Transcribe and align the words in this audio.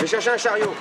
Je 0.00 0.06
vais 0.06 0.10
chercher 0.12 0.30
un 0.30 0.38
chariot. 0.38 0.74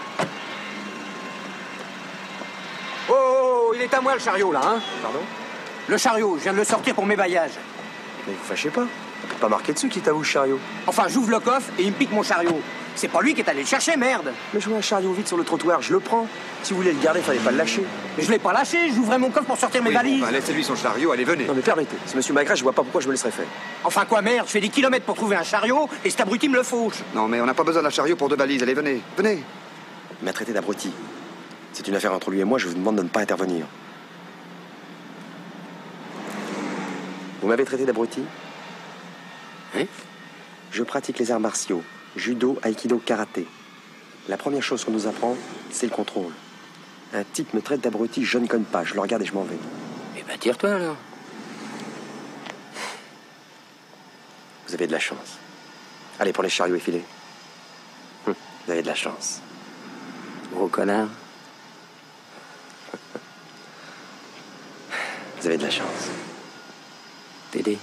Oh, 3.09 3.14
oh, 3.14 3.68
oh, 3.68 3.74
il 3.75 3.82
est 3.82 3.93
à 3.93 4.00
moi 4.00 4.14
le 4.14 4.20
chariot 4.22 4.50
là, 4.54 4.61
hein 4.64 4.80
Pardon? 5.02 5.20
Le 5.90 5.98
chariot, 5.98 6.38
je 6.38 6.43
viens 6.43 6.54
de 6.54 6.58
le 6.58 6.64
sortir 6.64 6.95
pour 6.95 7.06
mes 7.06 7.18
baillages. 7.18 7.52
Mais 8.25 8.32
vous 8.34 8.45
fâchez 8.45 8.70
pas. 8.70 8.86
On 9.23 9.27
peut 9.27 9.36
pas 9.41 9.50
marquer 9.50 9.73
dessus 9.73 9.89
qui 9.89 10.00
t'avoue 10.00 10.20
le 10.20 10.25
chariot. 10.25 10.57
Enfin, 10.88 11.09
j'ouvre 11.09 11.32
le 11.32 11.41
coffre 11.41 11.70
et 11.77 11.84
il 11.84 11.91
me 11.91 11.97
pique 11.97 12.13
mon 12.13 12.23
chariot. 12.23 12.61
C'est 13.00 13.07
pas 13.07 13.21
lui 13.21 13.34
qui 13.34 13.39
est 13.39 13.47
allé 13.50 13.61
le 13.61 13.66
chercher, 13.66 13.95
merde 13.95 14.34
Mais 14.54 14.59
je 14.59 14.68
vois 14.68 14.79
un 14.79 14.81
chariot 14.81 15.13
vide 15.13 15.25
sur 15.25 15.38
le 15.38 15.45
trottoir, 15.45 15.81
je 15.81 15.93
le 15.93 16.02
prends. 16.02 16.27
Si 16.63 16.73
vous 16.73 16.79
voulez 16.81 16.91
le 16.91 16.99
garder, 16.99 17.21
fallait 17.21 17.39
pas 17.39 17.52
le 17.52 17.55
lâcher. 17.55 17.81
Mais 18.18 18.23
je 18.25 18.29
l'ai 18.29 18.39
pas 18.39 18.52
lâché, 18.52 18.91
j'ouvrais 18.93 19.18
mon 19.18 19.29
coffre 19.29 19.45
pour 19.48 19.57
sortir 19.57 19.81
mes 19.81 19.88
Oui, 19.88 19.95
bon, 19.95 20.02
valises. 20.02 20.21
bah, 20.21 20.31
laissez-lui 20.31 20.66
son 20.66 20.75
chariot, 20.75 21.09
allez, 21.13 21.23
venez. 21.23 21.45
Non 21.45 21.54
mais 21.54 21.62
permettez, 21.62 21.95
c'est 22.05 22.16
monsieur 22.16 22.34
Magret, 22.34 22.57
je 22.57 22.63
vois 22.63 22.73
pas 22.73 22.84
pourquoi 22.84 22.99
je 22.99 23.07
me 23.07 23.13
laisserais 23.13 23.31
faire. 23.31 23.45
Enfin 23.85 24.04
quoi, 24.04 24.21
merde, 24.21 24.48
je 24.48 24.52
fais 24.52 24.59
des 24.59 24.67
kilomètres 24.67 25.05
pour 25.05 25.16
trouver 25.16 25.38
un 25.38 25.43
chariot 25.43 25.88
et 26.04 26.09
cet 26.09 26.20
abruti 26.20 26.49
me 26.49 26.55
le 26.57 26.63
fauche. 26.63 26.98
Non, 27.16 27.30
mais 27.30 27.39
on 27.39 27.45
n'a 27.45 27.53
pas 27.53 27.63
besoin 27.63 27.81
d'un 27.84 27.89
chariot 27.89 28.17
pour 28.17 28.27
deux 28.27 28.35
valises, 28.35 28.62
allez, 28.63 28.73
venez, 28.73 29.02
venez. 29.16 29.41
Il 30.22 30.25
m'a 30.25 30.34
traité 30.34 30.52
d'abruti. 30.52 30.91
C'est 31.72 31.88
une 31.88 31.95
affaire 31.95 32.11
entre 32.13 32.31
lui 32.31 32.41
et 32.41 32.44
moi, 32.44 32.58
je 32.58 32.67
vous 32.67 32.73
demande 32.73 32.97
de 32.97 33.03
ne 33.03 33.08
pas 33.08 33.22
intervenir. 33.22 33.66
Vous 37.41 37.47
m'avez 37.47 37.63
traité 37.63 37.86
d'abruti? 37.86 38.23
Hein? 39.77 39.86
Je 40.72 40.84
pratique 40.84 41.17
les 41.20 41.31
arts 41.31 41.39
martiaux, 41.39 41.81
judo, 42.16 42.58
aikido, 42.63 42.98
karaté. 42.99 43.48
La 44.27 44.38
première 44.38 44.63
chose 44.63 44.84
qu'on 44.84 44.91
nous 44.91 45.08
apprend, 45.08 45.36
c'est 45.72 45.88
le 45.88 45.91
contrôle. 45.91 46.34
Un 47.13 47.23
type 47.23 47.54
me 47.54 47.62
traite 47.62 47.81
d'abruti, 47.81 48.23
je 48.23 48.38
ne 48.38 48.48
conne 48.48 48.66
pas, 48.66 48.84
je 48.84 48.94
le 48.94 49.00
regarde 49.00 49.23
et 49.23 49.26
je 49.26 49.34
m'en 49.34 49.44
vais. 49.44 49.58
Eh 50.17 50.23
ben, 50.23 50.38
tire-toi 50.38 50.72
alors. 50.76 50.98
Vous 54.67 54.73
avez 54.76 54.86
de 54.86 54.91
la 54.91 55.00
chance. 55.00 55.38
Allez 56.20 56.31
pour 56.34 56.44
les 56.44 56.50
chariots 56.50 56.76
effilés. 56.76 57.03
Hum, 58.28 58.36
Vous 58.66 58.72
avez 58.72 58.84
de 58.84 58.88
la 58.88 58.95
chance. 58.95 59.42
Gros 60.53 60.67
connard. 60.67 61.08
Vous 65.39 65.48
avez 65.48 65.58
de 65.58 65.64
la 65.64 65.72
chance. 65.72 66.09
T'aider. 67.52 67.80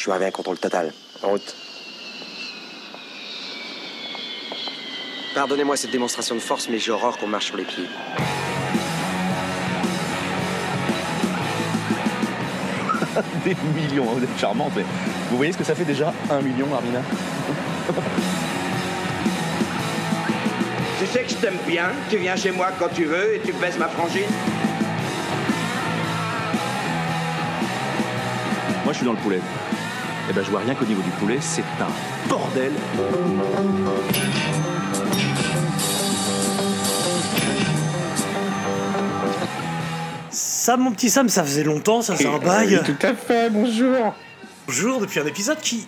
Je 0.00 0.04
suis 0.04 0.10
arrivé 0.12 0.24
à 0.24 0.28
un 0.28 0.30
contrôle 0.30 0.56
total. 0.56 0.94
En 1.22 1.28
route. 1.28 1.54
Pardonnez-moi 5.34 5.76
cette 5.76 5.90
démonstration 5.90 6.34
de 6.34 6.40
force, 6.40 6.70
mais 6.70 6.78
j'ai 6.78 6.90
horreur 6.90 7.18
qu'on 7.18 7.26
marche 7.26 7.48
sur 7.48 7.58
les 7.58 7.64
pieds. 7.64 7.84
Des 13.44 13.54
millions, 13.74 14.04
hein, 14.04 14.14
vous 14.16 14.24
êtes 14.24 14.38
charmante, 14.38 14.72
mais 14.74 14.86
vous 15.30 15.36
voyez 15.36 15.52
ce 15.52 15.58
que 15.58 15.64
ça 15.64 15.74
fait 15.74 15.84
déjà 15.84 16.14
Un 16.30 16.40
million, 16.40 16.74
Armina 16.74 17.02
Tu 20.98 21.06
sais 21.08 21.24
que 21.24 21.30
je 21.30 21.34
t'aime 21.34 21.58
bien, 21.66 21.90
tu 22.08 22.16
viens 22.16 22.36
chez 22.36 22.52
moi 22.52 22.70
quand 22.78 22.88
tu 22.88 23.04
veux 23.04 23.34
et 23.34 23.40
tu 23.40 23.52
baisses 23.52 23.76
ma 23.76 23.88
frangine. 23.88 24.30
Moi, 28.82 28.94
je 28.94 28.96
suis 28.96 29.04
dans 29.04 29.12
le 29.12 29.18
poulet. 29.18 29.40
Eh 30.30 30.32
ben, 30.32 30.44
je 30.44 30.50
vois 30.50 30.60
rien 30.60 30.76
qu'au 30.76 30.84
niveau 30.84 31.02
du 31.02 31.10
poulet, 31.10 31.38
c'est 31.40 31.62
un 31.80 32.28
bordel. 32.28 32.70
Sam, 40.30 40.80
mon 40.82 40.92
petit 40.92 41.10
Sam, 41.10 41.28
ça 41.28 41.42
faisait 41.42 41.64
longtemps, 41.64 42.02
ça 42.02 42.16
c'est 42.16 42.26
un 42.26 42.38
bail. 42.38 42.80
Tout 42.84 42.94
à 43.06 43.14
fait, 43.14 43.50
bonjour. 43.50 44.14
Bonjour, 44.66 45.00
depuis 45.00 45.18
un 45.18 45.26
épisode 45.26 45.58
qui, 45.58 45.86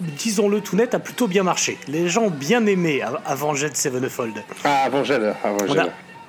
disons-le 0.00 0.60
tout 0.60 0.74
net, 0.74 0.94
a 0.94 0.98
plutôt 0.98 1.28
bien 1.28 1.44
marché. 1.44 1.78
Les 1.86 2.08
gens 2.08 2.22
ont 2.22 2.30
bien 2.30 2.66
aimé 2.66 3.02
av- 3.02 3.20
avant 3.24 3.54
Jet 3.54 3.76
Sevenfold. 3.76 4.42
Ah, 4.64 4.84
avant. 4.86 5.04
Gel. 5.04 5.34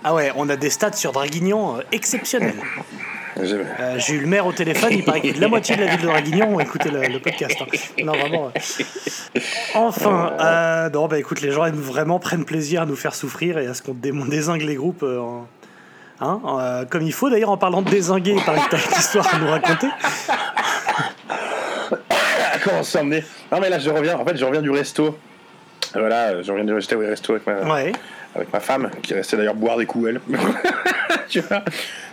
Ah 0.04 0.14
ouais, 0.14 0.32
on 0.36 0.48
a 0.50 0.56
des 0.56 0.70
stats 0.70 0.94
sur 0.94 1.12
Draguignan 1.12 1.78
euh, 1.78 1.82
exceptionnels. 1.92 2.54
J'ai- 3.44 3.56
Euh, 3.80 3.96
J'ai 4.00 4.14
eu 4.16 4.20
le 4.22 4.28
maire 4.28 4.46
au 4.48 4.52
téléphone, 4.52 4.90
il 4.92 5.04
paraît 5.04 5.22
que 5.22 5.40
la 5.40 5.48
moitié 5.48 5.76
de 5.76 5.82
la 5.84 5.92
ville 5.92 6.02
de 6.02 6.06
Draguignan 6.08 6.48
ont 6.50 6.60
écouté 6.60 6.90
le, 6.90 7.02
le 7.02 7.20
podcast. 7.20 7.56
hein. 7.62 7.66
Non, 8.04 8.14
vraiment. 8.14 8.48
euh. 8.56 9.40
Enfin, 9.76 10.34
euh, 10.40 10.90
non, 10.90 11.08
bah 11.08 11.20
écoute, 11.20 11.42
les 11.42 11.52
gens 11.52 11.66
aiment 11.66 11.76
vraiment 11.76 12.20
prennent 12.20 12.46
plaisir 12.46 12.82
à 12.82 12.86
nous 12.86 12.96
faire 12.96 13.14
souffrir 13.16 13.58
et 13.58 13.68
à 13.68 13.74
ce 13.74 13.82
qu'on 13.82 13.94
dé- 13.94 14.12
on 14.14 14.26
désingue 14.26 14.62
les 14.64 14.76
groupes 14.76 15.04
en- 15.04 15.48
hein, 16.20 16.86
comme 16.90 17.04
il 17.04 17.14
faut. 17.14 17.30
D'ailleurs, 17.30 17.52
en 17.52 17.58
parlant 17.58 17.82
de 17.82 17.90
désinguer, 17.90 18.34
il 18.38 18.44
paraît 18.44 18.60
que 18.62 18.70
t'as 18.72 18.78
une 18.78 18.98
histoire 18.98 19.34
à 19.34 19.38
nous 19.38 19.48
raconter. 19.50 19.88
Comment 22.64 22.84
s'emmener 22.84 23.24
Non, 23.52 23.60
mais 23.60 23.70
là, 23.70 23.80
je 23.80 23.90
reviens, 23.90 24.18
en 24.18 24.26
fait, 24.26 24.36
je 24.38 24.44
reviens 24.46 24.62
du 24.62 24.72
resto. 24.72 25.18
Voilà, 25.94 26.42
je 26.42 26.52
reviens 26.52 26.66
du 26.66 26.74
resto, 26.74 27.00
resto 27.00 27.34
avec 27.34 27.48
ma, 27.48 27.62
Ouais. 27.74 27.92
Avec 28.38 28.54
ma 28.54 28.60
femme, 28.60 28.90
qui 29.02 29.14
restait 29.14 29.36
d'ailleurs 29.38 29.56
boire 29.56 29.78
des 29.78 29.86
coups, 29.86 30.10
elle. 30.10 30.22
tu 31.30 31.42
vois 31.42 31.64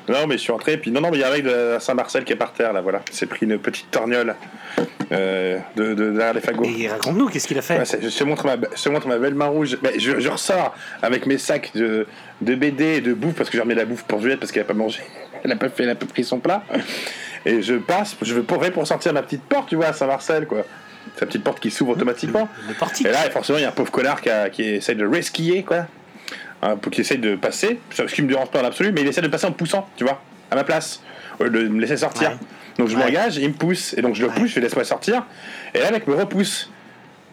Non, 0.09 0.27
mais 0.27 0.35
je 0.37 0.43
suis 0.43 0.53
rentré, 0.53 0.77
puis 0.77 0.91
non, 0.91 1.01
non, 1.01 1.11
mais 1.11 1.19
il 1.19 1.21
y 1.21 1.25
a 1.25 1.29
un 1.29 1.33
mec 1.33 1.45
de 1.45 1.77
Saint-Marcel 1.81 2.25
qui 2.25 2.33
est 2.33 2.37
par 2.37 2.53
terre, 2.53 2.73
là, 2.73 2.81
voilà. 2.81 3.01
Il 3.11 3.15
s'est 3.17 3.27
pris 3.27 3.47
une 3.47 3.59
petite 3.59 3.91
torgnole 3.91 4.35
euh, 5.13 5.59
de, 5.77 5.95
de, 5.95 6.11
derrière 6.11 6.35
les 6.35 6.41
fagots. 6.41 6.65
Et 6.65 6.89
raconte-nous, 6.89 7.29
qu'est-ce 7.29 7.47
qu'il 7.47 7.59
a 7.59 7.63
fait 7.63 7.79
Ouais, 7.79 7.85
je 8.03 8.09
te 8.19 8.25
montre 8.25 8.47
ma, 8.47 8.57
je 8.75 8.83
te 8.83 8.89
montre 8.89 9.07
ma 9.09 9.19
belle 9.19 9.35
main 9.35 9.47
rouge. 9.47 9.79
Mais 9.83 9.99
je, 9.99 10.19
je 10.19 10.29
ressors 10.29 10.75
avec 11.03 11.27
mes 11.27 11.39
sacs 11.39 11.71
de, 11.75 12.07
de 12.41 12.55
BD 12.55 12.85
et 12.97 13.01
de 13.01 13.13
bouffe 13.15 13.35
parce 13.35 13.51
que 13.51 13.57
j'ai 13.57 13.63
remis 13.63 13.75
la 13.75 13.85
bouffe 13.85 14.05
pour 14.05 14.21
Juliette 14.21 14.41
parce 14.41 14.51
qu'elle 14.53 14.63
a 14.63 14.67
pas 14.67 14.75
mangé. 14.75 15.01
Elle 15.45 15.53
a 15.53 15.57
pas 15.57 15.69
fait, 15.69 15.83
elle 15.83 15.91
a 15.91 15.95
pas 15.95 16.07
pris 16.07 16.25
son 16.25 16.39
plat. 16.39 16.63
Et 17.45 17.61
je 17.61 17.75
passe, 17.75 18.17
je 18.23 18.33
veux 18.33 18.43
pour, 18.45 18.61
pour 18.71 18.87
sortir 18.87 19.13
ma 19.13 19.21
petite 19.23 19.43
porte, 19.43 19.69
tu 19.69 19.77
vois, 19.77 19.89
à 19.89 19.93
Saint-Marcel, 19.93 20.47
quoi. 20.47 20.65
Sa 21.19 21.27
petite 21.27 21.45
porte 21.45 21.61
qui 21.61 21.71
s'ouvre 21.71 21.93
automatiquement. 21.93 22.49
Le. 22.67 23.07
Et 23.07 23.13
là, 23.13 23.19
forcément, 23.31 23.59
il 23.59 23.61
y 23.61 23.65
a 23.67 23.69
un 23.69 23.73
pauvre 23.73 23.91
connard 23.93 24.23
qui, 24.23 24.31
a- 24.31 24.49
qui 24.49 24.63
essaye 24.63 24.97
de 24.97 25.07
resquiller, 25.07 25.63
quoi. 25.63 25.85
Hein, 26.67 26.77
pour- 26.77 26.91
qui 26.91 27.03
essaye 27.03 27.19
de 27.19 27.37
passer, 27.37 27.79
ce 27.91 28.03
qui 28.05 28.23
me 28.23 28.29
dérange 28.29 28.49
pas 28.51 28.63
en 28.63 28.65
absolu, 28.65 28.91
mais 28.91 29.03
il 29.03 29.07
essaie 29.07 29.21
de 29.21 29.29
passer 29.29 29.45
en 29.47 29.53
poussant, 29.53 29.87
tu 29.97 30.05
vois, 30.05 30.23
à 30.51 30.55
ma 30.55 30.65
place, 30.65 31.03
au 31.39 31.45
lieu 31.45 31.51
de 31.51 31.69
me 31.69 31.79
laisser 31.79 31.99
sortir. 31.99 32.31
Ouais. 32.31 32.37
Donc 32.79 32.89
je 32.89 32.97
Ouais. 32.97 33.05
m'engage, 33.05 33.37
il 33.37 33.49
me 33.51 33.55
pousse, 33.55 33.93
et 33.99 34.01
donc 34.01 34.15
je 34.15 34.23
le 34.23 34.29
pousse, 34.31 34.51
je 34.51 34.61
laisse 34.61 34.75
moi 34.75 34.83
sortir, 34.85 35.27
et 35.75 35.79
là, 35.81 35.89
le 35.89 35.93
mec 35.93 36.07
me 36.07 36.15
repousse. 36.15 36.71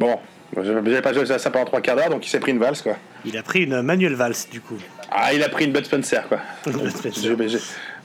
Bon, 0.02 0.20
j'avais 0.62 1.02
pas 1.02 1.14
joué 1.14 1.32
à 1.32 1.40
ça 1.40 1.50
pendant 1.50 1.64
trois 1.64 1.80
quarts 1.80 1.96
d'heure, 1.96 2.10
donc 2.10 2.26
il 2.26 2.30
s'est 2.30 2.40
pris 2.42 2.52
une 2.52 2.60
valse, 2.60 2.82
quoi. 2.82 2.98
Il 3.24 3.38
a 3.38 3.42
pris 3.44 3.64
une 3.64 3.82
Manuel 3.82 4.16
Valls, 4.16 4.36
du 4.52 4.60
coup. 4.60 4.78
Ah, 5.10 5.34
il 5.34 5.42
a 5.44 5.48
pris 5.50 5.64
une 5.64 5.72
Bud 5.72 5.86
Spencer, 5.86 6.28
quoi. 6.28 6.40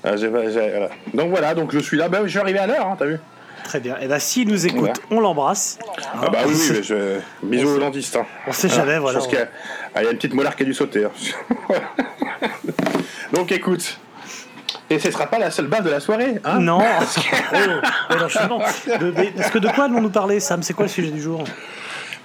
Voilà. 0.04 0.88
Donc 1.12 1.30
voilà, 1.30 1.54
donc 1.54 1.72
je 1.72 1.78
suis 1.80 1.96
là, 1.96 2.08
bah, 2.08 2.20
je 2.24 2.28
suis 2.30 2.38
arrivé 2.38 2.58
à 2.60 2.66
l'heure, 2.68 2.86
hein, 2.86 2.96
t'as 2.98 3.06
vu 3.06 3.18
Très 3.66 3.80
bien. 3.80 3.96
Et 4.00 4.06
bah, 4.06 4.20
s'il 4.20 4.48
nous 4.48 4.64
écoute, 4.66 4.78
Voilà. 4.80 4.94
on 5.10 5.20
l'embrasse. 5.20 5.78
Ah 6.14 6.28
bah 6.30 6.38
oui, 6.46 6.54
oui, 6.56 6.68
mais 6.72 6.82
je... 6.84 7.18
bisous 7.42 7.68
au 7.68 7.78
dentiste. 7.78 8.14
Hein. 8.16 8.24
On 8.46 8.52
sait 8.52 8.68
jamais, 8.68 8.98
voilà. 8.98 9.18
Je 9.18 9.24
pense 9.24 9.28
qu'il 9.28 9.38
y 9.38 9.42
a... 9.42 9.48
ah, 9.94 10.02
il 10.02 10.04
y 10.04 10.08
a 10.08 10.10
une 10.12 10.16
petite 10.16 10.34
molar 10.34 10.54
qui 10.54 10.62
a 10.62 10.66
dû 10.66 10.72
sauter. 10.74 11.04
hein. 11.04 11.10
Donc 13.32 13.50
écoute, 13.52 13.98
et 14.88 14.98
ce 15.00 15.10
sera 15.10 15.26
pas 15.26 15.38
la 15.40 15.50
seule 15.50 15.66
base 15.66 15.82
de 15.82 15.90
la 15.90 15.98
soirée, 16.00 16.36
hein 16.44 16.60
Non. 16.60 16.80
Oh. 18.10 18.60
De- 19.00 19.10
mais- 19.16 19.32
parce 19.36 19.50
que 19.50 19.58
de 19.58 19.68
quoi 19.68 19.84
allons-nous 19.84 20.10
parler, 20.10 20.38
Sam? 20.40 20.62
C'est 20.62 20.72
quoi 20.74 20.84
le 20.86 20.90
sujet 20.90 21.10
du 21.10 21.20
jour? 21.20 21.42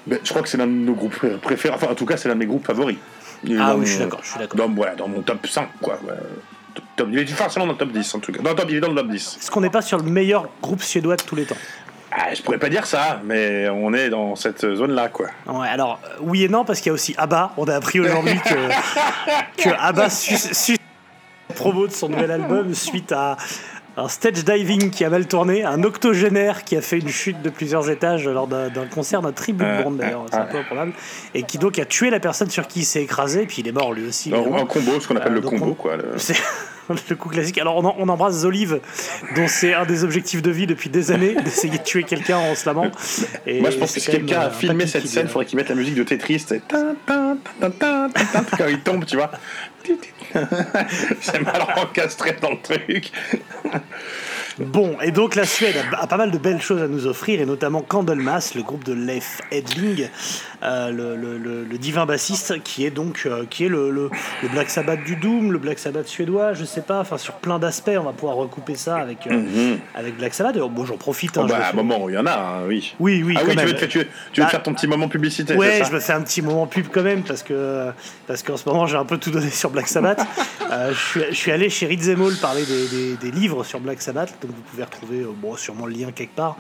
Ben, 0.08 0.20
Je 0.24 0.30
crois 0.30 0.42
que 0.44 0.48
c'est 0.50 0.58
l'un 0.58 0.68
de 0.68 0.72
nos 0.72 0.94
groupes 0.94 1.26
préférés, 1.42 1.74
enfin 1.76 1.88
en 1.92 1.96
tout 1.96 2.06
cas 2.06 2.18
c'est 2.18 2.28
l'un 2.30 2.36
de 2.36 2.40
mes 2.40 2.46
groupes 2.46 2.66
favoris. 2.66 2.98
Ah 3.46 3.48
dans 3.48 3.76
oui, 3.78 3.86
je 3.86 3.92
suis 3.92 4.00
mon- 4.00 4.06
d'accord, 4.06 4.20
je 4.24 4.30
suis 4.30 4.40
d'accord. 4.40 4.56
Dans, 4.58 4.70
voilà, 4.74 4.96
dans 4.96 5.08
mon 5.08 5.22
top 5.22 5.46
5, 5.48 5.68
quoi. 5.82 6.00
ouais. 6.04 6.14
Top- 6.96 7.08
il 7.12 7.20
est 7.20 7.26
forcément 7.28 7.66
dans 7.66 7.74
le 7.74 7.78
top 7.78 7.92
10 7.92 8.16
en 8.16 8.20
tout 8.20 8.32
cas. 8.32 8.42
Dans 8.42 8.52
le 8.52 8.56
top, 8.56 8.68
il 8.70 8.76
est 8.78 8.80
dans 8.80 8.90
le 8.90 8.96
top 8.96 9.08
10. 9.10 9.38
Est-ce 9.42 9.52
qu'on 9.52 9.62
n'est 9.62 9.70
pas 9.70 9.82
sur 9.82 9.98
le 9.98 10.04
meilleur 10.04 10.48
groupe 10.62 10.82
suédois 10.84 11.16
de 11.18 11.24
tous 11.24 11.36
les 11.36 11.46
temps 11.46 11.56
Ah, 12.12 12.34
je 12.34 12.42
pourrais 12.42 12.58
pas 12.60 12.70
dire 12.70 12.86
ça, 12.86 13.20
mais 13.24 13.68
on 13.70 13.94
est 13.94 14.10
dans 14.10 14.36
cette 14.36 14.62
zone-là, 14.76 15.10
quoi. 15.10 15.28
Ouais, 15.48 15.68
alors, 15.68 16.00
euh, 16.06 16.18
oui 16.22 16.44
et 16.44 16.50
non, 16.50 16.64
parce 16.66 16.80
qu'il 16.80 16.88
y 16.88 16.92
a 16.92 16.94
aussi 16.94 17.16
ABBA. 17.18 17.54
On 17.58 17.66
a 17.66 17.76
appris 17.76 18.00
aujourd'hui 18.00 18.40
que, 18.46 19.64
que 19.64 19.70
ABBA 19.70 20.10
su, 20.10 20.36
su- 20.38 20.78
promo 21.56 21.88
de 21.88 21.92
son 21.92 22.10
nouvel 22.10 22.32
album 22.32 22.74
suite 22.74 23.12
à 23.12 23.36
un 24.02 24.08
stage 24.08 24.44
diving 24.44 24.90
qui 24.90 25.04
a 25.06 25.10
mal 25.10 25.28
tourné, 25.28 25.64
un 25.64 25.84
octogénaire 25.84 26.64
qui 26.64 26.76
a 26.76 26.82
fait 26.82 27.00
une 27.00 27.10
chute 27.10 27.42
de 27.42 27.50
plusieurs 27.50 27.90
étages 27.90 28.28
lors 28.28 28.48
d'un 28.48 28.70
concert 28.94 29.22
d'un 29.22 29.32
tribut 29.32 29.64
Euh, 29.66 29.84
band 29.84 29.92
d'ailleurs, 29.92 30.26
c'est 30.30 30.38
un 30.38 30.46
peu 30.46 30.58
improbable, 30.58 30.94
et 31.34 31.44
qui 31.44 31.58
donc 31.58 31.78
a 31.80 31.86
tué 31.86 32.10
la 32.10 32.20
personne 32.20 32.50
sur 32.50 32.68
qui 32.68 32.80
il 32.82 32.86
s'est 32.86 33.04
écrasé, 33.04 33.46
puis 33.46 33.58
il 33.62 33.68
est 33.68 33.72
mort 33.72 33.94
lui 33.94 34.08
aussi. 34.08 34.32
Évidemment. 34.34 34.58
un 34.58 34.66
combo, 34.66 35.00
ce 35.00 35.08
qu'on 35.08 35.16
appelle 35.16 35.34
Euh, 35.34 35.36
le 35.36 35.42
combo, 35.42 35.66
on- 35.68 35.74
quoi. 35.74 35.98
le- 35.98 36.14
C'est 36.18 37.10
le 37.10 37.16
coup 37.16 37.30
classique. 37.30 37.58
Alors 37.58 37.78
on, 37.78 37.86
en- 37.86 37.96
on 38.00 38.10
embrasse 38.10 38.40
Zolive, 38.40 38.82
dont 39.36 39.48
c'est 39.48 39.74
un 39.74 39.86
des 39.86 40.04
objectifs 40.04 40.42
de 40.42 40.52
vie 40.52 40.68
depuis 40.68 40.90
des 40.90 41.12
années, 41.12 41.36
d'essayer 41.46 41.78
de 41.78 41.84
tuer 41.84 42.04
quelqu'un 42.04 42.38
en 42.38 42.54
se 42.56 42.66
lamant. 42.66 42.92
Et 43.48 43.62
Moi, 43.62 43.70
je 43.70 43.78
pense 43.78 43.94
que 43.94 44.00
si 44.02 44.12
quelqu'un 44.12 44.42
euh, 44.42 44.48
a 44.48 44.50
filmé 44.50 44.86
cette 44.88 45.08
scène, 45.08 45.28
il 45.28 45.30
faudrait 45.30 45.46
qu'il 45.46 45.56
mette 45.58 45.70
la 45.70 45.76
musique 45.76 45.96
de 45.96 46.04
Tetris, 46.04 46.40
c'est 46.46 46.62
quand 46.70 48.68
il 48.68 48.80
tombe, 48.82 49.06
tu 49.06 49.16
vois. 49.16 49.32
c'est 51.22 51.42
mal 51.42 51.62
encastré 51.78 52.36
dans 52.42 52.52
le 52.52 52.62
truc. 52.62 53.12
Bon, 54.60 54.98
et 55.02 55.12
donc 55.12 55.36
la 55.36 55.46
Suède 55.46 55.76
a, 55.98 56.08
pas 56.08 56.18
mal 56.18 56.30
de 56.30 56.38
belles 56.38 56.62
choses 56.62 56.82
à 56.82 56.88
nous 56.88 57.08
offrir, 57.08 57.40
et 57.40 57.46
notamment 57.46 57.82
Candlemas, 57.82 58.52
le 58.54 58.62
groupe 58.62 58.84
de 58.84 58.94
Leif 58.94 59.42
Edling, 59.50 60.10
le, 60.62 61.16
le- 61.16 61.38
le- 61.38 61.64
le 61.64 61.78
divin 61.78 62.06
bassiste, 62.06 62.62
qui 62.64 62.86
est 62.86 62.92
donc 62.92 63.24
euh, 63.26 63.46
qui 63.50 63.66
est 63.66 63.70
le, 63.70 64.10
Black 64.54 64.70
Sabbath 64.70 65.04
du 65.04 65.16
Doom, 65.16 65.52
le 65.52 65.58
Black 65.60 65.80
Sabbath 65.80 66.08
suédois, 66.08 66.54
je 66.54 66.66
sais 66.66 66.82
pas, 66.82 67.00
enfin 67.00 67.18
sur 67.18 67.34
plein 67.36 67.60
d'aspects, 67.60 67.92
on 67.98 68.04
va 68.04 68.14
pouvoir 68.14 68.36
recouper 68.38 68.76
ça 68.76 68.98
avec, 68.98 69.26
euh, 69.28 69.76
avec 69.96 70.18
Black 70.18 70.34
Sabbath. 70.34 70.56
Alors, 70.56 70.70
bon, 70.70 70.86
j'en 70.86 70.98
profite. 70.98 71.38
hein, 71.38 71.42
Oh, 71.46 71.48
bah, 71.48 71.60
à 71.66 71.70
un 71.70 71.74
moment, 71.74 72.08
il 72.10 72.16
y 72.16 72.18
en 72.18 72.26
a, 72.26 72.34
hein, 72.34 72.62
oui. 72.68 72.94
Oui, 73.00 73.24
oui, 73.26 73.36
ah 73.38 73.42
quand 73.44 73.50
oui, 73.52 73.56
tu 73.58 73.66
veux, 73.66 73.74
te- 73.76 73.86
tu 73.86 73.98
veux- 74.00 74.08
tu 74.34 74.42
veux 74.42 74.46
Bah, 74.46 74.52
faire 74.52 74.64
ton 74.64 74.74
petit 74.74 74.88
moment 74.88 75.08
publicité, 75.08 75.56
Ouais, 75.56 75.82
je 75.88 75.92
me 75.92 76.00
fais 76.00 76.14
un 76.14 76.22
petit 76.22 76.42
moment 76.42 76.68
pub 76.68 76.88
quand 76.92 77.04
même 77.04 77.24
parce 77.24 77.44
que 77.44 77.90
parce 78.28 78.44
qu'en 78.44 78.58
ce 78.58 78.68
moment 78.70 78.86
j'ai 78.88 78.98
un 78.98 79.06
peu 79.06 79.18
tout 79.18 79.32
donné 79.32 79.50
sur 79.50 79.70
Black 79.70 79.88
Sabbath. 79.88 80.20
Euh, 80.72 80.94
je, 80.94 80.98
suis, 81.00 81.22
je 81.32 81.36
suis 81.36 81.52
allé 81.52 81.70
chez 81.70 81.86
Ritzemol 81.86 82.34
parler 82.38 82.64
des, 82.64 82.88
des- 82.88 83.18
des 83.18 83.32
livres 83.32 83.66
sur 83.66 83.82
Black 83.82 84.02
Sabbath, 84.02 84.34
donc 84.42 84.52
vous 84.56 84.62
pouvez 84.62 84.84
retrouver 84.86 85.20
euh, 85.20 85.28
bon, 85.36 85.58
sûrement 85.58 85.86
le 85.86 85.92
lien 85.92 86.14
quelque 86.14 86.34
part. 86.34 86.56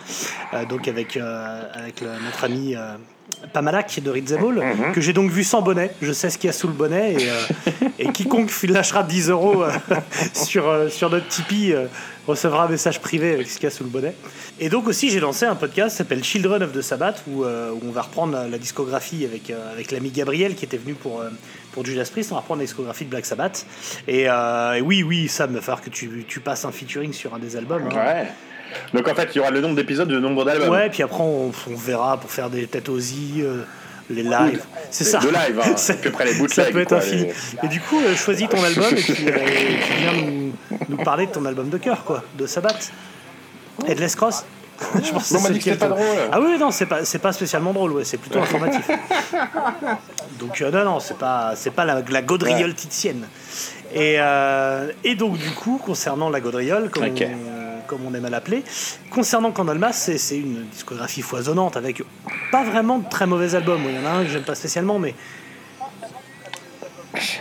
Euh, 0.54 0.66
donc 0.66 0.90
avec 0.90 1.16
euh, 1.16 1.62
avec 1.74 2.02
le- 2.02 2.10
notre 2.26 2.44
ami 2.44 2.76
euh, 2.76 2.96
Pamalak 3.54 4.00
de 4.04 4.10
Ritzemol, 4.10 4.56
Mhm. 4.60 4.94
que 4.94 5.02
j'ai 5.02 5.14
donc 5.14 5.32
vu 5.32 5.44
sans 5.44 5.62
bonnet. 5.62 5.92
Je 6.02 6.12
sais 6.12 6.30
ce 6.30 6.38
qu'il 6.38 6.48
y 6.48 6.50
a 6.50 6.54
sous 6.54 6.68
le 6.68 6.74
bonnet 6.74 7.14
et, 7.14 7.30
euh, 7.30 7.88
et 8.00 8.12
quiconque 8.12 8.52
lâchera 8.70 9.04
10 9.04 9.30
euros 9.30 9.64
euh, 9.64 9.72
sur 10.34 10.68
euh, 10.70 10.90
sur 10.90 11.10
notre 11.10 11.28
Tipeee. 11.28 11.74
recevra 12.28 12.66
un 12.66 12.68
message 12.70 13.02
privé 13.02 13.34
avec 13.34 13.48
ce 13.50 13.56
qu'il 13.56 13.64
y 13.64 13.68
a 13.68 13.72
sous 13.72 13.84
le 13.84 13.90
bonnet. 13.90 14.14
Et 14.60 14.70
donc 14.70 14.88
aussi, 14.88 15.10
j'ai 15.10 15.20
lancé 15.20 15.46
un 15.46 15.56
podcast 15.56 15.90
qui 15.92 15.98
s'appelle 15.98 16.24
Children 16.24 16.62
of 16.64 16.72
the 16.72 16.82
Sabbath, 16.82 17.24
où, 17.28 17.44
où 17.44 17.82
on 17.84 17.92
va 17.92 18.04
reprendre 18.04 18.34
la, 18.34 18.48
la 18.48 18.58
discographie 18.60 19.26
avec, 19.26 19.52
avec 19.74 19.92
l'ami 19.92 20.12
Gabriel 20.12 20.54
qui 20.54 20.66
était 20.66 20.78
venu 20.78 20.94
pour, 20.94 21.24
pour 21.72 21.84
Judas 21.84 22.08
Priest. 22.12 22.32
On 22.32 22.36
va 22.36 22.42
reprendre 22.42 22.60
la 22.60 22.66
discographie 22.68 23.06
de 23.06 23.10
Black 23.10 23.26
Sabbath. 23.26 23.66
Et, 24.08 24.26
et 24.26 24.82
oui, 24.84 25.02
oui, 25.02 25.28
ça 25.28 25.48
me 25.48 25.56
va 25.56 25.62
falloir 25.62 25.82
que 25.82 25.90
tu, 25.90 26.24
tu 26.28 26.40
passes 26.42 26.64
un 26.64 26.72
featuring 26.72 27.12
sur 27.12 27.34
un 27.34 27.40
des 27.40 27.56
albums. 27.58 27.90
hein. 27.92 28.26
Donc 28.94 29.08
en 29.08 29.16
fait, 29.16 29.30
il 29.34 29.38
y 29.38 29.40
aura 29.42 29.52
le 29.52 29.62
nombre 29.62 29.76
d'épisodes, 29.76 30.10
le 30.10 30.20
nombre 30.20 30.44
d'albums. 30.46 30.70
Ouais, 30.70 30.90
puis 30.90 31.04
après, 31.04 31.22
on, 31.22 31.52
on 31.70 31.76
verra 31.76 32.18
pour 32.18 32.32
faire 32.32 32.50
des 32.50 32.68
têtes 32.68 32.90
Ozzy, 32.90 33.36
euh, 33.42 33.64
les 34.10 34.24
lives. 34.24 34.64
C'est 34.90 35.04
ça. 35.06 35.20
De 35.20 35.28
live, 35.30 35.60
hein, 35.64 35.78
Ça- 35.78 35.94
puis 35.94 36.10
après 36.10 36.26
les 36.26 36.34
Ça 36.34 36.40
bootlegs. 36.40 36.74
peut 36.74 36.82
être 36.82 36.94
infini. 36.94 37.24
les- 37.26 37.34
Et 37.64 37.68
du 37.70 37.80
coup, 37.82 38.00
euh, 38.00 38.16
choisis 38.16 38.50
ton 38.50 38.64
album 38.64 38.86
et 38.92 39.02
puis, 39.02 39.26
euh, 39.28 39.32
puis 39.32 39.94
viens 40.00 40.14
nous, 40.14 40.52
nous 40.90 40.98
parler 40.98 41.28
de 41.28 41.32
ton 41.32 41.46
album 41.46 41.70
de 41.70 41.78
cœur, 41.78 42.04
quoi, 42.04 42.24
de 42.38 42.46
Sabbath. 42.46 42.92
Et 43.88 43.96
de 43.96 44.02
Les 44.02 44.10
Cross. 44.10 44.44
Je 45.04 45.12
pense 45.12 45.32
que 45.32 45.38
c'est 45.62 45.76
pas 45.78 45.88
drôle. 45.90 46.04
Ah 46.32 46.40
oui, 46.42 46.58
non, 46.60 46.72
c'est 46.72 46.88
pas, 46.88 47.06
c'est 47.06 47.20
pas 47.20 47.32
spécialement 47.32 47.72
drôle, 47.72 47.92
ouais, 47.94 48.04
c'est 48.04 48.18
plutôt 48.18 48.40
informatif. 48.40 48.82
Donc 50.40 50.60
euh, 50.62 50.72
non, 50.72 50.84
non, 50.94 51.00
c'est 51.00 51.18
pas, 51.18 51.54
c'est 51.56 51.72
pas 51.72 51.86
la, 51.86 52.02
la 52.08 52.22
gaudriole 52.22 52.74
titienne. 52.74 53.28
Et, 53.94 54.18
et 55.04 55.16
donc 55.16 55.38
du 55.38 55.52
coup, 55.52 55.80
concernant 55.84 56.30
la 56.30 56.40
gaudriole, 56.40 56.90
comme, 56.90 57.04
on, 57.04 57.08
comme 57.92 58.06
on 58.08 58.14
aime 58.14 58.24
à 58.24 58.30
l'appeler, 58.30 58.64
concernant 59.10 59.52
Candlemas, 59.52 59.92
c'est, 59.92 60.38
une 60.38 60.64
discographie 60.72 61.22
foisonnante 61.22 61.76
avec 61.76 62.02
pas 62.50 62.64
vraiment 62.64 63.00
de 63.00 63.10
très 63.10 63.28
mauvais 63.28 63.54
albums. 63.54 63.82
Il 63.86 63.96
y 63.96 64.00
en 64.00 64.06
a 64.06 64.12
un 64.12 64.24
que 64.24 64.30
j'aime 64.30 64.44
pas 64.44 64.56
spécialement, 64.56 64.98
mais 64.98 65.14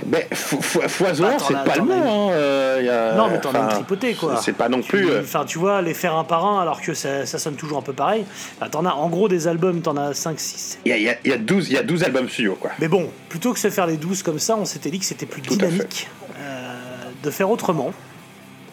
Mais 0.04 0.26
fo- 0.32 0.60
fo- 0.60 0.88
foisonnant, 0.88 1.36
Bah, 1.38 1.44
c'est 1.46 1.54
as- 1.54 1.58
pas 1.62 1.76
le 1.76 1.82
mot. 1.82 1.92
hein, 1.92 2.32
euh, 2.32 2.78
il 2.80 2.86
y 2.86 2.88
a- 2.88 3.14
Non, 3.14 3.28
mais 3.30 3.40
t'en 3.40 3.54
as 3.54 3.68
tripotée, 3.68 4.14
quoi. 4.14 4.40
C'est 4.42 4.52
pas 4.56 4.68
non 4.68 4.82
plus. 4.82 5.08
euh, 5.08 5.20
Enfin, 5.22 5.44
tu 5.44 5.58
vois, 5.60 5.80
les 5.82 5.94
faire 5.94 6.16
un 6.16 6.24
par 6.24 6.44
un, 6.44 6.60
alors 6.60 6.80
que 6.80 6.92
ça, 6.94 7.24
ça 7.24 7.38
sonne 7.38 7.54
toujours 7.54 7.78
un 7.78 7.82
peu 7.82 7.92
pareil. 7.92 8.24
Enfin, 8.58 8.68
t'en 8.68 8.84
as, 8.84 8.92
en 8.92 9.08
gros, 9.08 9.28
des 9.28 9.46
albums, 9.46 9.80
t'en 9.80 9.96
as 9.96 10.12
5, 10.14 10.40
6. 10.40 10.80
Il 10.84 10.90
y 10.90 10.92
a, 10.92 10.98
y 10.98 11.08
a- 11.08 11.16
y 11.24 11.32
a 11.32 11.38
12 11.38 11.68
il 11.68 11.74
y 11.74 11.78
a 11.78 11.84
12 11.84 12.02
albums 12.02 12.28
studio, 12.28 12.56
quoi. 12.60 12.70
Mais 12.80 12.88
bon, 12.88 13.08
plutôt 13.28 13.52
que 13.52 13.62
de 13.62 13.70
faire 13.70 13.86
les 13.86 13.96
12 13.96 14.24
comme 14.24 14.40
ça, 14.40 14.56
on 14.56 14.64
s'était 14.64 14.90
dit 14.90 14.98
que 14.98 15.04
c'était 15.04 15.26
plus 15.26 15.40
Tout 15.42 15.54
dynamique 15.54 16.08
euh, 16.40 16.74
de 17.22 17.30
faire 17.30 17.48
autrement 17.48 17.92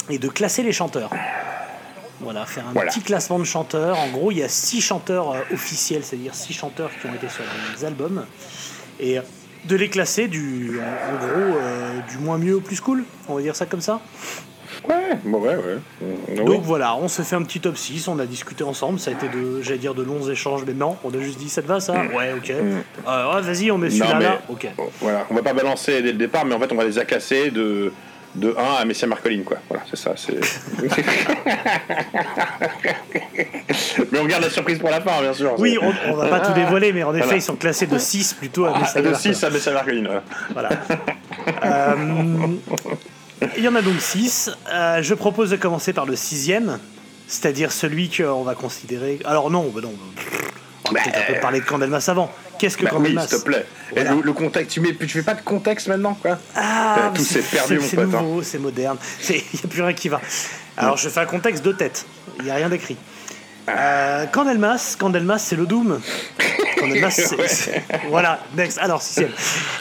et 0.09 0.17
de 0.17 0.27
classer 0.29 0.63
les 0.63 0.71
chanteurs. 0.73 1.11
Voilà, 2.19 2.45
faire 2.45 2.65
un 2.67 2.73
Voilà. 2.73 2.91
petit 2.91 3.01
classement 3.01 3.39
de 3.39 3.43
chanteurs. 3.43 3.97
En 3.99 4.09
gros, 4.09 4.31
il 4.31 4.37
y 4.39 4.43
a 4.43 4.49
6 4.49 4.81
chanteurs 4.81 5.31
euh, 5.31 5.39
officiels, 5.53 6.03
c'est-à-dire 6.03 6.33
6 6.33 6.53
chanteurs 6.53 6.89
qui 6.99 7.07
ont 7.07 7.13
été 7.13 7.29
sur 7.29 7.43
les 7.77 7.85
albums. 7.85 8.25
Et 8.99 9.19
euh, 9.19 9.21
de 9.65 9.75
les 9.75 9.89
classer 9.89 10.27
du, 10.27 10.79
en, 10.79 11.17
gros, 11.25 11.57
euh, 11.57 11.99
du 12.09 12.17
moins 12.17 12.37
mieux 12.37 12.55
au 12.55 12.61
plus 12.61 12.79
cool. 12.81 13.03
On 13.27 13.35
va 13.35 13.41
dire 13.41 13.55
ça 13.55 13.65
comme 13.65 13.81
ça. 13.81 13.99
Ouais, 14.87 15.17
bon, 15.25 15.39
ouais, 15.39 15.55
ouais. 15.55 15.77
Mm, 16.01 16.35
Donc 16.37 16.49
oui. 16.49 16.57
voilà, 16.63 16.95
on 16.95 17.07
se 17.07 17.21
fait 17.21 17.35
un 17.35 17.41
petit 17.43 17.59
top 17.59 17.75
6, 17.77 18.07
on 18.07 18.19
a 18.19 18.25
discuté 18.25 18.63
ensemble, 18.63 18.99
ça 18.99 19.09
a 19.11 19.13
été 19.13 19.27
de, 19.27 19.61
j'allais 19.61 19.79
dire 19.79 19.93
de 19.95 20.03
longs 20.03 20.29
échanges, 20.29 20.61
mais 20.67 20.73
non, 20.73 20.97
on 21.03 21.09
a 21.13 21.19
juste 21.19 21.39
dit 21.39 21.49
ça 21.49 21.61
te 21.61 21.67
va 21.67 21.79
ça? 21.79 21.93
Ouais, 21.93 22.33
ok. 22.37 22.51
Euh, 22.51 23.35
ouais, 23.35 23.41
vas-y, 23.41 23.71
on 23.71 23.77
met 23.77 23.89
celui-là 23.89 24.19
Mm. 24.19 24.23
là, 24.23 24.41
ok. 24.49 24.67
Bon, 24.77 24.89
Voilà, 25.01 25.25
on 25.29 25.33
va 25.35 25.41
pas 25.41 25.53
balancer 25.53 26.01
dès 26.01 26.11
le 26.11 26.17
départ, 26.17 26.45
mais 26.45 26.53
en 26.55 26.59
fait, 26.59 26.71
on 26.71 26.75
va 26.75 26.85
les 26.85 26.99
accasser 26.99 27.49
de, 27.51 27.91
de 28.37 28.55
1 28.57 28.81
à 28.81 28.85
Messia 28.85 29.07
Marcoline, 29.07 29.43
quoi. 29.43 29.57
Voilà, 29.69 29.83
c'est 29.89 29.97
ça. 29.97 30.13
c'est- 30.15 30.37
mais 34.11 34.19
on 34.19 34.25
garde 34.25 34.43
la 34.43 34.49
surprise 34.49 34.79
pour 34.79 34.89
la 34.89 35.01
fin, 35.01 35.21
bien 35.21 35.33
sûr. 35.33 35.55
Oui, 35.59 35.77
on, 35.81 35.93
on 36.11 36.15
va 36.15 36.27
pas 36.27 36.39
tout 36.39 36.53
dévoiler, 36.53 36.93
mais 36.93 37.03
en 37.03 37.13
effet, 37.13 37.23
Voilà. 37.23 37.37
ils 37.37 37.41
sont 37.41 37.55
classés 37.55 37.87
de 37.87 37.97
6 37.97 38.33
plutôt 38.33 38.65
à 38.65 38.73
Ah, 38.75 38.79
Messiah 38.79 39.01
de 39.01 39.09
Marcoline. 39.09 39.33
6 39.35 39.43
à 39.43 39.49
Messia 39.49 39.71
Marcoline, 39.73 40.09
voilà. 40.53 40.53
Voilà. 40.53 40.69
Euh, 41.63 41.95
Il 43.57 43.63
y 43.63 43.67
en 43.67 43.75
a 43.75 43.81
donc 43.81 43.99
6. 43.99 44.51
je 45.01 45.13
propose 45.13 45.49
de 45.51 45.55
commencer 45.55 45.93
par 45.93 46.05
le 46.05 46.15
sixième, 46.15 46.79
c'est-à-dire 47.27 47.71
celui 47.71 48.09
qu'on 48.09 48.43
va 48.43 48.55
considérer. 48.55 49.19
Alors 49.25 49.49
non, 49.51 49.71
bah 49.73 49.81
non. 49.83 49.93
On 50.89 50.93
va 50.93 51.01
peut-être 51.01 51.17
un 51.29 51.33
peu 51.33 51.39
parler 51.39 51.59
de 51.59 51.65
Candelmas 51.65 52.03
avant. 52.07 52.31
Qu'est-ce 52.59 52.77
que 52.77 52.83
Bah 52.83 52.89
oui, 52.93 52.97
Candelmas 52.97 53.27
s'il 53.27 53.37
te 53.39 53.43
plaît. 53.43 53.65
Et 53.95 54.03
le, 54.03 54.21
le 54.21 54.33
contexte, 54.33 54.71
tu, 54.71 54.79
mets, 54.81 54.93
tu 54.95 55.07
fais 55.07 55.21
pas 55.23 55.33
de 55.35 55.41
contexte 55.41 55.87
maintenant, 55.87 56.13
quoi 56.15 56.37
Ah, 56.55 57.11
tout 57.13 57.23
s'est 57.23 57.41
perdu, 57.41 57.79
mon 57.79 57.85
c'est 57.87 57.95
pote, 57.95 58.05
hein. 58.15 58.21
nouveau, 58.21 58.41
c'est 58.43 58.59
moderne. 58.59 58.97
Il 59.29 59.35
n'y 59.35 59.41
a 59.63 59.67
plus 59.67 59.81
rien 59.81 59.93
qui 59.93 60.09
va. 60.09 60.21
Alors, 60.77 60.97
je 60.97 61.09
fais 61.09 61.19
un 61.19 61.25
contexte 61.25 61.63
de 61.63 61.71
tête. 61.71 62.05
Il 62.39 62.45
n'y 62.45 62.51
a 62.51 62.55
rien 62.55 62.69
d'écrit. 62.69 62.97
Euh, 63.69 64.25
Candelmas, 64.27 64.95
Candelmas, 64.97 65.39
c'est 65.39 65.55
le 65.55 65.65
Doom. 65.65 65.99
Candelmas, 66.79 67.09
c'est- 67.11 67.47
c'est- 67.47 67.83
voilà, 68.09 68.39
next. 68.55 68.77
Alors, 68.79 69.01
sixième. 69.01 69.31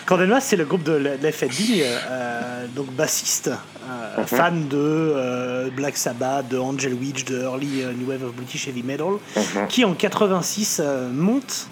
Candelmas, 0.07 0.41
c'est 0.41 0.57
le 0.57 0.65
groupe 0.65 0.83
de 0.83 0.95
l'FND, 1.23 1.83
euh, 1.83 2.67
donc 2.75 2.91
bassiste, 2.93 3.49
euh, 3.49 4.21
Mhm. 4.21 4.27
fan 4.27 4.69
de 4.69 4.77
euh, 4.77 5.71
Black 5.71 5.97
Sabbath, 5.97 6.49
de 6.49 6.59
Angel 6.59 6.95
Witch, 6.95 7.25
de 7.25 7.43
Early 7.43 7.85
New 7.99 8.09
Wave 8.09 8.25
of 8.25 8.35
British 8.35 8.67
Heavy 8.67 8.83
Metal, 8.83 9.07
Mhm. 9.37 9.67
qui 9.69 9.85
en 9.85 9.95
86 9.95 10.81
euh, 10.83 11.09
monte 11.13 11.69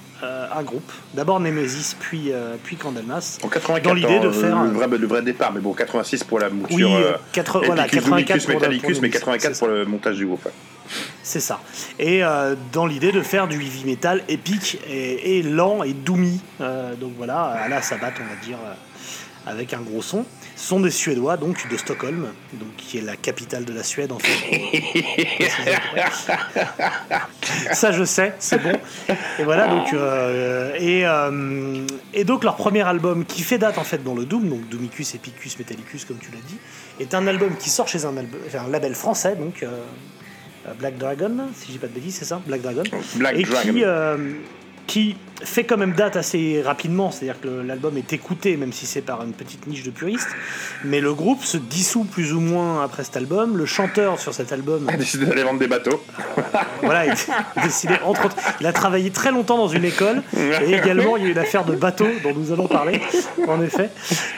un 0.56 0.62
groupe. 0.62 0.90
D'abord 1.12 1.38
Nemesis, 1.38 1.94
puis, 2.00 2.32
euh, 2.32 2.54
puis 2.64 2.76
Candelmas. 2.76 3.38
En 3.42 3.48
84, 3.48 3.82
Dans 3.84 3.92
l'idée 3.92 4.20
de 4.20 4.30
faire 4.30 4.62
le, 4.62 4.70
vrai, 4.70 4.86
le 4.88 5.06
vrai 5.06 5.20
départ, 5.20 5.52
mais 5.52 5.60
bon, 5.60 5.74
86 5.74 6.24
pour 6.24 6.38
la 6.38 6.48
mouture. 6.48 6.74
Oui, 6.76 6.82
euh, 6.82 7.12
quatre- 7.30 7.56
Epicus, 7.56 7.66
voilà, 7.66 7.82
84 7.82 8.16
Lumicus, 8.16 8.44
pour- 8.46 8.54
Metallicus, 8.54 8.80
pour 8.82 9.02
mais 9.02 9.08
Nemesis, 9.08 9.18
84 9.20 9.52
c'est 9.54 9.58
pour 9.58 9.68
le 9.68 9.84
montage 9.84 10.16
du 10.16 10.24
groupe. 10.24 10.48
C'est 11.24 11.40
ça. 11.40 11.58
Et 11.98 12.22
euh, 12.22 12.54
dans 12.72 12.84
l'idée 12.84 13.10
de 13.10 13.22
faire 13.22 13.48
du 13.48 13.56
heavy 13.56 13.86
metal 13.86 14.22
épique 14.28 14.78
et, 14.86 15.38
et 15.38 15.42
lent 15.42 15.82
et 15.82 15.94
doomy. 15.94 16.38
Euh, 16.60 16.94
donc 16.96 17.14
voilà, 17.16 17.44
à 17.44 17.66
la 17.66 17.80
Sabbath, 17.80 18.12
on 18.20 18.24
va 18.24 18.36
dire, 18.44 18.58
euh, 18.62 19.50
avec 19.50 19.72
un 19.72 19.80
gros 19.80 20.02
son. 20.02 20.26
Ce 20.54 20.68
sont 20.68 20.80
des 20.80 20.90
Suédois, 20.90 21.38
donc 21.38 21.66
de 21.68 21.76
Stockholm, 21.78 22.28
donc, 22.52 22.76
qui 22.76 22.98
est 22.98 23.00
la 23.00 23.16
capitale 23.16 23.64
de 23.64 23.72
la 23.72 23.82
Suède, 23.82 24.12
en 24.12 24.18
fait. 24.18 25.42
ça, 27.72 27.90
je 27.90 28.04
sais, 28.04 28.34
c'est 28.38 28.62
bon. 28.62 28.78
Et 29.38 29.44
voilà, 29.44 29.66
donc. 29.66 29.94
et, 30.78 31.04
et 32.12 32.24
donc, 32.24 32.44
leur 32.44 32.56
premier 32.56 32.82
album, 32.82 33.24
qui 33.24 33.42
fait 33.42 33.58
date, 33.58 33.78
en 33.78 33.84
fait, 33.84 34.04
dans 34.04 34.14
le 34.14 34.26
Doom, 34.26 34.48
donc 34.48 34.68
Doomicus, 34.68 35.14
Epicus, 35.14 35.58
Metallicus, 35.58 36.04
comme 36.04 36.18
tu 36.18 36.30
l'as 36.30 36.46
dit, 36.46 36.58
est 37.00 37.14
un 37.14 37.26
album 37.26 37.56
qui 37.56 37.70
sort 37.70 37.88
chez 37.88 38.04
un, 38.04 38.14
un 38.16 38.68
label 38.68 38.94
français, 38.94 39.34
donc. 39.36 39.64
Black 40.78 40.96
Dragon, 40.98 41.48
si 41.54 41.72
j'ai 41.72 41.78
pas 41.78 41.86
de 41.86 41.92
bêtises, 41.92 42.16
c'est 42.16 42.24
ça 42.24 42.40
Black 42.46 42.62
Dragon. 42.62 42.82
Black 43.16 43.36
et 43.36 43.42
Dragon. 43.42 43.72
Qui, 43.72 43.84
euh, 43.84 44.16
qui 44.86 45.16
fait 45.42 45.64
quand 45.64 45.76
même 45.76 45.92
date 45.92 46.16
assez 46.16 46.62
rapidement, 46.64 47.10
c'est-à-dire 47.10 47.38
que 47.40 47.48
l'album 47.48 47.98
est 47.98 48.12
écouté, 48.12 48.56
même 48.56 48.72
si 48.72 48.86
c'est 48.86 49.02
par 49.02 49.22
une 49.22 49.32
petite 49.32 49.66
niche 49.66 49.82
de 49.82 49.90
puristes. 49.90 50.28
Mais 50.84 51.00
le 51.00 51.12
groupe 51.12 51.44
se 51.44 51.56
dissout 51.58 52.04
plus 52.04 52.32
ou 52.32 52.40
moins 52.40 52.82
après 52.82 53.04
cet 53.04 53.16
album. 53.16 53.56
Le 53.56 53.66
chanteur 53.66 54.18
sur 54.20 54.32
cet 54.32 54.52
album, 54.52 54.88
a 54.92 54.96
décidé 54.96 55.26
d'aller 55.26 55.42
vendre 55.42 55.58
des 55.58 55.66
bateaux. 55.66 56.02
voilà, 56.82 57.06
il 57.06 57.10
a 57.12 57.62
décidé, 57.62 57.94
entre 58.04 58.26
autres, 58.26 58.36
il 58.60 58.66
a 58.66 58.72
travaillé 58.72 59.10
très 59.10 59.32
longtemps 59.32 59.58
dans 59.58 59.68
une 59.68 59.84
école. 59.84 60.22
Et 60.66 60.72
également, 60.74 61.16
il 61.16 61.24
y 61.24 61.26
a 61.26 61.28
eu 61.28 61.32
une 61.32 61.38
affaire 61.38 61.64
de 61.64 61.74
bateau 61.74 62.06
dont 62.22 62.32
nous 62.34 62.52
allons 62.52 62.68
parler, 62.68 63.00
en 63.46 63.60
effet. 63.62 63.90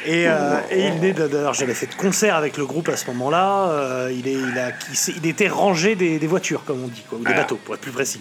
Et, 0.07 0.25
euh, 0.27 0.59
et 0.71 0.89
il 0.89 1.05
est, 1.05 1.13
d'ailleurs, 1.13 1.55
j'avais 1.55 1.75
fait 1.75 1.87
de 1.87 1.95
concert 1.95 2.35
avec 2.37 2.57
le 2.57 2.67
groupe 2.67 2.89
à 2.89 2.97
ce 2.97 3.07
moment-là. 3.09 3.69
Euh, 3.71 4.13
il, 4.13 4.27
est, 4.27 4.33
il, 4.33 4.59
a, 4.59 4.71
il, 4.91 4.97
s'est- 4.97 5.15
il 5.17 5.27
était 5.29 5.49
rangé 5.49 5.95
des, 5.95 6.19
des 6.19 6.27
voitures, 6.27 6.65
comme 6.65 6.83
on 6.83 6.89
dit, 6.89 7.05
quoi, 7.09 7.19
ou 7.19 7.25
des 7.25 7.35
bateaux, 7.35 7.61
pour 7.65 7.75
être 7.75 7.81
plus 7.81 7.93
précis. 7.93 8.21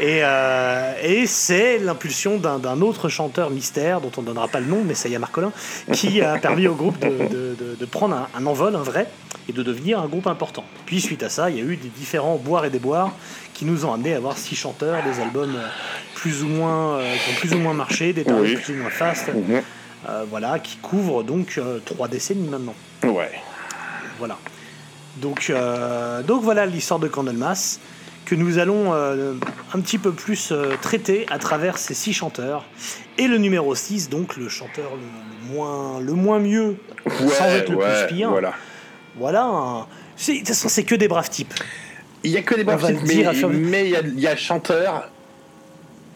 Et, 0.00 0.20
euh, 0.22 0.92
et 1.02 1.26
c'est 1.26 1.63
l'impulsion 1.78 2.38
d'un 2.38 2.80
autre 2.80 3.08
chanteur 3.08 3.50
mystère, 3.50 4.00
dont 4.00 4.10
on 4.16 4.22
ne 4.22 4.26
donnera 4.26 4.48
pas 4.48 4.60
le 4.60 4.66
nom, 4.66 4.82
mais 4.84 4.94
c'est 4.94 5.16
Marcolin, 5.18 5.52
qui 5.92 6.20
a 6.20 6.38
permis 6.46 6.66
au 6.68 6.74
groupe 6.74 6.98
de, 7.00 7.08
de- 7.08 7.54
de- 7.58 7.76
de 7.78 7.84
prendre 7.86 8.14
un, 8.16 8.28
un 8.36 8.46
envol, 8.46 8.74
un 8.76 8.82
vrai, 8.82 9.06
et 9.48 9.52
de 9.52 9.62
devenir 9.62 10.00
un 10.00 10.06
groupe 10.06 10.26
important. 10.26 10.64
Puis 10.86 11.00
suite 11.00 11.22
à 11.22 11.28
ça, 11.28 11.50
il 11.50 11.56
y 11.56 11.60
a 11.60 11.64
eu 11.64 11.76
des 11.76 11.88
différents 11.88 12.36
boires 12.36 12.64
et 12.64 12.70
déboires 12.70 13.12
qui 13.52 13.64
nous 13.64 13.84
ont 13.84 13.92
amené 13.92 14.14
à 14.14 14.16
avoir 14.16 14.36
six 14.38 14.56
chanteurs, 14.56 15.02
des 15.04 15.20
albums 15.20 15.54
euh, 15.56 15.66
plus 16.14 16.42
ou 16.42 16.48
moins, 16.48 16.96
euh, 16.98 17.14
qui 17.16 17.30
ont 17.30 17.34
plus 17.40 17.54
ou 17.54 17.58
moins 17.58 17.74
marché, 17.74 18.12
des 18.12 18.24
tarifs 18.24 18.56
Oui. 18.58 18.62
plus 18.64 18.74
ou 18.74 18.82
moins 18.82 18.90
fast, 18.90 19.28
Mhm. 19.34 19.62
euh, 20.08 20.24
voilà, 20.30 20.58
qui 20.58 20.76
couvrent 20.78 21.22
donc 21.22 21.54
euh, 21.58 21.78
trois 21.84 22.08
décennies 22.08 22.48
maintenant. 22.48 22.74
Ouais. 23.04 23.30
Voilà. 24.18 24.36
Donc, 25.16 25.52
donc 26.26 26.42
voilà 26.42 26.66
l'histoire 26.66 26.98
de 26.98 27.06
Candlemas 27.06 27.78
que 28.24 28.34
nous 28.34 28.58
allons 28.58 28.92
euh, 28.94 29.34
un 29.74 29.80
petit 29.80 29.98
peu 29.98 30.12
plus 30.12 30.50
euh, 30.52 30.74
traiter 30.80 31.26
à 31.30 31.38
travers 31.38 31.78
ces 31.78 31.94
six 31.94 32.12
chanteurs. 32.12 32.64
Et 33.18 33.28
le 33.28 33.38
numéro 33.38 33.74
6, 33.74 34.08
donc 34.08 34.36
le 34.36 34.48
chanteur 34.48 34.90
le, 34.96 35.02
le 35.48 35.54
moins, 35.54 36.00
le 36.00 36.12
moins 36.14 36.38
mieux, 36.38 36.76
sans 37.06 37.46
être 37.46 37.70
le 37.70 37.76
ouais, 37.76 38.06
plus 38.06 38.14
pire. 38.16 38.30
Voilà. 38.30 38.54
Voilà. 39.16 39.86
c'est- 40.16 40.32
De 40.32 40.38
toute 40.38 40.48
façon, 40.48 40.68
c'est 40.68 40.84
que 40.84 40.94
des 40.94 41.06
braves 41.08 41.30
types. 41.30 41.54
Il 42.24 42.30
y 42.30 42.36
a 42.38 42.42
que 42.42 42.54
des 42.54 42.64
braves 42.64 42.86
types, 42.86 43.00
mais, 43.06 43.14
il 43.84 43.90
y 43.90 43.96
a, 43.96 44.00
il 44.00 44.18
y 44.20 44.26
a 44.26 44.32
le 44.32 44.38
chanteur 44.38 45.10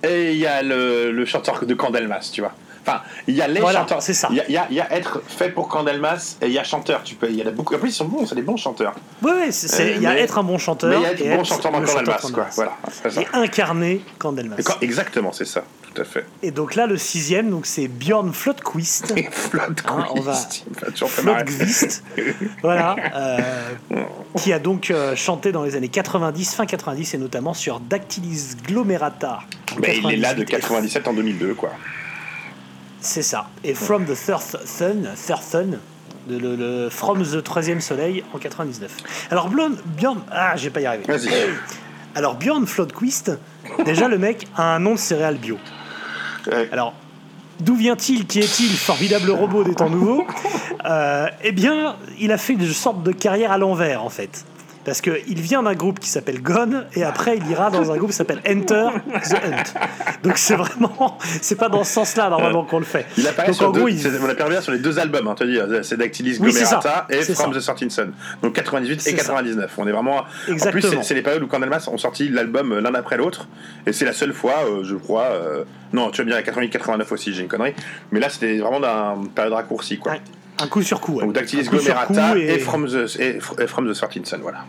et 0.02 0.32
il 0.32 0.38
y 0.38 0.46
a 0.46 0.62
le, 0.62 1.12
le 1.12 1.24
chanteur 1.24 1.64
de 1.64 1.74
Candelmas, 1.74 2.30
tu 2.32 2.40
vois. 2.40 2.54
Enfin, 2.88 3.02
il 3.26 3.34
y 3.34 3.42
a 3.42 3.48
les 3.48 3.60
Voilà, 3.60 3.80
chanteurs. 3.80 4.02
c'est 4.02 4.14
ça. 4.14 4.28
Il 4.30 4.36
y, 4.48 4.52
y 4.52 4.74
y 4.74 4.80
a 4.80 4.92
être 4.94 5.22
fait 5.26 5.50
pour 5.50 5.68
Candelmas 5.68 6.36
et 6.42 6.46
il 6.46 6.52
y 6.52 6.58
a 6.58 6.64
chanteur. 6.64 7.02
Tu 7.04 7.14
peux, 7.14 7.28
il 7.28 7.36
y 7.36 7.42
en 7.42 7.46
a 7.46 7.50
beaucoup. 7.50 7.74
En 7.74 7.78
plus, 7.78 7.90
ils 7.90 7.92
sont 7.92 8.06
bons, 8.06 8.26
c'est 8.26 8.34
des 8.34 8.42
bons 8.42 8.56
chanteurs. 8.56 8.94
Oui, 9.22 9.30
c'est- 9.50 9.94
il 9.96 10.02
y 10.02 10.06
a 10.06 10.14
mais- 10.14 10.20
être 10.20 10.38
un 10.38 10.42
bon 10.42 10.58
chanteur. 10.58 10.90
mais 10.90 10.96
il 10.96 11.02
y 11.02 11.06
a 11.06 11.12
être 11.12 11.20
et 11.24 11.36
bon 11.36 11.44
chanteur 11.44 11.72
dans 11.72 11.80
Candelmas, 11.82 12.18
chanteur 12.18 12.32
quoi. 12.32 12.46
Voilà. 12.54 12.76
Et 13.20 13.26
incarner 13.32 14.00
Candlemas. 14.18 14.56
Et 14.58 14.62
quand- 14.62 14.80
exactement, 14.80 15.32
c'est 15.32 15.44
ça, 15.44 15.64
tout 15.94 16.00
à 16.00 16.04
fait. 16.04 16.24
Et 16.42 16.50
donc 16.50 16.74
là, 16.74 16.86
le 16.86 16.96
sixième, 16.96 17.50
donc 17.50 17.66
c'est 17.66 17.88
Björn 17.88 18.32
Flotquist. 18.32 19.14
Flotte 19.32 19.82
Hein, 19.88 20.06
on 20.14 20.20
va-. 20.20 20.34
Flotquist, 21.06 22.04
voilà, 22.62 22.96
euh, 23.14 23.38
qui 24.36 24.52
a 24.52 24.58
donc 24.58 24.90
euh, 24.90 25.14
chanté 25.16 25.52
dans 25.52 25.62
les 25.64 25.76
années 25.76 25.88
90, 25.88 26.54
fin 26.54 26.66
90, 26.66 27.14
et 27.14 27.18
notamment 27.18 27.54
sur 27.54 27.80
Dactylis 27.80 28.56
glomerata. 28.66 29.40
en 29.76 29.80
Ben, 29.80 29.96
il 30.04 30.12
est 30.12 30.16
là 30.16 30.34
de 30.34 30.44
98. 30.44 30.46
97 30.60 31.08
en 31.08 31.12
2002, 31.12 31.54
quoi. 31.54 31.70
C'est 33.00 33.22
ça. 33.22 33.48
Et 33.64 33.74
From 33.74 34.04
the 34.04 34.14
Third 34.14 34.40
Sun, 34.64 35.08
Third 35.26 35.42
Sun, 35.42 35.78
de 36.28 36.38
le, 36.38 36.56
le 36.56 36.88
From 36.90 37.22
the 37.22 37.42
Troisième 37.42 37.80
Soleil 37.80 38.24
en 38.34 38.38
99. 38.38 38.90
Alors 39.30 39.48
Bjorn, 39.48 39.76
Bjorn 39.96 40.20
ah, 40.30 40.56
j'ai 40.56 40.70
pas 40.70 40.80
y. 40.80 40.84
Vas-y. 41.06 41.28
Alors 42.14 42.34
Bjorn 42.36 42.66
Flodquist, 42.66 43.32
déjà 43.84 44.08
le 44.08 44.18
mec 44.18 44.46
a 44.56 44.74
un 44.74 44.78
nom 44.80 44.92
de 44.94 44.98
céréales 44.98 45.38
bio. 45.38 45.58
Ouais. 46.50 46.68
Alors, 46.72 46.94
d'où 47.60 47.74
vient-il 47.76 48.26
Qui 48.26 48.40
est-il 48.40 48.70
Formidable 48.70 49.30
robot 49.30 49.64
des 49.64 49.74
temps 49.74 49.90
nouveaux? 49.90 50.24
Euh, 50.84 51.26
Eh 51.42 51.52
bien, 51.52 51.96
il 52.18 52.32
a 52.32 52.38
fait 52.38 52.54
une 52.54 52.66
sorte 52.72 53.02
de 53.02 53.12
carrière 53.12 53.52
à 53.52 53.58
l'envers, 53.58 54.02
en 54.04 54.08
fait. 54.08 54.44
Parce 54.88 55.00
qu'il 55.00 55.40
vient 55.40 55.62
d'un 55.62 55.74
groupe 55.74 56.00
qui 56.00 56.08
s'appelle 56.08 56.42
Gone, 56.42 56.86
et 56.94 57.04
après 57.04 57.36
il 57.36 57.46
ira 57.50 57.70
dans 57.70 57.92
un 57.92 57.96
groupe 57.96 58.10
qui 58.10 58.16
s'appelle 58.16 58.40
Enter 58.48 58.88
the 59.06 59.34
Hunt. 59.34 59.80
Donc 60.22 60.38
c'est 60.38 60.56
vraiment, 60.56 61.18
c'est 61.40 61.56
pas 61.56 61.68
dans 61.68 61.84
ce 61.84 61.92
sens-là 61.92 62.30
normalement 62.30 62.64
qu'on 62.64 62.78
le 62.78 62.84
fait. 62.84 63.06
Il 63.16 63.26
apparaît 63.26 63.48
Donc 63.48 63.56
sur 63.56 63.68
en 63.68 63.72
deux, 63.72 63.80
gros, 63.80 63.88
il- 63.88 64.00
on 64.22 64.48
bien 64.48 64.60
sur 64.60 64.72
les 64.72 64.78
deux 64.78 64.98
albums, 64.98 65.28
hein, 65.28 65.34
dire, 65.46 65.66
c'est 65.82 65.96
Dactylis 65.96 66.38
Oui. 66.40 66.52
Glomerata 66.52 67.06
et 67.10 67.22
From 67.22 67.52
ça. 67.52 67.58
the 67.58 67.62
Sorting 67.62 67.90
Sun. 67.90 68.12
Donc 68.42 68.54
98 68.54 69.00
C'est 69.00 69.10
et 69.10 69.16
ça. 69.16 69.18
99. 69.18 69.70
On 69.78 69.86
est 69.86 69.92
vraiment. 69.92 70.18
En 70.18 70.22
plus, 70.44 70.52
Exactement. 70.54 71.02
c'est- 71.02 71.14
les 71.14 71.22
périodes 71.22 71.42
où 71.42 71.46
Candelmas 71.46 71.86
ont 71.92 71.98
sorti 71.98 72.28
l'album 72.28 72.72
euh, 72.72 72.80
l'un 72.80 72.94
après 72.94 73.16
l'autre. 73.16 73.46
Et 73.86 73.92
c'est 73.92 74.04
la 74.04 74.12
seule 74.12 74.32
fois, 74.32 74.54
euh, 74.66 74.84
je 74.84 74.94
crois. 74.96 75.24
euh, 75.32 75.64
Non, 75.92 76.10
tu 76.10 76.22
vas 76.22 76.26
bien, 76.26 76.40
88-89 76.42 77.12
aussi, 77.12 77.32
j'ai 77.32 77.42
une 77.42 77.48
connerie. 77.48 77.74
Mais 78.12 78.20
là, 78.20 78.28
c'était 78.28 78.58
vraiment 78.58 78.78
d'un 78.80 79.16
période 79.34 79.54
raccourcie, 79.54 79.98
quoi. 79.98 80.12
Ouais, 80.12 80.20
un 80.60 80.66
coup 80.68 80.82
sur 80.82 81.00
coup. 81.00 81.14
ouais. 81.16 81.24
Donc 81.24 81.34
Dactylis 81.34 81.68
et... 82.36 82.54
et- 82.54 82.58
From 82.58 82.86
the, 82.86 83.20
et, 83.20 83.66
From 83.66 83.88
the 83.90 83.94
Sorting 83.94 84.24
Sun, 84.24 84.40
voilà. 84.42 84.64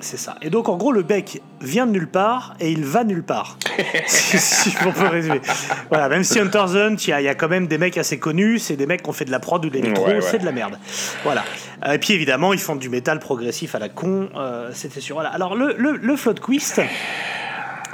C'est 0.00 0.18
ça. 0.18 0.36
Et 0.40 0.50
donc, 0.50 0.68
en 0.68 0.76
gros, 0.76 0.92
le 0.92 1.02
bec 1.02 1.42
vient 1.60 1.84
de 1.86 1.90
nulle 1.90 2.06
part 2.06 2.54
et 2.60 2.70
il 2.70 2.84
va 2.84 3.02
nulle 3.02 3.24
part. 3.24 3.58
si, 4.06 4.38
si 4.38 4.72
on 4.86 4.92
peut 4.92 5.08
résumer. 5.08 5.40
Voilà, 5.88 6.08
même 6.08 6.22
si 6.22 6.38
Hunter 6.38 6.64
the 6.72 6.76
Hunt, 6.76 6.94
il 7.08 7.18
y, 7.18 7.22
y 7.24 7.28
a 7.28 7.34
quand 7.34 7.48
même 7.48 7.66
des 7.66 7.76
mecs 7.78 7.98
assez 7.98 8.18
connus, 8.20 8.60
c'est 8.60 8.76
des 8.76 8.86
mecs 8.86 9.02
qui 9.02 9.08
ont 9.08 9.12
fait 9.12 9.24
de 9.24 9.32
la 9.32 9.40
prod 9.40 9.64
ou 9.64 9.70
de 9.70 9.74
l'électro, 9.74 10.06
Ouais, 10.06 10.14
ouais. 10.14 10.20
c'est 10.20 10.38
de 10.38 10.44
la 10.44 10.52
merde. 10.52 10.78
Voilà. 11.24 11.42
Euh, 11.86 11.92
Et 11.94 11.98
puis, 11.98 12.12
évidemment, 12.14 12.52
ils 12.52 12.60
font 12.60 12.76
du 12.76 12.88
métal 12.88 13.18
progressif 13.18 13.74
à 13.74 13.80
la 13.80 13.88
con, 13.88 14.28
euh, 14.36 14.70
c'était 14.72 15.00
sûr. 15.00 15.16
Voilà. 15.16 15.30
Alors, 15.30 15.56
le, 15.56 15.74
le, 15.76 15.96
le 15.96 16.16
Floodquist, 16.16 16.80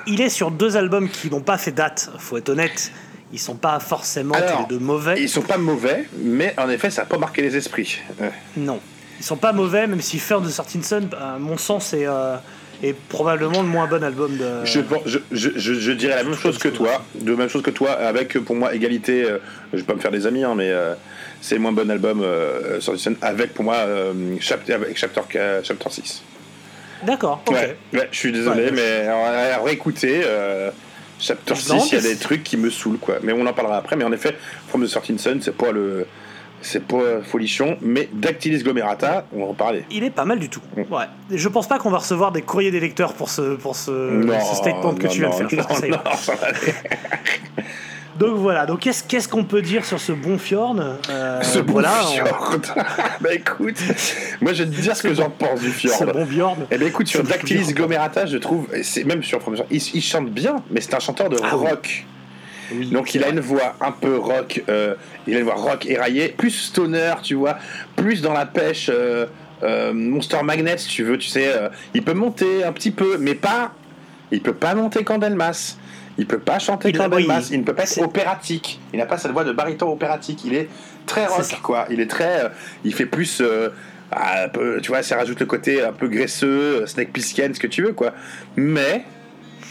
il 0.07 0.21
est 0.21 0.29
sur 0.29 0.51
deux 0.51 0.77
albums 0.77 1.09
qui 1.09 1.31
n'ont 1.31 1.41
pas 1.41 1.57
fait 1.57 1.73
date, 1.73 2.11
faut 2.19 2.37
être 2.37 2.51
honnête. 2.51 2.93
Ils 3.33 3.39
sont 3.39 3.55
pas 3.55 3.79
forcément 3.79 4.35
Alors, 4.35 4.67
tous 4.67 4.73
les 4.73 4.79
deux 4.79 4.85
mauvais. 4.85 5.21
Ils 5.23 5.29
sont 5.29 5.43
pas 5.43 5.57
mauvais, 5.59 6.07
mais 6.19 6.55
en 6.59 6.69
effet, 6.69 6.91
ça 6.91 7.03
n'a 7.03 7.07
pas 7.07 7.19
marqué 7.19 7.43
les 7.43 7.57
esprits. 7.57 7.99
Euh, 8.21 8.29
Non. 8.57 8.81
Ils 9.21 9.25
sont 9.25 9.37
pas 9.37 9.53
mauvais, 9.53 9.87
même 9.87 10.01
si 10.01 10.19
First 10.19 10.45
de 10.45 10.49
Certain 10.51 10.83
Sun, 10.83 11.09
à 11.21 11.39
mon 11.39 11.57
sens, 11.59 11.93
est, 11.93 12.07
euh, 12.07 12.37
est 12.83 12.95
probablement 12.95 13.61
le 13.63 13.69
moins 13.69 13.87
bon 13.87 14.03
album 14.03 14.37
de. 14.37 14.65
Je, 14.65 14.81
pense- 14.81 15.03
je, 15.07 15.19
je, 15.31 15.51
je, 15.57 15.75
je 15.75 15.93
dirais 15.93 16.17
la 16.17 16.25
même 16.25 16.35
chose 16.35 16.59
que 16.59 16.69
toi, 16.69 17.05
de 17.15 17.35
même 17.35 17.49
chose 17.49 17.63
que 17.63 17.71
toi, 17.71 17.91
avec 17.93 18.39
pour 18.41 18.57
moi 18.57 18.75
égalité. 18.75 19.25
euh, 19.25 19.39
je 19.73 19.79
vais 19.79 19.85
pas 19.85 19.95
me 19.95 20.01
faire 20.01 20.11
des 20.11 20.27
amis, 20.27 20.43
hein, 20.43 20.55
mais 20.57 20.71
euh, 20.71 20.95
c'est 21.43 21.55
le 21.55 21.61
moins 21.61 21.73
bon 21.73 21.89
album 21.91 22.23
euh, 22.23 22.81
sur 22.81 22.99
scène, 22.99 23.17
avec 23.23 23.53
pour 23.55 23.65
moi 23.65 23.77
euh, 23.77 24.13
chapter, 24.41 24.73
avec 24.73 24.97
chapter, 24.97 25.21
euh, 25.37 25.61
chapter 25.63 25.91
6. 25.91 26.23
D'accord, 27.05 27.43
ok. 27.47 27.55
Ouais, 27.55 27.77
ouais, 27.93 28.09
je 28.11 28.19
suis 28.19 28.33
désolé, 28.33 28.65
Ouais, 28.65 28.73
mais 28.73 29.07
à, 29.07 29.63
réécouter, 29.63 30.23
euh, 30.25 30.71
chapter 31.21 31.55
Non, 31.69 31.81
6, 31.81 31.93
il 31.93 31.95
y 31.95 31.99
a 31.99 32.03
des 32.03 32.17
trucs 32.17 32.43
qui 32.43 32.57
me 32.57 32.71
saoulent, 32.71 32.99
quoi. 32.99 33.17
Mais 33.23 33.33
on 33.33 33.47
en 33.47 33.53
parlera 33.53 33.77
après, 33.77 33.97
mais 33.97 34.05
en 34.05 34.13
effet, 34.13 34.37
From 34.69 34.85
the 34.85 34.89
Certain 34.89 35.19
Sun, 35.19 35.41
c'est 35.41 35.57
pas 35.57 35.73
le. 35.73 36.07
C'est 36.63 36.85
pas 36.87 37.23
folichon, 37.23 37.79
mais 37.81 38.11
Dactylis 38.13 38.63
Glomerata, 38.63 39.25
on 39.33 39.39
va 39.39 39.47
en 39.47 39.55
parler. 39.55 39.85
Il 39.91 40.05
est 40.05 40.11
pas 40.11 40.27
mal 40.27 40.39
du 40.39 40.51
tout. 40.51 40.61
Ouais. 40.77 41.05
Et 41.31 41.39
Je 41.39 41.49
pense 41.49 41.67
pas 41.67 41.79
qu'on 41.79 41.89
va 41.89 41.97
recevoir 41.97 42.33
des 42.33 42.43
courriers 42.43 42.71
des 42.71 42.81
lecteurs 42.81 43.15
pour 43.15 43.31
ce, 43.31 43.57
pour 43.57 43.77
ce, 43.77 44.23
ce 44.51 44.57
statement 44.57 44.95
que 44.95 45.05
non, 45.05 45.09
tu 45.09 45.21
viens 45.21 45.31
de 45.31 45.33
non, 45.33 45.39
faire. 45.39 45.49
Je 45.49 45.57
pense 45.57 45.81
que 45.81 46.27
ça 46.27 46.37
Donc 48.21 48.37
voilà, 48.37 48.67
donc 48.67 48.81
qu'est-ce 48.81 49.03
qu'est-ce 49.03 49.29
qu'on 49.29 49.45
peut 49.45 49.63
dire 49.63 49.85
sur 49.87 49.99
ce 49.99 50.13
bon 50.13 50.37
Fjord 50.37 50.77
Euh, 51.09 51.41
Ce 51.43 51.59
bon 51.59 51.73
voilà, 51.73 51.95
on- 52.03 52.07
fjord. 52.13 52.57
bah 53.23 53.33
écoute, 53.35 53.79
moi 54.43 54.53
je 54.53 54.63
vais 54.63 54.69
te 54.71 54.81
dire 54.81 54.95
ce 54.95 55.03
que 55.03 55.15
j'en 55.15 55.31
pense 55.31 55.59
du 55.61 55.71
fjord. 55.71 55.97
ce 55.97 56.05
bon 56.05 56.27
Bjorn. 56.27 56.67
Eh 56.71 56.77
bien 56.77 56.87
écoute, 56.89 57.09
sur 57.09 57.23
Dactylis 57.23 57.63
fjord. 57.65 57.75
Glomerata, 57.77 58.27
je 58.27 58.37
trouve, 58.37 58.69
c'est 58.83 59.05
même 59.05 59.23
sur 59.23 59.41
il, 59.71 59.83
il 59.95 60.03
chante 60.03 60.29
bien, 60.31 60.57
mais 60.71 60.83
c'est 60.83 60.93
un 60.95 61.01
chanteur 61.01 61.31
de 61.31 61.39
Ah 61.43 61.55
rock. 61.57 62.05
Oui, 62.73 62.91
Donc 62.91 63.15
il 63.15 63.25
a 63.25 63.31
une 63.31 63.41
voix 63.41 63.75
un 63.81 63.91
peu 63.91 64.19
rock, 64.19 64.63
euh, 64.69 64.95
il 65.27 65.35
a 65.35 65.39
une 65.39 65.45
voix 65.47 65.55
rock 65.55 65.87
éraillée, 65.87 66.29
plus 66.29 66.51
stoner, 66.51 67.15
tu 67.23 67.35
vois, 67.37 67.57
plus 67.97 68.21
dans 68.21 68.35
la 68.35 68.45
pêche 68.45 68.91
euh, 68.93 69.25
euh, 69.63 69.93
Monster 69.95 70.43
Magnet, 70.45 70.77
si 70.77 70.89
tu 70.89 71.05
veux, 71.05 71.17
tu 71.17 71.29
sais, 71.29 71.51
il 71.95 72.03
peut 72.05 72.13
monter 72.13 72.65
un 72.65 72.73
petit 72.73 72.91
peu, 72.91 73.17
mais 73.19 73.35
pas, 73.35 73.73
il 74.31 74.43
peut 74.43 74.53
pas 74.55 74.75
monter 74.75 75.05
Candelmas. 75.05 75.79
Il 76.21 76.27
peut 76.27 76.39
pas 76.39 76.59
chanter 76.59 76.93
Candelmas, 76.93 77.39
oui, 77.39 77.49
il 77.53 77.61
ne 77.61 77.65
peut 77.65 77.73
pas 77.73 77.85
être 77.85 78.03
opératique. 78.03 78.79
Il 78.93 78.99
n'a 78.99 79.07
pas 79.07 79.17
cette 79.17 79.33
voix 79.33 79.43
de 79.43 79.53
baryton 79.53 79.91
opératique. 79.91 80.45
Il 80.45 80.53
est 80.53 80.69
très 81.07 81.25
rock, 81.25 81.61
quoi. 81.63 81.87
Il 81.89 81.99
est 81.99 82.11
très, 82.11 82.45
euh, 82.45 82.49
il 82.85 82.93
fait 82.93 83.07
plus, 83.07 83.41
euh, 83.41 83.71
un 84.13 84.51
peu, 84.51 84.83
tu 84.83 84.89
vois, 84.89 85.03
ça 85.03 85.17
rajoute 85.17 85.41
le 85.41 85.47
côté 85.47 85.83
un 85.83 85.93
peu 85.93 86.09
graisseux, 86.09 86.83
euh, 86.83 86.87
Snake 86.87 87.11
Plissken, 87.11 87.55
ce 87.55 87.59
que 87.59 87.67
tu 87.67 87.83
veux, 87.83 87.95
quoi. 87.95 88.13
Mais 88.55 89.03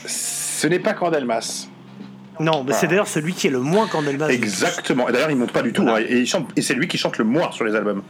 ce 0.07 0.65
n'est 0.65 0.79
pas 0.79 0.93
Candelmas. 0.93 1.67
Non, 2.39 2.63
mais 2.63 2.73
c'est 2.73 2.87
d'ailleurs 2.87 3.07
celui 3.07 3.33
qui 3.33 3.45
est 3.45 3.51
le 3.51 3.59
moins 3.59 3.85
Candelmas. 3.85 4.29
Exactement. 4.29 5.07
Et 5.07 5.11
d'ailleurs, 5.11 5.29
il 5.29 5.37
monte 5.37 5.51
pas 5.51 5.61
du 5.61 5.71
tout. 5.71 5.83
Voilà. 5.83 6.03
hein. 6.03 6.09
Et, 6.09 6.23
et 6.55 6.61
c'est 6.63 6.73
lui 6.73 6.87
qui 6.87 6.97
chante 6.97 7.19
le 7.19 7.25
moins 7.25 7.51
sur 7.51 7.63
les 7.63 7.75
albums. 7.75 8.01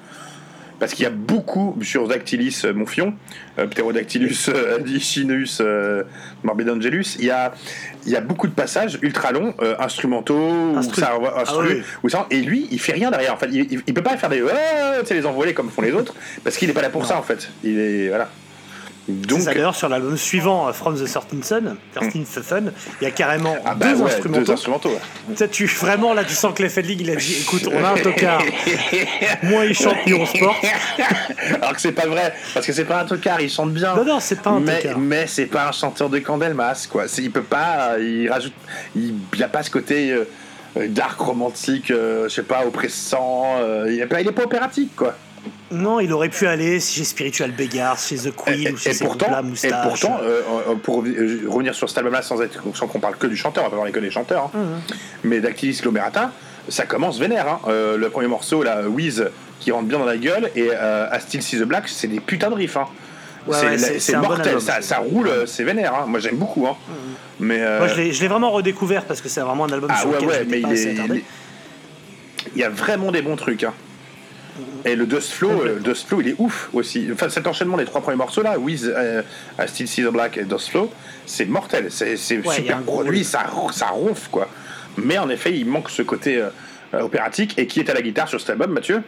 Parce 0.80 0.94
qu'il 0.94 1.04
y 1.04 1.08
a 1.08 1.12
beaucoup 1.12 1.78
sur 1.82 2.08
Dactylis 2.08 2.62
euh, 2.66 2.74
Monfion, 2.74 3.14
euh, 3.58 3.68
Pterodactylus 3.68 4.48
euh, 4.50 4.80
Lichinus 4.80 5.60
euh, 5.62 6.04
Morbidangelus, 6.44 7.18
il 7.20 7.26
y 7.26 7.32
a, 7.32 7.54
il 8.06 8.12
y 8.12 8.16
a 8.16 8.22
beaucoup 8.22 8.48
de 8.48 8.54
passages 8.54 8.98
ultra 9.02 9.32
longs, 9.34 9.54
euh, 9.62 9.76
instrumentaux, 9.80 10.40
Instru. 10.78 11.02
ça, 11.02 11.12
Ah 11.36 11.44
oui. 12.04 12.10
ça- 12.10 12.28
et 12.32 12.42
lui, 12.42 12.68
il 12.72 12.80
fait 12.80 12.94
rien 12.94 13.12
derrière. 13.12 13.34
En 13.34 13.38
fait, 13.38 13.50
il, 13.52 13.68
il, 13.74 13.82
il 13.86 13.94
peut 13.94 14.02
pas 14.04 14.16
faire 14.18 14.30
des, 14.30 14.40
tu 14.40 15.06
sais, 15.06 15.14
les 15.16 15.26
envoler 15.26 15.54
comme 15.54 15.70
font 15.70 15.82
les 15.82 15.92
autres, 15.92 16.16
parce 16.44 16.58
qu'il 16.58 16.70
est 16.70 16.74
pas 16.74 16.82
là 16.82 16.90
pour 16.90 17.06
ça 17.06 17.18
en 17.18 17.24
fait. 17.24 17.50
Il 17.64 17.78
est 17.78 18.08
voilà. 18.08 18.30
Donc, 19.10 19.42
ça, 19.42 19.54
d'ailleurs, 19.54 19.76
sur 19.76 19.90
l'album 19.90 20.18
suivant, 20.18 20.68
euh, 20.68 20.72
From 20.74 20.96
the 20.96 21.06
Certain 21.08 21.42
Sun, 21.42 21.76
Certain 21.94 22.24
Sun, 22.26 22.72
il 23.02 23.04
y 23.04 23.08
a 23.08 23.12
carrément 23.12 23.56
ah 23.66 23.74
bah 23.76 23.88
deux 23.94 24.02
ouais, 24.02 24.12
instrumentaux. 24.12 24.46
deux 24.46 24.52
instrumentaux. 24.54 24.90
ouais. 24.90 25.48
Tu 25.50 25.66
vraiment, 25.66 26.14
là, 26.14 26.24
tu 26.24 26.34
sens 26.34 26.54
que 26.54 26.62
l'effet 26.64 26.82
de 26.82 26.88
ligue, 26.88 27.02
il 27.02 27.10
a 27.12 27.16
dit 27.16 27.38
écoute, 27.42 27.68
on 27.72 27.84
a 27.84 27.90
un 27.90 27.98
tocard, 27.98 28.42
moins 29.44 29.66
il 29.66 29.74
chante, 29.74 29.96
mieux 30.06 30.16
on 30.16 30.26
se 30.26 30.38
porte. 30.38 30.64
Alors 31.56 31.74
que 31.74 31.82
c'est 31.82 31.92
pas 31.92 32.08
vrai, 32.08 32.34
parce 32.54 32.66
que 32.66 32.74
c'est 32.74 32.86
pas 32.86 33.02
un 33.02 33.06
tocard, 33.06 33.42
il 33.42 33.50
chante 33.50 33.74
bien. 33.74 33.96
Non, 33.96 34.06
non, 34.06 34.20
c'est 34.20 34.42
pas 34.42 34.52
un 34.52 34.60
mais, 34.60 34.82
tocard. 34.82 35.00
mais 35.00 35.28
c'est 35.28 35.46
pas 35.48 35.68
un 35.68 35.72
chanteur 35.72 36.10
de 36.10 36.20
Candelmas, 36.20 36.88
quoi. 36.90 37.06
Il 37.18 37.32
peut 37.32 37.42
pas, 37.44 37.94
euh, 37.94 38.04
il 38.04 38.30
rajoute, 38.30 38.54
il, 38.96 39.16
il 39.34 39.44
a 39.44 39.48
pas 39.48 39.64
ce 39.64 39.70
côté 39.72 40.12
euh, 40.12 40.26
euh, 40.78 40.88
dark 40.88 41.20
romantique, 41.20 41.92
euh, 41.92 42.30
je 42.30 42.36
sais 42.36 42.44
pas, 42.44 42.66
oppressant. 42.66 43.56
euh, 43.60 43.88
il, 43.90 44.00
est 44.00 44.06
pas, 44.06 44.22
il 44.22 44.28
est 44.28 44.32
pas 44.32 44.44
opératique, 44.44 44.96
quoi. 44.96 45.16
Non, 45.72 46.00
il 46.00 46.12
aurait 46.14 46.30
pu 46.30 46.48
aller 46.48 46.80
chez 46.80 47.04
Spiritual 47.04 47.52
Beggars, 47.52 48.00
chez 48.00 48.16
The 48.18 48.34
Queen, 48.36 48.68
Et, 48.68 48.72
ou 48.72 48.78
chez 48.78 48.90
et 48.90 48.94
ces 48.94 49.06
pourtant, 49.06 49.28
groupes-là, 49.32 49.70
et 49.70 49.88
pourtant, 49.88 50.18
euh, 50.24 50.42
euh, 50.70 50.76
pour 50.76 51.04
euh, 51.04 51.42
revenir 51.48 51.76
sur 51.76 51.88
cet 51.88 52.00
album-là 52.00 52.22
sans, 52.24 52.42
être- 52.42 52.64
sans 52.74 52.88
qu'on 52.88 53.00
parle 53.00 53.18
que 53.18 53.28
du 53.28 53.38
chanteur, 53.38 53.64
on 53.64 53.68
va 53.68 53.72
pas 53.72 53.76
parler 53.78 53.92
que 53.92 54.00
des 54.00 54.10
chanteurs, 54.10 54.46
hein. 54.46 54.58
Mhm. 54.58 54.82
mais 55.26 55.40
Dactylis 55.42 55.80
Glomerata, 55.82 56.32
ça 56.70 56.86
commence 56.86 57.20
vénère. 57.20 57.48
hein. 57.48 57.60
Euh, 57.68 57.98
le 57.98 58.10
premier 58.10 58.28
morceau, 58.28 58.64
là, 58.64 58.82
Wiz, 58.88 59.30
qui 59.60 59.72
rentre 59.72 59.86
bien 59.88 60.00
dans 60.00 60.06
la 60.06 60.18
gueule, 60.18 60.50
et 60.56 60.70
euh, 60.72 61.08
Still 61.20 61.44
See 61.44 61.60
the 61.60 61.64
Black, 61.64 61.88
c'est 61.88 62.08
des 62.08 62.20
putains 62.20 62.50
de 62.50 62.56
riffs. 62.56 62.78
hein. 62.78 62.88
Ouais, 63.48 63.56
c'est 63.60 63.66
ouais, 63.66 63.72
la- 63.72 63.78
c'est- 63.78 63.94
c'est 63.94 64.00
c'est 64.00 64.16
un 64.16 64.22
bon 64.22 64.28
mortel, 64.30 64.60
ça, 64.62 64.82
ça 64.82 64.98
roule, 64.98 65.30
c'est 65.46 65.64
vénère. 65.64 65.94
hein. 65.94 66.06
Moi 66.08 66.20
j'aime 66.20 66.36
beaucoup. 66.38 66.66
hein. 66.68 66.76
Mais 67.40 67.60
euh, 67.62 67.78
Moi, 67.80 67.88
je 67.90 67.96
l'ai- 67.96 68.12
je 68.12 68.22
l'ai 68.22 68.28
vraiment 68.28 68.50
redécouvert 68.52 69.06
parce 69.06 69.22
que 69.22 69.30
c'est 69.30 69.40
vraiment 69.42 69.66
un 69.66 69.72
album 69.72 69.90
ah 69.94 70.00
sur 70.00 70.10
ouais, 70.10 70.16
lequel 70.16 70.28
ouais, 70.30 70.36
j'étais 70.40 70.50
mais 70.58 70.62
pas 70.62 70.68
il, 70.70 70.74
est- 70.78 70.84
il 70.94 70.98
attardé. 71.00 71.18
est- 71.20 71.24
il 72.56 72.62
y 72.62 72.64
a 72.64 72.70
vraiment 72.70 73.12
des 73.12 73.22
bons 73.22 73.36
trucs. 73.36 73.64
hein. 73.64 73.74
Et 74.86 74.96
le 74.96 75.06
Dust 75.06 75.32
Flow, 75.32 75.50
euh, 75.66 75.80
Dust 75.80 76.08
Flow, 76.08 76.22
il 76.22 76.30
est 76.30 76.36
ouf 76.38 76.70
aussi. 76.74 77.08
Enfin, 77.12 77.30
cet 77.30 77.48
enchaînement, 77.48 77.78
les 77.78 77.86
trois 77.86 78.02
premiers 78.02 78.18
morceaux 78.18 78.42
là, 78.42 78.58
With 78.58 78.84
euh, 78.84 79.22
I 79.60 79.68
Still 79.68 79.88
See 79.88 80.02
the 80.04 80.08
Black 80.12 80.38
et 80.38 80.44
Dust 80.44 80.70
Flow, 80.70 80.92
c'est 81.26 81.46
mortel. 81.46 81.88
C'est 81.92 82.12
Ouais, 82.46 82.56
super 82.56 82.80
produit, 82.82 83.24
ça, 83.24 83.46
ça 83.72 83.88
ronfle 83.88 84.30
quoi. 84.32 84.48
Mais 84.98 85.18
en 85.18 85.30
effet, 85.30 85.54
il 85.58 85.66
manque 85.66 85.90
ce 85.90 86.02
côté 86.02 86.38
euh, 86.38 86.50
euh, 86.94 87.02
opératique. 87.02 87.58
Et 87.58 87.68
qui 87.68 87.80
est 87.80 87.90
à 87.90 87.94
la 87.94 88.02
guitare 88.02 88.28
sur 88.28 88.40
cet 88.40 88.50
album, 88.52 88.72
Mathieu? 88.72 89.02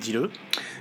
Dis-le. 0.00 0.30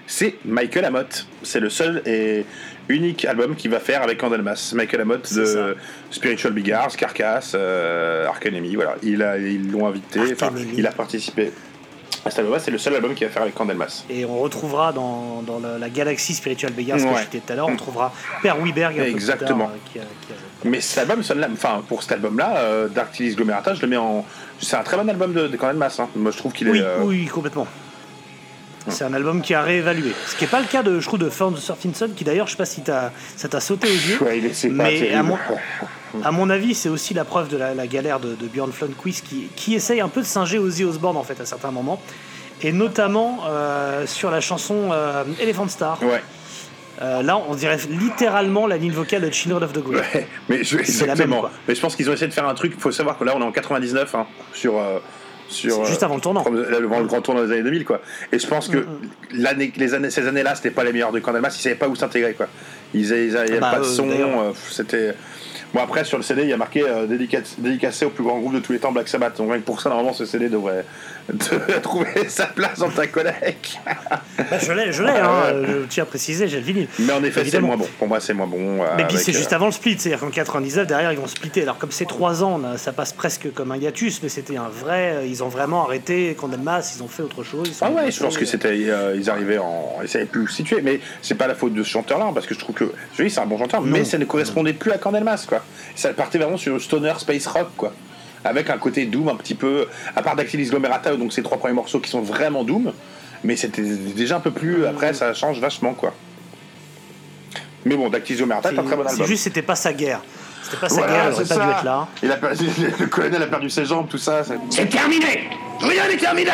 C'est 0.06 0.36
Michael 0.46 0.86
Amott. 0.86 1.28
C'est 1.44 1.60
le 1.60 1.70
seul 1.70 2.02
et 2.06 2.46
unique 2.88 3.26
album 3.26 3.56
qu'il 3.56 3.72
va 3.72 3.80
faire 3.80 4.02
avec 4.04 4.18
Candlemas. 4.20 4.72
Michael 4.76 5.02
Amott 5.02 5.34
de 5.34 5.46
ça. 5.46 5.68
Spiritual 6.12 6.54
Beggars, 6.54 6.96
Carcass, 6.96 7.56
Arc 7.56 8.46
Enemy, 8.46 8.76
voilà. 8.76 8.96
Il 9.04 9.22
a- 9.22 9.38
Ils 9.38 9.70
l'ont 9.72 9.86
invité, 9.88 10.20
enfin, 10.32 10.52
il 10.78 10.88
a 10.88 10.92
participé 10.92 11.52
C'est 12.32 12.72
le 12.72 12.78
seul 12.78 12.96
album 12.96 13.14
qu'il 13.14 13.26
va 13.28 13.34
faire 13.34 13.42
avec 13.44 13.56
Candlemas. 13.56 14.04
Et 14.10 14.26
on 14.26 14.40
retrouvera 14.40 14.92
dans, 14.94 15.42
dans 15.46 15.60
la, 15.60 15.78
la 15.78 15.90
galaxie 15.90 16.34
Spiritual 16.34 16.72
Beggars 16.74 16.98
que 16.98 17.04
Ouais. 17.04 17.16
je 17.18 17.22
citais 17.24 17.40
tout 17.40 17.54
à 17.54 17.56
l'heure, 17.56 17.68
on 17.68 17.76
trouvera 17.76 18.14
Per 18.42 18.52
Wiberg 18.62 18.96
plus 18.96 19.04
Exactement. 19.10 19.66
tard, 19.66 19.74
euh, 19.74 19.90
qui 19.92 20.00
a- 20.00 20.02
qui 20.02 20.34
a- 20.34 20.70
Mais 20.70 20.82
cet 20.82 21.00
album 21.00 21.24
sonne 21.24 21.40
là, 21.40 21.48
enfin 21.52 21.82
pour 21.88 22.02
cet 22.04 22.14
album-là, 22.14 22.58
euh, 22.58 22.88
Dark 22.88 23.12
Tilly's 23.12 23.36
Glomerata, 23.36 23.74
je 23.74 23.82
le 23.82 23.88
mets 23.88 23.98
en. 23.98 24.26
C'est 24.60 24.76
un 24.76 24.84
très 24.84 24.98
bon 24.98 25.08
album 25.10 25.34
de, 25.34 25.48
de 25.48 25.58
Candlemas. 25.58 25.96
Hein. 26.00 26.10
Moi 26.16 26.32
je 26.32 26.38
trouve 26.38 26.52
qu'il 26.54 26.70
Oui, 26.70 26.80
est. 26.80 26.84
euh, 26.84 26.98
oui, 27.04 27.26
complètement. 27.28 27.68
C'est 28.90 29.04
un 29.04 29.14
album 29.14 29.42
qui 29.42 29.54
a 29.54 29.62
réévalué. 29.62 30.12
Ce 30.28 30.36
qui 30.36 30.44
n'est 30.46 30.50
pas 30.50 30.60
le 30.60 30.66
cas 30.68 30.84
de, 30.84 31.00
je 31.00 31.06
trouve, 31.08 31.20
de 31.20 31.30
Surfing 31.30 31.94
Sun, 31.94 32.14
qui 32.16 32.24
d'ailleurs, 32.24 32.48
je 32.48 32.52
sais 32.52 32.58
pas 32.58 32.66
si 32.66 32.82
t'as- 32.82 33.12
ça 33.36 33.48
t'a 33.48 33.60
sauté 33.60 33.88
aux 33.88 33.92
yeux. 33.92 34.18
ouais, 34.24 34.40
il 34.40 34.72
Mais 34.74 35.14
à 35.14 35.24
mon, 35.24 35.38
à 36.24 36.32
mon 36.32 36.50
avis, 36.50 36.74
c'est 36.74 36.90
aussi 36.90 37.14
la 37.14 37.26
preuve 37.26 37.50
de 37.50 37.58
la, 37.58 37.74
la 37.74 37.88
galère 37.88 38.20
de, 38.20 38.36
de 38.36 38.48
Björn 38.48 38.72
Flonquist 38.72 39.26
qui, 39.28 39.50
qui 39.56 39.76
essaye 39.76 40.02
un 40.02 40.08
peu 40.08 40.22
de 40.22 40.26
singer 40.26 40.58
Ozzy 40.60 40.84
Osbourne 40.84 41.18
en 41.18 41.24
fait 41.24 41.40
à 41.42 41.46
certains 41.46 41.72
moments. 41.72 42.02
Et 42.64 42.72
notamment 42.72 43.42
euh, 43.48 44.08
sur 44.08 44.32
la 44.32 44.42
chanson 44.42 44.90
euh, 44.92 45.24
Elephant 45.40 45.68
Star. 45.68 46.02
Ouais. 46.02 46.24
Euh, 47.04 47.22
là, 47.22 47.38
on 47.48 47.54
dirait 47.54 47.78
littéralement 47.90 48.66
la 48.66 48.78
ligne 48.78 48.92
vocale 48.92 49.22
de 49.22 49.30
Children 49.30 49.64
of 49.64 49.74
the 49.74 49.80
Good. 49.84 49.96
Ouais, 49.98 50.28
mais 50.50 50.64
je, 50.64 50.78
C'est 50.84 51.06
la 51.06 51.14
même, 51.14 51.30
exactement. 51.30 51.50
mais 51.68 51.76
je 51.76 51.82
pense 51.82 51.96
qu'ils 51.96 52.10
ont 52.10 52.14
essayé 52.14 52.28
de 52.28 52.34
faire 52.34 52.48
un 52.48 52.56
truc. 52.56 52.74
Il 52.76 52.82
faut 52.82 52.92
savoir 52.92 53.20
que 53.20 53.24
là, 53.24 53.34
on 53.36 53.42
est 53.42 53.46
en 53.46 53.52
99 53.52 54.16
hein, 54.16 54.26
sur. 54.54 54.74
Euh, 55.48 55.52
sur 55.54 55.86
juste 55.86 56.04
avant 56.04 56.16
le 56.16 56.22
tournant. 56.22 56.44
là, 56.50 56.78
avant 56.78 57.00
le 57.00 57.06
grand 57.06 57.22
tournant 57.22 57.44
des 57.44 57.52
années 57.52 57.64
2000, 57.64 57.86
quoi. 57.86 58.02
Et 58.32 58.40
je 58.40 58.48
pense 58.48 58.68
que 58.68 58.86
l'année, 59.34 59.72
les 59.78 59.94
années, 59.94 60.10
ces 60.10 60.28
années-là, 60.28 60.56
c'était 60.56 60.72
pas 60.72 60.84
les 60.84 60.92
meilleures 60.94 61.12
de 61.12 61.20
Candlemas. 61.20 61.54
Ils 61.58 61.62
savaient 61.62 61.76
pas 61.76 61.88
où 61.88 61.96
s'intégrer, 61.96 62.34
quoi. 62.34 62.48
Ils 62.94 63.12
avaient, 63.14 63.28
ils 63.28 63.38
avaient 63.38 63.58
Ah 63.58 63.60
bah, 63.60 63.72
pas 63.72 63.80
de 63.80 63.86
euh, 63.86 63.88
son. 63.88 64.10
euh, 64.10 64.52
c'était. 64.72 65.14
Bon 65.74 65.82
après 65.82 66.06
sur 66.06 66.16
le 66.18 66.24
CD 66.24 66.44
il 66.44 66.48
y 66.50 66.54
a 66.54 66.58
marqué 66.58 66.82
euh, 66.88 67.06
dédicacé 67.06 68.06
au 68.06 68.10
plus 68.10 68.24
grand 68.24 68.40
groupe 68.40 68.54
de 68.54 68.60
tous 68.60 68.72
les 68.72 68.80
temps 68.80 68.94
Black 68.94 69.10
Sabbath 69.10 69.38
donc 69.38 69.50
rien 69.52 69.60
que 69.60 69.66
pour 69.66 69.82
ça 69.82 69.90
normalement 69.90 70.14
ce 70.14 70.26
CD 70.26 70.48
devrait 70.48 70.86
de- 71.34 71.80
trouver 71.82 72.28
sa 72.30 72.46
place 72.48 72.80
dans 72.80 72.90
ta 72.90 73.08
collecte 73.08 73.78
Bah, 74.38 74.58
je 74.60 74.72
l'ai, 74.72 74.92
je 74.92 75.04
l'ai, 75.04 75.10
hein, 75.12 75.44
je 75.68 75.86
tiens 75.88 76.04
à 76.04 76.06
préciser, 76.06 76.48
j'ai 76.48 76.58
le 76.58 76.64
vinyle. 76.66 76.88
mais 77.00 77.14
en 77.14 77.24
effet 77.24 77.44
c'est 77.46 77.60
moins 77.60 77.78
bon 77.78 77.88
pour 77.98 78.08
moi 78.08 78.20
c'est 78.20 78.34
moins 78.34 78.48
bon 78.48 78.84
euh, 78.84 78.88
Mais 78.98 79.06
puis 79.08 79.18
c'est 79.18 79.32
euh, 79.34 79.38
juste 79.38 79.54
avant 79.54 79.66
le 79.68 79.72
split, 79.72 79.98
c'est-à-dire 80.00 80.20
qu'en 80.20 80.30
99, 80.30 80.88
derrière, 80.88 81.12
ils 81.12 81.18
vont 81.20 81.28
splitter. 81.28 81.62
Alors 81.64 81.78
comme 81.78 81.92
c'est 81.92 82.06
3 82.06 82.44
ans, 82.44 82.58
là, 82.58 82.78
ça 82.78 82.92
passe 82.94 83.14
presque 83.14 83.52
comme 83.54 83.72
un 83.72 83.78
hiatus, 83.78 84.22
mais 84.24 84.30
c'était 84.30 84.58
un 84.58 84.70
vrai. 84.70 85.14
euh, 85.18 85.26
Ils 85.26 85.44
ont 85.44 85.48
vraiment 85.50 85.84
arrêté 85.86 86.36
Condemnas, 86.40 86.94
ils 86.98 87.04
ont 87.04 87.08
fait 87.08 87.24
autre 87.24 87.44
chose. 87.44 87.72
Ah 87.82 87.90
ouais, 87.92 88.12
je 88.12 88.20
pense 88.22 88.38
que 88.38 88.46
c'était, 88.46 88.70
euh, 88.90 89.16
ils 89.18 89.30
arrivaient 89.30 89.58
en, 89.58 89.98
ils 90.02 90.08
savaient 90.10 90.26
plus 90.26 90.42
où 90.42 90.48
se 90.48 90.56
situer, 90.56 90.82
mais 90.82 91.00
c'est 91.22 91.36
pas 91.36 91.48
la 91.48 91.56
faute 91.56 91.74
de 91.74 91.84
ce 91.84 91.90
chanteur-là, 91.90 92.26
hein, 92.26 92.32
parce 92.34 92.46
que 92.46 92.54
je 92.54 92.60
trouve 92.60 92.76
que, 92.76 92.92
je 93.18 93.24
dis, 93.24 93.30
c'est 93.30 93.40
un 93.42 93.46
bon 93.46 93.58
chanteur, 93.58 93.82
mais 93.82 94.04
ça 94.06 94.18
ne 94.18 94.26
correspondait 94.26 94.74
plus 94.74 94.92
à 94.92 94.98
Candelmas, 94.98 95.46
quoi. 95.48 95.62
Ça 95.96 96.14
partait 96.14 96.38
vraiment 96.38 96.58
sur 96.58 96.82
stoner 96.82 97.14
space 97.18 97.48
rock, 97.48 97.70
quoi. 97.76 97.94
Avec 98.44 98.70
un 98.70 98.78
côté 98.78 99.06
doom 99.06 99.30
un 99.30 99.36
petit 99.36 99.56
peu, 99.56 99.88
à 100.16 100.22
part 100.22 100.36
Dactylis 100.36 100.70
Glomerata, 100.70 101.16
donc 101.16 101.34
ces 101.34 101.44
trois 101.44 101.58
premiers 101.58 101.74
morceaux 101.74 102.00
qui 102.00 102.10
sont 102.10 102.22
vraiment 102.22 102.64
doom, 102.64 102.94
mais 103.44 103.56
c'était 103.56 103.82
déjà 103.82 104.38
un 104.38 104.40
peu 104.40 104.52
plus, 104.52 104.86
après 104.86 105.14
ça 105.14 105.34
change 105.34 105.60
vachement, 105.60 105.94
quoi. 105.94 106.14
Mais 107.86 107.96
bon, 107.96 108.10
Dactylis 108.10 108.38
Glomerata 108.38 108.72
est 108.72 108.80
un 108.80 108.84
très 108.84 108.96
bon 108.96 109.04
C'est 109.06 109.12
album. 109.14 109.28
juste, 109.28 109.44
c'était 109.44 109.62
pas 109.62 109.76
sa 109.76 109.94
guerre. 109.94 110.22
C'était 110.64 110.78
pas 110.78 110.90
sa 110.90 110.96
Voilà, 110.96 111.14
guerre, 111.14 111.36
c'est 111.38 111.48
pas 111.48 111.56
dû 111.56 111.62
ça. 111.72 111.78
être 111.78 111.84
là. 111.86 112.08
Il 112.24 112.32
a 112.32 112.36
perdu- 112.38 112.66
le 113.00 113.06
colonel 113.08 113.42
a 113.44 113.48
perdu 113.48 113.70
ses 113.70 113.86
jambes, 113.86 114.08
tout 114.10 114.18
ça. 114.18 114.44
c'est- 114.44 114.58
C'est 114.70 114.88
terminé 114.90 115.50
Rien 115.80 116.08
n'est 116.08 116.18
terminé 116.18 116.52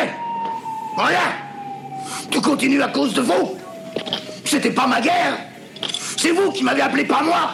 Rien 0.96 1.18
Tout 2.30 2.40
continue 2.40 2.80
à 2.82 2.88
cause 2.88 3.14
de 3.14 3.22
vous 3.22 3.56
C'était 4.44 4.70
pas 4.70 4.86
ma 4.86 5.00
guerre 5.00 5.38
C'est 6.16 6.30
vous 6.30 6.52
qui 6.52 6.62
m'avez 6.62 6.82
appelé, 6.82 7.04
pas 7.04 7.22
moi 7.22 7.52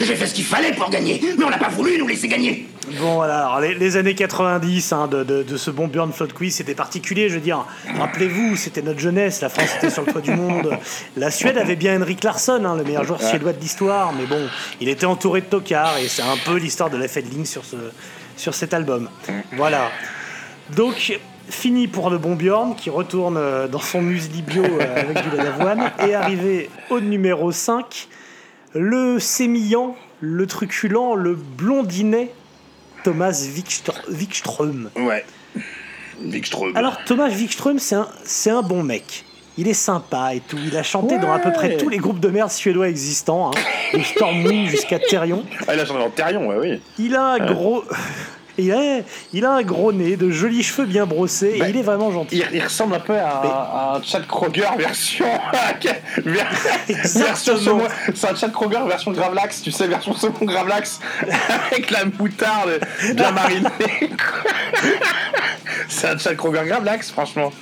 J'ai 0.00 0.14
fait 0.14 0.26
ce 0.26 0.34
qu'il 0.34 0.44
fallait 0.44 0.72
pour 0.72 0.88
gagner, 0.88 1.20
mais 1.36 1.44
on 1.44 1.50
n'a 1.50 1.58
pas 1.58 1.68
voulu 1.68 1.98
nous 1.98 2.06
laisser 2.06 2.28
gagner 2.28 2.68
Bon, 3.00 3.14
voilà, 3.14 3.46
alors 3.46 3.60
les, 3.60 3.74
les 3.74 3.96
années 3.96 4.14
90 4.14 4.92
hein, 4.92 5.08
de, 5.08 5.24
de- 5.24 5.42
de 5.42 5.56
ce 5.56 5.70
bon 5.72 5.88
Björn 5.88 6.12
Flotquist, 6.12 6.58
c'était 6.58 6.74
particulier, 6.74 7.28
je 7.28 7.34
veux 7.34 7.40
dire. 7.40 7.66
Rappelez-vous, 7.98 8.54
c'était 8.54 8.82
notre 8.82 9.00
jeunesse, 9.00 9.40
la 9.40 9.48
France 9.48 9.70
était 9.76 9.90
sur 9.90 10.04
le 10.04 10.12
toit 10.12 10.20
du 10.20 10.30
monde. 10.30 10.70
La 11.16 11.30
Suède 11.32 11.58
avait 11.58 11.74
bien 11.76 12.00
Henrik 12.00 12.22
Larsson, 12.22 12.62
hein, 12.64 12.76
le 12.76 12.84
meilleur 12.84 13.02
joueur 13.04 13.20
suédois 13.20 13.52
de 13.52 13.60
l'histoire, 13.60 14.12
mais 14.12 14.26
bon, 14.26 14.48
il 14.80 14.88
était 14.88 15.06
entouré 15.06 15.40
de 15.40 15.46
tocards, 15.46 15.98
et 15.98 16.06
c'est 16.06 16.22
un 16.22 16.36
peu 16.44 16.56
l'histoire 16.58 16.88
de 16.88 16.96
l'effet 16.96 17.22
de 17.22 17.28
ligne 17.28 17.44
sur, 17.44 17.64
ce, 17.64 17.76
sur 18.36 18.54
cet 18.54 18.72
album. 18.72 19.08
Voilà. 19.56 19.90
Donc, 20.76 21.18
fini 21.50 21.88
pour 21.88 22.08
le 22.10 22.18
bon 22.18 22.34
Björn, 22.36 22.76
qui 22.76 22.90
retourne 22.90 23.36
euh, 23.36 23.66
dans 23.68 23.80
son 23.80 24.00
muesli 24.00 24.42
bio 24.42 24.62
euh, 24.64 24.96
avec 25.00 25.22
du 25.28 25.36
lait 25.36 25.42
d'avoine, 25.42 25.90
et 26.06 26.14
arrivé 26.14 26.70
au 26.90 27.00
numéro 27.00 27.50
5, 27.50 28.08
le 28.74 29.18
sémillant, 29.18 29.96
le 30.20 30.46
truculent, 30.46 31.14
le 31.16 31.34
blondinet, 31.34 32.30
Thomas 33.06 33.30
Wikstr- 33.54 34.02
Wikström. 34.08 34.90
Ouais. 34.96 35.24
Wikström. 36.20 36.76
Alors 36.76 36.98
Thomas 37.04 37.28
Wikström, 37.28 37.78
c'est 37.78 37.94
un, 37.94 38.08
c'est 38.24 38.50
un 38.50 38.62
bon 38.62 38.82
mec. 38.82 39.24
Il 39.56 39.68
est 39.68 39.74
sympa 39.74 40.34
et 40.34 40.40
tout. 40.40 40.58
Il 40.66 40.76
a 40.76 40.82
chanté 40.82 41.16
dans 41.18 41.32
à 41.32 41.38
peu 41.38 41.52
près 41.52 41.76
tous 41.76 41.88
les 41.88 41.98
groupes 41.98 42.18
de 42.18 42.28
merde 42.28 42.50
suédois 42.50 42.88
existants, 42.88 43.52
hein, 43.52 43.96
de 43.96 44.02
Stormwind 44.02 44.68
jusqu'à 44.68 44.98
Therion. 44.98 45.44
Ah, 45.68 45.76
là, 45.76 45.84
j'en 45.84 46.00
ai 46.00 46.02
en 46.02 46.10
Therion, 46.10 46.48
ouais, 46.48 46.56
oui. 46.58 46.82
Il 46.98 47.14
a 47.14 47.24
un 47.34 47.46
gros, 47.46 47.84
il 48.58 48.72
a, 48.72 49.00
il 49.32 49.44
a 49.44 49.52
un 49.52 49.62
gros 49.62 49.92
nez, 49.92 50.16
de 50.16 50.30
jolis 50.30 50.62
cheveux 50.62 50.86
bien 50.86 51.06
brossés, 51.06 51.56
Bah, 51.58 51.66
et 51.68 51.70
il 51.70 51.76
est 51.76 51.82
vraiment 51.82 52.10
gentil. 52.10 52.36
Il, 52.50 52.56
il 52.56 52.62
ressemble 52.62 52.94
un 52.94 53.00
peu 53.00 53.16
à, 53.16 53.28
à 53.28 53.96
un 53.98 54.02
Chad 54.02 54.26
Kroger 54.26 54.68
version. 54.78 55.26
version. 56.24 57.80
C'est 58.14 58.28
un 58.30 58.34
Chad 58.34 58.52
Kroger 58.52 58.80
version 58.86 59.12
Gravlax, 59.12 59.62
tu 59.62 59.70
sais, 59.70 59.86
version 59.86 60.14
saumon 60.14 60.34
Gravlax, 60.42 61.00
avec 61.70 61.90
la 61.90 62.04
moutarde 62.06 62.80
bien 63.14 63.30
marinée. 63.32 63.68
C'est 65.88 66.08
un 66.08 66.18
Chad 66.18 66.36
Kroger 66.36 66.62
Gravlax, 66.66 67.10
franchement. 67.10 67.52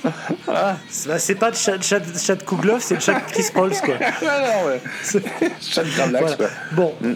Ah, 0.47 0.77
C'est 0.89 1.07
bah, 1.09 1.19
c'est 1.19 1.35
pas 1.35 1.51
Chad, 1.53 1.83
Chad, 1.83 2.03
Chad 2.17 2.43
Kugloff, 2.45 2.83
c'est 2.83 2.99
Chad 3.01 3.17
Chris 3.31 3.45
Pauls, 3.53 3.71
quoi. 3.83 3.95
ouais, 3.95 4.09
non, 4.21 4.67
ouais. 4.69 4.81
Chad 5.61 5.85
Voilà. 5.85 6.35
quoi. 6.35 6.47
Bon. 6.71 6.93
Mm. 7.01 7.13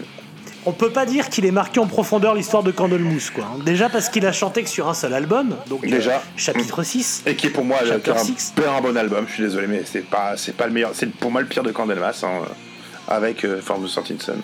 On 0.66 0.72
peut 0.72 0.90
pas 0.90 1.06
dire 1.06 1.30
qu'il 1.30 1.46
ait 1.46 1.50
marqué 1.50 1.80
en 1.80 1.86
profondeur 1.86 2.34
l'histoire 2.34 2.62
de 2.62 2.70
Candlemoose, 2.70 3.30
quoi. 3.30 3.44
Déjà 3.64 3.88
parce 3.88 4.10
qu'il 4.10 4.26
a 4.26 4.32
chanté 4.32 4.62
que 4.62 4.68
sur 4.68 4.88
un 4.88 4.94
seul 4.94 5.14
album, 5.14 5.56
donc 5.68 5.84
euh, 5.84 5.88
Déjà. 5.90 6.22
chapitre 6.36 6.82
6. 6.82 7.22
Et 7.26 7.34
qui 7.34 7.46
est 7.46 7.50
pour 7.50 7.64
moi 7.64 7.78
un, 7.82 8.80
bon 8.82 8.96
album, 8.96 9.24
je 9.26 9.32
suis 9.34 9.42
désolé, 9.42 9.66
mais 9.66 9.82
c'est 9.86 10.04
pas, 10.04 10.36
c'est 10.36 10.54
pas 10.54 10.66
le 10.66 10.72
meilleur. 10.72 10.90
C'est 10.92 11.10
pour 11.10 11.30
moi 11.30 11.40
le 11.40 11.46
pire 11.46 11.62
de 11.62 11.72
Candelmas, 11.72 12.20
hein, 12.24 12.42
avec 13.08 13.44
euh, 13.44 13.60
Form 13.62 13.84
of 13.84 13.90
Sorting 13.90 14.20
Sun. 14.20 14.40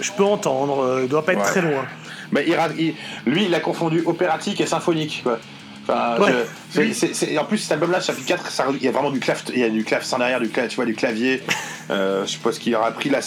Je 0.00 0.12
peux 0.12 0.24
entendre, 0.24 0.80
euh, 0.84 1.00
il 1.02 1.08
doit 1.08 1.24
pas 1.24 1.32
être 1.32 1.40
Ouais. 1.40 1.46
très 1.46 1.62
loin. 1.62 1.84
Mais 2.30 2.44
il, 2.46 2.54
ra- 2.54 2.68
il- 2.78 2.94
lui, 3.26 3.46
il 3.46 3.54
a 3.54 3.60
confondu 3.60 4.02
opératique 4.06 4.60
et 4.60 4.66
symphonique, 4.66 5.20
quoi. 5.24 5.38
Enfin, 5.86 6.16
Ouais. 6.18 6.32
je- 6.74 7.38
en 7.38 7.44
plus, 7.44 7.58
cet 7.58 7.72
album-là, 7.72 8.00
chapitre 8.00 8.26
4, 8.26 8.50
ça- 8.50 8.66
il 8.72 8.82
y 8.82 8.88
a 8.88 8.90
vraiment 8.92 9.10
du 9.10 9.20
clav, 9.20 9.42
il 9.52 9.58
y 9.60 9.64
a 9.64 9.68
du 9.68 9.84
clavecin 9.84 10.18
derrière, 10.18 10.40
du, 10.40 10.48
cla- 10.48 10.66
tu 10.68 10.76
vois, 10.76 10.86
du 10.86 10.94
clavier. 10.94 11.42
Euh, 11.90 12.24
je 12.24 12.30
sais 12.32 12.38
pas 12.38 12.50
ce 12.50 12.58
qu'il 12.60 12.74
aura 12.74 12.90
pris 12.92 13.10
là. 13.10 13.18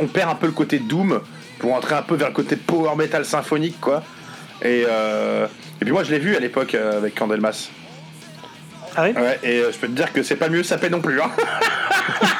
on 0.00 0.08
perd 0.08 0.28
un 0.28 0.34
peu 0.34 0.46
le 0.46 0.52
côté 0.52 0.80
doom 0.80 1.20
pour 1.60 1.72
entrer 1.74 1.94
un 1.94 2.02
peu 2.02 2.16
vers 2.16 2.26
le 2.26 2.34
côté 2.34 2.56
power 2.56 2.96
metal 2.96 3.24
symphonique, 3.24 3.80
quoi. 3.80 4.02
Et, 4.62 4.84
euh, 4.88 5.46
et 5.80 5.84
puis 5.84 5.92
moi, 5.92 6.02
je 6.02 6.10
l'ai 6.10 6.18
vu 6.18 6.34
à 6.34 6.40
l'époque 6.40 6.74
euh, 6.74 6.98
avec 6.98 7.14
Candelmas. 7.14 7.68
Ah 8.96 9.04
ouais 9.04 9.14
Ouais, 9.16 9.38
et 9.44 9.60
euh, 9.60 9.70
je 9.70 9.78
peux 9.78 9.86
te 9.86 9.92
dire 9.92 10.12
que 10.12 10.24
c'est 10.24 10.34
pas 10.34 10.48
mieux 10.48 10.64
sapé 10.64 10.90
non 10.90 11.00
plus. 11.00 11.20
Hein. 11.20 11.30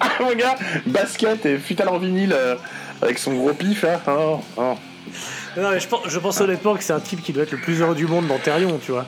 ah, 0.00 0.08
mon 0.20 0.32
gars, 0.34 0.56
basket 0.86 1.44
et 1.44 1.58
futal 1.58 1.88
en 1.88 1.98
vinyle 1.98 2.32
euh, 2.32 2.54
avec 3.02 3.18
son 3.18 3.34
gros 3.34 3.52
pif. 3.52 3.84
Hein. 3.84 4.00
Oh, 4.06 4.40
oh. 4.56 4.78
Non, 5.60 5.70
mais 5.72 5.80
je 5.80 5.88
pense, 5.88 6.00
je 6.06 6.18
pense 6.18 6.40
honnêtement 6.40 6.74
que 6.76 6.82
c'est 6.84 6.92
un 6.92 7.00
type 7.00 7.22
qui 7.22 7.32
doit 7.32 7.42
être 7.44 7.52
le 7.52 7.58
plus 7.58 7.80
heureux 7.80 7.94
du 7.94 8.06
monde 8.06 8.26
dans 8.26 8.38
Therion, 8.38 8.78
tu 8.84 8.92
vois. 8.92 9.06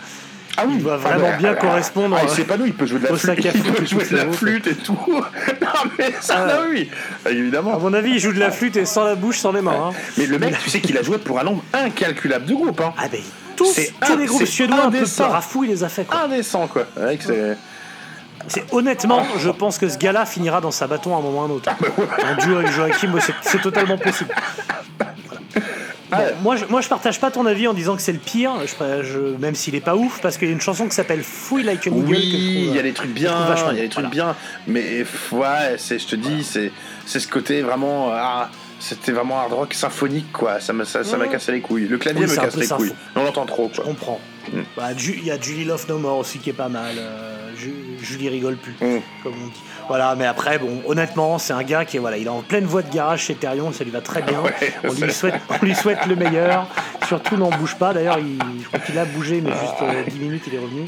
Ah 0.57 0.65
oui, 0.67 0.75
Il 0.79 0.83
doit 0.83 0.97
vraiment 0.97 1.37
bien 1.39 1.55
correspondre, 1.55 2.17
Ah, 2.19 2.23
il 2.25 2.29
euh, 2.31 2.35
sait 2.35 2.45
pas 2.45 2.57
nous, 2.57 2.67
il 2.67 2.75
peut 2.75 2.85
jouer 2.85 2.99
de 2.99 3.07
la 3.07 3.17
flûte, 3.17 3.39
il 3.55 3.63
peut 3.73 3.87
jouer 3.87 4.05
de 4.05 4.17
la 4.17 4.33
flûte 4.33 4.67
et 4.67 4.75
tout. 4.75 4.99
non 5.09 5.91
mais 5.99 6.13
ça, 6.21 6.39
Ah. 6.43 6.47
là, 6.47 6.59
oui, 6.69 6.91
évidemment. 7.29 7.77
À 7.77 7.79
mon 7.79 7.95
avis, 7.95 8.11
il 8.13 8.19
joue 8.19 8.33
de 8.33 8.41
la 8.41 8.51
flûte 8.51 8.77
et 8.77 8.85
sans 8.85 9.05
la 9.05 9.15
bouche, 9.15 9.39
sans 9.39 9.53
les 9.53 9.63
mains. 9.63 9.91
hein. 9.91 9.97
Mais 10.19 10.27
le 10.27 10.39
mec, 10.39 10.57
tu 10.63 10.69
sais 10.69 10.81
qu'il 10.81 10.99
a 10.99 11.03
joué 11.03 11.19
pour 11.19 11.39
un 11.39 11.45
nombre 11.45 11.63
incalculable 11.73 12.47
de 12.47 12.55
groupes. 12.55 12.81
Hein. 12.81 12.93
Ah 12.99 13.05
ben, 13.11 13.21
tous, 13.57 13.75
tous 14.01 14.13
un- 14.13 14.17
les 14.17 14.27
groupes 14.27 14.45
suédois 14.45 14.77
un 14.87 14.91
peu 14.91 14.97
indécent. 14.99 15.25
parafou, 15.25 15.65
il 15.65 15.71
les 15.71 15.85
a 15.85 15.89
fait. 15.89 16.05
Quoi. 16.05 16.21
Indécent 16.25 16.67
quoi. 16.67 16.85
Ouais, 17.01 17.17
que 17.17 17.25
c'est- 17.25 17.57
C'est 18.49 18.65
honnêtement, 18.73 19.23
je 19.39 19.51
pense 19.51 19.79
que 19.79 19.89
ce 19.89 19.99
gars-là 19.99 20.25
finira 20.27 20.61
dans 20.63 20.71
sa 20.73 20.87
bâton 20.87 21.15
à 21.15 21.19
un 21.19 21.23
moment 21.23 21.41
ou 21.41 21.43
à 21.43 21.45
un 21.47 21.51
autre. 21.51 21.71
En 21.71 22.43
duo 22.43 22.57
avec 22.57 22.73
Joachim, 22.73 23.13
c'est 23.43 23.61
totalement 23.61 23.99
possible. 23.99 24.35
Bon, 26.11 26.17
Ouais. 26.19 26.35
moi, 26.43 26.57
je, 26.57 26.65
moi, 26.67 26.81
je 26.81 26.89
partage 26.89 27.21
pas 27.21 27.31
ton 27.31 27.47
avis 27.47 27.69
en 27.69 27.75
disant 27.75 27.95
que 27.97 28.03
c'est 28.03 28.13
le 28.13 28.19
pire, 28.19 28.53
je, 28.67 29.03
je- 29.03 29.37
même 29.39 29.55
s'il 29.55 29.75
est 29.75 29.81
pas 29.81 29.95
ouf, 29.97 30.21
parce 30.21 30.37
qu'il 30.39 30.49
y 30.49 30.51
a 30.51 30.55
une 30.55 30.61
chanson 30.61 30.87
qui 30.89 30.95
s'appelle 30.95 31.23
Fouille 31.23 31.63
Like 31.63 31.81
que 31.83 31.91
je 31.91 31.95
Oui, 31.95 32.19
il 32.69 32.75
y 32.75 32.79
a 32.79 32.83
des 32.83 32.93
trucs 32.93 33.11
je 33.11 33.15
bien, 33.15 33.33
il 33.73 33.77
y 33.77 33.81
a 33.81 33.83
des 33.83 33.89
trucs 33.89 34.07
Voilà. 34.07 34.09
bien, 34.09 34.37
mais 34.67 35.05
ouais, 35.33 35.77
je 35.99 36.07
te 36.07 36.17
dis, 36.17 36.43
c'est, 36.45 36.73
c'est 37.07 37.21
ce 37.21 37.29
côté 37.29 37.63
vraiment, 37.63 38.11
ah, 38.13 38.51
c'était 38.79 39.13
vraiment 39.13 39.39
hard 39.41 39.53
rock 39.53 39.75
symphonique 39.75 40.33
quoi. 40.33 40.59
Ça 40.61 40.73
m'a, 40.73 40.85
ça, 40.85 41.05
ça 41.05 41.17
cassé 41.29 41.53
les 41.53 41.61
couilles. 41.61 41.87
Le 41.87 41.99
clavier 41.99 42.25
Oui, 42.25 42.31
me 42.31 42.37
casse 42.37 42.57
les 42.57 42.67
couilles. 42.67 42.93
On 43.15 43.23
l'entend 43.25 43.45
trop 43.47 43.69
Je 43.71 43.77
quoi. 43.77 43.85
comprends. 43.85 44.21
Mm. 44.53 44.61
Bah, 44.77 44.89
Il 44.97 45.25
y 45.25 45.31
a 45.31 45.39
Julie 45.41 45.65
Love 45.65 45.85
No 45.89 45.99
More 45.99 46.19
aussi 46.19 46.39
qui 46.39 46.51
est 46.51 46.55
pas 46.55 46.69
mal. 46.71 46.95
euh, 46.97 47.37
Ju- 47.57 47.75
Julie 48.01 48.31
rigole 48.31 48.57
plus, 48.57 48.73
Mm. 48.81 49.01
comme 49.23 49.35
on 49.45 49.47
dit. 49.49 49.61
Voilà, 49.91 50.15
mais 50.15 50.25
après, 50.25 50.57
bon, 50.61 50.83
honnêtement, 50.87 51.39
c'est 51.41 51.53
un 51.53 51.65
gars 51.65 51.85
qui 51.85 51.97
est, 51.97 52.01
voilà, 52.01 52.17
il 52.17 52.25
est 52.25 52.31
en 52.31 52.43
pleine 52.43 52.65
voie 52.65 52.83
de 52.83 52.89
garage 52.95 53.23
chez 53.25 53.35
Therion, 53.35 53.73
ça 53.73 53.83
lui 53.83 53.91
va 53.91 54.01
très 54.01 54.23
bien. 54.23 54.39
Ouais, 54.45 54.73
on, 54.85 54.93
lui 55.05 55.13
souhaite, 55.13 55.35
on 55.49 55.65
lui 55.65 55.75
souhaite 55.75 56.07
le 56.07 56.15
meilleur. 56.15 56.69
Surtout, 57.09 57.37
n'en 57.37 57.51
bouge 57.51 57.75
pas. 57.75 57.93
D'ailleurs, 57.93 58.21
il- 58.21 58.39
je 58.63 58.69
crois 58.69 58.79
qu'il 58.79 58.97
a 59.01 59.05
bougé, 59.05 59.41
mais 59.41 59.51
juste 59.51 59.83
euh, 59.83 60.05
10 60.09 60.19
minutes, 60.21 60.45
il 60.47 60.55
est 60.55 60.59
revenu. 60.59 60.85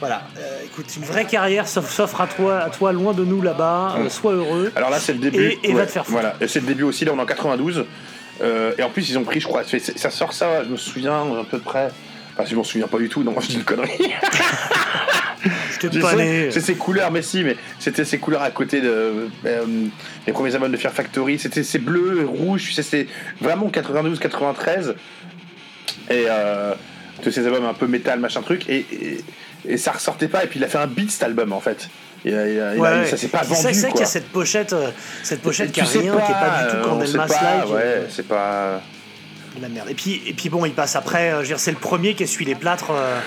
Voilà, 0.00 0.22
Euh, 0.38 0.60
écoute, 0.64 0.86
une 0.96 1.04
vraie 1.04 1.26
carrière 1.26 1.68
s'off- 1.68 1.90
s'offre 1.92 2.22
à 2.22 2.26
toi, 2.26 2.60
à 2.60 2.70
toi 2.70 2.90
loin 2.94 3.12
de 3.12 3.22
nous 3.22 3.42
là-bas. 3.42 3.96
Euh, 3.98 4.08
sois 4.08 4.32
heureux. 4.32 4.72
Alors 4.76 4.88
là, 4.88 4.98
c'est 4.98 5.12
le 5.12 5.18
début. 5.18 5.44
Et- 5.62 5.70
et 5.70 5.74
va 5.74 5.84
te 5.84 5.90
faire 5.92 6.06
foutre. 6.06 6.18
Voilà, 6.18 6.34
Et 6.40 6.48
c'est 6.48 6.60
le 6.60 6.66
début 6.66 6.84
aussi. 6.84 7.04
Là, 7.04 7.12
on 7.14 7.18
est 7.18 7.22
en 7.22 7.26
92. 7.26 7.84
Euh, 8.40 8.72
et 8.78 8.82
en 8.82 8.88
plus, 8.88 9.10
ils 9.10 9.18
ont 9.18 9.24
pris, 9.24 9.40
je 9.40 9.46
crois, 9.46 9.62
ça 9.96 10.10
sort 10.10 10.32
ça. 10.32 10.64
Je 10.64 10.70
me 10.70 10.78
souviens 10.78 11.20
à 11.38 11.44
peu 11.50 11.58
près. 11.58 11.90
Enfin, 12.34 12.48
je 12.48 12.56
m'en 12.56 12.64
souviens 12.64 12.88
pas 12.88 12.96
du 12.96 13.10
tout. 13.10 13.22
Non, 13.22 13.34
je 13.40 13.48
dis 13.48 13.56
une 13.56 13.64
connerie. 13.64 13.90
Pas. 15.88 16.10
C'est 16.50 16.60
ces 16.60 16.74
couleurs, 16.74 17.10
mais 17.10 17.22
si, 17.22 17.42
mais 17.44 17.56
c'était 17.78 18.04
ces 18.04 18.18
couleurs 18.18 18.42
à 18.42 18.50
côté 18.50 18.80
de 18.80 19.28
euh, 19.46 19.64
les 20.26 20.32
premiers 20.32 20.54
albums 20.54 20.70
de 20.72 20.76
Fear 20.76 20.92
Factory. 20.92 21.38
C'était 21.38 21.62
ces 21.62 21.78
bleus, 21.78 22.24
rouges, 22.26 22.72
c'était 22.74 23.06
vraiment 23.40 23.68
92-93. 23.68 24.94
Et 26.10 26.24
euh, 26.28 26.74
de 27.24 27.30
ces 27.30 27.46
albums 27.46 27.64
un 27.66 27.74
peu 27.74 27.86
métal, 27.86 28.18
machin 28.20 28.42
truc. 28.42 28.68
Et, 28.68 28.84
et, 28.92 29.24
et 29.68 29.76
ça 29.76 29.92
ressortait 29.92 30.28
pas. 30.28 30.44
Et 30.44 30.46
puis 30.46 30.58
il 30.58 30.64
a 30.64 30.68
fait 30.68 30.78
un 30.78 30.86
beat 30.86 31.10
cet 31.10 31.22
album 31.22 31.52
en 31.52 31.60
fait. 31.60 31.88
Euh, 32.24 32.28
il 32.28 32.60
a- 32.60 32.74
il 32.74 32.78
a- 32.78 32.80
Ouais, 33.00 33.06
ça 33.06 33.16
s'est 33.16 33.28
pas 33.28 33.42
c'est 33.42 33.54
ça- 33.54 33.62
vendu. 33.62 33.74
c'est 33.74 33.80
vrai 33.82 33.90
qu'il 33.92 34.00
y 34.00 34.04
a 34.04 34.06
cette 34.06 34.28
pochette, 34.28 34.72
euh, 34.72 34.90
cette 35.22 35.42
pochette 35.42 35.72
qui 35.72 35.80
a 35.80 35.84
rien, 35.84 36.00
qui 36.00 36.08
est 36.08 36.34
pas 36.34 36.62
du 36.64 36.70
tout 36.70 36.76
euh, 36.76 36.82
quand 36.84 36.96
on 36.96 37.00
sait 37.06 37.12
Delmas 37.12 37.26
pas, 37.26 37.34
Live. 37.64 37.72
Ouais, 37.72 37.80
euh, 37.82 38.06
c'est 38.08 38.26
pas. 38.28 38.80
de 39.56 39.62
la 39.62 39.68
merde. 39.68 39.88
Et 39.90 39.94
puis, 39.94 40.22
et 40.26 40.32
puis 40.32 40.48
bon, 40.48 40.64
il 40.64 40.72
passe 40.72 40.94
après. 40.96 41.30
euh, 41.30 41.36
je 41.36 41.40
veux 41.40 41.46
dire, 41.48 41.60
c'est 41.60 41.72
le 41.72 41.76
premier 41.78 42.14
qui 42.14 42.22
essuie 42.22 42.44
les 42.44 42.54
plâtres 42.54 42.90
euh, 42.92 43.18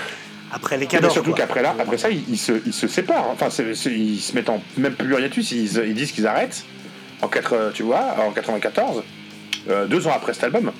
après 0.56 0.76
les 0.76 0.86
surtout 1.10 1.30
qu'après 1.32 1.62
là, 1.62 1.74
après 1.78 1.98
ça, 1.98 2.10
ils, 2.10 2.24
ils 2.28 2.38
se, 2.38 2.52
ils 2.66 2.72
se 2.72 2.88
séparent. 2.88 3.28
Enfin, 3.30 3.48
ils 3.86 4.18
se 4.20 4.34
mettent 4.34 4.48
en 4.48 4.60
même 4.76 4.94
plus 4.94 5.14
rien 5.14 5.28
dessus. 5.28 5.42
Ils, 5.42 5.76
ils 5.86 5.94
disent 5.94 6.12
qu'ils 6.12 6.26
arrêtent 6.26 6.64
en 7.22 7.28
4, 7.28 7.70
tu 7.74 7.82
vois, 7.84 8.16
en 8.26 8.30
94, 8.32 9.02
euh, 9.70 9.86
deux 9.86 10.06
ans 10.06 10.12
après 10.14 10.34
cet 10.34 10.44
album. 10.44 10.72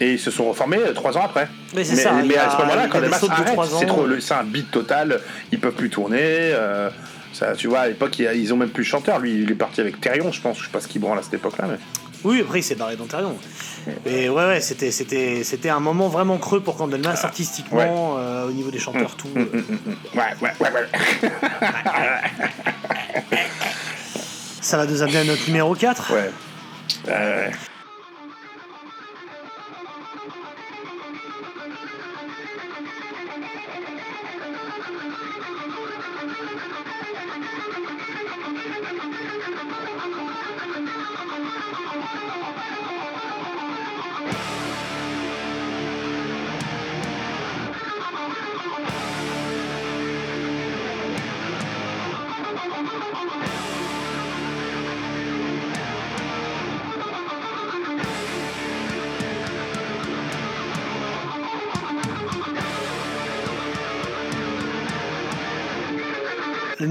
Et 0.00 0.12
ils 0.12 0.18
se 0.20 0.30
sont 0.30 0.44
reformés 0.48 0.78
euh, 0.78 0.92
trois 0.92 1.16
ans 1.18 1.22
après. 1.24 1.48
Mais 1.90 1.96
ça, 2.02 2.12
Mais 2.28 2.36
à 2.36 2.50
ce 2.50 2.56
moment-là, 2.58 2.86
quand 2.88 3.00
les 3.00 3.08
masses 3.08 3.20
arrêtent, 3.42 3.56
c'est 3.80 3.86
trop, 3.86 4.06
le- 4.06 4.20
c'est 4.20 4.34
un 4.34 4.44
beat 4.44 4.70
total. 4.70 5.20
Ils 5.50 5.58
peuvent 5.58 5.72
plus 5.74 5.90
tourner. 5.90 6.18
euh, 6.22 6.88
ça, 7.32 7.52
tu 7.54 7.66
vois, 7.68 7.80
à 7.80 7.88
l'époque, 7.88 8.18
ils 8.18 8.54
ont 8.54 8.56
même 8.56 8.70
plus 8.70 8.84
de 8.84 8.88
chanteur. 8.88 9.18
Lui, 9.18 9.42
il 9.42 9.50
est 9.50 9.54
parti 9.54 9.80
avec 9.80 10.00
Therion, 10.00 10.30
je 10.32 10.40
pense. 10.40 10.58
Je 10.58 10.64
sais 10.64 10.70
pas 10.70 10.80
ce 10.80 10.88
qu'il 10.88 11.00
branle 11.00 11.18
à 11.18 11.22
cette 11.22 11.34
époque-là, 11.34 11.66
mais. 11.70 11.78
Oui, 12.24 12.40
après 12.40 12.60
il 12.60 12.62
s'est 12.62 12.74
barré 12.74 12.96
d'Ontario. 12.96 13.36
Mais 14.04 14.28
ouais, 14.28 14.46
ouais, 14.46 14.60
c'était, 14.60 14.90
c'était, 14.90 15.44
c'était 15.44 15.70
un 15.70 15.80
moment 15.80 16.08
vraiment 16.08 16.36
creux 16.38 16.60
pour 16.60 16.76
Candelmas 16.76 17.20
artistiquement, 17.22 18.16
euh, 18.18 18.48
au 18.48 18.52
niveau 18.52 18.70
des 18.70 18.78
chanteurs, 18.78 19.14
tout. 19.16 19.28
Mm, 19.34 19.40
mm, 19.40 19.44
mm. 19.44 20.18
Ouais, 20.18 20.34
ouais, 20.42 20.52
ouais, 20.60 20.72
ouais. 20.72 20.86
Ça 24.60 24.76
va 24.76 24.86
nous 24.86 25.02
amener 25.02 25.18
à 25.18 25.24
notre 25.24 25.46
numéro 25.46 25.74
4. 25.74 26.12
ouais. 26.12 26.30
Euh, 27.08 27.48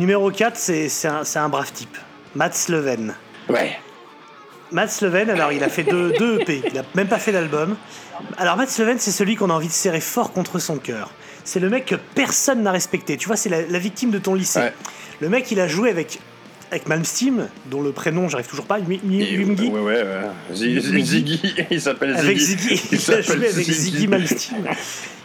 numéro 0.07 0.31
4, 0.31 0.55
c'est, 0.55 1.05
un, 1.35 1.49
brave 1.49 1.73
type. 1.73 1.97
Mats 2.33 2.69
Leven. 2.69 3.13
ouais. 3.49 3.77
Mats 4.71 4.99
Leven, 5.01 5.29
alors 5.29 5.51
il 5.51 5.61
a 5.65 5.69
fait 5.69 5.83
deux, 5.83 6.13
deux 6.13 6.39
EP, 6.39 6.61
il 6.71 6.77
a 6.77 6.83
même 6.95 7.09
pas 7.09 7.19
fait 7.19 7.33
d'album. 7.33 7.75
Alors 8.37 8.55
Mats 8.55 8.67
Leven, 8.79 8.97
c'est 8.99 9.11
celui 9.11 9.35
qu'on 9.35 9.49
a 9.49 9.53
envie 9.53 9.67
de 9.67 9.73
serrer 9.73 9.99
fort 9.99 10.31
contre 10.31 10.59
son 10.59 10.77
cœur. 10.77 11.11
C'est 11.43 11.59
le 11.59 11.69
mec 11.69 11.85
que 11.87 11.95
personne 11.95 12.63
n'a 12.63 12.71
respecté. 12.71 13.17
Tu 13.17 13.27
vois, 13.27 13.35
c'est 13.35 13.49
la, 13.49 13.63
la 13.63 13.79
victime 13.79 14.09
de 14.11 14.17
ton 14.17 14.33
lycée. 14.33 14.59
Ouais. 14.59 14.73
Le 15.19 15.27
mec, 15.27 15.51
il 15.51 15.59
a 15.59 15.67
joué 15.67 15.89
avec, 15.89 16.19
avec 16.71 16.87
Malmsteen, 16.87 17.47
dont 17.71 17.81
le 17.81 17.91
prénom, 17.91 18.27
j'arrive 18.29 18.47
toujours 18.47 18.65
pas, 18.65 18.77
Mi- 18.79 18.99
Yumgi. 19.03 19.67
Ouais, 19.69 19.79
ouais, 19.79 20.03
ouais. 20.03 20.53
Ziggy, 21.01 21.41
il 21.71 21.81
s'appelle 21.81 22.11
Ziggy. 22.15 22.19
Avec 22.25 22.37
Ziggy, 22.37 22.81
il, 22.91 22.95
a 22.97 22.99
s'appelle 22.99 23.23
joué 23.23 23.47
avec 23.49 23.65
Ziggy 23.71 24.07
Malmsteen. 24.07 24.65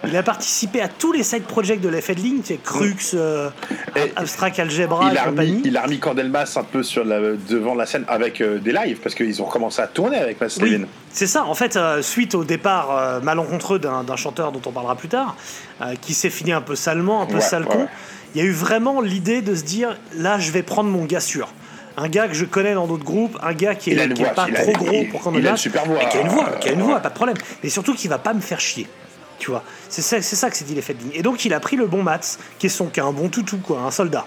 Il 0.06 0.16
a 0.16 0.22
participé 0.24 0.80
à 0.80 0.88
tous 0.88 1.12
les 1.12 1.22
side 1.22 1.44
projects 1.44 1.80
de 1.80 1.88
la 1.88 2.00
Fedling, 2.00 2.40
tu 2.42 2.48
sais, 2.54 2.58
Crux, 2.62 2.96
euh, 3.14 3.50
Et 3.94 4.12
Abstract 4.16 4.58
Algebra 4.58 5.10
il 5.10 5.14
et 5.14 5.18
a, 5.18 5.22
remis, 5.22 5.30
compagnie. 5.36 5.62
il 5.64 5.76
a 5.76 5.82
remis 5.82 5.98
Candelmas 6.00 6.52
un 6.56 6.64
peu 6.64 6.82
sur 6.82 7.04
la, 7.04 7.20
devant 7.48 7.74
la 7.76 7.86
scène 7.86 8.04
avec 8.08 8.40
euh, 8.40 8.58
des 8.58 8.72
lives 8.72 8.98
parce 9.00 9.14
qu'ils 9.14 9.40
ont 9.40 9.44
recommencé 9.44 9.80
à 9.80 9.86
tourner 9.86 10.16
avec 10.18 10.38
Oui, 10.40 10.70
Levin. 10.70 10.86
c'est 11.12 11.28
ça. 11.28 11.44
En 11.44 11.54
fait, 11.54 11.76
euh, 11.76 12.02
suite 12.02 12.34
au 12.34 12.42
départ 12.42 12.96
euh, 12.96 13.20
malencontreux 13.20 13.78
d'un 13.78 14.16
chanteur 14.16 14.50
dont 14.50 14.62
on 14.66 14.72
parlera 14.72 14.96
plus 14.96 15.08
tard, 15.08 15.36
euh, 15.80 15.94
qui 16.00 16.14
s'est 16.14 16.30
fini 16.30 16.50
un 16.52 16.62
peu 16.62 16.74
salement, 16.74 17.22
un 17.22 17.26
peu 17.26 17.34
Ouais, 17.34 17.40
sale 17.40 17.62
ouais, 17.62 17.68
con, 17.68 17.78
ouais. 17.82 17.86
Il 18.34 18.40
y 18.40 18.44
a 18.44 18.46
eu 18.46 18.52
vraiment 18.52 19.00
l'idée 19.00 19.42
de 19.42 19.54
se 19.54 19.62
dire 19.62 19.96
là, 20.16 20.38
je 20.38 20.50
vais 20.50 20.62
prendre 20.62 20.90
mon 20.90 21.04
gars 21.04 21.20
sûr. 21.20 21.52
Un 21.96 22.08
gars 22.08 22.26
que 22.28 22.34
je 22.34 22.44
connais 22.46 22.72
dans 22.74 22.86
d'autres 22.86 23.04
groupes, 23.04 23.38
un 23.42 23.52
gars 23.52 23.74
qui 23.74 23.90
a 23.90 24.04
est, 24.04 24.08
qui 24.14 24.22
est 24.22 24.24
voix, 24.24 24.34
pas 24.34 24.46
il 24.48 24.56
a- 24.56 24.62
trop 24.62 24.72
gros 24.72 24.92
il- 24.92 25.08
pour 25.10 25.20
qu'on 25.20 25.34
a 25.34 25.38
une 25.38 25.44
lâche, 25.44 25.60
super 25.60 25.84
voix, 25.84 25.98
mais 26.02 26.08
qui 26.08 26.16
a 26.16 26.20
une 26.22 26.28
voix, 26.28 26.50
qui 26.60 26.68
a 26.70 26.72
une 26.72 26.80
voix, 26.82 27.00
pas 27.00 27.10
de 27.10 27.14
problème. 27.14 27.36
Mais 27.62 27.68
surtout 27.68 27.94
qui 27.94 28.08
va 28.08 28.18
pas 28.18 28.32
me 28.32 28.40
faire 28.40 28.60
chier. 28.60 28.86
Tu 29.38 29.50
vois, 29.50 29.62
c'est 29.90 30.02
ça, 30.02 30.22
c'est 30.22 30.36
ça 30.36 30.48
que 30.50 30.56
s'est 30.56 30.64
dit 30.64 30.74
les 30.74 30.80
Fedling. 30.82 31.10
Et 31.14 31.22
donc 31.22 31.44
il 31.44 31.52
a 31.52 31.60
pris 31.60 31.76
le 31.76 31.86
bon 31.86 32.02
Mats, 32.02 32.38
qui 32.58 32.66
est 32.66 32.70
son, 32.70 32.86
qui 32.86 33.00
est 33.00 33.02
un 33.02 33.12
bon 33.12 33.28
toutou 33.28 33.58
quoi, 33.58 33.80
un 33.80 33.90
soldat. 33.90 34.26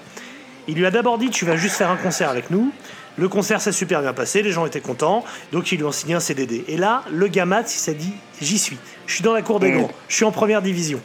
Il 0.67 0.75
lui 0.75 0.85
a 0.85 0.91
d'abord 0.91 1.17
dit 1.17 1.29
tu 1.29 1.45
vas 1.45 1.55
juste 1.55 1.75
faire 1.75 1.89
un 1.89 1.95
concert 1.97 2.29
avec 2.29 2.51
nous. 2.51 2.71
Le 3.17 3.29
concert 3.29 3.61
s'est 3.61 3.71
super 3.71 4.01
bien 4.01 4.11
passé, 4.13 4.41
les 4.43 4.51
gens 4.51 4.65
étaient 4.65 4.81
contents, 4.81 5.23
donc 5.53 5.71
ils 5.71 5.77
lui 5.77 5.85
ont 5.85 5.91
signé 5.93 6.15
un 6.15 6.19
CDD. 6.19 6.65
Et 6.67 6.75
là, 6.75 7.03
le 7.11 7.27
gars 7.27 7.45
Mats, 7.45 7.61
il 7.61 7.69
s'est 7.69 7.93
dit 7.93 8.11
j'y 8.41 8.59
suis, 8.59 8.77
je 9.07 9.13
suis 9.15 9.23
dans 9.23 9.33
la 9.33 9.41
cour 9.41 9.59
des 9.61 9.71
Mmh. 9.71 9.77
grands, 9.77 9.91
je 10.09 10.15
suis 10.17 10.25
en 10.25 10.31
première 10.31 10.61
division. 10.61 10.99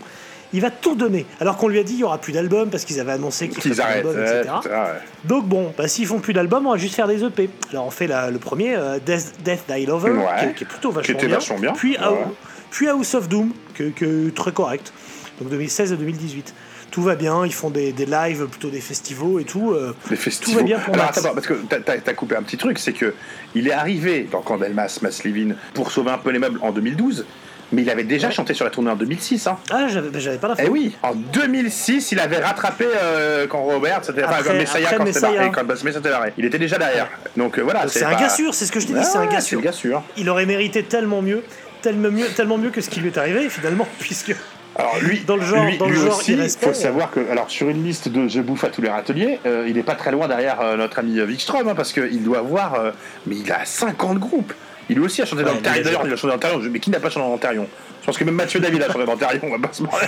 Il 0.52 0.60
va 0.60 0.70
tout 0.70 0.96
donner, 0.96 1.26
alors 1.40 1.56
qu'on 1.56 1.68
lui 1.68 1.78
a 1.78 1.82
dit 1.84 1.92
il 1.94 2.00
y 2.00 2.04
aura 2.04 2.18
plus 2.18 2.32
d'album 2.32 2.70
parce 2.70 2.84
qu'ils 2.84 2.98
avaient 2.98 3.12
annoncé 3.12 3.48
qu'ils 3.48 3.72
feraient 3.74 3.82
arrêtent. 3.88 4.04
ouais, 4.04 4.38
etc. 4.40 4.48
ouais. 4.66 5.00
Donc 5.24 5.46
bon, 5.46 5.72
bah, 5.78 5.86
s'ils 5.86 6.06
font 6.06 6.18
plus 6.18 6.32
d'albums, 6.32 6.66
on 6.66 6.72
va 6.72 6.76
juste 6.76 6.94
faire 6.96 7.06
des 7.06 7.22
EP. 7.24 7.48
Alors 7.70 7.86
on 7.86 7.90
fait 7.90 8.06
la- 8.08 8.30
le 8.30 8.38
premier, 8.38 8.74
euh, 8.76 8.98
Death, 9.04 9.34
Death 9.44 9.64
Die 9.72 9.86
Lover, 9.86 10.10
Ouais. 10.10 10.24
qui, 10.40 10.44
est- 10.46 10.54
qui 10.54 10.64
est 10.64 10.66
plutôt 10.66 10.90
vachement, 10.90 11.14
était 11.14 11.26
bien. 11.28 11.36
vachement 11.36 11.58
bien. 11.58 11.72
Puis, 11.72 11.92
Ouais. 11.92 11.98
House- 12.02 12.34
puis 12.70 12.88
House 12.88 13.14
of 13.14 13.28
Doom, 13.28 13.52
est 13.78 14.34
très 14.34 14.52
correct. 14.52 14.92
Donc 15.40 15.50
2016 15.50 15.92
et 15.92 15.96
2018. 15.96 16.52
Tout 16.90 17.02
va 17.02 17.14
bien, 17.14 17.46
ils 17.46 17.54
font 17.54 17.70
des, 17.70 17.92
des 17.92 18.04
lives, 18.04 18.46
plutôt 18.48 18.68
des 18.68 18.80
festivals 18.80 19.40
et 19.40 19.44
tout. 19.44 19.70
euh, 19.72 19.94
Les 20.10 20.16
tout 20.16 20.22
festivals. 20.22 20.56
va 20.56 20.62
bien 20.64 20.78
pour 20.80 20.94
Alors, 20.94 21.06
attends, 21.06 21.32
parce 21.34 21.46
que 21.46 21.54
t'as- 21.68 21.78
t'as 21.80 22.12
coupé 22.14 22.34
un 22.34 22.42
petit 22.42 22.56
truc, 22.56 22.80
c'est 22.80 22.92
que 22.92 23.14
il 23.54 23.68
est 23.68 23.72
arrivé 23.72 24.28
dans 24.30 24.40
Candelmas, 24.42 24.98
Mass 25.00 25.22
Levin, 25.22 25.54
pour 25.74 25.92
sauver 25.92 26.10
un 26.10 26.18
peu 26.18 26.30
les 26.30 26.40
meubles 26.40 26.58
en 26.62 26.72
2012, 26.72 27.24
mais 27.72 27.82
il 27.82 27.90
avait 27.90 28.04
déjà 28.04 28.28
Ouais. 28.28 28.32
chanté 28.32 28.54
sur 28.54 28.64
la 28.64 28.70
tournée 28.70 28.90
en 28.90 28.96
2006. 28.96 29.46
Hein. 29.46 29.58
Ah, 29.70 29.86
j'avais 29.88 30.10
bah, 30.10 30.18
j'avais 30.18 30.38
pas 30.38 30.48
la 30.48 30.54
Eh 30.58 30.68
oui, 30.68 30.96
en 31.02 31.14
2006, 31.14 32.12
il 32.12 32.20
avait 32.20 32.38
rattrapé 32.38 32.86
euh, 32.96 33.46
quand 33.46 33.62
Robert, 33.62 34.00
c'était 34.02 34.24
enfin, 34.24 34.38
quand 34.44 34.54
Messiah, 34.54 34.88
quand 34.96 35.04
Messiah. 35.04 35.20
barré, 35.32 35.50
quand 35.52 35.76
c'était 35.76 36.10
barré. 36.10 36.32
Il 36.38 36.44
était 36.44 36.58
déjà 36.58 36.78
derrière. 36.78 37.08
Donc 37.36 37.58
euh, 37.58 37.62
voilà, 37.62 37.86
C'est 37.88 38.04
un 38.04 38.10
pas- 38.12 38.20
gars 38.20 38.28
sûr, 38.28 38.54
c'est 38.54 38.66
ce 38.66 38.72
que 38.72 38.80
je 38.80 38.86
t'ai 38.86 38.94
dit, 38.94 39.04
c'est 39.04 39.18
un 39.18 39.26
gars 39.26 39.40
sûr. 39.40 40.02
Il 40.16 40.28
aurait 40.28 40.46
mérité 40.46 40.82
tellement 40.82 41.22
mieux, 41.22 41.42
tellement 41.82 42.10
mieux, 42.10 42.26
tellement 42.36 42.58
mieux 42.58 42.70
que 42.70 42.80
ce 42.80 42.90
qui 42.90 43.00
lui 43.00 43.08
est 43.08 43.18
arrivé 43.18 43.48
finalement, 43.48 43.86
puisque 44.00 44.34
Alors 44.76 44.96
lui, 45.02 45.20
Dans 45.26 45.36
le 45.36 45.42
genre- 45.42 45.64
lui, 45.64 45.78
dans 45.78 45.86
le 45.86 45.92
lui 45.94 46.00
genre 46.00 46.16
aussi, 46.18 46.32
il 46.32 46.48
faut 46.48 46.72
savoir 46.72 47.10
que, 47.10 47.20
alors 47.30 47.50
sur 47.50 47.68
une 47.68 47.84
liste 47.84 48.08
de 48.08 48.28
Je 48.28 48.40
bouffe 48.40 48.64
à 48.64 48.68
tous 48.68 48.80
les 48.80 48.88
râteliers, 48.88 49.40
euh, 49.44 49.66
il 49.68 49.76
est 49.76 49.82
pas 49.82 49.94
très 49.96 50.10
loin 50.12 50.28
derrière 50.28 50.60
euh, 50.60 50.76
notre 50.76 51.00
ami 51.00 51.20
Wikström, 51.20 51.68
hein, 51.68 51.74
parce 51.74 51.92
qu'il 51.92 52.22
doit 52.22 52.38
avoir, 52.38 52.74
euh, 52.74 52.90
mais 53.26 53.36
il 53.36 53.50
a 53.52 53.64
50 53.64 54.18
groupes. 54.18 54.52
Il 54.90 54.96
lui 54.96 55.04
aussi 55.04 55.22
a 55.22 55.24
chanté 55.24 55.44
Ouais, 55.44 55.50
dans 55.50 55.70
a- 55.70 55.78
D'ailleurs, 55.80 56.02
il 56.04 56.12
a 56.12 56.16
chanté 56.16 56.26
dans 56.28 56.34
le 56.34 56.40
Therion. 56.40 56.60
Mais 56.70 56.80
qui 56.80 56.90
n'a 56.90 56.98
pas 57.00 57.08
chanté 57.10 57.26
dans 57.26 57.32
le 57.34 57.38
Therion 57.40 57.68
Je 58.00 58.06
pense 58.06 58.18
que 58.18 58.24
même 58.24 58.34
Mathieu 58.34 58.58
David 58.60 58.82
a 58.82 58.86
chanté 58.88 59.04
dans 59.06 59.12
le 59.12 59.18
Therion, 59.18 59.40
on 59.44 59.50
va 59.56 59.68
pas 59.68 59.72
se 59.72 59.82
mentir. 59.84 60.00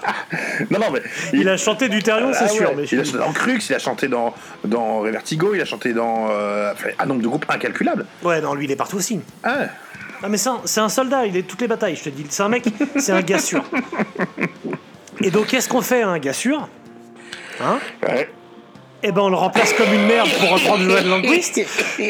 non, 0.70 0.78
non, 0.78 0.86
mais. 0.92 1.02
il 1.32 1.48
a 1.48 1.56
chanté 1.56 1.88
du 1.88 2.00
c'est 2.00 2.12
Ah 2.12 2.48
sûr. 2.48 2.68
ouais, 2.68 2.74
Mais 2.76 2.84
Il 2.84 3.00
a 3.00 3.04
chanté 3.04 3.18
dans 3.18 3.32
Crux, 3.32 3.58
il 3.68 3.74
a 3.74 3.78
chanté 3.80 4.06
dans, 4.08 4.32
dans 4.64 5.00
Revertigo, 5.00 5.54
il 5.54 5.60
a 5.60 5.64
chanté 5.64 5.92
dans 5.92 6.28
euh, 6.30 6.72
un 6.98 7.06
nombre 7.06 7.20
de 7.22 7.26
groupes 7.28 7.44
incalculable. 7.48 8.06
Ouais, 8.22 8.40
non, 8.40 8.54
lui 8.54 8.66
il 8.66 8.70
est 8.70 8.76
partout 8.76 8.96
aussi. 8.96 9.20
Ah, 9.42 9.66
Non 10.22 10.28
mais 10.28 10.36
c'est 10.38 10.50
un, 10.50 10.60
c'est 10.64 10.80
un 10.80 10.88
soldat, 10.88 11.26
il 11.26 11.36
est 11.36 11.42
toutes 11.42 11.60
les 11.60 11.68
batailles, 11.68 11.96
je 11.96 12.04
te 12.04 12.08
dis. 12.10 12.24
C'est 12.30 12.44
un 12.44 12.48
mec, 12.48 12.64
c'est 12.96 13.12
un 13.12 13.22
gars 13.22 13.40
sûr. 13.40 13.64
Et 15.20 15.30
donc 15.32 15.48
qu'est-ce 15.48 15.68
qu'on 15.68 15.82
fait 15.82 16.02
à 16.02 16.08
un 16.08 16.18
gars 16.20 16.32
sûr? 16.32 16.68
Hein? 17.60 17.78
Ouais. 18.06 18.30
Eh 19.02 19.10
ben 19.10 19.20
on 19.22 19.30
le 19.30 19.36
remplace 19.36 19.72
comme 19.72 19.92
une 19.92 20.06
merde 20.06 20.28
pour 20.38 20.50
reprendre 20.50 20.84
Johan 20.84 21.02
Languiste. 21.08 21.60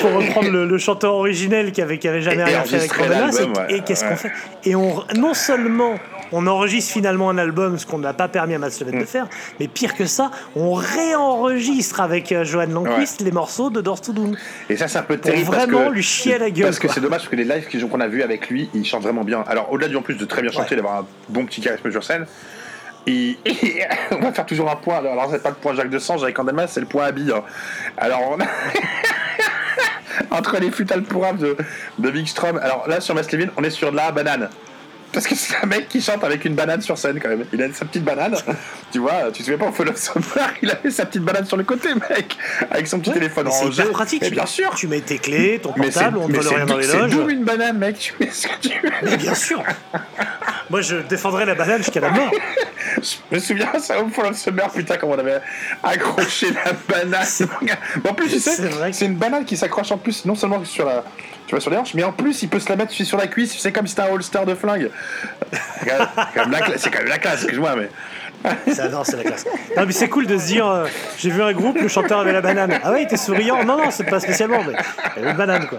pour 0.00 0.10
reprendre 0.12 0.50
le, 0.50 0.66
le 0.66 0.78
chanteur 0.78 1.14
originel 1.14 1.72
qui 1.72 1.80
avait, 1.82 1.98
qui 1.98 2.08
avait 2.08 2.22
jamais 2.22 2.42
Et- 2.42 2.44
rien 2.44 2.62
fait 2.64 2.76
avec 2.76 2.98
l'album, 2.98 3.52
Et, 3.68 3.76
et 3.76 3.80
qu'est-ce 3.80 4.04
qu'on 4.04 4.16
fait 4.16 4.32
Et 4.64 4.74
on 4.74 5.02
non 5.16 5.34
seulement 5.34 5.94
on 6.34 6.46
enregistre 6.46 6.92
finalement 6.94 7.28
un 7.28 7.36
album, 7.36 7.78
ce 7.78 7.84
qu'on 7.84 7.98
n'a 7.98 8.14
pas 8.14 8.26
permis 8.26 8.54
à 8.54 8.58
Matt 8.58 8.72
Slemet 8.72 8.92
Mm. 8.96 9.00
de 9.00 9.04
faire, 9.04 9.26
mais 9.60 9.68
pire 9.68 9.94
que 9.94 10.06
ça, 10.06 10.30
on 10.56 10.72
réenregistre 10.72 12.00
avec 12.00 12.32
euh, 12.32 12.42
Johan 12.44 12.66
Languiste 12.70 13.20
les 13.20 13.32
morceaux 13.32 13.68
de 13.68 13.82
Doors 13.82 14.00
to 14.00 14.12
Doom. 14.12 14.34
Et 14.70 14.76
ça, 14.78 14.88
c'est 14.88 14.98
un 14.98 15.02
peu 15.02 15.16
Pour 15.18 15.30
terrible. 15.30 15.50
parce 15.50 15.64
vraiment 15.66 15.88
que- 15.90 15.94
lui 15.94 16.02
chier 16.02 16.34
à 16.36 16.38
la 16.38 16.50
gueule, 16.50 16.64
Parce 16.64 16.78
que 16.78 16.88
c'est 16.88 17.00
dommage, 17.00 17.20
parce 17.20 17.28
que 17.28 17.36
les 17.36 17.44
lives 17.44 17.68
qu'on 17.88 18.00
a 18.00 18.08
vus 18.08 18.22
avec 18.22 18.48
lui, 18.48 18.70
il 18.72 18.84
chante 18.86 19.02
vraiment 19.02 19.24
bien. 19.24 19.44
Alors, 19.46 19.70
au-delà 19.72 19.88
du 19.88 19.96
en 19.96 20.02
plus 20.02 20.14
de 20.14 20.24
très 20.24 20.40
bien 20.40 20.50
chanter, 20.50 20.70
Ouais. 20.70 20.76
d'avoir 20.76 21.00
un 21.00 21.06
bon 21.28 21.44
petit 21.44 21.60
charisme 21.60 21.90
sur 21.90 22.02
scène, 22.02 22.24
il- 23.06 23.36
on 24.10 24.18
va 24.20 24.32
faire 24.32 24.46
toujours 24.46 24.70
un 24.70 24.76
point. 24.76 24.96
Alors, 24.98 25.28
c'est 25.30 25.42
pas 25.42 25.50
le 25.50 25.54
point 25.56 25.74
Jacques 25.74 25.90
de 25.90 25.98
Sange 25.98 26.22
avec 26.22 26.36
Candelmas, 26.36 26.68
c'est 26.68 26.80
le 26.80 26.86
point 26.86 27.06
Abby. 27.06 27.30
hein. 27.34 27.42
Alors, 27.96 28.20
on 28.30 28.40
a- 28.40 28.46
entre 30.36 30.58
les 30.58 30.70
futales 30.70 31.02
pourrables 31.02 31.38
de, 31.38 31.56
de. 31.98 32.58
Alors 32.62 32.88
là, 32.88 33.00
sur 33.00 33.14
Maslevin, 33.14 33.48
on 33.56 33.64
est 33.64 33.70
sur 33.70 33.90
de 33.90 33.96
la 33.96 34.12
banane. 34.12 34.48
Parce 35.12 35.26
que 35.26 35.34
c'est 35.34 35.54
un 35.62 35.66
mec 35.66 35.88
qui 35.88 36.00
chante 36.00 36.24
avec 36.24 36.44
une 36.44 36.54
banane 36.54 36.80
sur 36.80 36.96
scène 36.96 37.20
quand 37.20 37.28
même. 37.28 37.44
Il 37.52 37.62
a 37.62 37.72
sa 37.72 37.84
petite 37.84 38.02
banane. 38.04 38.34
tu 38.90 38.98
vois, 38.98 39.24
tu 39.26 39.40
te 39.40 39.44
souviens 39.44 39.58
pas 39.58 39.66
au 39.66 39.72
Follow 39.72 39.92
Summer, 39.94 40.50
il 40.62 40.70
avait 40.70 40.90
sa 40.90 41.04
petite 41.04 41.22
banane 41.22 41.44
sur 41.44 41.56
le 41.56 41.64
côté, 41.64 41.90
mec. 41.94 42.36
Avec 42.70 42.86
son 42.86 42.98
petit 42.98 43.12
téléphone 43.12 43.44
Mais 43.46 43.50
c'est 43.52 43.64
rangé. 43.64 43.82
hyper 43.82 43.92
pratique. 43.92 44.22
Mais 44.22 44.30
bien 44.30 44.46
sûr. 44.46 44.74
Tu 44.74 44.88
mets 44.88 45.00
tes 45.00 45.18
clés, 45.18 45.60
ton 45.62 45.74
Mais 45.76 45.90
c'est 45.90 46.00
portable, 46.00 46.18
on 46.18 46.28
ne 46.28 46.34
vole 46.34 46.42
c'est 46.44 46.54
rien 46.54 46.64
dans 46.66 46.76
les 46.78 46.86
c'est 46.86 46.98
loges. 46.98 47.10
d'où 47.10 47.28
une 47.28 47.44
banane, 47.44 47.78
mec. 47.78 47.98
Tu 47.98 48.14
mets 48.20 48.30
ce 48.30 48.46
que 48.48 48.58
tu 48.60 48.80
veux. 48.82 48.90
Mais 49.02 49.16
bien 49.16 49.34
sûr. 49.34 49.62
Moi, 50.70 50.80
je 50.80 50.96
défendrai 50.96 51.44
la 51.44 51.54
banane 51.54 51.78
jusqu'à 51.78 52.00
la 52.00 52.10
mort. 52.10 52.30
Je 53.02 53.34
me 53.34 53.38
souviens, 53.40 53.78
ça 53.78 54.00
au 54.02 54.08
Fall 54.08 54.26
of 54.26 54.36
Summer, 54.36 54.70
putain, 54.70 54.96
comment 54.96 55.12
on 55.14 55.18
avait 55.18 55.40
accroché 55.82 56.48
la 56.52 56.72
banane. 56.88 57.26
en 58.08 58.14
plus, 58.14 58.28
tu 58.28 58.38
sais, 58.40 58.52
C'est 58.52 58.92
c'est 58.92 59.04
une 59.06 59.16
banane 59.16 59.44
qui 59.44 59.56
s'accroche 59.56 59.92
en 59.92 59.98
plus, 59.98 60.24
non 60.24 60.34
seulement 60.34 60.64
sur 60.64 60.86
la, 60.86 61.04
tu 61.52 61.56
vois, 61.56 61.60
sur 61.60 61.70
les 61.70 61.76
hanches, 61.76 61.92
mais 61.92 62.02
en 62.02 62.12
plus, 62.12 62.42
il 62.42 62.48
peut 62.48 62.58
se 62.58 62.68
la 62.70 62.76
mettre 62.76 62.92
sur 62.94 63.18
la 63.18 63.26
cuisse. 63.26 63.54
C'est 63.58 63.72
comme 63.72 63.86
si 63.86 63.94
c'était 63.94 64.08
un 64.08 64.12
holster 64.14 64.40
de 64.46 64.54
flingue. 64.54 64.90
C'est 65.52 65.86
quand 65.86 66.48
même- 66.48 66.72
c'est 66.78 66.90
quand 66.90 67.00
même 67.00 67.08
la 67.08 67.18
classe, 67.18 67.42
excuse-moi, 67.42 67.74
mais. 67.76 68.72
Ça, 68.72 68.88
non, 68.88 69.04
c'est 69.04 69.18
la 69.18 69.22
classe. 69.24 69.44
Non, 69.76 69.84
mais 69.86 69.92
c'est 69.92 70.08
cool 70.08 70.26
de 70.26 70.38
se 70.38 70.46
dire 70.46 70.66
euh, 70.66 70.86
j'ai 71.18 71.28
vu 71.28 71.42
un 71.42 71.52
groupe, 71.52 71.78
le 71.78 71.88
chanteur 71.88 72.20
avait 72.20 72.32
la 72.32 72.40
banane. 72.40 72.80
Ah 72.82 72.90
ouais, 72.90 73.02
il 73.02 73.04
était 73.04 73.18
souriant. 73.18 73.64
Non, 73.64 73.76
non, 73.76 73.90
c'est 73.90 74.04
pas 74.04 74.18
spécialement, 74.18 74.64
mais 74.66 74.72
il 75.16 75.20
avait 75.22 75.30
une 75.32 75.36
banane, 75.36 75.66
quoi. 75.68 75.78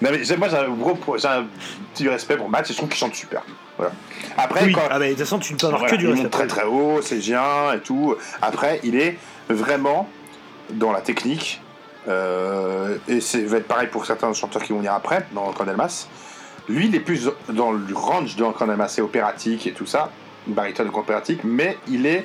Non, 0.00 0.10
mais 0.10 0.36
moi, 0.38 0.48
j'ai 0.48 0.56
un 0.56 0.68
gros, 0.70 0.98
j'ai 1.18 1.28
un 1.28 1.44
petit 1.92 2.08
respect 2.08 2.38
pour 2.38 2.48
Matt, 2.48 2.68
et 2.70 2.72
je 2.72 2.78
trouve 2.78 2.88
qu'il 2.88 2.98
chante 2.98 3.14
super. 3.14 3.42
Voilà. 3.76 3.92
Après, 4.38 4.64
Oui, 4.64 4.72
quand, 4.72 4.80
ah, 4.90 4.98
mais 4.98 5.08
de 5.08 5.10
toute 5.12 5.20
façon, 5.24 5.38
tu 5.38 5.52
ne 5.52 5.58
peux 5.58 5.66
avoir 5.66 5.80
Voilà, 5.80 5.92
que 5.94 5.98
du 5.98 6.06
il 6.06 6.10
respect. 6.10 6.22
monte 6.24 6.32
très 6.32 6.46
très 6.46 6.64
haut, 6.64 7.00
c'est 7.02 7.18
bien 7.18 7.72
et 7.74 7.80
tout. 7.80 8.16
Après, 8.40 8.80
il 8.82 8.96
est 8.98 9.18
vraiment 9.50 10.08
dans 10.70 10.90
la 10.92 11.02
technique. 11.02 11.60
Euh, 12.08 12.96
et 13.08 13.20
c'est 13.20 13.42
va 13.44 13.58
être 13.58 13.66
pareil 13.68 13.88
pour 13.88 14.06
certains 14.06 14.32
chanteurs 14.32 14.62
qui 14.62 14.72
vont 14.72 14.78
venir 14.78 14.92
après, 14.94 15.26
dans 15.32 15.52
Candelmas. 15.52 16.06
Lui, 16.68 16.86
il 16.86 16.94
est 16.94 17.00
plus 17.00 17.28
dans 17.48 17.72
le 17.72 17.94
range 17.94 18.36
de 18.36 18.44
Candelmas, 18.44 18.88
c'est 18.88 19.02
opératique 19.02 19.66
et 19.66 19.72
tout 19.72 19.86
ça, 19.86 20.10
baryton 20.46 20.88
opératique, 20.94 21.40
mais 21.44 21.78
il 21.88 22.06
est 22.06 22.24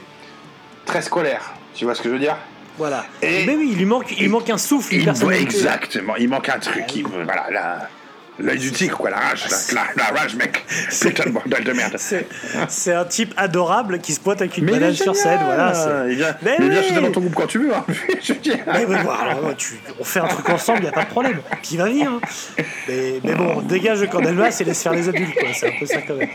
très 0.85 1.01
scolaire. 1.01 1.53
Tu 1.75 1.85
vois 1.85 1.95
ce 1.95 2.01
que 2.01 2.09
je 2.09 2.13
veux 2.13 2.19
dire? 2.19 2.37
Voilà. 2.77 3.05
Et- 3.21 3.45
mais 3.45 3.55
oui, 3.55 3.69
il 3.73 3.77
lui 3.77 3.85
manque, 3.85 4.11
il 4.11 4.19
lui 4.23 4.29
manque 4.29 4.49
un 4.49 4.57
souffle, 4.57 4.95
il. 4.95 5.07
Exactement, 5.41 6.15
il 6.15 6.29
manque 6.29 6.49
un 6.49 6.59
truc. 6.59 6.95
il- 6.95 7.05
voilà, 7.05 7.47
la- 7.51 7.89
l'œil 8.39 8.57
du 8.59 8.71
tigre, 8.71 8.97
quoi, 8.97 9.09
la 9.09 9.17
rage, 9.17 9.45
la, 9.73 9.81
la- 9.81 10.03
la 10.13 10.19
rage, 10.19 10.35
mec. 10.35 10.63
Putain 11.01 11.25
de 11.25 11.29
bordel 11.29 11.63
de 11.63 11.71
merde. 11.73 11.95
C'est, 11.97 12.93
un 12.93 13.05
type 13.05 13.33
adorable 13.37 13.99
qui 13.99 14.13
se 14.13 14.19
pointe 14.19 14.41
avec 14.41 14.57
une 14.57 14.65
Mais 14.65 14.71
banane 14.73 14.91
est 14.91 14.95
sur 14.95 15.15
scène. 15.15 15.39
Voilà, 15.43 16.05
il 16.09 16.15
vient, 16.15 16.35
Mais 16.41 16.55
il 16.59 16.69
vient 16.69 16.81
oui. 16.81 16.87
chanter 16.87 17.01
dans 17.01 17.11
ton 17.11 17.21
groupe 17.21 17.35
quand 17.35 17.47
tu 17.47 17.59
veux. 17.59 17.73
hein. 17.73 17.85
Je 18.21 18.33
dire. 18.33 18.57
Mais, 18.67 18.85
mais 18.87 19.03
bon, 19.03 19.09
alors, 19.11 19.43
ouais, 19.45 19.55
tu- 19.57 19.79
on 19.99 20.03
fait 20.03 20.19
un 20.19 20.27
truc 20.27 20.49
ensemble, 20.49 20.79
il 20.79 20.83
n'y 20.83 20.89
a 20.89 20.93
pas 20.93 21.03
de 21.03 21.09
problème. 21.09 21.39
Il 21.71 21.77
va 21.77 21.85
venir. 21.85 22.09
hein. 22.11 22.21
Mais, 22.87 23.13
mais 23.23 23.35
bon, 23.35 23.61
dégage 23.61 23.99
de 24.01 24.05
Cordelmas 24.07 24.55
et 24.59 24.63
laisse 24.63 24.81
faire 24.81 24.93
les 24.93 25.07
adultes, 25.09 25.33
quoi. 25.39 25.49
C'est 25.53 25.67
un 25.75 25.79
peu 25.79 25.85
ça 25.85 26.01
quand 26.01 26.15
même. 26.15 26.29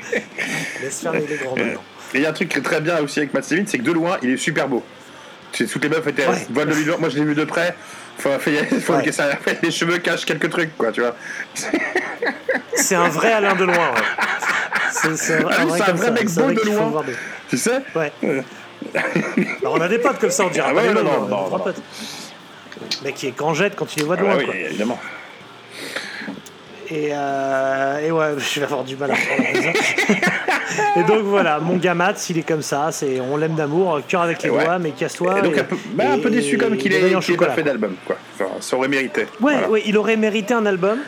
Laisse 0.83 1.01
faire 1.01 1.13
les, 1.13 1.27
les 1.27 1.37
grands 1.37 1.57
maintenant. 1.57 1.81
Et 2.15 2.19
il 2.19 2.23
y 2.23 2.27
a 2.27 2.31
un 2.31 2.33
truc 2.33 2.49
qui 2.51 2.59
est 2.59 2.63
très 2.63 2.81
bien 2.81 2.99
aussi 3.01 3.19
avec 3.19 3.35
Matt 3.35 3.45
Stevens, 3.45 3.65
c'est 3.67 3.79
que 3.79 3.83
de 3.83 3.93
loin, 3.93 4.17
il 4.23 4.31
est 4.31 4.37
super 4.37 4.69
beau. 4.69 4.85
Toutes 5.65 5.83
les 5.83 5.89
meufs 5.89 6.07
étaient 6.07 6.27
Ouais. 6.27 6.65
de 6.67 6.73
lui. 6.75 6.85
Moi, 6.99 7.09
je 7.09 7.17
l'ai 7.17 7.25
vu 7.25 7.35
de 7.35 7.45
près. 7.45 7.75
Faut, 8.19 8.31
faut, 8.39 8.51
faut 8.81 8.93
Ouais. 8.95 9.03
que 9.05 9.13
ça, 9.13 9.29
les 9.63 9.71
cheveux 9.71 9.99
cachent 9.99 10.25
quelques 10.25 10.51
trucs, 10.51 10.77
quoi, 10.77 10.91
tu 10.93 11.01
vois. 11.01 11.15
C'est 12.75 12.95
un 12.95 13.09
vrai 13.09 13.33
Alain 13.33 13.55
de 13.55 13.65
loin. 13.65 13.75
Ouais. 13.93 14.01
C'est, 15.17 15.35
un, 15.35 15.49
Ah 15.51 15.65
vrai 15.67 15.79
ça, 15.79 16.11
mec 16.11 16.31
beau 16.31 16.51
de 16.53 16.61
loin. 16.71 17.05
Tu 17.51 17.57
sais 17.59 17.81
Ouais. 17.95 18.13
Alors, 19.63 19.75
on 19.75 19.81
a 19.81 19.89
des 19.89 19.99
potes 19.99 20.19
comme 20.19 20.31
ça, 20.31 20.45
on 20.45 20.49
dirait 20.51 20.67
Ah 20.71 20.75
ouais, 20.75 20.93
non, 20.93 21.03
non, 21.05 21.27
non, 21.27 21.45
trois 21.47 21.59
non. 21.59 21.65
potes. 21.65 21.83
Mec 23.05 23.15
qui 23.15 23.27
est 23.29 23.33
cangette 23.33 23.75
quand 23.77 23.87
tu 23.87 23.99
les 24.01 24.05
vois 24.07 24.17
de 24.17 24.23
Ah 24.23 24.25
loin. 24.25 24.37
oui, 24.39 24.45
quoi. 24.47 24.55
évidemment. 24.55 24.99
Et, 26.89 27.09
euh, 27.13 27.99
et 28.07 28.11
ouais, 28.13 28.35
je 28.39 28.61
vais 28.61 28.67
avoir 28.67 28.85
du 28.85 28.97
mal 28.97 29.11
à 29.11 29.15
prendre. 29.15 29.43
Et 30.99 31.03
donc 31.05 31.23
voilà, 31.25 31.59
mon 31.61 31.77
gars 31.77 31.95
Mats, 31.95 32.15
il 32.31 32.39
est 32.39 32.43
comme 32.43 32.63
ça, 32.63 32.89
c'est 32.93 33.21
on 33.21 33.37
l'aime 33.37 33.55
d'amour, 33.55 34.01
cœur 34.09 34.23
avec 34.23 34.43
les 34.43 34.51
ouais. 34.51 34.65
doigts, 34.65 34.79
mais 34.79 34.91
casse-toi. 34.91 35.39
Et 35.39 35.43
donc, 35.43 35.59
un 35.59 35.65
peu, 35.65 35.77
bah, 35.93 36.05
un 36.13 36.19
peu 36.19 36.29
et- 36.29 36.33
déçu 36.33 36.57
comme 36.59 36.77
qu'il 36.77 36.93
ait 36.93 37.11
ait 37.11 37.37
pas 37.37 37.51
fait 37.51 37.63
d'album, 37.63 37.95
quoi. 38.07 38.17
Enfin, 38.35 38.51
ça 38.61 38.77
aurait 38.77 38.89
mérité. 38.89 39.23
Ouais, 39.41 39.53
Voilà. 39.53 39.71
ouais, 39.71 39.83
il 39.87 39.97
aurait 39.99 40.17
mérité 40.17 40.55
un 40.55 40.65
album. 40.67 40.99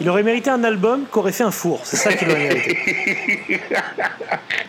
Il 0.00 0.08
aurait 0.08 0.22
mérité 0.22 0.48
un 0.50 0.62
album 0.62 1.06
qu'aurait 1.10 1.32
fait 1.32 1.42
un 1.42 1.50
four. 1.50 1.80
C'est 1.82 1.96
ça 1.96 2.12
qu'il 2.12 2.30
aurait 2.30 2.38
mérité. 2.48 2.78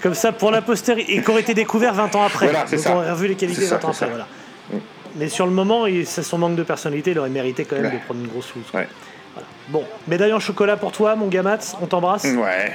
Comme 0.01 0.13
ça, 0.15 0.31
pour 0.31 0.49
la 0.51 0.61
postérité. 0.61 1.15
Et 1.15 1.21
qu'aurait 1.21 1.41
été 1.41 1.53
découvert 1.53 1.93
20 1.93 2.15
ans 2.15 2.23
après. 2.25 2.47
Voilà, 2.47 2.65
Donc 2.65 2.79
ça. 2.79 2.91
on 2.93 2.97
aurait 2.97 3.11
revu 3.11 3.27
les 3.27 3.35
qualités 3.35 3.61
ça, 3.61 3.75
20 3.77 3.85
ans 3.85 3.89
après. 3.89 3.99
ça. 3.99 4.05
Voilà. 4.07 4.27
Mais 5.17 5.27
sur 5.27 5.45
le 5.45 5.51
moment, 5.51 5.85
il- 5.85 6.05
c'est 6.07 6.23
son 6.23 6.37
manque 6.37 6.55
de 6.55 6.63
personnalité, 6.63 7.11
il 7.11 7.19
aurait 7.19 7.29
mérité 7.29 7.65
quand 7.65 7.75
même 7.75 7.85
Ouais. 7.85 7.91
de 7.91 7.97
prendre 8.05 8.21
une 8.21 8.27
grosse 8.27 8.53
loose. 8.55 8.65
Ouais. 8.73 8.87
Bon, 9.69 9.83
médaille 10.07 10.33
en 10.33 10.39
chocolat 10.39 10.77
pour 10.77 10.91
toi, 10.91 11.15
mon 11.15 11.27
gars 11.27 11.43
Mats, 11.43 11.75
on 11.81 11.85
t'embrasse. 11.85 12.23
Ouais. 12.23 12.73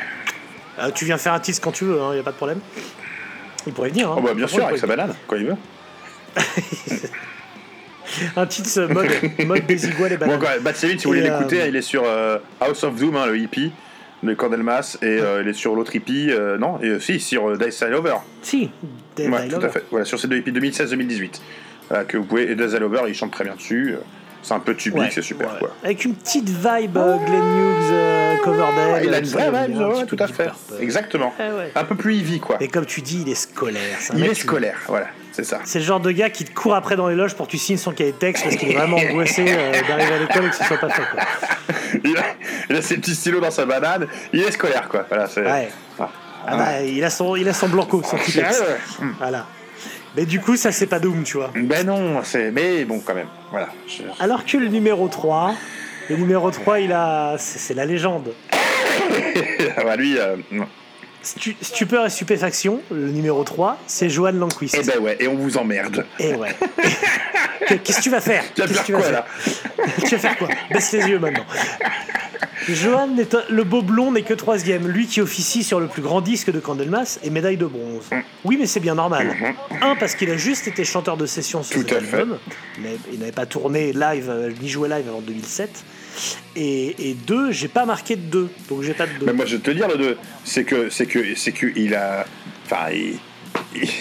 Euh, 0.78 0.90
tu 0.90 1.04
viens 1.04 1.18
faire 1.18 1.34
un 1.34 1.40
tease 1.40 1.60
quand 1.60 1.72
tu 1.72 1.84
veux, 1.84 1.98
il 2.10 2.14
n'y 2.14 2.20
a 2.20 2.22
pas 2.22 2.32
de 2.32 2.36
problème. 2.36 2.60
Il 3.66 3.72
pourrait 3.72 3.90
venir. 3.90 4.10
Hein. 4.10 4.16
Oh, 4.18 4.22
bah, 4.22 4.34
bien 4.34 4.46
sûr, 4.46 4.64
avec 4.64 4.78
sa 4.78 4.86
banane, 4.86 5.14
quand 5.26 5.36
il 5.36 5.46
veut. 5.46 5.56
Un 8.36 8.46
tease 8.46 8.78
euh, 8.78 8.88
mode, 8.88 9.08
mode 9.46 9.66
des 9.66 9.86
iguales 9.86 10.12
et 10.12 10.16
Bon, 10.16 10.26
bananes. 10.38 10.74
Savage, 10.74 10.98
si 10.98 11.04
vous 11.04 11.10
voulez 11.10 11.22
euh, 11.22 11.38
l'écouter, 11.38 11.64
il 11.68 11.76
est 11.76 11.82
sur 11.82 12.04
euh, 12.04 12.38
House 12.60 12.84
of 12.84 12.96
Doom, 12.96 13.16
hein, 13.16 13.26
le 13.26 13.38
hippie, 13.38 13.72
de 14.22 14.34
Cordelmas, 14.34 14.98
et 15.02 15.06
euh, 15.06 15.42
il 15.42 15.48
est 15.48 15.54
sur 15.54 15.74
l'autre 15.74 15.94
hippie, 15.94 16.30
non, 16.58 16.78
et, 16.82 17.00
si, 17.00 17.18
sur 17.20 17.56
Dice 17.56 17.74
Style 17.74 17.94
Over. 17.94 18.16
Si, 18.42 18.70
Ouais, 19.18 19.48
tout 19.48 19.56
à 19.56 19.68
fait. 19.68 19.84
Voilà, 19.90 20.04
sur 20.04 20.18
ces 20.18 20.28
deux 20.28 20.36
hippies 20.36 20.52
2016-2018. 20.52 21.40
Voilà, 21.88 22.04
que 22.04 22.16
vous 22.16 22.24
pouvez, 22.24 22.50
et 22.50 22.54
Dice 22.54 22.74
Over, 22.74 23.02
il 23.08 23.14
chante 23.14 23.32
très 23.32 23.44
bien 23.44 23.54
dessus. 23.54 23.94
Euh, 24.44 24.46
C'est 24.48 24.54
un 24.54 24.60
peu 24.60 24.74
tubique, 24.74 25.00
Ouais, 25.00 25.10
c'est 25.12 25.22
super, 25.22 25.48
ouais. 25.52 25.58
quoi. 25.58 25.70
Avec 25.82 26.04
une 26.04 26.14
petite 26.14 26.48
vibe 26.48 26.96
euh, 26.96 27.16
Glenn 27.16 27.42
Hughes, 27.42 27.90
euh, 27.92 28.36
Coverdale. 28.38 28.92
Ouais, 28.92 29.00
il 29.04 29.12
a 29.14 29.16
euh, 29.16 29.20
une 29.20 29.24
ça, 29.26 29.50
vraie 29.50 29.66
vibe, 29.68 29.80
un 29.80 29.88
ouais, 29.88 30.06
tout 30.06 30.16
à 30.18 30.26
fait. 30.28 30.50
Exactement. 30.80 31.32
Ah 31.38 31.54
ouais. 31.56 31.72
Un 31.74 31.84
peu 31.84 31.94
plus 31.94 32.16
heavy, 32.18 32.40
quoi. 32.40 32.56
Et 32.60 32.68
comme 32.68 32.86
tu 32.86 33.00
dis, 33.00 33.22
il 33.22 33.28
est 33.30 33.34
scolaire. 33.34 33.98
Il 34.14 34.24
est 34.24 34.28
qui- 34.30 34.40
scolaire, 34.42 34.78
voilà, 34.86 35.06
c'est 35.32 35.44
ça. 35.44 35.60
C'est 35.64 35.78
le 35.78 35.84
genre 35.84 36.00
de 36.00 36.10
gars 36.10 36.30
qui 36.30 36.44
te 36.44 36.54
court 36.54 36.74
après 36.74 36.96
dans 36.96 37.08
les 37.08 37.14
loges 37.16 37.34
pour 37.34 37.46
que 37.46 37.52
tu 37.52 37.58
signes 37.58 37.76
son 37.78 37.92
cahier 37.92 38.12
de 38.12 38.16
texte 38.18 38.44
parce 38.44 38.56
qu'il 38.56 38.70
est 38.70 38.74
vraiment 38.74 38.96
angoissé 39.10 39.44
euh, 39.48 39.72
d'arriver 39.88 40.12
à 40.12 40.18
l'école 40.18 40.44
et 40.46 40.50
que 40.50 40.56
ce 40.56 40.64
soit 40.64 40.78
pas 40.78 40.90
fait. 40.90 41.02
Quoi. 41.12 41.22
Il 42.04 42.16
a, 42.18 42.22
il 42.68 42.76
a 42.76 42.82
ses 42.82 42.96
petits 42.96 43.14
stylos 43.14 43.40
dans 43.40 43.50
sa 43.52 43.64
banane, 43.66 44.06
il 44.32 44.40
est 44.42 44.50
scolaire, 44.50 44.88
quoi. 44.88 45.06
Voilà. 45.08 45.26
Ah. 45.98 46.08
Ah 46.46 46.56
bah, 46.56 46.82
il 46.82 47.02
a 47.04 47.08
son, 47.08 47.36
il 47.36 47.48
a 47.48 47.52
son 47.54 47.68
blanco, 47.68 48.02
son 48.02 48.16
petit 48.18 48.36
Ouais, 48.38 48.44
texte. 48.44 48.60
ouais. 49.00 49.06
Voilà. 49.18 49.46
Mais 50.16 50.26
du 50.26 50.40
coup, 50.40 50.56
ça 50.56 50.70
c'est 50.72 50.86
pas 50.86 50.98
Doom, 51.00 51.24
tu 51.24 51.36
vois. 51.38 51.50
Ben 51.54 51.84
non, 51.86 52.22
c'est. 52.22 52.50
Mais 52.50 52.84
bon, 52.84 53.00
quand 53.00 53.14
même. 53.14 53.26
Voilà. 53.50 53.68
Je- 53.88 54.02
Alors 54.20 54.44
que 54.44 54.56
le 54.56 54.68
numéro 54.68 55.08
3, 55.08 55.54
le 56.10 56.16
numéro 56.16 56.50
3, 56.50 56.80
il 56.80 56.92
a. 56.92 57.36
C'est 57.38 57.58
c'est 57.58 57.74
la 57.74 57.84
légende. 57.86 58.32
Ah 59.76 59.82
bah, 59.82 59.96
lui, 59.96 60.16
euh, 60.18 60.36
non. 60.52 60.66
Stu- 61.24 61.56
stupeur 61.62 62.04
et 62.06 62.10
stupéfaction, 62.10 62.80
le 62.90 63.08
numéro 63.10 63.42
3, 63.44 63.78
c'est 63.86 64.08
Johan 64.10 64.32
Lanquist. 64.32 64.76
Eh 64.78 64.84
ben 64.84 64.98
ouais, 65.00 65.16
et 65.18 65.26
on 65.26 65.36
vous 65.36 65.56
emmerde. 65.56 66.04
Et 66.18 66.34
ouais. 66.34 66.54
Qu'est-ce 67.82 67.98
que 67.98 68.02
tu 68.02 68.10
vas 68.10 68.20
faire 68.20 68.44
Tu 68.54 68.60
vas 68.60 68.68
faire 68.68 68.80
que 68.82 68.86
tu 68.86 68.92
vas 68.92 68.98
quoi, 68.98 69.06
faire 69.08 69.12
là 69.14 69.26
Tu 70.04 70.14
vas 70.14 70.18
faire 70.18 70.36
quoi 70.38 70.48
Baisse 70.70 70.92
les 70.92 71.06
yeux 71.08 71.18
maintenant. 71.18 71.46
Johan, 72.68 73.08
n'est 73.08 73.34
un- 73.34 73.42
le 73.50 73.64
beau 73.64 73.82
blond, 73.82 74.12
n'est 74.12 74.22
que 74.22 74.32
troisième. 74.34 74.86
Lui 74.88 75.06
qui 75.06 75.20
officie 75.20 75.62
sur 75.64 75.80
le 75.80 75.86
plus 75.86 76.00
grand 76.02 76.20
disque 76.20 76.50
de 76.50 76.60
Candlemas 76.60 77.18
et 77.22 77.30
médaille 77.30 77.56
de 77.58 77.66
bronze. 77.66 78.04
Mm. 78.10 78.16
Oui, 78.44 78.56
mais 78.58 78.66
c'est 78.66 78.80
bien 78.80 78.94
normal. 78.94 79.34
Un, 79.82 79.96
parce 79.96 80.14
qu'il 80.14 80.30
a 80.30 80.36
juste 80.36 80.66
été 80.68 80.84
chanteur 80.84 81.16
de 81.16 81.26
session 81.26 81.62
sur 81.62 81.82
Tout 81.82 81.88
cet 81.88 82.02
fait. 82.04 82.16
album. 82.18 82.38
Il 83.12 83.18
n'avait 83.18 83.32
pas 83.32 83.46
tourné 83.46 83.92
live, 83.92 84.28
euh, 84.30 84.50
ni 84.60 84.68
joué 84.68 84.88
live 84.88 85.04
avant 85.08 85.20
2007. 85.20 85.70
Et, 86.56 87.10
et 87.10 87.14
deux, 87.14 87.50
j'ai 87.52 87.68
pas 87.68 87.84
marqué 87.84 88.16
de 88.16 88.22
deux. 88.22 88.48
Donc 88.68 88.82
j'ai 88.82 88.94
pas 88.94 89.06
de 89.06 89.12
deux. 89.18 89.26
Mais 89.26 89.32
moi, 89.32 89.44
je 89.46 89.56
vais 89.56 89.62
te 89.62 89.70
dire 89.70 89.88
le 89.88 89.96
2, 89.96 90.16
c'est 90.44 90.64
que 90.64 90.88
c'est 90.90 91.06
que 91.06 91.34
c'est 91.34 91.52
que 91.52 91.66
il 91.76 91.94
a, 91.94 92.24
enfin, 92.66 92.90
il, 92.92 93.18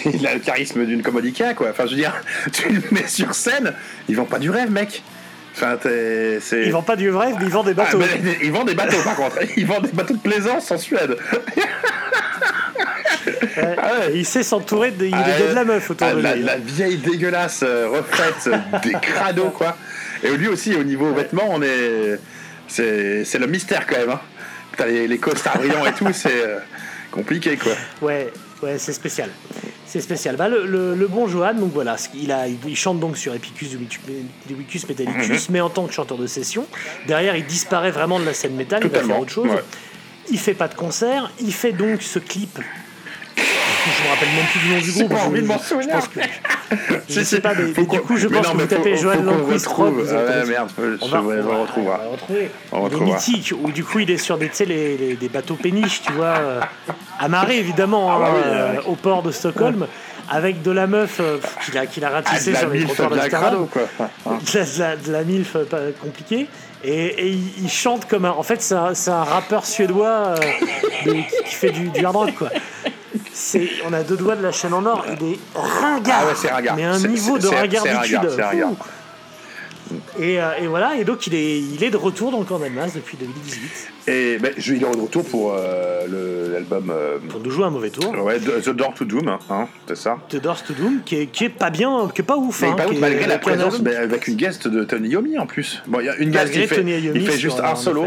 il 0.14 0.26
a 0.26 0.34
le 0.34 0.40
charisme 0.40 0.84
d'une 0.86 1.02
commodica, 1.02 1.54
quoi. 1.54 1.70
Enfin, 1.70 1.84
je 1.86 1.90
veux 1.90 1.96
dire, 1.96 2.14
tu 2.52 2.68
le 2.68 2.82
mets 2.92 3.08
sur 3.08 3.34
scène, 3.34 3.72
ils 4.08 4.16
vont 4.16 4.24
pas 4.26 4.38
du 4.38 4.50
rêve, 4.50 4.70
mec. 4.70 5.02
Enfin, 5.56 5.76
c'est. 5.82 6.40
Ils 6.64 6.72
vendent 6.72 6.86
pas 6.86 6.96
du 6.96 7.10
rêve, 7.10 7.36
mais 7.38 7.46
ils 7.46 7.50
vendent 7.52 7.66
des 7.66 7.72
Ah, 7.78 7.84
bateaux. 7.84 7.98
mais 7.98 8.38
ils 8.42 8.50
vendent 8.52 8.68
des 8.68 8.74
bateaux 8.74 9.02
par 9.04 9.14
contre. 9.16 9.38
Ils 9.56 9.66
vendent 9.66 9.86
des 9.86 9.92
bateaux 9.92 10.14
de 10.14 10.18
plaisance 10.20 10.70
en 10.72 10.78
Suède. 10.78 11.16
Ouais. 13.56 13.76
Ah 13.78 13.92
ouais. 14.00 14.12
Il 14.14 14.26
sait 14.26 14.42
s'entourer 14.42 14.90
de, 14.90 15.06
il 15.06 15.14
est 15.14 15.48
de 15.50 15.54
la 15.54 15.64
meuf 15.64 15.88
autour 15.90 16.06
Ah, 16.10 16.14
de 16.14 16.20
la, 16.20 16.34
lui. 16.34 16.42
la 16.42 16.56
vieille 16.56 16.96
dégueulasse 16.98 17.62
euh, 17.62 17.88
refaite 17.88 18.48
euh, 18.48 18.56
des 18.82 18.92
crados 19.00 19.50
quoi. 19.50 19.76
Et 20.24 20.36
lui 20.36 20.48
aussi 20.48 20.74
au 20.74 20.82
niveau 20.84 21.12
vêtements 21.12 21.48
on 21.50 21.62
est 21.62 22.18
c'est 22.66 23.38
le 23.38 23.46
mystère 23.46 23.86
quand 23.86 23.98
même. 23.98 24.10
Hein. 24.10 24.20
Les, 24.86 25.06
les 25.06 25.18
costards 25.18 25.58
brillants 25.58 25.84
et 25.86 25.92
tout 25.92 26.08
c'est 26.12 26.42
euh, 26.44 26.58
compliqué 27.12 27.56
quoi. 27.56 27.72
Ouais, 28.02 28.32
ouais, 28.62 28.76
c'est 28.78 28.92
spécial. 28.92 29.30
C'est 29.86 30.00
spécial. 30.00 30.34
Bah, 30.34 30.48
le, 30.48 30.66
le- 30.66 30.96
le 30.96 31.06
bon 31.06 31.28
Johan, 31.28 31.54
donc 31.54 31.72
voilà, 31.72 31.94
qu'il 31.96 32.32
a, 32.32 32.48
il, 32.48 32.56
il 32.66 32.74
chante 32.76 32.98
donc 32.98 33.16
sur 33.16 33.32
Epicus 33.32 33.68
du 33.68 33.76
Vicus- 33.76 34.00
du 34.46 34.54
Vicus 34.56 34.88
Metallicus, 34.88 35.48
mais 35.50 35.60
en 35.60 35.70
tant 35.70 35.86
que 35.86 35.92
chanteur 35.92 36.18
de 36.18 36.26
session. 36.26 36.66
Derrière, 37.06 37.36
il 37.36 37.46
disparaît 37.46 37.92
vraiment 37.92 38.18
de 38.18 38.24
la 38.24 38.34
scène 38.34 38.56
métal, 38.56 38.80
il 38.84 38.90
va 38.90 39.04
faire 39.04 39.20
autre 39.20 39.30
chose. 39.30 39.46
ouais. 39.48 39.62
Il 40.32 40.38
fait 40.40 40.54
pas 40.54 40.66
de 40.66 40.74
concert, 40.74 41.30
il 41.40 41.52
fait 41.54 41.72
donc 41.72 42.02
ce 42.02 42.18
clip. 42.18 42.58
Je 43.84 44.02
me 44.04 44.08
rappelle 44.10 44.28
même 44.28 44.46
plus 44.50 44.60
du 44.60 44.68
nom 44.74 44.80
du 44.80 44.92
groupe. 44.92 45.08
pas 45.10 45.16
je- 45.20 45.26
envie 45.28 45.42
de 45.42 45.46
m'en 45.46 45.58
je 45.58 45.64
souvenir. 45.64 45.94
pense 45.96 46.08
que- 46.08 46.20
Je 47.08 47.20
Si, 47.20 47.24
sais 47.24 47.40
pas, 47.40 47.52
mais, 47.54 47.72
du 47.72 48.00
coup, 48.00 48.16
je 48.16 48.26
pense 48.28 48.46
que 48.48 48.52
vous 48.56 48.66
tapez 48.66 48.96
Johan. 48.96 49.16
Rock, 49.22 49.92
Ah 50.02 50.44
merde, 50.46 50.70
On 51.02 51.06
va- 51.08 51.20
retrouvera. 51.60 52.00
on 52.72 52.80
retrouvera. 52.82 53.14
mythique, 53.14 53.52
où 53.62 53.70
du 53.70 53.84
coup 53.84 53.98
il 54.00 54.10
est 54.10 54.16
sur 54.16 54.38
des, 54.38 54.50
les, 54.66 54.96
les- 54.96 55.14
des 55.16 55.28
bateaux 55.28 55.54
péniches, 55.56 56.02
tu 56.02 56.12
vois, 56.12 56.26
euh, 56.38 56.60
amarrés 57.20 57.58
évidemment 57.58 58.10
Ah 58.12 58.18
bah 58.20 58.30
euh, 58.46 58.74
au 58.86 58.94
port 58.94 59.22
de 59.22 59.30
Stockholm, 59.30 59.86
avec 60.30 60.62
de 60.62 60.70
la 60.70 60.86
meuf 60.86 61.18
euh, 61.20 61.38
qu'il 61.64 61.76
a, 61.78 61.86
qu'il 61.86 62.04
a 62.04 62.10
Ah, 62.14 62.22
la 62.54 62.58
sur 62.60 62.70
les 62.70 63.10
de 63.10 63.16
la 63.16 63.28
d'Amsterdam. 63.28 63.40
crado 63.50 63.68
quoi. 63.72 63.82
De 64.40 64.58
la, 64.58 64.64
de 64.64 64.78
la- 64.80 64.96
de 64.96 65.12
la 65.12 65.22
milf 65.24 65.56
euh, 65.56 65.64
pas 65.64 65.78
compliquée. 66.02 66.46
Et, 66.86 67.06
et 67.06 67.28
il, 67.28 67.64
il 67.64 67.70
chante 67.70 68.06
comme 68.06 68.24
un. 68.26 68.30
En 68.30 68.42
fait, 68.42 68.60
c'est 68.60 68.74
un, 68.74 69.24
rappeur 69.24 69.64
suédois 69.64 70.06
euh, 70.06 70.36
de- 71.06 71.12
qui, 71.12 71.24
qui 71.46 71.54
fait 71.54 71.70
du, 71.70 71.88
du 71.90 72.04
hard 72.04 72.16
rock, 72.16 72.34
quoi. 72.34 72.50
C'est, 73.36 73.68
on 73.84 73.92
a 73.92 74.02
deux 74.04 74.16
doigts 74.16 74.36
de 74.36 74.42
la 74.42 74.52
chaîne 74.52 74.72
en 74.74 74.86
or. 74.86 75.04
Il 75.20 75.32
est 75.32 75.38
ringard. 75.54 76.20
Ah 76.22 76.26
ouais, 76.26 76.32
c'est 76.36 76.48
ringard. 76.50 76.76
Mais 76.76 76.84
un 76.84 76.98
niveau 77.00 77.36
de 77.36 77.46
c'est- 77.48 77.58
ringarditude. 77.60 78.20
ringard. 78.40 78.70
Et, 80.18 80.40
euh, 80.40 80.50
et 80.62 80.66
voilà. 80.66 80.96
Et 80.96 81.04
donc, 81.04 81.26
il 81.26 81.34
est, 81.34 81.58
il 81.58 81.82
est 81.82 81.90
de 81.90 81.96
retour 81.96 82.30
dans 82.30 82.38
le 82.38 82.44
camp 82.44 82.58
d'Almas 82.58 82.92
depuis 82.94 83.16
2018 83.16 83.88
Et 84.06 84.38
ben, 84.38 84.52
je, 84.56 84.74
il 84.74 84.82
est 84.84 84.90
de 84.90 85.00
retour 85.00 85.24
pour 85.24 85.54
euh, 85.56 86.52
l'album 86.52 86.90
euh, 86.90 87.18
pour 87.28 87.40
nous 87.40 87.50
jouer 87.50 87.64
un 87.64 87.70
mauvais 87.70 87.90
tour. 87.90 88.14
ouais, 88.24 88.38
The 88.38 88.70
Door 88.70 88.94
to 88.94 89.04
Doom, 89.04 89.28
hein, 89.28 89.38
hein, 89.50 89.68
c'est 89.88 89.96
ça. 89.96 90.18
The 90.28 90.36
Doors 90.36 90.62
to 90.62 90.72
Doom, 90.74 91.00
qui 91.04 91.16
est, 91.16 91.26
qui 91.26 91.44
est 91.44 91.48
pas 91.48 91.70
bien, 91.70 92.08
qui 92.14 92.20
est 92.20 92.24
pas 92.24 92.36
ouf. 92.36 92.62
Mais 92.62 92.68
hein, 92.68 92.76
malgré 93.00 93.26
la 93.26 93.38
présence, 93.38 93.80
avec 93.84 94.28
une 94.28 94.36
guest 94.36 94.68
de 94.68 94.84
Tony 94.84 95.08
Yomi 95.10 95.38
en 95.38 95.46
plus. 95.46 95.82
Bon, 95.86 96.00
il 96.00 96.06
y 96.06 96.08
a 96.08 96.16
une 96.16 96.30
guest 96.30 96.52
qui 96.52 96.66
fait, 96.66 96.76
Tony 96.76 96.92
Iommi 96.92 97.20
il 97.20 97.30
fait 97.30 97.38
juste 97.38 97.60
un 97.60 97.74
solo 97.74 98.06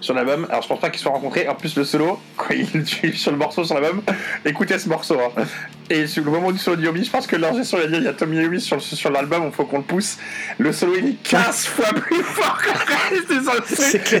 sur 0.00 0.14
l'album. 0.14 0.46
Alors 0.48 0.62
je 0.62 0.68
pense 0.68 0.80
pas 0.80 0.90
qu'ils 0.90 0.98
se 0.98 1.04
soient 1.04 1.12
rencontrés. 1.12 1.48
En 1.48 1.54
plus, 1.54 1.76
le 1.76 1.84
solo, 1.84 2.20
quand 2.36 2.54
il 2.54 2.84
tue 2.84 3.12
sur 3.14 3.30
le 3.32 3.36
morceau 3.36 3.64
sur 3.64 3.80
l'album, 3.80 4.02
écoutez 4.44 4.78
ce 4.78 4.88
morceau. 4.88 5.16
hein. 5.20 5.42
Et 5.90 6.06
sur 6.06 6.22
le 6.24 6.30
moment 6.30 6.52
du 6.52 6.58
solo 6.58 6.76
de 6.76 6.82
Yomi, 6.84 7.04
je 7.04 7.10
pense 7.10 7.26
que 7.26 7.36
l'ingé 7.36 7.64
son 7.64 7.78
il 7.78 7.84
a 7.84 7.86
dit 7.86 7.94
il 7.96 8.02
y 8.04 8.08
a 8.08 8.12
Tommy 8.12 8.36
Yomi 8.36 8.60
sur, 8.60 8.76
le- 8.76 8.82
sur 8.82 9.10
l'album, 9.10 9.44
il 9.46 9.52
faut 9.52 9.64
qu'on 9.64 9.78
le 9.78 9.84
pousse. 9.84 10.18
Le 10.58 10.72
solo 10.72 10.94
il 10.98 11.06
est 11.08 11.22
15 11.22 11.64
fois 11.66 11.86
plus 11.94 12.22
fort 12.22 12.58
que 12.62 12.68
le 12.68 13.48
reste. 13.48 13.64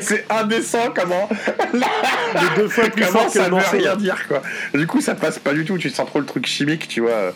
C'est- 0.02 0.26
indécent 0.30 0.92
comment. 0.94 1.28
Est 1.74 2.56
deux 2.56 2.68
fois 2.68 2.84
plus 2.88 3.04
comment 3.04 3.18
fort 3.20 3.26
que 3.26 3.32
ça 3.38 3.48
le 3.48 3.56
veut 3.56 3.62
rien 3.78 3.96
dire 3.96 4.26
quoi. 4.28 4.42
Du 4.74 4.86
coup, 4.86 5.00
ça 5.00 5.14
passe 5.14 5.38
pas 5.38 5.52
du 5.52 5.64
tout. 5.64 5.76
Tu 5.78 5.90
sens 5.90 6.06
trop 6.06 6.20
le 6.20 6.26
truc 6.26 6.46
chimique, 6.46 6.88
tu 6.88 7.00
vois. 7.02 7.32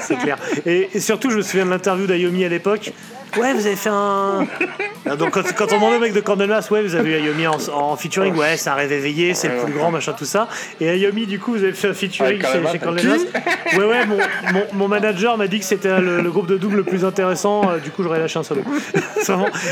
C'est 0.00 0.16
clair. 0.16 0.36
Et, 0.66 0.88
et 0.94 1.00
surtout, 1.00 1.30
je 1.30 1.36
me 1.36 1.42
souviens 1.42 1.64
de 1.66 1.70
l'interview 1.70 2.06
d'Ayomi 2.06 2.44
à 2.44 2.48
l'époque. 2.48 2.92
Ouais, 3.36 3.52
vous 3.52 3.66
avez 3.66 3.76
fait 3.76 3.90
un. 3.90 4.46
Ah, 5.06 5.16
Donc, 5.16 5.32
quand, 5.32 5.42
quand 5.54 5.70
on 5.72 5.74
demandait 5.76 5.96
au 5.96 6.00
mec 6.00 6.14
de 6.14 6.20
Candlemas, 6.20 6.66
ouais, 6.70 6.82
vous 6.82 6.94
avez 6.94 7.10
eu 7.10 7.14
Ayomi 7.16 7.46
en, 7.46 7.58
en 7.74 7.94
featuring, 7.94 8.34
ouais, 8.36 8.56
c'est 8.56 8.70
un 8.70 8.74
rêve 8.74 8.90
éveillé, 8.90 9.34
c'est 9.34 9.48
le 9.48 9.62
plus 9.62 9.74
grand, 9.74 9.90
machin, 9.90 10.14
tout 10.14 10.24
ça. 10.24 10.48
Et 10.80 10.88
Ayomi, 10.88 11.26
du 11.26 11.38
coup, 11.38 11.52
vous 11.52 11.62
avez 11.62 11.74
fait 11.74 11.88
un 11.88 11.92
featuring 11.92 12.42
Avec 12.42 12.46
chez, 12.46 12.52
Candlemas, 12.52 12.72
chez 12.72 12.78
Candlemas. 12.78 13.16
Ouais, 13.76 13.84
ouais, 13.84 14.06
mon, 14.06 14.16
mon, 14.54 14.64
mon 14.72 14.88
manager 14.88 15.36
m'a 15.36 15.46
dit 15.46 15.58
que 15.58 15.66
c'était 15.66 16.00
le, 16.00 16.22
le 16.22 16.30
groupe 16.30 16.46
de 16.46 16.56
double 16.56 16.76
le 16.76 16.84
plus 16.84 17.04
intéressant, 17.04 17.68
euh, 17.68 17.78
du 17.80 17.90
coup, 17.90 18.02
j'aurais 18.02 18.18
lâché 18.18 18.38
un 18.38 18.44
solo. 18.44 18.62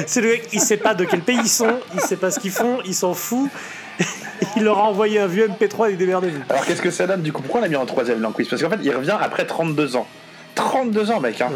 C'est 0.06 0.20
le 0.20 0.28
mec, 0.28 0.48
il 0.52 0.60
sait 0.60 0.76
pas 0.76 0.94
de 0.94 1.04
quel 1.06 1.20
pays 1.20 1.38
ils 1.42 1.48
sont, 1.48 1.80
il 1.94 2.00
sait 2.00 2.16
pas 2.16 2.30
ce 2.30 2.38
qu'ils 2.38 2.50
font, 2.50 2.80
il 2.84 2.94
s'en 2.94 3.14
fout. 3.14 3.48
Il 4.56 4.64
leur 4.64 4.78
a 4.78 4.82
envoyé 4.82 5.18
un 5.18 5.26
vieux 5.28 5.48
MP3 5.48 5.92
et 5.92 5.96
démerdez-vous. 5.96 6.42
Alors 6.50 6.66
qu'est-ce 6.66 6.82
que 6.82 6.90
ça 6.90 7.06
donne 7.06 7.22
du 7.22 7.32
coup? 7.32 7.40
Pourquoi 7.40 7.60
on 7.60 7.62
l'a 7.62 7.68
mis 7.68 7.76
en 7.76 7.86
troisième 7.86 8.20
Lanquist? 8.20 8.50
Parce 8.50 8.60
qu'en 8.60 8.68
fait, 8.68 8.80
il 8.82 8.94
revient 8.94 9.16
après 9.18 9.46
32 9.46 9.96
ans. 9.96 10.06
32 10.56 11.10
ans, 11.10 11.20
mec. 11.20 11.40
Hein. 11.40 11.48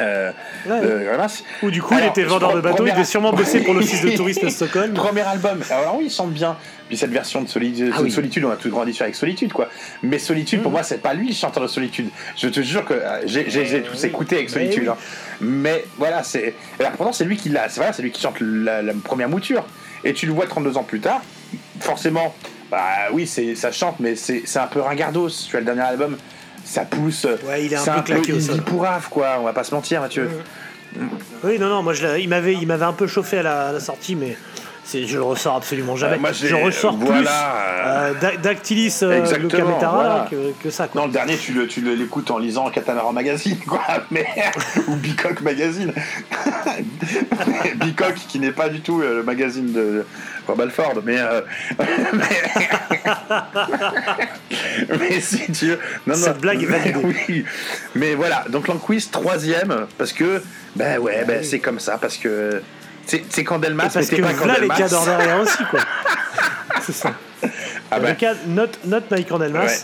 Euh, 0.00 0.30
Ouais. 0.66 0.80
euh. 0.82 1.26
Ou 1.62 1.70
du 1.70 1.82
coup, 1.82 1.94
Alors, 1.94 2.06
il 2.06 2.10
était 2.10 2.24
vendeur 2.24 2.54
de 2.54 2.60
bateaux, 2.60 2.86
il 2.86 2.92
devait 2.92 3.04
sûrement 3.04 3.32
bosser 3.32 3.60
pour 3.60 3.74
l'office 3.74 4.02
de 4.02 4.10
tourisme 4.16 4.46
à 4.46 4.50
Stockholm. 4.50 4.92
Premier 4.94 5.22
album. 5.22 5.60
Alors 5.70 5.96
oui, 5.98 6.04
il 6.06 6.10
chante 6.12 6.32
bien. 6.32 6.56
Puis 6.88 6.96
cette 6.96 7.10
version 7.10 7.42
de 7.42 7.48
Solitude, 7.48 7.92
Ah 7.94 8.00
oui. 8.02 8.10
Solitude 8.10 8.44
on 8.44 8.50
a 8.50 8.56
tout 8.56 8.70
grandi 8.70 8.94
sur 8.94 9.02
avec 9.02 9.14
Solitude, 9.14 9.52
quoi. 9.52 9.68
Mais 10.02 10.18
Solitude, 10.18 10.62
pour 10.62 10.70
moi, 10.70 10.82
c'est 10.82 10.98
pas 11.02 11.14
lui 11.14 11.28
le 11.28 11.34
chanteur 11.34 11.62
de 11.62 11.68
Solitude. 11.68 12.08
Je 12.36 12.48
te 12.48 12.60
jure 12.60 12.84
que 12.84 12.94
euh, 12.94 13.20
j'ai 13.26 13.82
tous 13.82 14.04
écouté 14.04 14.36
avec 14.36 14.48
Mais 14.48 14.52
Solitude. 14.54 14.82
oui. 14.84 14.88
hein. 14.88 14.96
Mais 15.40 15.84
voilà, 15.98 16.22
c'est. 16.22 16.54
alors, 16.80 16.92
Pourtant, 16.92 17.12
c'est 17.12 17.24
lui 17.24 17.36
qui 17.36 17.48
l'a. 17.50 17.68
C'est 17.68 17.76
voilà, 17.80 17.92
c'est 17.92 18.02
lui 18.02 18.10
qui 18.10 18.20
chante 18.22 18.36
la, 18.40 18.82
la 18.82 18.92
première 18.94 19.28
mouture. 19.28 19.64
Et 20.04 20.12
tu 20.14 20.26
le 20.26 20.32
vois 20.32 20.46
32 20.46 20.76
ans 20.76 20.82
plus 20.84 21.00
tard. 21.00 21.20
Forcément, 21.80 22.34
bah 22.70 22.78
oui, 23.12 23.26
c'est 23.26 23.54
ça 23.54 23.70
chante, 23.72 23.96
mais 24.00 24.14
c'est 24.16 24.42
c'est 24.44 24.58
un 24.58 24.66
peu 24.66 24.80
ringardos. 24.80 25.28
Tu 25.28 25.50
vois 25.50 25.60
le 25.60 25.66
dernier 25.66 25.82
album, 25.82 26.16
ça 26.68 26.84
pousse. 26.84 27.26
Ouais, 27.46 27.64
il 27.64 27.72
est 27.72 27.76
un 27.76 27.80
c'est 27.80 27.92
peu 27.92 28.02
claqué 28.02 28.32
au 28.32 28.36
indie 28.36 28.46
sol. 28.46 28.62
pourrave, 28.62 29.08
quoi. 29.08 29.36
On 29.40 29.44
va 29.44 29.52
pas 29.52 29.64
se 29.64 29.74
mentir, 29.74 30.00
Mathieu. 30.00 30.28
Oui, 31.44 31.58
non, 31.58 31.68
non, 31.68 31.82
moi 31.82 31.92
je 31.92 32.18
il 32.18 32.28
m'avait, 32.28 32.56
un 32.84 32.92
peu 32.92 33.06
chauffé 33.06 33.38
à 33.38 33.42
la, 33.42 33.68
à 33.68 33.72
la 33.72 33.80
sortie, 33.80 34.16
mais 34.16 34.36
je 34.92 35.16
le 35.16 35.22
ressors 35.22 35.56
absolument 35.56 35.96
jamais. 35.96 36.16
Euh, 36.16 36.18
moi, 36.18 36.32
j'ai- 36.32 36.48
je 36.48 36.54
ressors 36.54 36.96
voilà, 36.96 37.20
plus 37.20 37.88
euh, 37.88 38.14
Da- 38.20 38.36
Dactylis 38.38 38.98
euh, 39.02 39.18
Exactement, 39.20 39.48
Luca 39.50 39.64
Metara 39.64 39.94
voilà. 39.94 40.26
que, 40.30 40.52
que 40.62 40.70
ça. 40.70 40.88
Quoi. 40.88 41.00
Non, 41.02 41.06
le 41.08 41.12
dernier, 41.12 41.36
tu 41.36 41.52
le- 41.52 41.66
tu 41.66 41.80
le- 41.82 41.94
l'écoutes 41.94 42.30
en 42.30 42.38
lisant 42.38 42.70
Catamaran 42.70 43.12
Magazine, 43.12 43.58
quoi. 43.66 43.82
Mais, 44.10 44.26
ou 44.88 44.96
Bicoque 44.96 45.40
Magazine. 45.42 45.92
Bicoque, 47.76 48.14
qui 48.28 48.38
n'est 48.38 48.52
pas 48.52 48.68
du 48.68 48.80
tout 48.80 49.00
euh, 49.02 49.16
le 49.16 49.22
magazine 49.22 49.72
de 49.72 50.04
Rob 50.46 50.60
Alford, 50.60 50.94
mais. 51.04 51.18
euh, 51.18 51.42
mais, 52.12 52.24
mais 54.98 55.20
si 55.20 55.50
tu 55.52 55.66
veux. 55.66 55.78
Non, 56.06 56.14
Cette 56.14 56.38
blague 56.38 56.62
est 56.62 56.66
validée. 56.66 56.94
Oui. 57.28 57.44
Mais 57.94 58.14
voilà, 58.14 58.44
donc 58.48 58.68
Lanquist, 58.68 59.12
troisième, 59.12 59.86
parce 59.98 60.12
que. 60.12 60.42
Ben 60.76 60.98
ouais, 60.98 61.24
ben 61.26 61.42
c'est 61.44 61.58
comme 61.58 61.78
ça, 61.80 61.98
parce 61.98 62.16
que. 62.16 62.62
C'est 63.30 63.44
Candelmas, 63.44 63.84
parce 63.92 64.10
mais 64.10 64.16
que 64.18 64.22
pas 64.22 64.32
voilà 64.32 64.58
les 64.58 64.68
Candelmas. 64.68 64.76
cadres 64.88 65.04
derrière 65.06 65.40
aussi, 65.40 65.64
quoi. 65.70 65.80
c'est 66.82 66.92
ça. 66.92 67.12
Ah 67.90 67.98
ben, 68.00 68.08
Le 68.10 68.14
cas, 68.14 68.34
note, 68.46 68.78
note 68.84 69.10
Mike 69.10 69.28
Cornelmas. 69.28 69.64
Ouais. 69.64 69.78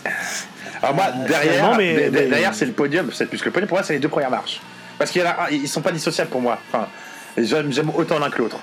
Alors 0.83 0.95
moi, 0.95 1.05
derrière, 1.27 1.53
finalement, 1.53 1.75
mais- 1.77 1.95
de- 1.95 2.05
de- 2.05 2.09
mais- 2.11 2.27
derrière 2.27 2.53
c'est 2.53 2.65
le 2.65 2.73
podium, 2.73 3.09
c'est 3.11 3.25
plus 3.25 3.39
que 3.39 3.45
le 3.45 3.51
podium. 3.51 3.67
Pour 3.67 3.77
moi, 3.77 3.83
c'est 3.83 3.93
les 3.93 3.99
deux 3.99 4.09
premières 4.09 4.29
marches. 4.29 4.59
Parce 4.99 5.09
qu'ils 5.11 5.23
ils 5.51 5.67
sont 5.67 5.81
pas 5.81 5.91
dissociables 5.91 6.29
pour 6.29 6.41
moi. 6.41 6.59
Enfin, 6.71 6.87
j'aime 7.37 7.89
autant 7.95 8.19
l'un 8.19 8.29
que 8.29 8.37
l'autre. 8.37 8.59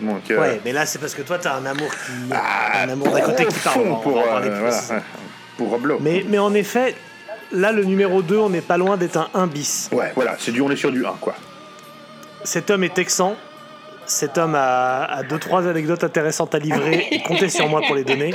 Donc, 0.00 0.30
euh, 0.30 0.38
Ouais, 0.40 0.60
mais 0.64 0.72
là 0.72 0.84
c'est 0.86 0.98
parce 0.98 1.14
que 1.14 1.22
toi 1.22 1.38
t'as 1.38 1.54
un 1.54 1.64
amour 1.64 1.88
qui, 1.88 2.12
ah, 2.32 2.82
un 2.84 2.88
amour 2.90 3.08
d'un 3.10 3.20
côté 3.22 3.46
qui 3.46 3.58
parle. 3.60 3.84
pour, 4.02 4.18
euh, 4.20 4.22
voilà, 4.60 5.02
pour 5.56 5.70
Rob 5.70 5.86
Lowe. 5.86 5.98
Mais, 6.02 6.22
mais 6.28 6.38
en 6.38 6.52
effet, 6.52 6.94
là 7.50 7.72
le 7.72 7.82
numéro 7.84 8.20
2, 8.22 8.36
on 8.36 8.50
n'est 8.50 8.60
pas 8.60 8.76
loin 8.76 8.98
d'être 8.98 9.16
un 9.16 9.28
1 9.34 9.46
bis. 9.46 9.88
Ouais, 9.92 10.12
voilà, 10.14 10.36
c'est 10.38 10.52
du, 10.52 10.60
on 10.60 10.70
est 10.70 10.76
sur 10.76 10.92
du 10.92 11.04
1, 11.06 11.14
quoi. 11.20 11.34
Cet 12.44 12.70
homme 12.70 12.84
est 12.84 12.92
texan. 12.94 13.36
Cet 14.06 14.38
homme 14.38 14.54
a, 14.54 15.04
a 15.04 15.22
deux 15.22 15.38
trois 15.38 15.66
anecdotes 15.66 16.04
intéressantes 16.04 16.54
à 16.54 16.58
livrer 16.58 17.06
et 17.10 17.22
comptez 17.22 17.48
sur 17.48 17.68
moi 17.68 17.80
pour 17.86 17.96
les 17.96 18.04
donner. 18.04 18.32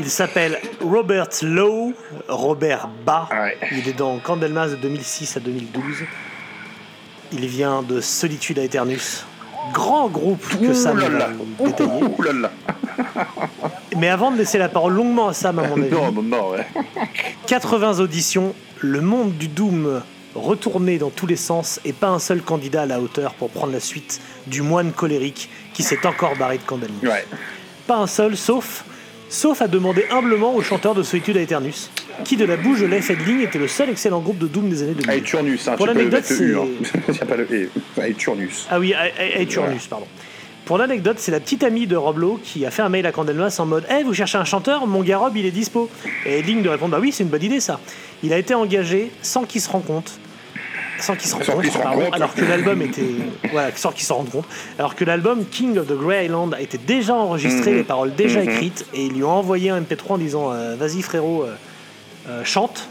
Il 0.00 0.10
s'appelle 0.10 0.58
Robert 0.80 1.28
Lowe, 1.42 1.94
Robert 2.28 2.88
Ba. 3.06 3.28
Ouais. 3.30 3.56
Il 3.72 3.88
est 3.88 3.96
dans 3.96 4.18
Candlemas 4.18 4.68
de 4.68 4.76
2006 4.76 5.36
à 5.36 5.40
2012. 5.40 5.82
Il 7.32 7.46
vient 7.46 7.82
de 7.82 8.00
Solitude 8.00 8.58
à 8.58 8.62
Eternus. 8.64 9.24
Grand 9.72 10.08
groupe 10.08 10.42
que 10.60 10.72
Sam 10.72 10.98
là. 10.98 11.28
Mais 13.96 14.08
avant 14.08 14.30
de 14.30 14.38
laisser 14.38 14.58
la 14.58 14.68
parole 14.68 14.94
longuement 14.94 15.28
à 15.28 15.32
Sam, 15.34 15.58
à 15.58 15.68
mon 15.68 15.76
avis, 15.82 15.90
Non, 15.90 16.12
non, 16.12 16.22
non, 16.22 16.50
ouais. 16.50 16.66
80 17.46 18.00
auditions, 18.00 18.54
le 18.80 19.00
monde 19.00 19.36
du 19.36 19.48
Doom 19.48 20.02
retourné 20.42 20.98
dans 20.98 21.10
tous 21.10 21.26
les 21.26 21.36
sens 21.36 21.80
et 21.84 21.92
pas 21.92 22.08
un 22.08 22.18
seul 22.18 22.40
candidat 22.42 22.82
à 22.82 22.86
la 22.86 23.00
hauteur 23.00 23.34
pour 23.34 23.50
prendre 23.50 23.72
la 23.72 23.80
suite 23.80 24.20
du 24.46 24.62
moine 24.62 24.92
colérique 24.92 25.48
qui 25.74 25.82
s'est 25.82 26.06
encore 26.06 26.36
barré 26.36 26.58
de. 26.58 27.08
Ouais. 27.08 27.24
Pas 27.86 27.96
un 27.96 28.06
seul, 28.06 28.36
sauf, 28.36 28.84
sauf 29.28 29.62
à 29.62 29.68
demander 29.68 30.04
humblement 30.10 30.54
au 30.54 30.62
chanteur 30.62 30.94
de 30.94 31.02
Solitude 31.02 31.36
à 31.36 31.40
Eternus, 31.40 31.90
qui 32.24 32.36
de 32.36 32.44
la 32.44 32.56
bouche 32.56 32.80
de 32.80 32.86
Leif 32.86 33.10
Edling 33.10 33.40
était 33.40 33.58
le 33.58 33.68
seul 33.68 33.88
excellent 33.90 34.20
groupe 34.20 34.38
de 34.38 34.46
Doom 34.46 34.68
des 34.68 34.82
années 34.82 34.92
2000. 34.94 35.10
Allez, 35.10 35.22
Turnus, 35.22 35.68
hein, 35.68 35.76
Pour 35.76 35.86
l'anecdote, 35.86 36.24
c'est- 36.24 36.54
hein. 36.54 36.66
Il 37.08 37.14
n'y 37.14 37.20
a 37.20 37.26
pas 37.26 37.36
le 37.36 37.44
E. 37.50 37.70
Allez, 38.00 38.14
Turnus. 38.14 38.66
Ah 38.70 38.78
oui, 38.78 38.94
Eternus, 39.36 39.86
pardon. 39.86 40.06
Pour 40.66 40.76
l'anecdote, 40.76 41.16
c'est 41.18 41.30
la 41.32 41.40
petite 41.40 41.64
amie 41.64 41.86
de 41.86 41.96
Roblo 41.96 42.38
qui 42.44 42.66
a 42.66 42.70
fait 42.70 42.82
un 42.82 42.90
mail 42.90 43.06
à 43.06 43.12
Candelmas 43.12 43.56
en 43.58 43.64
mode 43.64 43.86
Eh, 43.90 44.02
vous 44.02 44.12
cherchez 44.12 44.36
un 44.36 44.44
chanteur 44.44 44.86
Mon 44.86 45.00
gars 45.02 45.16
Rob, 45.16 45.34
il 45.34 45.46
est 45.46 45.50
dispo. 45.50 45.88
Et 46.26 46.40
Edling 46.40 46.60
de 46.62 46.68
répondre 46.68 46.92
Bah 46.92 46.98
oui, 47.00 47.10
c'est 47.10 47.22
une 47.22 47.30
bonne 47.30 47.42
idée 47.42 47.60
ça. 47.60 47.80
Il 48.22 48.34
a 48.34 48.38
été 48.38 48.52
engagé 48.52 49.10
sans 49.22 49.44
qu'il 49.44 49.62
se 49.62 49.70
rende 49.70 49.86
compte. 49.86 50.18
Sans 51.00 51.14
qu'ils 51.16 51.28
se 51.28 51.34
rendent 51.34 51.44
compte, 51.44 51.64
se 51.66 52.14
alors 52.14 52.34
que 52.34 52.44
l'album 52.44 52.82
était 52.82 53.02
voilà 53.52 53.70
sans 53.76 53.92
qu'ils 53.92 54.04
s'en 54.04 54.16
rendent 54.16 54.30
compte 54.30 54.46
alors 54.78 54.94
que 54.94 55.04
l'album 55.04 55.44
King 55.50 55.78
of 55.78 55.86
the 55.86 55.92
Grey 55.96 56.26
Island 56.26 56.54
a 56.54 56.60
été 56.60 56.78
déjà 56.78 57.14
enregistré 57.14 57.70
Mhm. 57.70 57.76
les 57.78 57.84
paroles 57.84 58.14
déjà 58.14 58.40
Mhm. 58.42 58.48
écrites 58.50 58.84
et 58.94 59.04
ils 59.06 59.12
lui 59.12 59.22
ont 59.24 59.30
envoyé 59.30 59.70
un 59.70 59.80
MP3 59.80 60.12
en 60.14 60.18
disant 60.18 60.52
euh, 60.52 60.76
vas-y 60.76 61.02
frérot 61.02 61.44
euh, 61.44 61.54
euh, 62.28 62.44
chante 62.44 62.88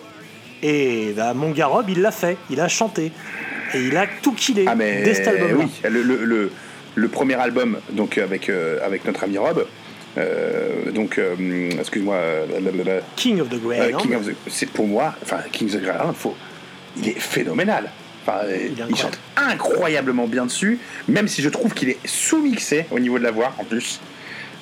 et 0.64 1.14
bah, 1.16 1.34
mon 1.34 1.52
gars 1.52 1.68
Rob 1.68 1.86
il 1.90 2.02
l'a 2.02 2.12
fait 2.12 2.38
il 2.50 2.60
a 2.62 2.68
chanté 2.68 3.12
et 3.74 3.80
il 3.80 3.96
a 3.98 4.06
tout 4.22 4.34
killé 4.34 4.66
Ah 4.68 4.76
mais 4.76 5.04
dès 5.04 5.14
cet 5.14 5.28
album 5.28 5.50
oui, 5.60 5.68
le, 5.90 6.02
le, 6.02 6.24
le, 6.24 6.52
le 6.96 7.08
premier 7.10 7.36
album 7.36 7.78
donc 7.92 8.18
avec 8.18 8.50
avec 8.84 9.06
notre 9.06 9.24
ami 9.26 9.38
Rob. 9.38 9.66
euh, 10.18 10.92
donc 10.92 11.18
euh, 11.20 11.36
excuse-moi 11.80 12.18
King 13.16 13.42
of 13.42 13.50
the 13.50 13.62
Grey 13.62 13.80
euh, 13.80 13.88
Island 13.90 14.02
King 14.02 14.16
of 14.16 14.26
the- 14.26 14.36
c'est 14.50 14.70
pour 14.70 14.88
moi 14.88 15.14
enfin 15.22 15.38
King 15.52 15.68
of 15.68 15.76
the 15.76 15.82
Grey 15.82 15.94
Island, 15.96 16.16
faut 16.16 16.36
il 17.02 17.10
est 17.10 17.20
phénoménal. 17.20 17.90
Enfin, 18.26 18.42
il, 18.90 18.96
chante 18.96 19.18
incroyablement 19.38 20.28
bien 20.28 20.46
dessus, 20.46 20.80
même 21.08 21.28
si 21.30 21.42
je 21.42 21.50
trouve 21.50 21.74
qu'il 21.74 21.90
est 21.90 21.98
sous-mixé 22.06 22.86
au 22.92 23.00
niveau 23.00 23.18
de 23.20 23.24
la 23.24 23.32
voix 23.32 23.54
en 23.58 23.64
plus. 23.64 24.02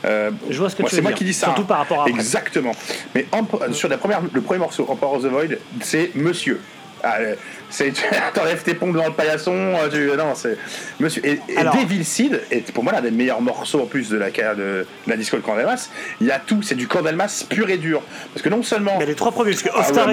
Euh, 0.05 0.29
Je 0.51 0.59
vois 0.59 0.69
ce 0.69 0.75
que 0.75 0.83
moi, 0.83 0.89
tu 0.89 0.95
c'est 0.95 1.01
veux 1.01 1.03
moi 1.03 1.11
dire, 1.11 1.17
qui 1.17 1.23
dis 1.23 1.33
ça. 1.33 1.47
surtout 1.47 1.61
hein. 1.63 1.65
par 1.67 1.77
rapport 1.79 1.99
à 2.01 2.03
après. 2.03 2.13
Exactement. 2.13 2.73
Mais 3.15 3.25
en- 3.31 3.73
sur 3.73 3.89
la 3.89 3.97
première, 3.97 4.21
le 4.31 4.41
premier 4.41 4.59
morceau, 4.59 4.85
Emperor 4.87 5.15
of 5.15 5.23
the 5.23 5.27
Void, 5.27 5.57
c'est 5.81 6.11
Monsieur. 6.13 6.59
Ah, 7.03 7.17
euh, 7.19 7.35
c'est 7.69 7.93
t'enlèves 8.33 8.63
tes 8.63 8.73
pompes 8.73 8.95
dans 8.95 9.05
le 9.05 9.11
paillasson. 9.13 9.53
euh, 9.53 9.89
Tu, 9.91 10.17
non, 10.17 10.33
c'est 10.35 10.57
Monsieur. 10.99 11.25
Et, 11.25 11.39
et 11.49 11.57
Alors- 11.57 11.75
Devil 11.75 12.03
Seed 12.03 12.41
est 12.51 12.71
pour 12.71 12.83
moi 12.83 12.93
l'un 12.93 13.01
des 13.01 13.11
meilleurs 13.11 13.41
morceaux 13.41 13.81
en 13.81 13.85
plus 13.85 14.09
de 14.09 14.17
la 14.17 14.31
carrière 14.31 14.55
de, 14.55 14.85
de 15.05 15.09
la 15.09 15.17
disco 15.17 15.37
de 15.37 15.41
Candelmas. 15.41 15.89
Il 16.21 16.27
y 16.27 16.31
a 16.31 16.39
tout, 16.39 16.61
c'est 16.63 16.75
du 16.75 16.87
Candelmas 16.87 17.45
pur 17.49 17.69
et 17.69 17.77
dur. 17.77 18.01
Parce 18.33 18.41
que 18.41 18.49
non 18.49 18.63
seulement 18.63 18.95
mais 18.97 19.05
les 19.05 19.15
trois 19.15 19.31
premiers 19.31 19.51
parce 19.51 19.63
que 19.63 19.69
Ah 19.73 19.79
Off 19.79 19.87
Star 19.87 20.07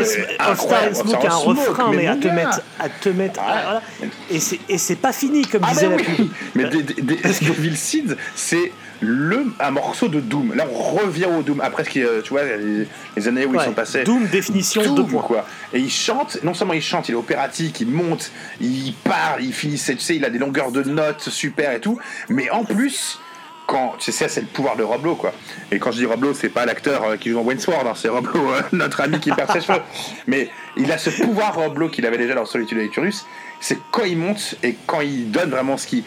incroyable, 0.50 0.94
Smoke 0.96 1.26
a 1.26 1.32
un 1.34 1.38
Smoke, 1.38 1.60
refrain 1.60 1.90
mais 1.90 1.96
mais 1.98 2.06
à 2.08 2.16
te 2.16 2.28
mettre 2.28 2.60
à 2.78 2.88
te 2.88 3.08
mettre 3.10 3.40
ah, 3.42 3.60
voilà. 3.64 3.82
et 4.30 4.40
c'est 4.40 4.58
et 4.68 4.78
c'est 4.78 4.96
pas 4.96 5.12
fini 5.12 5.42
comme 5.46 5.62
Ah 5.64 5.72
disait 5.72 5.86
bah 5.88 5.96
la 5.96 6.02
oui. 6.02 6.14
pub 6.16 6.28
Mais 6.54 6.64
Devil 6.64 7.76
Seed, 7.76 8.16
c'est 8.34 8.72
le 9.03 9.46
un 9.61 9.70
morceau 9.72 10.09
de 10.09 10.20
Doom. 10.20 10.55
Là, 10.55 10.66
on 10.72 10.78
revient 10.96 11.26
au 11.26 11.42
Doom 11.42 11.61
après 11.61 11.84
ce 11.84 11.90
qui, 11.90 12.03
euh, 12.03 12.22
tu 12.22 12.30
vois, 12.30 12.44
les, 12.44 12.86
les 13.16 13.28
années 13.28 13.44
où 13.44 13.50
Ouais. 13.53 13.59
ils 13.61 13.64
sont 13.66 13.72
passés. 13.72 14.05
Doom 14.05 14.26
définition 14.28 14.94
Doom, 14.94 15.11
quoi. 15.20 15.44
Et 15.72 15.80
il 15.80 15.90
chante, 15.90 16.38
non 16.44 16.55
seulement 16.55 16.74
il 16.74 16.82
chante, 16.82 17.09
il 17.09 17.12
est 17.12 17.16
opératique, 17.16 17.80
il 17.80 17.88
monte, 17.88 18.30
il 18.61 18.94
parle, 19.05 19.42
il 19.42 19.53
finit, 19.53 19.76
tu 19.76 19.98
sais, 19.98 20.16
il 20.16 20.24
a 20.24 20.30
des 20.30 20.38
longueurs 20.38 20.70
de 20.72 20.82
notes 20.84 21.28
super 21.28 21.72
et 21.72 21.80
tout, 21.80 21.98
mais 22.28 22.48
en 22.50 22.64
plus, 22.64 23.18
quand, 23.66 23.94
tu 23.98 24.12
sais, 24.12 24.28
c'est 24.28 24.40
le 24.42 24.46
pouvoir 24.48 24.76
de 24.76 24.82
Roblo, 24.82 25.14
quoi. 25.14 25.32
Et 25.70 25.78
quand 25.78 25.92
je 25.92 25.98
dis 25.98 26.07
Roblo, 26.07 26.34
c'est 26.34 26.48
pas 26.48 26.66
l'acteur 26.66 27.05
euh, 27.05 27.16
qui 27.16 27.30
joue 27.30 27.36
dans 27.36 27.42
Waynesword, 27.44 27.86
hein, 27.86 27.92
c'est 27.96 28.09
Roblo, 28.09 28.50
euh, 28.53 28.61
notre 28.72 29.00
ami 29.00 29.18
qui 29.20 29.30
perd 29.32 29.50
ses 29.53 29.61
cheveux. 29.66 29.80
Mais 30.26 30.50
il 30.76 30.90
a 30.92 30.98
ce 30.98 31.11
pouvoir 31.11 31.55
Roblo 31.55 31.88
qu'il 31.88 32.05
avait 32.07 32.18
déjà 32.18 32.34
dans 32.34 32.44
Solitude 32.44 32.78
et 32.78 32.88
Turnus, 32.88 33.24
c'est 33.61 33.78
quand 33.90 34.05
il 34.05 34.18
monte 34.18 34.57
et 34.62 34.76
quand 34.86 35.00
il 35.00 35.30
donne 35.30 35.50
vraiment 35.50 35.76
ce 35.76 35.86
qui 35.86 36.05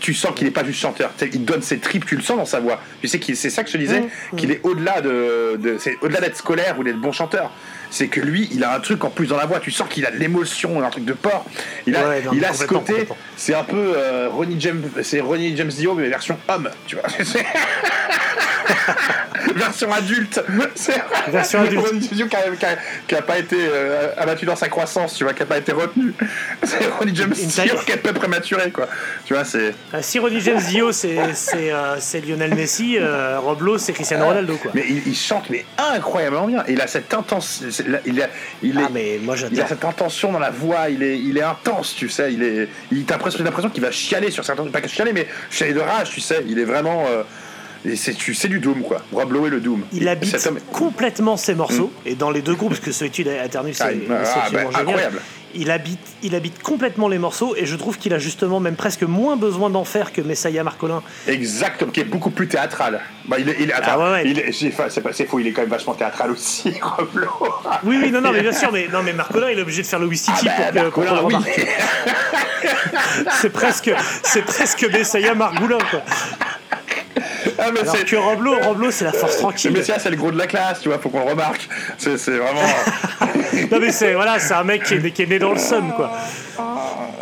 tu 0.00 0.14
sens 0.14 0.32
qu'il 0.34 0.46
n'est 0.46 0.52
pas 0.52 0.64
juste 0.64 0.80
chanteur. 0.80 1.12
Il 1.32 1.44
donne 1.44 1.62
ses 1.62 1.78
tripes, 1.78 2.06
tu 2.06 2.16
le 2.16 2.22
sens 2.22 2.36
dans 2.36 2.44
sa 2.44 2.60
voix. 2.60 2.80
Tu 3.00 3.08
sais 3.08 3.18
qu'il 3.18 3.36
c'est 3.36 3.50
ça 3.50 3.62
que 3.62 3.68
je 3.68 3.74
te 3.74 3.78
disais, 3.78 4.00
Mmh, 4.32 4.36
qu'il 4.36 4.50
est 4.50 4.60
au-delà 4.64 5.00
de, 5.00 5.56
de- 5.56 5.76
c'est 5.78 5.96
au-delà 6.00 6.20
d'être 6.20 6.36
scolaire 6.36 6.78
ou 6.78 6.84
d'être 6.84 7.00
bon 7.00 7.12
chanteur. 7.12 7.52
C'est 7.90 8.06
que 8.08 8.20
lui, 8.20 8.48
il 8.52 8.62
a 8.64 8.74
un 8.74 8.80
truc 8.80 9.02
en 9.04 9.10
plus 9.10 9.26
dans 9.26 9.36
la 9.36 9.46
voix. 9.46 9.58
Tu 9.60 9.70
sens 9.70 9.88
qu'il 9.88 10.06
a 10.06 10.10
de 10.10 10.16
l'émotion, 10.16 10.82
un 10.82 10.90
truc 10.90 11.04
de 11.04 11.12
porc. 11.12 11.44
Il 11.86 11.96
a, 11.96 12.08
Ouais, 12.08 12.22
non, 12.22 12.30
il 12.32 12.44
a 12.44 12.52
ce 12.52 12.64
côté. 12.64 13.08
C'est 13.36 13.54
un 13.54 13.64
peu 13.64 13.94
euh, 13.96 14.28
Ronnie 14.30 14.56
James, 14.60 14.82
c'est 15.02 15.20
Ronnie 15.20 15.56
James 15.56 15.68
Dio 15.68 15.94
mais 15.94 16.08
version 16.08 16.38
homme, 16.48 16.70
tu 16.86 16.96
vois. 16.96 17.04
Version 19.54 19.92
adulte. 19.92 20.40
Version 21.28 21.60
adulte. 21.62 21.80
Ronnie 21.86 22.00
James 22.02 22.08
Dio 22.12 22.26
qui 22.26 22.36
a, 22.36 22.42
qui 22.56 22.64
a- 22.66 22.76
qui 23.08 23.14
a 23.16 23.22
pas 23.22 23.38
été 23.38 23.56
euh, 23.58 24.12
abattu 24.16 24.46
dans 24.46 24.54
sa 24.56 24.68
croissance, 24.68 25.14
tu 25.14 25.24
vois, 25.24 25.32
qui 25.32 25.42
a 25.42 25.46
pas 25.46 25.58
été 25.58 25.72
retenu. 25.72 26.12
C'est 26.62 26.86
Ronnie 26.98 27.14
James 27.14 27.34
Une 27.40 27.48
Dio 27.48 27.74
qui 27.84 27.92
est 27.92 27.96
peu 27.96 28.12
prématuré, 28.12 28.70
quoi. 28.70 28.86
Tu 29.24 29.34
vois, 29.34 29.44
c'est. 29.44 29.74
Euh, 29.94 29.98
si 30.02 30.18
Ronnie 30.18 30.40
James 30.40 30.60
Dio 30.68 30.92
c'est 30.92 31.18
euh, 31.18 31.96
Lionel 32.26 32.54
Messi 32.54 32.96
euh, 32.98 33.38
Roblo 33.40 33.78
c'est 33.78 33.92
Cristiano 33.92 34.26
Ronaldo 34.26 34.56
quoi 34.56 34.70
Mais 34.74 34.84
il, 34.88 35.02
il 35.08 35.16
chante 35.16 35.48
mais 35.50 35.64
incroyablement 35.78 36.46
bien. 36.46 36.64
Il 36.68 36.80
a 36.80 36.86
cette 36.86 37.12
intense, 37.14 37.62
il 38.06 38.22
a, 38.22 38.28
il 38.62 38.78
est, 38.78 38.82
ah 38.84 38.90
mais 38.92 39.18
moi 39.22 39.36
il 39.50 39.60
a 39.60 39.66
cette 39.66 39.84
intention 39.84 40.32
dans 40.32 40.38
la 40.38 40.50
voix. 40.50 40.88
Il 40.88 41.02
est, 41.02 41.18
il 41.18 41.36
est 41.36 41.42
intense, 41.42 41.94
tu 41.96 42.08
sais. 42.08 42.32
Il 42.32 42.42
est, 42.42 42.68
il 42.90 43.04
l'impression, 43.06 43.70
qu'il 43.70 43.82
va 43.82 43.90
chialer 43.90 44.30
sur 44.30 44.44
certains, 44.44 44.64
pas 44.66 44.80
que 44.80 44.88
chialer, 44.88 45.12
mais 45.12 45.26
chialer 45.50 45.72
de 45.74 45.80
rage, 45.80 46.10
tu 46.10 46.20
sais. 46.20 46.44
Il 46.48 46.58
est 46.58 46.64
vraiment, 46.64 47.06
euh, 47.08 47.22
et 47.84 47.96
c'est, 47.96 48.48
du 48.48 48.58
doom 48.58 48.82
quoi. 48.82 49.02
Rob 49.12 49.32
Lowe 49.32 49.48
le 49.48 49.60
doom. 49.60 49.82
il 49.92 50.06
habite 50.08 50.46
homme- 50.46 50.58
complètement 50.72 51.36
ses 51.36 51.54
morceaux 51.54 51.90
et 52.04 52.14
dans 52.14 52.30
les 52.30 52.42
deux 52.42 52.54
groupes 52.54 52.70
parce 52.70 52.80
que 52.80 52.92
Solitude 52.92 53.28
Aternus 53.28 53.76
c'est 53.78 53.84
Ah, 53.84 54.24
c'est 54.24 54.32
ah, 54.34 54.48
bah, 54.52 54.80
incroyable. 54.80 55.20
Il 55.54 55.70
habite 55.70 55.98
il 56.22 56.34
habite 56.34 56.62
complètement 56.62 57.08
les 57.08 57.18
morceaux 57.18 57.54
et 57.56 57.66
je 57.66 57.76
trouve 57.76 57.98
qu'il 57.98 58.14
a 58.14 58.18
justement 58.18 58.60
même 58.60 58.76
presque 58.76 59.02
moins 59.02 59.36
besoin 59.36 59.70
d'en 59.70 59.84
faire 59.84 60.12
que 60.12 60.20
Messiah 60.20 60.62
Marcolin 60.64 61.02
Exactement, 61.26 61.90
qui 61.90 62.00
est 62.00 62.04
beaucoup 62.04 62.30
plus 62.30 62.48
théâtral. 62.48 63.00
Bah, 63.26 63.36
il 63.38 63.54
il 63.60 63.72
attends, 63.72 63.92
Ah 64.02 64.12
ouais, 64.12 64.52
c'est, 64.52 65.26
faux, 65.26 65.38
il 65.40 65.46
est 65.46 65.52
quand 65.52 65.62
même 65.62 65.70
vachement 65.70 65.94
théâtral 65.94 66.30
aussi, 66.30 66.72
Rob 66.82 67.08
Lowe. 67.14 67.52
oui 67.84 67.98
oui 68.02 68.10
non 68.10 68.20
non 68.20 68.32
mais 68.32 68.42
bien 68.42 68.52
sûr 68.52 68.70
mais 68.72 68.88
non 68.92 69.02
mais 69.02 69.12
Marcolin 69.12 69.50
il 69.50 69.58
est 69.58 69.62
obligé 69.62 69.82
de 69.82 69.86
faire 69.86 69.98
le 69.98 70.06
Wistiti 70.06 70.48
Ah, 70.48 70.62
pour 70.72 70.72
bah, 70.72 70.80
que 70.82 70.88
pour 70.90 71.24
oui. 71.26 71.34
c'est 73.40 73.50
presque 73.50 73.90
c'est 74.22 74.42
presque 74.42 74.88
Messiah 74.92 75.34
Margoulin 75.34 75.78
quoi 75.90 76.00
Ah, 77.60 77.70
mais 77.72 77.80
alors 77.80 77.96
c'est- 77.96 78.04
que 78.04 78.16
Roblo 78.16 78.54
Roblo 78.62 78.90
c'est 78.90 79.04
la 79.04 79.12
force 79.12 79.34
Le 79.34 79.38
tranquille 79.40 79.72
Messia, 79.72 79.98
c'est 79.98 80.10
le 80.10 80.16
gros 80.16 80.30
de 80.30 80.38
la 80.38 80.46
classe, 80.46 80.80
tu 80.80 80.88
vois, 80.88 80.98
faut 80.98 81.08
qu'on 81.10 81.24
le 81.24 81.30
remarque. 81.30 81.68
C'est, 81.98 82.16
c'est 82.18 82.36
vraiment. 82.38 82.60
non 83.70 83.78
mais 83.80 83.92
c'est 83.92 84.14
voilà 84.14 84.38
c'est 84.38 84.54
un 84.54 84.64
mec 84.64 84.84
qui 84.84 84.94
est, 84.94 85.10
qui 85.10 85.22
est 85.22 85.26
né 85.26 85.38
dans 85.38 85.52
le 85.52 85.58
sun 85.58 85.92
quoi 85.96 86.10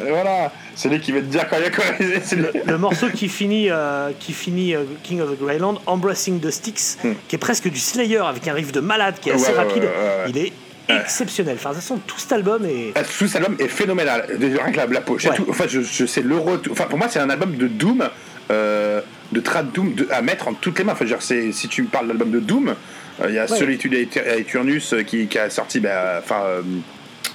Et 0.07 0.11
voilà, 0.11 0.53
c'est 0.75 0.89
lui 0.89 1.01
qui 1.01 1.13
va 1.13 1.21
te 1.21 1.25
dire 1.27 1.49
quand 1.49 1.57
il 1.59 1.65
y 1.65 1.67
a 1.67 1.71
quoi. 1.71 1.85
c'est 2.23 2.37
le 2.67 2.79
morceau 2.79 3.09
qui 3.11 3.29
finit, 3.29 3.69
euh, 3.71 4.11
qui 4.19 4.33
finit 4.33 4.75
euh, 4.75 4.85
King 5.03 5.21
of 5.21 5.31
the 5.31 5.41
Greyland, 5.41 5.81
Embracing 5.87 6.41
the 6.41 6.51
Sticks, 6.51 6.99
qui 7.29 7.35
est 7.37 7.39
presque 7.39 7.69
du 7.69 7.79
Slayer 7.81 8.19
avec 8.19 8.47
un 8.49 8.53
riff 8.55 8.73
de 8.73 8.81
malade 8.81 9.17
qui 9.21 9.31
est 9.31 9.33
assez 9.33 9.51
Hmm. 9.53 9.55
Ouais, 9.55 9.59
rapide. 9.59 9.83
ouais, 9.83 9.89
ouais, 9.89 10.25
ouais. 10.25 10.31
Il 10.31 10.39
est 10.39 10.53
exceptionnel. 10.89 11.57
Enfin, 11.59 11.71
de 11.71 11.75
toute 11.75 11.83
façon, 11.83 11.99
tout 12.07 12.19
cet 12.19 12.33
album 12.33 12.65
est. 12.65 12.93
Ah, 12.95 13.03
Tout 13.03 13.27
cet 13.27 13.37
album 13.37 13.57
est 13.59 13.69
phénoménal. 13.69 14.25
Rien 14.41 14.73
que 14.73 14.77
la, 14.77 14.87
la 14.87 15.01
tout- 15.01 15.47
enfin, 15.51 15.65
je, 15.69 15.81
je 15.83 16.07
sais 16.07 16.23
le 16.23 16.37
retour. 16.39 16.73
Enfin, 16.73 16.85
pour 16.85 16.99
moi, 16.99 17.09
c'est 17.11 17.19
un 17.19 17.29
album 17.29 17.57
de 17.57 17.67
Doom, 17.69 18.09
euh, 18.51 19.01
de 19.33 19.41
trad 19.41 19.71
Doom 19.73 19.95
de- 19.95 20.09
à 20.11 20.23
mettre 20.23 20.49
en 20.49 20.55
toutes 20.55 20.79
les 20.79 20.85
mains. 20.85 20.93
Enfin, 20.93 21.05
dire, 21.05 21.21
si 21.23 21.69
tu 21.69 21.83
me 21.83 21.89
parles 21.89 22.07
de 22.07 22.13
l'album 22.13 22.31
de 22.31 22.41
Doom, 22.41 22.69
euh, 22.69 23.27
il 23.29 23.35
y 23.35 23.39
a 23.39 23.43
Ouais. 23.51 23.59
Solitude 23.59 23.95
et 23.95 24.03
Eter- 24.05 24.23
et 24.37 24.41
Eternus 24.41 24.93
euh, 24.95 25.03
qui, 25.03 25.27
qui 25.27 25.39
a 25.39 25.51
sorti, 25.51 25.81
bah, 25.81 26.21
enfin, 26.23 26.43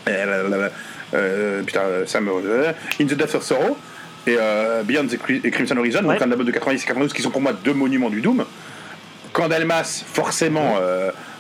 euh, 0.08 1.62
putain, 1.64 1.82
Sam, 2.06 2.28
euh, 2.30 2.72
In 3.00 3.06
the 3.06 3.14
Depth 3.14 3.36
of 3.36 3.44
Sorrow 3.44 3.78
et 4.26 4.38
Beyond 4.86 5.08
the 5.08 5.18
Crimson 5.52 5.78
Horizon, 5.78 6.04
Ouais. 6.06 6.16
donc 6.16 6.22
un 6.28 6.32
album 6.32 6.46
de 6.48 6.52
90 6.52 6.82
et 6.84 6.86
92 6.88 7.14
qui 7.14 7.22
sont 7.22 7.30
pour 7.32 7.42
moi 7.42 7.54
deux 7.54 7.74
monuments 7.74 8.10
du 8.10 8.22
Doom. 8.22 8.46
Candelmas, 9.34 10.04
forcément, 10.06 10.78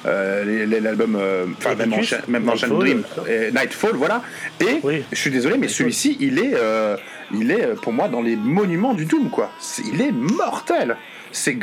l'album, 0.06 1.16
euh, 1.20 1.46
même, 1.76 1.90
même 2.28 2.44
Nightfall, 2.46 2.70
Dream, 2.80 3.04
et 3.28 3.52
Nightfall, 3.52 3.96
voilà. 3.96 4.22
Et 4.60 4.80
Oui. 4.84 5.04
je 5.12 5.18
suis 5.18 5.32
désolé, 5.32 5.58
mais 5.58 5.68
celui-ci, 5.68 6.18
il 6.20 6.40
est, 6.40 6.54
euh, 6.56 6.98
il 7.34 7.52
est 7.52 7.66
euh, 7.66 7.76
pour 7.76 7.94
moi 7.94 8.08
dans 8.10 8.22
les 8.22 8.36
monuments 8.36 8.94
du 8.94 9.06
Doom, 9.06 9.30
quoi. 9.30 9.52
Il 9.94 10.02
est 10.02 10.12
mortel. 10.12 10.98
C'est 11.32 11.56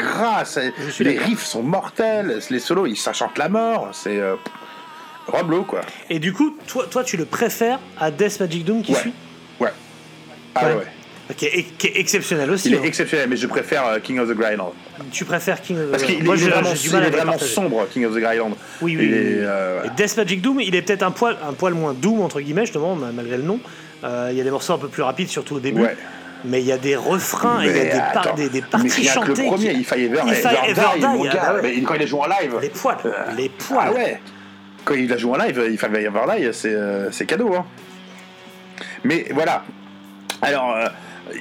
suis 0.90 1.04
les 1.04 1.16
riffs 1.18 1.44
sont 1.44 1.62
mortels, 1.62 2.40
les 2.50 2.58
solos, 2.58 2.86
ils- 2.86 2.96
ça 2.96 3.12
chante 3.12 3.38
la 3.38 3.48
mort. 3.48 3.90
C'est 3.92 4.18
euh, 4.18 4.34
quoi. 5.62 5.82
Et 6.08 6.18
du 6.18 6.32
coup, 6.32 6.56
toi, 6.66 6.86
toi, 6.90 7.04
tu 7.04 7.16
le 7.16 7.24
préfères 7.24 7.78
à 7.98 8.10
Death 8.10 8.40
Magic 8.40 8.64
Doom 8.64 8.82
qui 8.82 8.92
Ouais. 8.92 8.98
suit? 8.98 9.12
Ouais. 9.60 9.68
Ah 10.56 10.66
Ouais. 10.66 10.74
ouais. 10.74 10.86
Qui 11.36 11.46
est, 11.46 11.62
qui 11.78 11.86
est 11.88 11.98
exceptionnel 12.00 12.50
aussi. 12.50 12.68
Il 12.68 12.74
est 12.74 12.78
hein. 12.78 12.82
exceptionnel, 12.84 13.28
mais 13.28 13.36
je 13.36 13.46
préfère 13.46 13.86
euh, 13.86 13.98
King 14.00 14.18
of 14.18 14.28
the 14.28 14.32
Greyland. 14.34 14.72
Tu 15.12 15.24
préfères 15.24 15.60
King 15.60 15.78
of 15.78 15.86
the 15.86 15.90
Parce 15.90 16.02
qu'il 16.04 16.22
Moi, 16.24 16.34
est 16.34 16.38
vraiment, 16.38 16.68
il 16.72 16.94
est 16.94 17.00
les 17.00 17.10
vraiment 17.10 17.32
partager. 17.32 17.52
sombre, 17.52 17.86
King 17.92 18.04
of 18.06 18.14
the 18.14 18.18
Greyland. 18.20 18.50
Oui, 18.82 18.96
oui. 18.98 19.08
Euh, 19.12 19.82
Death 19.96 20.16
Magic 20.16 20.40
Doom, 20.42 20.60
il 20.60 20.74
est 20.74 20.82
peut-être 20.82 21.02
un 21.02 21.10
poil, 21.10 21.36
un 21.48 21.52
poil 21.52 21.74
moins 21.74 21.94
Doom, 21.94 22.20
entre 22.20 22.40
guillemets, 22.40 22.62
justement, 22.66 22.94
ma- 22.94 23.12
malgré 23.12 23.36
le 23.36 23.42
nom. 23.42 23.60
Euh, 24.04 24.28
Il 24.32 24.38
y 24.38 24.40
a 24.40 24.44
des 24.44 24.50
morceaux 24.50 24.72
un 24.74 24.78
peu 24.78 24.88
plus 24.88 25.02
rapides, 25.02 25.28
surtout 25.28 25.56
au 25.56 25.60
début. 25.60 25.82
Ouais. 25.82 25.96
Mais 26.44 26.60
il 26.62 26.66
y 26.66 26.72
a 26.72 26.78
des 26.78 26.96
refrains 26.96 27.62
et 27.62 27.66
il 27.68 27.76
y 27.76 27.80
a 27.80 27.84
des, 27.84 28.00
par- 28.14 28.34
des, 28.34 28.48
des 28.48 28.60
mais 28.62 28.66
parties 28.66 28.88
rien 29.02 29.12
que 29.12 29.26
chantées. 29.26 29.42
le 29.42 29.48
premier, 29.48 29.68
qui- 29.72 29.78
il 29.80 29.84
faille 29.84 30.04
Ever, 30.04 30.20
Il 30.26 30.34
faille 30.34 30.56
Ever 30.70 30.82
Die, 30.96 31.02
mon 31.02 31.24
ah 31.28 31.34
gars. 31.34 31.54
ouais. 31.54 31.60
Mais 31.62 31.82
quand 31.82 31.94
il 31.94 32.02
a 32.02 32.06
joué 32.06 32.20
en 32.20 32.26
live. 32.26 32.54
Les 32.62 32.68
poils, 32.70 32.96
les 33.36 33.48
poils. 33.50 33.88
Ah 33.88 33.92
ouais 33.92 34.20
Quand 34.86 34.94
il 34.94 35.12
a 35.12 35.18
joué 35.18 35.32
en 35.32 35.36
live, 35.44 35.62
il 35.70 35.76
fallait 35.76 36.04
Ever 36.04 36.20
Die, 36.38 36.48
c'est 37.12 37.26
cadeau. 37.26 37.54
Hein. 37.54 37.66
Mais 39.04 39.26
voilà. 39.32 39.64
Alors, 40.42 40.74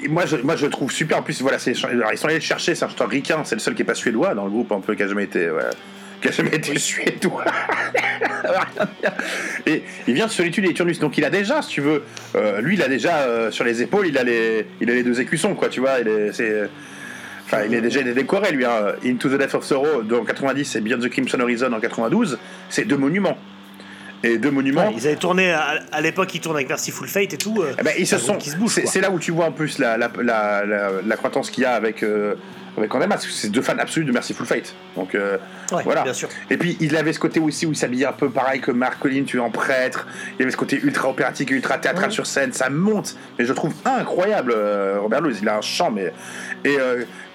moi, 0.10 0.26
je, 0.26 0.38
moi 0.38 0.56
je 0.56 0.66
le 0.66 0.72
trouve 0.72 0.92
super. 0.92 1.18
En 1.20 1.22
plus, 1.22 1.42
voilà, 1.42 1.60
c'est- 1.60 1.74
alors, 1.86 2.10
ils 2.12 2.18
sont 2.18 2.28
allés 2.28 2.36
le 2.36 2.42
chercher, 2.42 2.76
c'est 2.76 2.86
un 2.86 2.90
chanteur 2.90 3.10
ricain, 3.10 3.42
c'est 3.44 3.56
le 3.56 3.62
seul 3.62 3.76
qui 3.76 3.82
est 3.82 3.86
pas 3.86 3.96
suédois 3.96 4.34
dans 4.36 4.46
le 4.46 4.52
groupe, 4.52 4.72
un 4.72 4.82
peu, 4.82 4.96
qui 4.96 5.04
a 5.04 5.08
jamais 5.08 5.24
été. 5.26 5.50
ouais, 5.50 5.64
qui 6.22 6.28
a 6.28 6.32
jamais 6.32 6.56
été 6.56 6.78
suédois. 6.78 7.46
Et 9.66 9.84
il 10.08 10.14
vient 10.14 10.28
de 10.28 10.32
Solitude 10.32 10.66
et 10.66 10.74
Turnus, 10.74 11.00
donc 11.00 11.18
il 11.18 11.26
a 11.26 11.30
déjà, 11.30 11.62
si 11.62 11.70
tu 11.70 11.82
veux, 11.82 12.04
euh, 12.36 12.62
lui 12.62 12.76
il 12.76 12.82
a 12.82 12.88
déjà 12.88 13.18
euh, 13.20 13.52
sur 13.52 13.64
les 13.64 13.82
épaules, 13.82 14.08
il 14.08 14.18
a 14.18 14.24
les, 14.24 14.66
il 14.82 14.90
a 14.90 14.94
les 14.94 15.04
deux 15.04 15.20
écussons, 15.22 15.56
quoi, 15.56 15.70
tu 15.70 15.80
vois. 15.80 16.00
Il 16.02 16.08
est, 16.08 16.34
c'est, 16.34 16.70
Enfin, 17.46 17.64
il 17.66 17.74
est 17.74 17.82
déjà 17.82 18.02
il 18.02 18.08
est 18.08 18.14
décoré, 18.14 18.52
lui. 18.52 18.64
Hein. 18.64 18.94
Into 19.04 19.28
the 19.28 19.40
Death 19.40 19.56
of 19.56 19.64
Sorrow 19.64 20.04
en 20.12 20.24
90 20.24 20.76
et 20.76 20.82
Beyond 20.82 21.00
the 21.00 21.10
Crimson 21.10 21.40
Horizon 21.40 21.74
en 21.74 21.80
92, 21.80 22.38
c'est 22.70 22.86
deux 22.86 22.98
monuments. 22.98 23.40
Et 24.24 24.38
deux 24.38 24.52
monuments. 24.52 24.88
Ouais, 24.88 24.94
ils 24.98 25.08
avaient 25.08 25.16
tourné 25.16 25.52
à, 25.52 25.80
à 25.92 26.02
l'époque, 26.02 26.34
ils 26.36 26.42
tournaient 26.42 26.58
avec 26.60 26.70
Merciful 26.70 27.08
Fate 27.08 27.34
et 27.34 27.38
tout. 27.38 27.62
euh, 27.62 27.74
Eh 27.80 27.84
ben, 27.84 27.94
ils 27.98 28.06
se 28.08 28.16
un 28.16 28.20
sont. 28.20 28.38
c'est 28.68 29.02
là 29.02 29.12
où 29.12 29.20
tu 29.20 29.32
vois 29.32 29.46
en 29.46 29.52
plus 29.52 29.80
la, 29.80 29.98
la, 29.98 30.12
la, 30.22 30.66
la, 30.66 30.90
la 31.06 31.16
croissance 31.18 31.50
qu'il 31.50 31.64
y 31.64 31.66
a 31.66 31.72
avec. 31.74 32.04
Euh, 32.04 32.36
avec 32.78 32.92
parce 32.92 33.26
que 33.26 33.32
c'est 33.34 33.50
deux 33.50 33.62
fans 33.62 33.78
absolus 33.78 34.06
de 34.06 34.12
Merciful 34.14 34.46
Fate. 34.46 34.74
Donc 34.96 35.14
euh, 35.14 35.38
Ouais, 35.74 35.84
voilà. 35.84 36.04
bien 36.04 36.14
sûr. 36.14 36.30
Et 36.50 36.56
puis 36.56 36.78
il 36.80 36.96
avait 36.96 37.12
ce 37.12 37.20
côté 37.20 37.40
aussi 37.42 37.66
où 37.66 37.72
il 37.72 37.76
s'habillait 37.76 38.06
un 38.06 38.14
peu 38.14 38.30
pareil 38.30 38.62
que 38.62 38.72
Mark 38.72 39.00
Collin, 39.00 39.24
tu 39.26 39.36
es 39.38 39.40
en 39.42 39.50
prêtre. 39.50 40.08
Il 40.38 40.44
avait 40.44 40.52
ce 40.52 40.56
côté 40.58 40.80
ultra 40.82 41.10
opératique 41.10 41.52
et 41.52 41.56
ultra 41.56 41.78
théâtral 41.78 42.10
sur 42.12 42.26
scène. 42.26 42.54
Ça 42.54 42.70
monte. 42.70 43.18
Mais 43.38 43.44
je 43.44 43.52
trouve 43.52 43.74
incroyable, 43.84 44.54
euh, 44.56 44.98
Robert 45.02 45.20
Louis. 45.20 45.36
Il 45.42 45.50
a 45.50 45.58
un 45.58 45.62
chant, 45.62 45.92
mais. 45.92 46.14
Et 46.64 46.78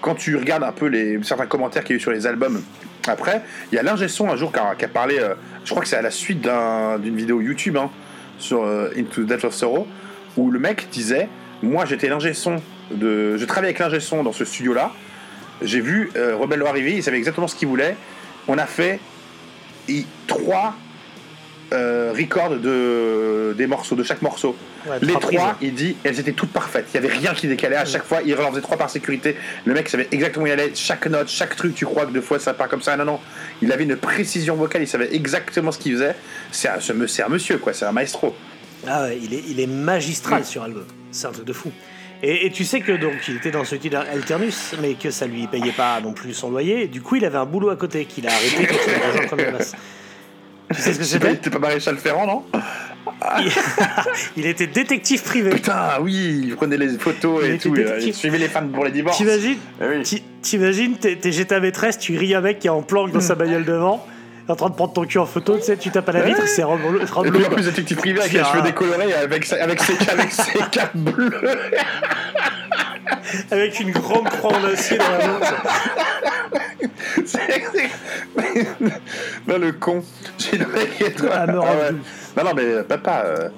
quand 0.01 0.15
tu 0.15 0.35
regardes 0.35 0.63
un 0.63 0.71
peu 0.71 0.87
les, 0.87 1.21
certains 1.23 1.45
commentaires 1.45 1.83
qu'il 1.83 1.95
y 1.95 1.95
a 1.95 1.97
eu 1.97 2.01
sur 2.01 2.11
les 2.11 2.25
albums 2.25 2.63
après, 3.07 3.41
il 3.71 3.75
y 3.75 3.79
a 3.79 3.83
l'ingé 3.83 4.07
son 4.07 4.29
un 4.29 4.35
jour 4.35 4.51
qui 4.51 4.85
a, 4.85 4.87
parlé. 4.87 5.17
euh, 5.19 5.33
je 5.63 5.69
crois 5.71 5.81
que 5.81 5.87
c'est 5.87 5.97
à 5.97 6.01
la 6.01 6.11
suite 6.11 6.41
d'un- 6.41 6.97
d'une 6.99 7.15
vidéo 7.15 7.41
YouTube 7.41 7.77
hein, 7.77 7.89
sur 8.37 8.63
euh, 8.63 8.89
Into 8.97 9.23
Death 9.23 9.43
of 9.45 9.53
Sorrow 9.53 9.87
où 10.37 10.51
le 10.51 10.59
mec 10.59 10.87
disait 10.91 11.29
Moi 11.63 11.85
j'étais 11.85 12.09
l'ingé 12.09 12.33
son 12.33 12.61
de. 12.91 13.37
Je 13.37 13.45
travaillais 13.45 13.69
avec 13.75 13.79
l'ingé 13.79 13.99
son 13.99 14.23
dans 14.23 14.33
ce 14.33 14.45
studio 14.45 14.73
là. 14.73 14.91
J'ai 15.61 15.79
vu 15.79 16.11
euh, 16.17 16.35
Rebel 16.35 16.59
Low 16.59 16.67
arriver, 16.67 16.93
il 16.95 17.03
savait 17.03 17.17
exactement 17.17 17.47
ce 17.47 17.55
qu'il 17.55 17.67
voulait. 17.69 17.95
On 18.47 18.57
a 18.57 18.65
fait 18.65 18.99
i- 19.87 20.05
trois 20.27 20.75
euh, 21.75 22.13
records 22.17 22.57
de, 22.57 23.53
des 23.57 23.67
morceaux, 23.67 23.95
de 23.95 24.03
chaque 24.03 24.21
morceau. 24.21 24.55
Ouais, 24.87 24.97
Les 25.01 25.13
trois 25.13 25.57
il 25.61 25.73
dit, 25.73 25.95
elles 26.03 26.19
étaient 26.19 26.31
toutes 26.31 26.51
parfaites. 26.51 26.85
Il 26.93 26.95
y 26.95 26.97
avait 26.97 27.13
rien 27.13 27.33
qui 27.33 27.47
décalait. 27.47 27.75
À 27.75 27.85
chaque 27.85 28.03
fois, 28.05 28.19
il 28.25 28.33
en 28.35 28.49
faisait 28.51 28.61
trois 28.61 28.77
par 28.77 28.89
sécurité. 28.89 29.35
Le 29.65 29.73
mec 29.73 29.89
savait 29.89 30.07
exactement 30.11 30.43
où 30.45 30.47
il 30.47 30.51
allait. 30.51 30.71
Chaque 30.75 31.05
note, 31.07 31.27
chaque 31.29 31.55
truc, 31.55 31.75
tu 31.75 31.85
crois 31.85 32.05
que 32.05 32.11
deux 32.11 32.21
fois 32.21 32.39
ça 32.39 32.53
part 32.53 32.67
comme 32.69 32.81
ça. 32.81 32.95
Non, 32.97 33.05
non. 33.05 33.19
Il 33.61 33.71
avait 33.71 33.83
une 33.83 33.95
précision 33.97 34.55
vocale. 34.55 34.81
Il 34.83 34.87
savait 34.87 35.13
exactement 35.15 35.71
ce 35.71 35.79
qu'il 35.79 35.93
faisait. 35.93 36.15
C'est 36.51 36.69
un, 36.69 36.79
c'est 37.07 37.23
un 37.23 37.29
monsieur, 37.29 37.57
quoi. 37.57 37.73
C'est 37.73 37.85
un 37.85 37.91
maestro. 37.91 38.35
Ah 38.87 39.03
ouais, 39.03 39.19
il 39.21 39.33
est, 39.33 39.43
il 39.47 39.59
est 39.59 39.67
magistral 39.67 40.41
Mm. 40.41 40.45
sur 40.45 40.63
album. 40.63 40.85
C'est 41.11 41.27
un 41.27 41.31
truc 41.31 41.45
de 41.45 41.53
fou. 41.53 41.71
Et, 42.23 42.45
et 42.45 42.51
tu 42.51 42.63
sais 42.63 42.79
que 42.79 42.93
donc 42.93 43.13
il 43.27 43.35
était 43.37 43.51
dans 43.51 43.65
ce 43.65 43.75
titre 43.75 43.97
Alternus, 43.97 44.73
mais 44.81 44.93
que 44.93 45.11
ça 45.11 45.27
lui 45.27 45.47
payait 45.47 45.71
pas 45.73 45.99
non 46.01 46.13
plus 46.13 46.33
son 46.33 46.49
loyer. 46.49 46.87
Du 46.87 47.01
coup, 47.01 47.17
il 47.17 47.25
avait 47.25 47.37
un 47.37 47.45
boulot 47.45 47.69
à 47.69 47.75
côté 47.75 48.05
qu'il 48.05 48.25
a 48.27 48.31
arrêté 48.31 48.65
quand 48.67 48.75
il 48.87 48.93
a 48.93 49.07
rejoint 49.11 49.27
Candlemas. 49.27 49.73
Tu 50.73 50.81
sais 50.81 50.93
ce 50.93 50.99
que 50.99 51.03
c'était 51.05 51.33
était 51.33 51.49
pas 51.49 51.59
maréchal 51.59 51.97
Ferrand, 51.97 52.25
non 52.27 52.43
il, 54.37 54.45
était 54.45 54.67
détective 54.67 55.21
privé. 55.23 55.51
Putain, 55.51 55.99
oui, 56.01 56.41
il 56.47 56.55
prenait 56.55 56.77
les 56.77 56.89
photos 56.97 57.43
Il 57.45 57.51
et 57.51 57.57
tout. 57.57 57.73
détective. 57.73 58.07
Il 58.07 58.13
suivait 58.13 58.37
les 58.37 58.47
fans 58.47 58.67
pour 58.67 58.83
les 58.83 58.91
divorces. 58.91 59.17
T'imagines 59.17 59.57
Eh 59.81 59.85
oui. 59.97 60.23
T'imagines, 60.41 60.97
t'es 60.97 61.15
t'es 61.15 61.31
chez 61.31 61.45
ta 61.45 61.59
maîtresse, 61.59 61.97
tu 61.97 62.17
ris 62.17 62.35
un 62.35 62.41
mec 62.41 62.59
qui 62.59 62.67
est 62.67 62.71
en 62.71 62.81
planque 62.81 63.11
dans 63.11 63.21
sa 63.21 63.35
bagnole 63.35 63.63
devant, 63.65 64.05
en 64.47 64.55
train 64.55 64.69
de 64.69 64.75
prendre 64.75 64.93
ton 64.93 65.05
cul 65.05 65.17
en 65.17 65.25
photo, 65.25 65.57
tu 65.57 65.63
sais, 65.63 65.77
tu 65.77 65.89
tapes 65.91 66.09
à 66.09 66.13
la 66.13 66.21
vitre, 66.21 66.47
c'est 66.47 66.63
Rob 66.63 66.79
Et 67.25 67.31
puis 67.31 67.45
en 67.45 67.49
plus, 67.49 67.63
détective 67.63 67.97
privé 67.97 68.19
avec 68.19 68.33
les 68.33 68.43
cheveux 68.43 68.61
décolorés, 68.61 69.13
avec, 69.13 69.45
ses, 69.45 69.59
avec 69.59 69.81
ses 69.81 69.95
capes 70.71 70.95
bleues. 70.95 71.31
avec 73.51 73.79
une 73.79 73.91
grande 73.91 74.29
croix 74.29 74.53
en 74.53 74.63
acier 74.65 74.97
dans 74.97 75.09
la 75.09 75.27
main. 75.27 75.39
Non, 79.47 79.57
le 79.57 79.71
con. 79.73 80.03
J'ai 80.37 80.57
le 80.57 80.67
mec 80.67 80.89
Ah, 81.31 81.45
ouais. 81.45 81.53
fou. 81.89 81.95
Non, 82.37 82.43
non, 82.43 82.53
mais 82.55 82.63
euh, 82.63 82.83
papa. 82.83 83.23
euh, 83.25 83.49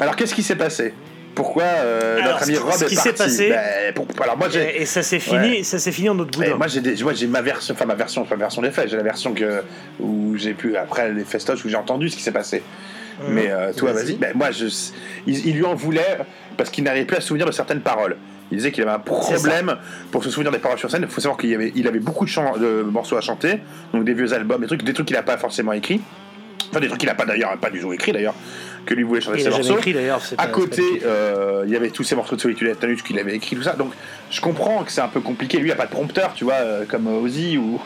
Alors, 0.00 0.16
qu'est-ce 0.16 0.34
qui 0.34 0.42
s'est 0.42 0.56
passé? 0.56 0.94
Pourquoi 1.34 1.62
euh, 1.64 2.16
Alors, 2.20 2.32
notre 2.32 2.42
ami 2.44 2.56
Rob 2.56 2.72
est 2.82 2.86
qui 2.86 2.94
parti? 2.96 3.10
passé- 3.12 3.48
Ben, 3.50 3.94
pour- 3.94 4.06
Alors, 4.22 4.36
moi, 4.36 4.48
j'ai. 4.48 4.78
Et, 4.78 4.82
et 4.82 4.86
ça 4.86 5.02
s'est 5.02 5.20
fini, 5.20 5.58
Ouais. 5.58 5.62
ça 5.62 5.78
s'est 5.78 5.92
fini 5.92 6.08
en 6.08 6.18
autre 6.18 6.36
boudin. 6.36 6.56
moi 6.56 6.66
j'ai 6.66 6.80
des- 6.80 7.00
moi 7.04 7.12
j'ai 7.12 7.28
ma 7.28 7.42
version 7.42 7.74
enfin 7.74 7.84
ma 7.84 7.94
version 7.94 8.24
pas 8.24 8.34
ma 8.34 8.44
version 8.44 8.60
des 8.62 8.72
faits 8.72 8.88
j'ai 8.90 8.96
la 8.96 9.02
version 9.04 9.32
que 9.34 9.62
où 10.00 10.36
j'ai 10.36 10.54
pu 10.54 10.76
après 10.76 11.12
les 11.12 11.24
festoches 11.24 11.64
où 11.64 11.68
j'ai 11.68 11.76
entendu 11.76 12.08
ce 12.08 12.16
qui 12.16 12.22
s'est 12.22 12.32
passé 12.32 12.62
mais 13.28 13.50
euh, 13.50 13.72
toi 13.72 13.92
Vas-y. 13.92 14.14
Ben, 14.14 14.32
moi 14.34 14.50
je 14.50 14.66
il, 15.28 15.46
il 15.46 15.54
lui 15.56 15.64
en 15.64 15.74
voulait 15.76 16.18
parce 16.56 16.70
qu'il 16.70 16.82
n'arrivait 16.82 17.04
plus 17.06 17.16
à 17.16 17.20
se 17.20 17.28
souvenir 17.28 17.46
de 17.46 17.52
certaines 17.52 17.82
paroles 17.82 18.16
il 18.50 18.56
disait 18.58 18.72
qu'il 18.72 18.82
avait 18.82 18.92
un 18.92 18.98
problème 18.98 19.76
pour 20.10 20.24
se 20.24 20.30
souvenir 20.30 20.50
des 20.52 20.58
paroles 20.58 20.78
sur 20.78 20.90
scène 20.90 21.02
il 21.02 21.08
faut 21.08 21.20
savoir 21.20 21.38
qu'il 21.38 21.54
avait 21.54 21.72
il 21.74 21.86
avait 21.86 21.98
beaucoup 21.98 22.24
de, 22.24 22.60
de 22.60 22.82
morceaux 22.90 23.16
à 23.16 23.20
chanter 23.20 23.58
donc 23.92 24.04
des 24.04 24.14
vieux 24.14 24.32
albums 24.32 24.60
des 24.60 24.66
trucs 24.66 24.82
des 24.82 24.92
trucs 24.94 25.06
qu'il 25.06 25.16
n'a 25.16 25.22
pas 25.22 25.36
forcément 25.38 25.72
écrits 25.72 26.00
enfin 26.70 26.80
des 26.80 26.88
trucs 26.88 27.00
qu'il 27.00 27.08
n'a 27.08 27.14
pas 27.14 27.26
d'ailleurs 27.26 27.56
pas 27.58 27.70
du 27.70 27.80
tout 27.80 27.92
écrit 27.92 28.12
d'ailleurs 28.12 28.34
que 28.86 28.94
lui 28.94 29.02
voulait 29.02 29.20
chanter 29.20 29.38
il 29.38 29.44
ses 29.44 29.50
morceaux 29.50 29.78
écrit 29.78 29.92
à 30.38 30.46
pas- 30.46 30.52
côté, 30.52 30.82
euh, 31.04 31.64
il 31.66 31.72
y 31.72 31.76
avait 31.76 31.90
tous 31.90 32.04
ces 32.04 32.14
morceaux 32.16 32.36
de 32.36 32.40
Solitude 32.40 32.74
Tanus 32.80 33.02
qu'il 33.02 33.18
avait 33.18 33.34
écrit, 33.36 33.54
tout 33.54 33.62
ça. 33.62 33.72
Donc, 33.74 33.92
je 34.30 34.40
comprends 34.40 34.82
que 34.82 34.90
c'est 34.90 35.02
un 35.02 35.08
peu 35.08 35.20
compliqué. 35.20 35.58
Lui, 35.58 35.64
il 35.64 35.66
n'y 35.66 35.72
a 35.72 35.76
pas 35.76 35.84
de 35.84 35.90
prompteur, 35.90 36.32
tu 36.34 36.44
vois, 36.44 36.54
euh, 36.54 36.84
comme 36.88 37.06
euh, 37.06 37.20
Ozzy 37.20 37.58
ou. 37.58 37.78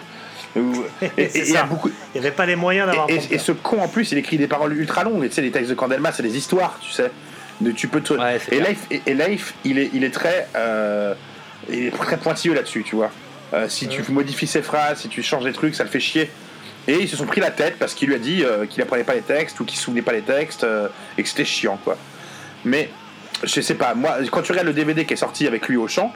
ou- 0.54 0.84
et, 1.00 1.06
et- 1.24 1.28
C'est 1.28 1.38
et 1.40 1.48
il 1.50 1.58
beaucoup. 1.68 1.90
N'y 2.14 2.20
avait 2.20 2.30
pas 2.30 2.46
les 2.46 2.54
moyens 2.54 2.86
d'avoir 2.86 3.10
Et, 3.10 3.18
et- 3.32 3.38
ce 3.38 3.50
con, 3.50 3.80
en 3.80 3.88
plus, 3.88 4.12
il 4.12 4.18
écrit 4.18 4.38
des 4.38 4.46
paroles 4.46 4.76
ultra 4.78 5.02
longues. 5.02 5.24
Et 5.24 5.28
tu 5.28 5.34
sais, 5.34 5.42
les 5.42 5.50
textes 5.50 5.70
de 5.70 5.74
Candelma, 5.74 6.12
c'est 6.12 6.22
des 6.22 6.36
histoires, 6.36 6.78
tu 6.80 6.92
sais. 6.92 7.10
Tu 7.70 7.88
peux 7.88 8.00
te... 8.00 8.14
Ouais, 8.14 8.38
et, 8.50 9.14
Leif, 9.14 9.54
il 9.64 9.78
est, 9.78 9.90
il 9.94 10.04
est 10.04 10.10
très. 10.10 10.48
euh, 10.56 11.14
il 11.70 11.86
est 11.86 11.90
très 11.96 12.16
pointilleux 12.16 12.54
là-dessus, 12.54 12.82
tu 12.82 12.96
vois. 12.96 13.10
Euh, 13.54 13.68
si 13.68 13.86
tu 13.88 14.02
modifies 14.10 14.46
ses 14.48 14.62
phrases, 14.62 15.00
si 15.02 15.08
tu 15.08 15.22
changes 15.22 15.44
des 15.44 15.52
trucs, 15.52 15.74
ça 15.74 15.84
le 15.84 15.90
fait 15.90 16.00
chier. 16.00 16.30
Et 16.88 16.94
ils 17.00 17.08
se 17.08 17.16
sont 17.16 17.26
pris 17.26 17.40
la 17.40 17.50
tête 17.52 17.76
parce 17.78 17.94
qu'il 17.94 18.08
lui 18.08 18.14
a 18.16 18.18
dit 18.18 18.42
euh, 18.42 18.66
qu'il 18.66 18.82
apprenait 18.82 19.04
pas 19.04 19.14
les 19.14 19.20
textes 19.22 19.60
ou 19.60 19.64
qu'il 19.64 19.78
se 19.78 19.84
souvenait 19.84 20.02
pas 20.02 20.12
les 20.12 20.22
textes 20.22 20.66
et 21.16 21.22
que 21.22 21.28
c'était 21.28 21.44
chiant, 21.44 21.78
quoi. 21.84 21.96
Mais 22.64 22.90
je 23.44 23.60
sais 23.60 23.74
pas, 23.74 23.94
moi, 23.94 24.16
quand 24.30 24.42
tu 24.42 24.50
regardes 24.52 24.66
le 24.68 24.72
DVD 24.74 25.04
qui 25.04 25.14
est 25.14 25.16
sorti 25.16 25.46
avec 25.46 25.68
lui 25.68 25.76
au 25.76 25.86
chant, 25.86 26.12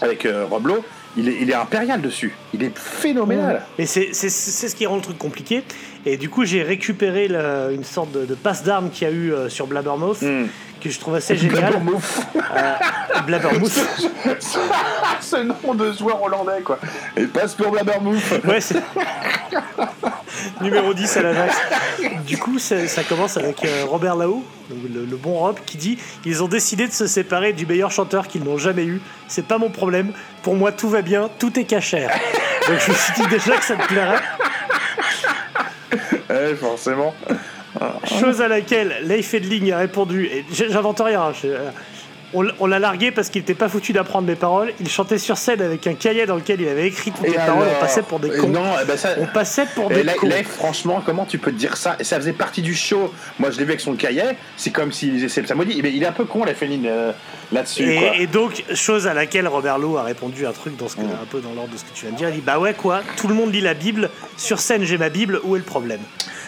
avec 0.00 0.26
Rob 0.50 0.66
Lowe, 0.66 0.84
il 1.16 1.28
est, 1.28 1.36
il 1.42 1.50
est 1.50 1.54
impérial 1.54 2.00
dessus. 2.00 2.34
Il 2.52 2.62
est 2.62 2.76
phénoménal. 2.76 3.64
C'est- 3.84 4.12
c'est 4.12 4.28
ce 4.68 4.74
qui 4.74 4.86
rend 4.86 4.96
le 4.96 5.02
truc 5.02 5.18
compliqué. 5.18 5.62
Et 6.06 6.16
du 6.16 6.28
coup, 6.28 6.44
j'ai 6.44 6.62
récupéré 6.62 7.28
la- 7.28 7.70
une 7.70 7.84
sorte 7.84 8.12
de, 8.12 8.24
de 8.26 8.34
passe 8.34 8.62
d'armes 8.62 8.90
qu'il 8.90 9.08
y 9.08 9.10
a 9.10 9.14
eu 9.14 9.32
euh, 9.32 9.48
sur 9.48 9.66
Blabbermouth, 9.66 10.20
Hmm. 10.22 10.46
que 10.80 10.90
je 10.90 10.98
trouve 11.00 11.14
assez 11.14 11.34
génial. 11.36 11.60
Blabbermouth. 11.60 12.02
Euh, 12.36 13.20
Blabbermouth. 13.26 13.72
Ce 15.20 15.36
nom 15.36 15.74
de 15.74 15.92
joueur 15.92 16.22
hollandais, 16.22 16.60
quoi. 16.62 16.78
Et 17.16 17.24
passe 17.24 17.54
pour 17.54 17.70
Blabbermouth. 17.70 18.20
Ouais, 18.44 18.60
c'est. 18.60 18.82
Numéro 20.60 20.92
10 20.94 21.16
à 21.16 21.22
l'Ajax. 21.22 21.56
Du 22.26 22.36
coup, 22.38 22.58
ça, 22.58 22.86
ça 22.86 23.02
commence 23.04 23.36
avec 23.36 23.64
euh, 23.64 23.84
Robert 23.86 24.16
Lao, 24.16 24.42
le, 24.70 25.04
le 25.04 25.16
bon 25.16 25.34
Rob, 25.34 25.56
qui 25.64 25.76
dit 25.76 25.98
Ils 26.24 26.42
ont 26.42 26.48
décidé 26.48 26.86
de 26.86 26.92
se 26.92 27.06
séparer 27.06 27.52
du 27.52 27.66
meilleur 27.66 27.90
chanteur 27.90 28.28
qu'ils 28.28 28.42
n'ont 28.44 28.58
jamais 28.58 28.84
eu. 28.84 29.00
C'est 29.28 29.46
pas 29.46 29.58
mon 29.58 29.70
problème. 29.70 30.12
Pour 30.42 30.54
moi, 30.54 30.72
tout 30.72 30.88
va 30.88 31.02
bien, 31.02 31.28
tout 31.38 31.58
est 31.58 31.64
cachère. 31.64 32.10
Donc 32.68 32.78
je 32.78 32.90
me 32.90 32.96
suis 32.96 33.12
dit 33.14 33.26
déjà 33.28 33.56
que 33.56 33.64
ça 33.64 33.76
te 33.76 33.86
plairait. 33.86 34.20
Ouais, 36.30 36.54
forcément. 36.54 37.14
Chose 38.04 38.40
à 38.40 38.48
laquelle 38.48 38.94
Leif 39.02 39.34
Edling 39.34 39.72
a 39.72 39.78
répondu, 39.78 40.26
et 40.26 40.44
j'invente 40.52 41.00
rien, 41.04 41.32
je- 41.32 41.48
on, 42.34 42.66
l'a 42.66 42.78
largué 42.78 43.10
parce 43.10 43.28
qu'il 43.30 43.40
n'était 43.42 43.54
pas 43.54 43.68
foutu 43.68 43.92
d'apprendre 43.92 44.26
mes 44.26 44.34
paroles. 44.34 44.72
Il 44.80 44.88
chantait 44.88 45.18
sur 45.18 45.36
scène 45.38 45.62
avec 45.62 45.86
un 45.86 45.94
cahier 45.94 46.26
dans 46.26 46.36
lequel 46.36 46.60
il 46.60 46.68
avait 46.68 46.86
écrit 46.86 47.12
toutes 47.12 47.26
les 47.26 47.34
paroles. 47.34 47.66
On 47.76 47.80
passait 47.80 48.02
pour 48.02 48.18
des 48.20 48.30
cons. 48.30 48.48
Non, 48.48 48.72
eh 48.82 48.84
ben 48.84 48.96
ça. 48.96 49.10
On 49.18 49.26
passait 49.26 49.66
pour 49.74 49.88
des 49.88 50.02
là, 50.02 50.14
cons. 50.14 50.28
là, 50.28 50.36
franchement, 50.42 51.02
comment 51.04 51.24
tu 51.24 51.38
peux 51.38 51.52
te 51.52 51.56
dire 51.56 51.76
ça? 51.76 51.96
Et 52.00 52.04
ça 52.04 52.16
faisait 52.16 52.32
partie 52.32 52.62
du 52.62 52.74
show. 52.74 53.12
Moi, 53.38 53.50
je 53.50 53.58
l'ai 53.58 53.64
vu 53.64 53.70
avec 53.70 53.80
son 53.80 53.94
cahier. 53.94 54.22
C'est 54.56 54.70
comme 54.70 54.92
s'il 54.92 55.22
essaie 55.24 55.44
ça 55.46 55.54
maudit. 55.54 55.80
Mais 55.82 55.92
il 55.92 56.02
est 56.02 56.06
un 56.06 56.12
peu 56.12 56.24
con, 56.24 56.44
la 56.44 56.54
Féline, 56.54 56.86
euh, 56.86 57.12
là-dessus. 57.52 57.84
quoi. 57.98 58.16
Et, 58.16 58.22
et 58.22 58.26
donc, 58.26 58.64
chose 58.74 59.06
à 59.06 59.14
laquelle 59.14 59.46
Robert 59.48 59.78
Lowe 59.78 59.96
a 59.98 60.02
répondu 60.02 60.46
un 60.46 60.52
truc 60.52 60.76
dans 60.76 60.88
ce 60.88 60.96
que, 60.96 61.02
un 61.02 61.26
peu 61.30 61.40
dans 61.40 61.52
l'ordre 61.54 61.72
de 61.72 61.76
ce 61.78 61.84
que 61.84 61.90
tu 61.94 62.06
viens 62.06 62.12
de 62.12 62.16
dire. 62.18 62.28
Il 62.30 62.36
dit 62.36 62.40
Bah 62.44 62.58
ouais, 62.58 62.74
quoi, 62.74 63.02
tout 63.16 63.28
le 63.28 63.34
monde 63.34 63.52
lit 63.52 63.60
la 63.60 63.74
Bible. 63.74 64.10
Sur 64.36 64.58
scène, 64.58 64.84
j'ai 64.84 64.98
ma 64.98 65.08
Bible. 65.08 65.40
Où 65.44 65.56
est 65.56 65.58
le 65.60 65.64
problème? 65.64 66.00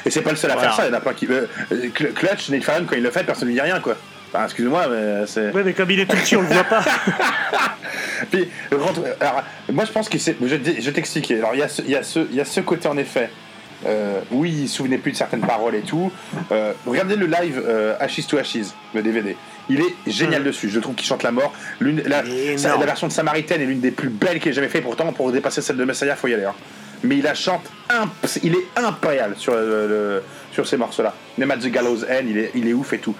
Et 0.04 0.10
c'est 0.10 0.22
pas 0.22 0.30
le 0.30 0.36
seul 0.36 0.50
à 0.50 0.54
Voilà. 0.54 0.68
faire 0.70 0.76
ça. 0.78 0.86
Il 0.86 0.90
y 0.90 0.94
en 0.94 0.98
a 0.98 1.00
plein 1.00 1.14
qui. 1.14 1.26
euh, 1.26 1.46
euh, 1.72 1.88
Cl- 1.94 2.12
Clutch, 2.12 2.48
Nate 2.50 2.62
Farron, 2.64 2.84
quand 2.88 2.96
il 2.96 3.02
le 3.02 3.10
fait, 3.10 3.24
personne 3.24 3.48
ne 3.48 3.54
dit 3.54 3.60
rien, 3.60 3.80
quoi. 3.80 3.96
Enfin, 4.36 4.44
excuse-moi, 4.44 4.86
mais 4.90 5.26
c'est. 5.26 5.50
Ouais, 5.52 5.62
mais 5.64 5.72
comme 5.72 5.90
il 5.90 6.00
est 6.00 6.06
tout 6.06 6.16
petit, 6.16 6.36
on 6.36 6.42
le 6.42 6.48
voit 6.48 6.64
pas. 6.64 6.84
Puis, 8.30 8.48
rentre- 8.72 9.02
alors, 9.20 9.42
moi, 9.72 9.84
je 9.84 9.92
pense 9.92 10.08
que 10.08 10.18
c'est. 10.18 10.36
Je, 10.44 10.56
te- 10.56 10.80
je 10.80 10.90
t'explique. 10.90 11.30
Alors, 11.32 11.50
il 11.54 11.60
y, 11.60 11.62
a 11.62 11.68
ce- 11.68 11.82
il 11.82 11.90
y, 11.90 11.96
a 11.96 12.02
ce- 12.02 12.26
il 12.30 12.36
y 12.36 12.40
a 12.40 12.44
ce 12.44 12.60
côté, 12.60 12.88
en 12.88 12.96
effet. 12.96 13.30
euh, 13.86 14.20
oui, 14.30 14.54
il 14.62 14.68
se 14.68 14.76
souvenait 14.78 14.96
plus 14.98 15.12
de 15.12 15.16
certaines 15.16 15.40
paroles 15.46 15.74
et 15.74 15.82
tout. 15.82 16.10
Euh, 16.50 16.72
regardez 16.86 17.14
le 17.16 17.26
live 17.26 17.62
euh, 17.66 17.94
Ashes 18.00 18.26
to 18.26 18.38
Ashes, 18.38 18.72
le 18.94 19.02
DVD. 19.02 19.36
Il 19.68 19.80
est 19.80 19.94
génial 20.06 20.44
dessus. 20.44 20.70
Je 20.70 20.80
trouve 20.80 20.94
qu'il 20.94 21.06
chante 21.06 21.22
la 21.22 21.30
mort. 21.32 21.52
L'une, 21.80 22.02
la, 22.06 22.22
sa- 22.56 22.76
la 22.78 22.86
version 22.86 23.06
de 23.06 23.12
Samaritaine 23.12 23.60
est 23.60 23.66
l'une 23.66 23.80
des 23.80 23.90
plus 23.90 24.08
belles 24.08 24.38
qu'il 24.40 24.50
ait 24.50 24.54
jamais 24.54 24.68
fait. 24.68 24.80
Pourtant, 24.80 25.12
pour 25.12 25.30
dépasser 25.30 25.60
celle 25.60 25.76
de 25.76 25.84
Messiah, 25.84 26.16
faut 26.16 26.28
y 26.28 26.34
aller. 26.34 26.44
hein. 26.44 26.54
Mais 27.02 27.16
il 27.18 27.22
la 27.22 27.34
chante. 27.34 27.64
imp- 27.90 28.38
il 28.42 28.54
est 28.54 28.66
impérial 28.76 29.34
sur, 29.36 29.54
le- 29.54 30.22
sur 30.52 30.66
ces 30.66 30.78
morceaux-là. 30.78 31.12
Même 31.36 31.50
à 31.50 31.56
The 31.58 31.66
Gallows 31.66 32.02
End, 32.04 32.24
il 32.26 32.38
est, 32.38 32.52
il 32.54 32.66
est 32.68 32.72
ouf 32.72 32.94
et 32.94 32.98
tout. 32.98 33.14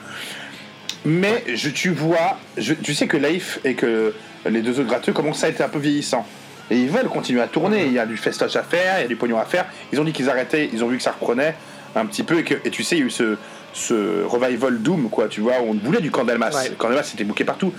Mais 1.06 1.44
je, 1.54 1.70
tu 1.70 1.90
vois, 1.90 2.36
je- 2.58 2.74
tu 2.74 2.92
sais 2.94 3.06
que 3.06 3.16
Leif 3.16 3.60
et 3.64 3.74
que 3.74 4.12
les 4.48 4.60
deux 4.60 4.72
autres 4.80 4.88
gratteux 4.88 5.12
commencent 5.12 5.44
à 5.44 5.48
être 5.48 5.60
un 5.60 5.68
peu 5.68 5.78
vieillissants. 5.78 6.26
Et 6.70 6.76
ils 6.76 6.88
veulent 6.90 7.08
continuer 7.08 7.40
à 7.40 7.46
tourner. 7.46 7.86
Il 7.86 7.92
y 7.92 7.98
a 7.98 8.06
du 8.06 8.16
festoche 8.16 8.56
à 8.56 8.62
faire, 8.64 8.98
il 8.98 9.02
y 9.02 9.04
a 9.04 9.08
du 9.08 9.16
pognon 9.16 9.38
à 9.38 9.44
faire. 9.44 9.66
Ils 9.92 10.00
ont 10.00 10.04
dit 10.04 10.12
qu'ils 10.12 10.28
arrêtaient, 10.28 10.68
ils 10.72 10.82
ont 10.82 10.88
vu 10.88 10.96
que 10.96 11.02
ça 11.02 11.12
reprenait 11.12 11.54
un 11.94 12.04
petit 12.06 12.24
peu. 12.24 12.40
Et, 12.40 12.42
que, 12.44 12.54
et 12.64 12.70
tu 12.70 12.82
sais, 12.82 12.96
il 12.96 12.98
y 12.98 13.02
a 13.02 13.06
eu 13.06 13.10
ce, 13.10 13.36
ce 13.72 14.24
revival 14.24 14.78
Doom, 14.82 15.08
quoi, 15.08 15.28
tu 15.28 15.40
vois, 15.42 15.60
où 15.62 15.70
on 15.70 15.74
voulait 15.74 16.00
du 16.00 16.10
Candelmas. 16.10 16.50
Ouais. 16.52 16.72
Candelmas 16.76 17.04
c'était 17.04 17.22
bouqué 17.24 17.44
partout. 17.44 17.72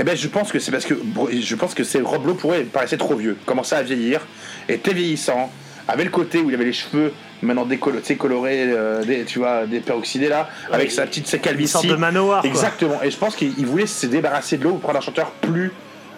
Et 0.00 0.02
ben 0.02 0.16
je 0.16 0.26
pense 0.26 0.50
que 0.50 0.58
c'est 0.58 0.72
parce 0.72 0.84
que 0.84 0.94
je 1.32 1.54
pense 1.54 1.74
que 1.74 1.84
c'est 1.84 2.00
Rob 2.00 2.26
Lowe 2.26 2.34
pour 2.34 2.52
eux, 2.54 2.58
il 2.60 2.66
paraissait 2.66 2.96
trop 2.96 3.14
vieux, 3.14 3.36
commençait 3.46 3.76
à 3.76 3.82
vieillir, 3.82 4.20
était 4.68 4.94
vieillissant, 4.94 5.52
avait 5.86 6.04
le 6.04 6.10
côté 6.10 6.38
où 6.40 6.48
il 6.48 6.54
avait 6.54 6.64
les 6.64 6.72
cheveux 6.72 7.12
maintenant 7.42 7.66
décolo- 7.66 7.98
tu 8.00 8.04
sais, 8.04 8.16
coloré, 8.16 8.64
euh, 8.68 9.02
des, 9.04 9.24
tu 9.24 9.38
vois, 9.38 9.66
des 9.66 9.80
peroxydés 9.80 10.28
là, 10.28 10.48
avec 10.72 10.90
sa 10.90 11.06
petite 11.06 11.26
sa 11.26 11.36
Une 11.36 11.42
calvitie. 11.42 11.72
sorte 11.72 11.86
de 11.86 11.96
manoir. 11.96 12.40
quoi. 12.40 12.50
Exactement. 12.50 13.02
Et 13.02 13.10
je 13.10 13.16
pense 13.16 13.36
qu'il 13.36 13.52
il 13.58 13.66
voulait 13.66 13.86
se 13.86 14.06
débarrasser 14.06 14.56
de 14.58 14.64
l'eau 14.64 14.70
pour 14.72 14.80
prendre 14.80 14.98
un 14.98 15.02
chanteur 15.02 15.30
plus 15.30 15.72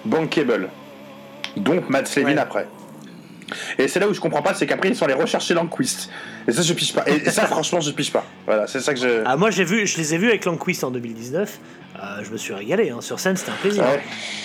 bankable. 0.05 0.69
Donc 1.57 1.89
Matt 1.89 2.09
Ouais. 2.35 2.39
après. 2.39 2.67
Et 3.79 3.87
c'est 3.89 4.01
là 4.01 4.09
où 4.09 4.15
je 4.15 4.21
comprends 4.21 4.43
pas, 4.43 4.55
c'est 4.55 4.67
qu'après 4.67 4.89
ils 4.89 4.97
sont 4.97 5.05
allés 5.05 5.15
rechercher 5.15 5.55
Lanquist. 5.55 6.11
Et 6.49 6.53
ça 6.53 6.63
je 6.63 6.73
piche 6.73 6.93
pas. 6.95 7.05
Et, 7.07 7.17
et 7.27 7.31
ça 7.31 7.47
franchement 7.47 7.81
je 7.81 7.91
piche 7.93 8.13
pas. 8.13 8.25
Voilà, 8.47 8.67
c'est 8.67 8.81
ça 8.81 8.93
que 8.95 9.01
je. 9.01 9.23
Ah, 9.25 9.37
moi, 9.37 9.51
j'ai 9.51 9.65
vu, 9.65 9.87
je 9.87 9.97
les 9.99 10.15
ai 10.15 10.19
vus 10.19 10.29
avec 10.29 10.45
Lanquist 10.45 10.83
en 10.85 10.91
2019. 10.91 11.59
Euh, 11.97 12.23
je 12.25 12.31
me 12.31 12.37
suis 12.37 12.53
régalé. 12.53 12.91
hein. 12.91 12.99
Sur 13.01 13.19
scène, 13.21 13.37
c'était 13.37 13.53
un 13.53 13.55
plaisir. 13.55 13.83
Ouais. 13.85 14.03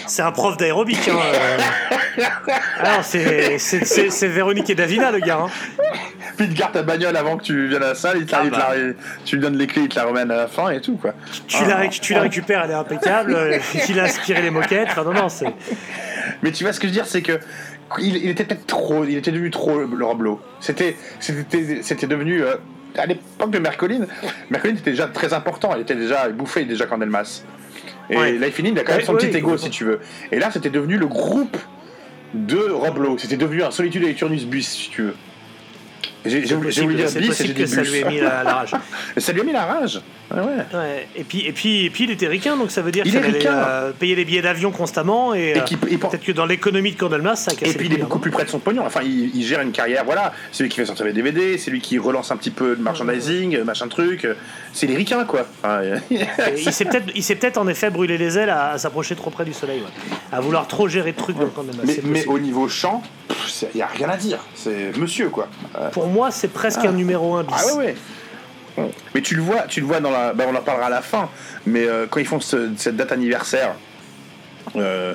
C'est 0.08 0.22
un 0.22 0.32
prof 0.32 0.56
d'aérobic. 0.56 1.06
Hein, 1.10 1.18
euh. 2.18 2.24
Alors, 2.80 3.04
c'est, 3.04 4.28
Véronique 4.28 4.70
et 4.70 4.76
Davina, 4.76 5.12
le 5.12 5.20
gars. 5.20 5.40
hein. 5.46 5.50
Puis 6.38 6.46
il 6.48 6.54
te 6.54 6.58
garde 6.60 6.74
ta 6.74 6.82
bagnole 6.84 7.16
avant 7.18 7.36
que 7.38 7.44
tu 7.44 7.68
viennes 7.68 7.84
à 7.84 7.88
la 7.88 7.96
salle, 7.96 8.18
il 8.20 8.26
te 8.26 8.32
la- 8.32 8.38
Ah 8.40 8.44
il 8.46 8.52
te 8.52 8.56
la- 8.56 8.94
bah. 8.94 8.94
tu 9.26 9.36
lui 9.36 9.42
donnes 9.42 9.58
les 9.58 9.68
clés, 9.68 9.82
il 9.84 9.90
te 9.90 9.96
la 9.96 10.06
ramène 10.06 10.32
à 10.32 10.36
la 10.38 10.48
fin 10.48 10.70
et 10.70 10.80
tout 10.80 10.96
quoi. 10.96 11.14
Tu, 11.48 11.58
Ah, 11.62 11.68
la, 11.68 11.82
réc- 11.84 12.00
tu 12.00 12.14
la 12.14 12.22
récupères, 12.22 12.62
elle 12.64 12.72
est 12.72 12.76
impeccable. 12.76 13.34
euh, 13.36 13.60
il 13.90 14.00
a 14.00 14.04
aspiré 14.04 14.42
les 14.42 14.50
moquettes. 14.50 14.88
Enfin, 14.92 15.04
non, 15.04 15.14
non, 15.14 15.30
c'est. 15.30 15.48
Mais 16.42 16.52
tu 16.54 16.64
vois 16.64 16.72
ce 16.72 16.80
que 16.80 16.88
je 16.88 16.92
veux 16.94 16.96
dire, 16.96 17.06
c'est 17.06 17.22
que 17.22 17.38
il, 18.00 18.18
il 18.18 18.30
était 18.30 18.44
peut-être 18.44 18.66
trop, 18.68 19.04
il 19.04 19.16
était 19.18 19.32
devenu 19.32 19.52
trop 19.52 19.80
le 19.80 20.06
Rob 20.06 20.22
Lowe. 20.22 20.40
C'était, 20.60 20.96
c'était, 21.20 21.82
c'était 21.82 22.08
devenu 22.08 22.44
euh, 22.44 22.56
à 22.96 23.06
l'époque 23.06 23.52
de 23.52 23.60
Mercoline. 23.60 24.08
Mercoline 24.50 24.78
était 24.78 24.92
déjà 24.92 25.08
très 25.08 25.34
important. 25.34 25.72
Il 25.76 25.82
était 25.82 25.96
déjà 25.96 26.28
il 26.28 26.34
bouffait 26.34 26.66
déjà 26.66 26.86
Candelmas. 26.86 27.44
Et 28.10 28.18
Ouais. 28.18 28.34
Life 28.34 28.60
in 28.60 28.66
Inde, 28.66 28.74
il 28.76 28.80
a 28.80 28.84
quand 28.84 28.94
même 28.94 29.06
son 29.06 29.14
ouais, 29.14 29.28
petit 29.28 29.38
ego, 29.38 29.58
si 29.58 29.70
tu 29.70 29.86
veux. 29.86 30.00
Et 30.32 30.40
là, 30.40 30.52
c'était 30.52 30.70
devenu 30.70 30.98
le 30.98 31.08
groupe 31.08 31.58
de 32.34 32.58
Rob 32.58 32.98
Lowe. 32.98 33.18
C'était 33.18 33.38
devenu 33.38 33.64
un 33.64 33.72
Solitude 33.72 34.04
et 34.04 34.14
Turnus 34.14 34.46
bus, 34.46 34.68
si 34.68 34.90
tu 34.90 35.04
veux. 35.04 35.16
J'ai, 36.26 36.42
voulu 36.56 36.96
dire 36.96 37.10
c'est 37.10 37.20
bis 37.20 37.40
et 37.42 37.48
j'ai 37.48 37.54
que 37.54 37.64
dit 37.64 37.68
ça 37.68 37.82
lui 37.82 37.98
ait 37.98 38.04
mis 38.04 38.20
la, 38.20 38.44
la 38.44 38.54
rage. 38.54 38.72
Ça 39.18 39.32
lui 39.32 39.42
a 39.42 39.44
mis 39.44 39.52
la 39.52 39.66
rage. 39.66 40.02
Ouais, 40.32 40.40
ouais. 40.40 40.78
Ouais. 40.78 41.08
Et, 41.16 41.24
puis, 41.24 41.46
et, 41.46 41.52
puis, 41.52 41.86
et 41.86 41.90
puis, 41.90 42.04
il 42.06 42.12
était 42.12 42.28
ricain, 42.28 42.56
donc 42.56 42.72
ça 42.72 42.82
veut 42.82 42.92
dire 42.92 43.04
Il 43.06 43.12
qu'il 43.12 43.24
allait 43.24 43.46
euh, 43.46 43.92
payer 43.92 44.16
les 44.16 44.24
billets 44.24 44.42
d'avion 44.42 44.72
constamment. 44.72 45.34
Et, 45.34 45.50
Et 45.50 45.58
euh, 45.58 45.98
peut-être 45.98 46.24
que 46.24 46.32
dans 46.32 46.46
l'économie 46.46 46.92
de 46.92 46.98
Cordelmas, 46.98 47.36
ça 47.36 47.52
a 47.52 47.56
cassé 47.56 47.72
Et 47.72 47.76
puis 47.76 47.88
il 47.88 47.94
est 47.94 47.98
beaucoup 47.98 48.18
hein. 48.18 48.22
plus 48.22 48.32
près 48.32 48.46
de 48.46 48.50
son 48.50 48.60
pognon. 48.60 48.84
Enfin, 48.86 49.02
il, 49.04 49.36
il 49.36 49.44
gère 49.44 49.62
une 49.62 49.72
carrière, 49.72 50.06
voilà. 50.06 50.32
C'est 50.52 50.64
lui 50.64 50.70
qui 50.70 50.78
fait 50.78 50.86
sortir 50.86 51.06
les 51.06 51.14
DVD, 51.14 51.58
c'est 51.58 51.72
lui 51.72 51.82
qui 51.82 51.98
relance 51.98 52.32
un 52.32 52.38
petit 52.38 52.52
peu 52.52 52.70
le 52.76 52.78
merchandising, 52.84 53.64
machin 53.64 53.88
truc. 53.88 54.28
C'est 54.74 54.88
les 54.88 54.96
ricains, 54.96 55.26
quoi. 55.26 55.48
Enfin, 55.64 55.82
il 56.12 56.72
s'est 56.72 56.86
peut-être, 56.86 57.12
il 57.16 57.24
s'est 57.24 57.36
peut-être 57.36 57.58
en 57.58 57.68
effet 57.68 57.90
brûlé 57.90 58.18
les 58.18 58.38
ailes 58.38 58.50
à, 58.50 58.72
à 58.72 58.78
s'approcher 58.78 59.16
trop 59.16 59.32
près 59.32 59.44
du 59.44 59.54
soleil, 59.54 59.82
à 60.32 60.40
vouloir 60.40 60.68
trop 60.68 60.88
gérer 60.88 61.12
de 61.12 61.18
trucs 61.18 61.38
dans 61.38 61.48
Cordelmas. 61.48 61.84
mais, 61.84 62.00
mais 62.04 62.26
au 62.28 62.40
niveau 62.40 62.68
chant, 62.70 63.02
il 63.74 63.78
n'y 63.78 63.82
a 63.82 63.88
rien 63.88 64.10
à 64.10 64.18
dire. 64.18 64.40
C'est 64.56 64.98
monsieur, 64.98 65.30
quoi. 65.30 65.48
Euh, 65.78 65.90
Pour 65.90 66.08
moi, 66.12 66.32
c'est 66.32 66.48
presque 66.50 66.84
un 66.86 66.92
numéro 66.92 67.36
1 67.36 67.44
bis. 67.44 67.54
ah 67.58 67.76
ouais, 67.78 67.96
ouais. 68.78 68.92
Mais 69.16 69.22
tu 69.22 69.36
le 69.36 69.42
vois, 69.42 69.64
tu 69.68 69.80
le 69.82 69.86
vois 69.86 70.00
dans 70.00 70.12
la. 70.12 70.34
bah, 70.34 70.46
on 70.48 70.56
en 70.56 70.62
parlera 70.62 70.88
à 70.88 70.90
la 70.90 71.02
fin. 71.02 71.30
Mais 71.66 71.86
euh, 71.86 72.06
quand 72.10 72.20
ils 72.20 72.26
font 72.26 72.40
ce- 72.40 72.70
cette 72.78 72.96
date 72.96 73.12
anniversaire. 73.12 73.74
euh, 74.76 75.14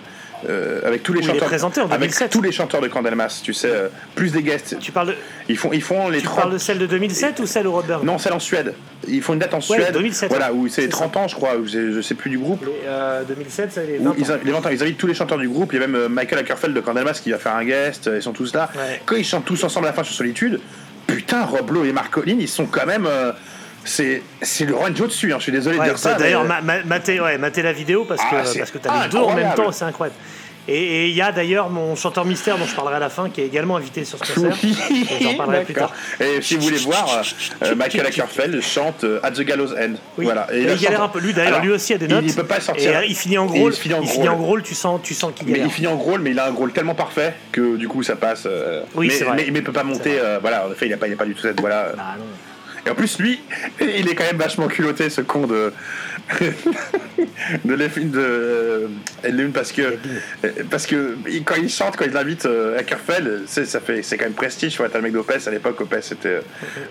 euh, 0.51 0.81
avec 0.87 1.03
tous 1.03 1.15
les 1.15 1.23
chanteurs, 1.23 1.45
présenté 1.49 1.81
en 1.81 1.85
avec 1.87 2.01
2007. 2.11 2.31
tous 2.31 2.43
les 2.43 2.53
chanteurs 2.53 2.83
de 2.83 2.89
Candelmas, 2.89 3.41
tu 3.43 3.55
sais, 3.55 3.71
euh, 3.71 3.89
plus 4.15 4.33
des 4.33 4.43
guests, 4.43 4.77
Tu 4.81 4.93
parles 4.93 5.09
de, 5.09 5.15
ils 5.49 5.57
font, 5.57 5.71
ils 5.73 5.81
font 5.83 6.11
les 6.11 6.19
tu 6.19 6.25
30 6.25 6.37
parles 6.39 6.53
de 6.53 6.59
celle 6.59 6.79
de 6.79 6.85
2007 6.87 7.41
ou 7.41 7.47
celle 7.47 7.67
au 7.67 7.73
Rodberg 7.73 8.05
Non, 8.05 8.19
celle 8.19 8.35
en 8.35 8.39
Suède. 8.39 8.75
Ils 9.09 9.23
font 9.23 9.33
une 9.33 9.39
date 9.39 9.55
en 9.55 9.63
Suède. 9.63 9.93
2007, 9.95 10.29
Voilà, 10.29 10.53
où 10.53 10.69
c'est 10.69 10.83
c'est 10.83 10.89
30 10.89 11.17
ans, 11.17 11.27
je 11.27 11.35
crois, 11.35 11.57
ou 11.57 11.67
c'est- 11.67 11.91
je 11.91 12.01
sais 12.03 12.15
plus 12.15 12.29
du 12.31 12.39
groupe. 12.39 12.63
Les, 12.67 12.73
euh, 12.87 13.25
2007, 13.25 13.73
ça 13.73 13.83
les 13.83 13.99
Où 13.99 14.05
20 14.05 14.15
ils, 14.19 14.31
ans. 14.31 14.37
les 14.45 14.53
20 14.53 14.67
ans, 14.67 14.71
ils 14.71 14.83
invitent 14.83 14.99
tous 14.99 15.07
les 15.07 15.15
chanteurs 15.15 15.39
du 15.39 15.49
groupe. 15.49 15.73
Il 15.73 15.81
y 15.81 15.83
a 15.83 15.87
même 15.87 16.09
Michael 16.09 16.41
Ackerfeld 16.41 16.75
de 16.77 16.81
Candelmas 16.81 17.19
qui 17.23 17.31
va 17.31 17.39
faire 17.39 17.57
un 17.57 17.65
guest. 17.65 18.11
Ils 18.15 18.23
sont 18.23 18.33
tous 18.33 18.53
là. 18.55 18.69
Ouais. 18.77 19.01
Quand 19.07 19.17
ils 19.17 19.25
chantent 19.25 19.47
tous 19.47 19.65
ensemble 19.65 19.87
à 19.87 19.91
la 19.91 19.95
fin 19.95 20.05
sur 20.05 20.15
Solitude, 20.15 20.61
putain, 21.07 21.45
Rob 21.45 21.71
Lowe 21.71 21.85
et 21.85 21.93
Marc 21.93 22.11
Collin, 22.13 22.37
ils 22.39 22.49
sont 22.49 22.67
quand 22.67 22.87
même. 22.87 23.07
euh, 23.07 23.33
c'est 23.85 24.23
c'est 24.43 24.65
le 24.65 24.75
range 24.75 25.01
au-dessus. 25.01 25.33
hein, 25.33 25.37
Je 25.39 25.45
suis 25.45 25.53
désolé 25.53 25.79
de 25.79 25.85
dire 25.85 25.99
ça. 25.99 26.15
D'ailleurs, 26.15 26.43
mais- 26.43 26.49
ma- 26.49 26.61
ma- 26.61 26.83
matez, 26.85 27.21
ouais, 27.21 27.39
la 27.63 27.73
vidéo 27.73 28.05
parce 28.05 28.21
Ah, 28.25 28.43
que 28.43 28.59
parce 28.59 28.71
que 28.73 28.79
t'as 28.79 29.05
les 29.05 29.09
deux 29.11 29.19
en 29.19 29.35
même 29.35 29.55
temps, 29.55 29.71
c'est 29.71 29.85
incroyable. 29.85 30.19
Et 30.69 31.09
il 31.09 31.15
y 31.15 31.23
a 31.23 31.31
d'ailleurs 31.33 31.71
mon 31.71 31.95
chanteur 31.95 32.25
mystère 32.25 32.59
dont 32.59 32.67
je 32.67 32.75
parlerai 32.75 32.97
à 32.97 32.99
la 32.99 33.09
fin 33.09 33.31
qui 33.31 33.41
est 33.41 33.47
également 33.47 33.77
invité 33.77 34.05
sur 34.05 34.19
ce 34.25 34.33
concert. 34.33 34.57
Oui, 34.63 35.07
Et 35.21 35.25
J'en 35.25 35.35
parlerai 35.35 35.65
plus 35.65 35.75
tard. 35.75 35.93
Et 36.21 36.43
si 36.43 36.57
vous 36.57 36.63
voulez 36.63 36.77
voir, 36.79 37.23
euh, 37.63 37.75
Michael 37.77 38.07
Ackerfeld 38.07 38.61
chante 38.61 39.05
euh, 39.05 39.21
At 39.23 39.31
the 39.33 39.43
Gallows 39.43 39.73
End. 39.75 39.95
Oui. 40.19 40.25
Voilà. 40.25 40.47
Et 40.53 40.63
il 40.63 40.67
galère 40.67 40.99
chante- 41.01 41.01
un 41.03 41.09
peu. 41.09 41.19
Lui, 41.21 41.33
d'ailleurs, 41.33 41.63
lui 41.63 41.71
aussi 41.71 41.95
a 41.95 41.99
des 41.99 42.09
notes. 42.09 42.23
Il, 42.25 42.31
il 42.31 42.35
peut 42.35 42.45
pas 42.45 42.61
sortir. 42.61 42.91
Et 42.91 42.97
euh, 42.97 43.05
il 43.07 43.15
finit 43.15 43.39
en 43.39 43.47
gros. 43.47 43.71
il 43.71 43.77
finit 43.77 43.95
en 44.29 44.37
gros. 44.37 44.61
Tu 44.61 44.75
sens, 44.75 45.01
tu 45.03 45.15
sens 45.15 45.33
qu'il 45.35 45.47
Mais 45.47 45.53
galère. 45.53 45.67
il 45.69 45.73
finit 45.73 45.87
en 45.89 45.97
gros, 45.97 46.19
mais 46.19 46.31
il 46.31 46.39
a 46.39 46.47
un 46.47 46.53
gros 46.53 46.69
tellement 46.69 46.95
parfait 46.95 47.35
que 47.53 47.77
du 47.77 47.87
coup 47.89 48.03
ça 48.03 48.17
passe. 48.17 48.45
euh, 48.47 48.83
Oui, 48.95 49.07
mais, 49.09 49.13
c'est 49.15 49.25
vrai. 49.25 49.37
Mais, 49.37 49.47
mais 49.53 49.59
il 49.61 49.65
peut 49.65 49.73
pas 49.73 49.85
monter. 49.85 50.19
voilà, 50.41 50.67
en 50.69 50.73
effet, 50.73 50.87
il 50.87 50.93
a 50.93 50.97
pas, 50.97 51.07
il 51.07 51.13
a 51.13 51.17
pas 51.17 51.25
du 51.27 51.35
tout 51.35 51.43
cette 51.43 51.61
voilà. 51.61 51.93
Ah 51.99 52.15
non. 52.19 52.25
Et 52.87 52.91
en 52.91 52.95
plus, 52.95 53.19
lui, 53.19 53.41
il 53.81 54.09
est 54.09 54.15
quand 54.15 54.25
même 54.25 54.37
vachement 54.37 54.69
culotté, 54.69 55.11
ce 55.11 55.21
con 55.21 55.47
de. 55.47 55.73
de 57.65 57.75
de. 57.75 58.19
euh, 58.19 58.89
Lune, 59.25 59.51
parce 59.53 59.73
que. 59.73 59.99
Parce 60.71 60.87
que 60.87 61.17
quand 61.45 61.57
il 61.57 61.69
chante, 61.69 61.97
quand 61.97 62.05
il 62.05 62.13
l'invite 62.13 62.47
euh, 62.47 62.79
à 62.79 62.85
Kerfel, 62.85 63.43
c'est 63.47 63.65
ça 63.65 63.81
fait, 63.81 64.03
c'est 64.03 64.17
quand 64.17 64.25
même 64.27 64.35
prestige. 64.35 64.73
Tu 64.73 64.79
vois, 64.79 64.89
t'as 64.89 64.99
le 64.99 65.05
mec 65.05 65.13
d'Opès, 65.13 65.49
à 65.49 65.51
l'époque, 65.51 65.81
Opès 65.81 66.07
c'était 66.07 66.29
euh, 66.29 66.41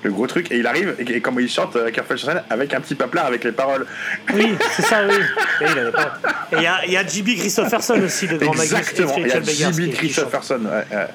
le 0.03 0.11
gros 0.11 0.27
truc. 0.27 0.51
Et 0.51 0.57
il 0.57 0.67
arrive, 0.67 0.95
et, 0.99 1.21
comment 1.21 1.39
il 1.39 1.49
chante 1.49 1.77
à 1.77 1.91
Kerfel 1.91 2.17
sur 2.17 2.27
scène, 2.29 2.43
avec 2.49 2.73
un 2.73 2.81
petit 2.81 2.95
paplard 2.95 3.27
avec 3.27 3.45
les 3.45 3.53
paroles. 3.53 3.85
Oui, 4.33 4.55
c'est 4.75 4.83
ça, 4.83 5.05
oui. 5.07 5.15
Et 5.61 5.65
il 5.65 5.91
pas. 5.91 6.19
Y 6.51 6.65
a, 6.65 6.85
y 6.85 6.97
a 6.97 7.07
J.B. 7.07 7.37
Christopherson 7.37 8.01
aussi, 8.03 8.27
de 8.27 8.37
Grand 8.37 8.53
Exactement, 8.53 9.15
il 9.17 9.27
y 9.27 9.31
a 9.31 9.71
chante. 9.71 9.91
Christopherson. 9.93 10.59
ouais, 10.65 10.97
ouais. 10.97 11.07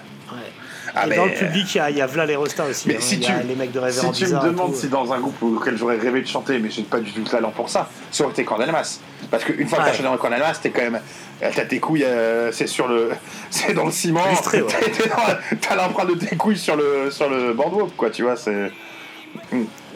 Ouais. 0.94 1.00
Ah, 1.02 1.06
et 1.06 1.10
mais- 1.10 1.16
dans 1.16 1.24
le 1.26 1.32
public, 1.32 1.74
il 1.74 1.78
y 1.78 1.80
a, 1.80 1.90
y 1.90 2.00
a 2.00 2.06
Vla 2.06 2.26
les 2.26 2.36
Rostas 2.36 2.66
aussi. 2.66 2.88
Mais 2.88 2.96
hein. 2.96 3.00
si 3.00 3.16
y 3.16 3.20
tu, 3.20 3.30
a 3.30 3.42
les 3.42 3.54
mecs 3.54 3.72
de 3.72 3.80
si 3.90 4.10
tu 4.12 4.26
me 4.26 4.40
demandes 4.42 4.72
tout. 4.72 4.78
si 4.80 4.88
dans 4.88 5.12
un 5.12 5.20
groupe 5.20 5.42
auquel 5.42 5.76
j'aurais 5.76 5.96
rêvé 5.98 6.20
de 6.22 6.26
chanter, 6.26 6.58
mais 6.58 6.70
j'ai 6.70 6.82
pas 6.82 6.98
du 7.00 7.12
tout 7.12 7.20
le 7.20 7.26
talent 7.30 7.50
pour 7.50 7.68
ça, 7.68 7.88
ça 8.10 8.24
aurait 8.24 8.32
été 8.32 8.44
Cornelmas. 8.44 9.00
Parce 9.30 9.44
qu'une 9.44 9.68
fois 9.68 9.78
que 9.78 9.82
Ouais. 9.84 9.90
t'as 9.90 9.96
chanté 9.96 10.08
dans 10.08 10.16
Cornelmas, 10.16 10.58
t'es 10.60 10.70
quand 10.70 10.82
même. 10.82 11.00
T'as 11.40 11.64
tes 11.64 11.78
couilles, 11.80 12.04
euh, 12.04 12.50
c'est 12.52 12.66
sur 12.66 12.88
le. 12.88 13.10
C'est 13.50 13.72
dans 13.72 13.86
le 13.86 13.90
ciment. 13.92 14.20
Ouais. 14.24 14.62
T'as 15.60 15.74
l'empreinte 15.76 16.08
de 16.08 16.14
tes 16.14 16.36
couilles 16.36 16.58
sur 16.58 16.76
le, 16.76 17.10
sur 17.10 17.28
le 17.30 17.52
boardwalk, 17.54 17.96
quoi, 17.96 18.10
tu 18.10 18.22
vois, 18.22 18.36
c'est. 18.36 18.70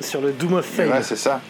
Sur 0.01 0.21
le 0.21 0.33
Doom 0.33 0.55
of 0.55 0.65
Fame. 0.65 0.91
Ouais, 0.91 1.03
c'est 1.03 1.17
ça. 1.17 1.41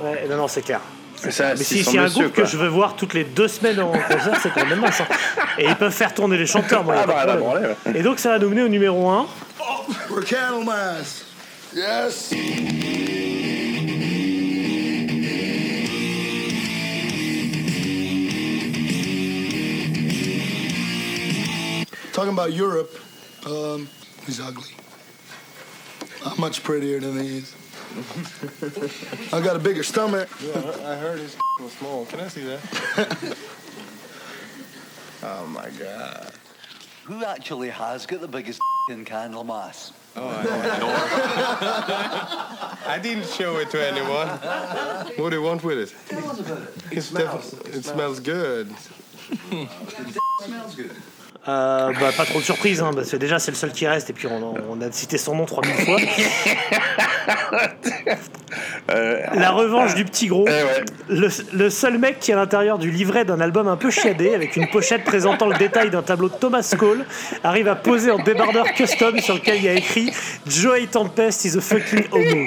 Ouais, 0.00 0.26
non, 0.28 0.36
non, 0.36 0.48
c'est 0.48 0.62
clair. 0.62 0.80
Ça, 1.28 1.50
Mais 1.50 1.56
si 1.62 1.82
son 1.84 1.90
s'il 1.90 2.00
y 2.00 2.02
a 2.02 2.06
un 2.06 2.08
groupe 2.08 2.34
quoi. 2.34 2.44
que 2.44 2.48
je 2.48 2.56
veux 2.56 2.68
voir 2.68 2.96
toutes 2.96 3.12
les 3.14 3.24
deux 3.24 3.48
semaines 3.48 3.80
en 3.80 3.92
concert, 3.92 4.38
c'est 4.42 4.52
quand 4.54 4.64
même 4.66 4.80
mince. 4.80 5.00
hein. 5.00 5.06
Et 5.58 5.66
ils 5.66 5.76
peuvent 5.76 5.92
faire 5.92 6.14
tourner 6.14 6.38
les 6.38 6.46
chanteurs, 6.46 6.82
moi. 6.82 6.94
Ah, 6.98 7.06
bah, 7.06 7.36
branlée, 7.36 7.66
ouais. 7.66 7.98
Et 7.98 8.02
donc, 8.02 8.18
ça 8.18 8.30
va 8.30 8.38
nous 8.38 8.48
mener 8.48 8.62
au 8.62 8.68
numéro 8.68 9.08
1. 9.08 9.26
We're 10.10 10.24
Candlemas. 10.24 11.24
Yes. 11.74 12.32
Talking 22.12 22.32
about 22.32 22.50
Europe, 22.50 22.90
um, 23.46 23.88
he's 24.26 24.40
ugly. 24.40 24.68
I'm 26.26 26.38
much 26.40 26.62
prettier 26.62 26.98
than 27.00 27.18
he 27.18 27.38
is. 27.38 27.54
I 29.32 29.40
got 29.42 29.56
a 29.56 29.58
bigger 29.58 29.82
stomach. 29.82 30.28
I 30.84 30.96
heard 30.96 31.18
his 31.18 31.36
was 31.60 31.72
small. 31.72 32.06
Can 32.06 32.20
I 32.20 32.28
see 32.28 32.44
that? 32.44 32.60
oh 35.22 35.46
my 35.46 35.68
god. 35.70 36.32
Who 37.04 37.24
actually 37.24 37.70
has 37.70 38.06
got 38.06 38.20
the 38.20 38.28
biggest 38.28 38.60
in 38.90 39.04
Candlemas? 39.04 39.92
Oh, 40.16 40.26
I 40.28 40.44
I, 42.86 42.94
I 42.94 42.98
didn't 42.98 43.26
show 43.26 43.58
it 43.58 43.70
to 43.70 43.86
anyone. 43.86 44.26
What 45.18 45.30
do 45.30 45.36
you 45.36 45.42
want 45.42 45.62
with 45.62 45.78
it? 45.78 45.94
It 46.90 46.96
It, 46.96 47.02
smells. 47.02 47.54
Good. 47.54 47.74
It 47.74 47.84
smells 47.84 48.18
good. 48.18 48.74
Euh, 51.48 51.92
bah, 51.98 52.10
pas 52.14 52.26
trop 52.26 52.38
de 52.38 52.44
surprise, 52.44 52.82
hein, 52.82 52.90
parce 52.94 53.10
que 53.10 53.16
déjà 53.16 53.38
c'est 53.38 53.50
le 53.50 53.56
seul 53.56 53.72
qui 53.72 53.86
reste, 53.86 54.10
et 54.10 54.12
puis 54.12 54.26
on, 54.26 54.54
on 54.70 54.80
a 54.82 54.92
cité 54.92 55.16
son 55.16 55.34
nom 55.34 55.46
3000 55.46 55.74
fois. 55.86 55.96
La 59.34 59.50
revanche 59.52 59.94
du 59.94 60.04
petit 60.04 60.26
gros. 60.26 60.44
Eh 60.46 60.50
ouais. 60.50 60.84
Le, 61.08 61.28
le 61.52 61.70
seul 61.70 61.98
mec 61.98 62.18
qui 62.18 62.30
est 62.30 62.34
à 62.34 62.36
l'intérieur 62.36 62.78
du 62.78 62.90
livret 62.90 63.24
d'un 63.24 63.40
album 63.40 63.68
un 63.68 63.76
peu 63.76 63.90
chiadé, 63.90 64.34
avec 64.34 64.56
une 64.56 64.68
pochette 64.68 65.04
présentant 65.04 65.46
le 65.46 65.56
détail 65.56 65.90
d'un 65.90 66.02
tableau 66.02 66.28
de 66.28 66.34
Thomas 66.34 66.74
Cole, 66.78 67.04
arrive 67.44 67.68
à 67.68 67.76
poser 67.76 68.10
en 68.10 68.18
débardeur 68.18 68.66
custom 68.72 69.18
sur 69.20 69.34
lequel 69.34 69.56
il 69.56 69.64
y 69.64 69.68
a 69.68 69.74
écrit 69.74 70.12
Joey 70.46 70.86
Tempest 70.88 71.44
is 71.44 71.56
a 71.56 71.60
fucking 71.60 72.04
homo. 72.12 72.46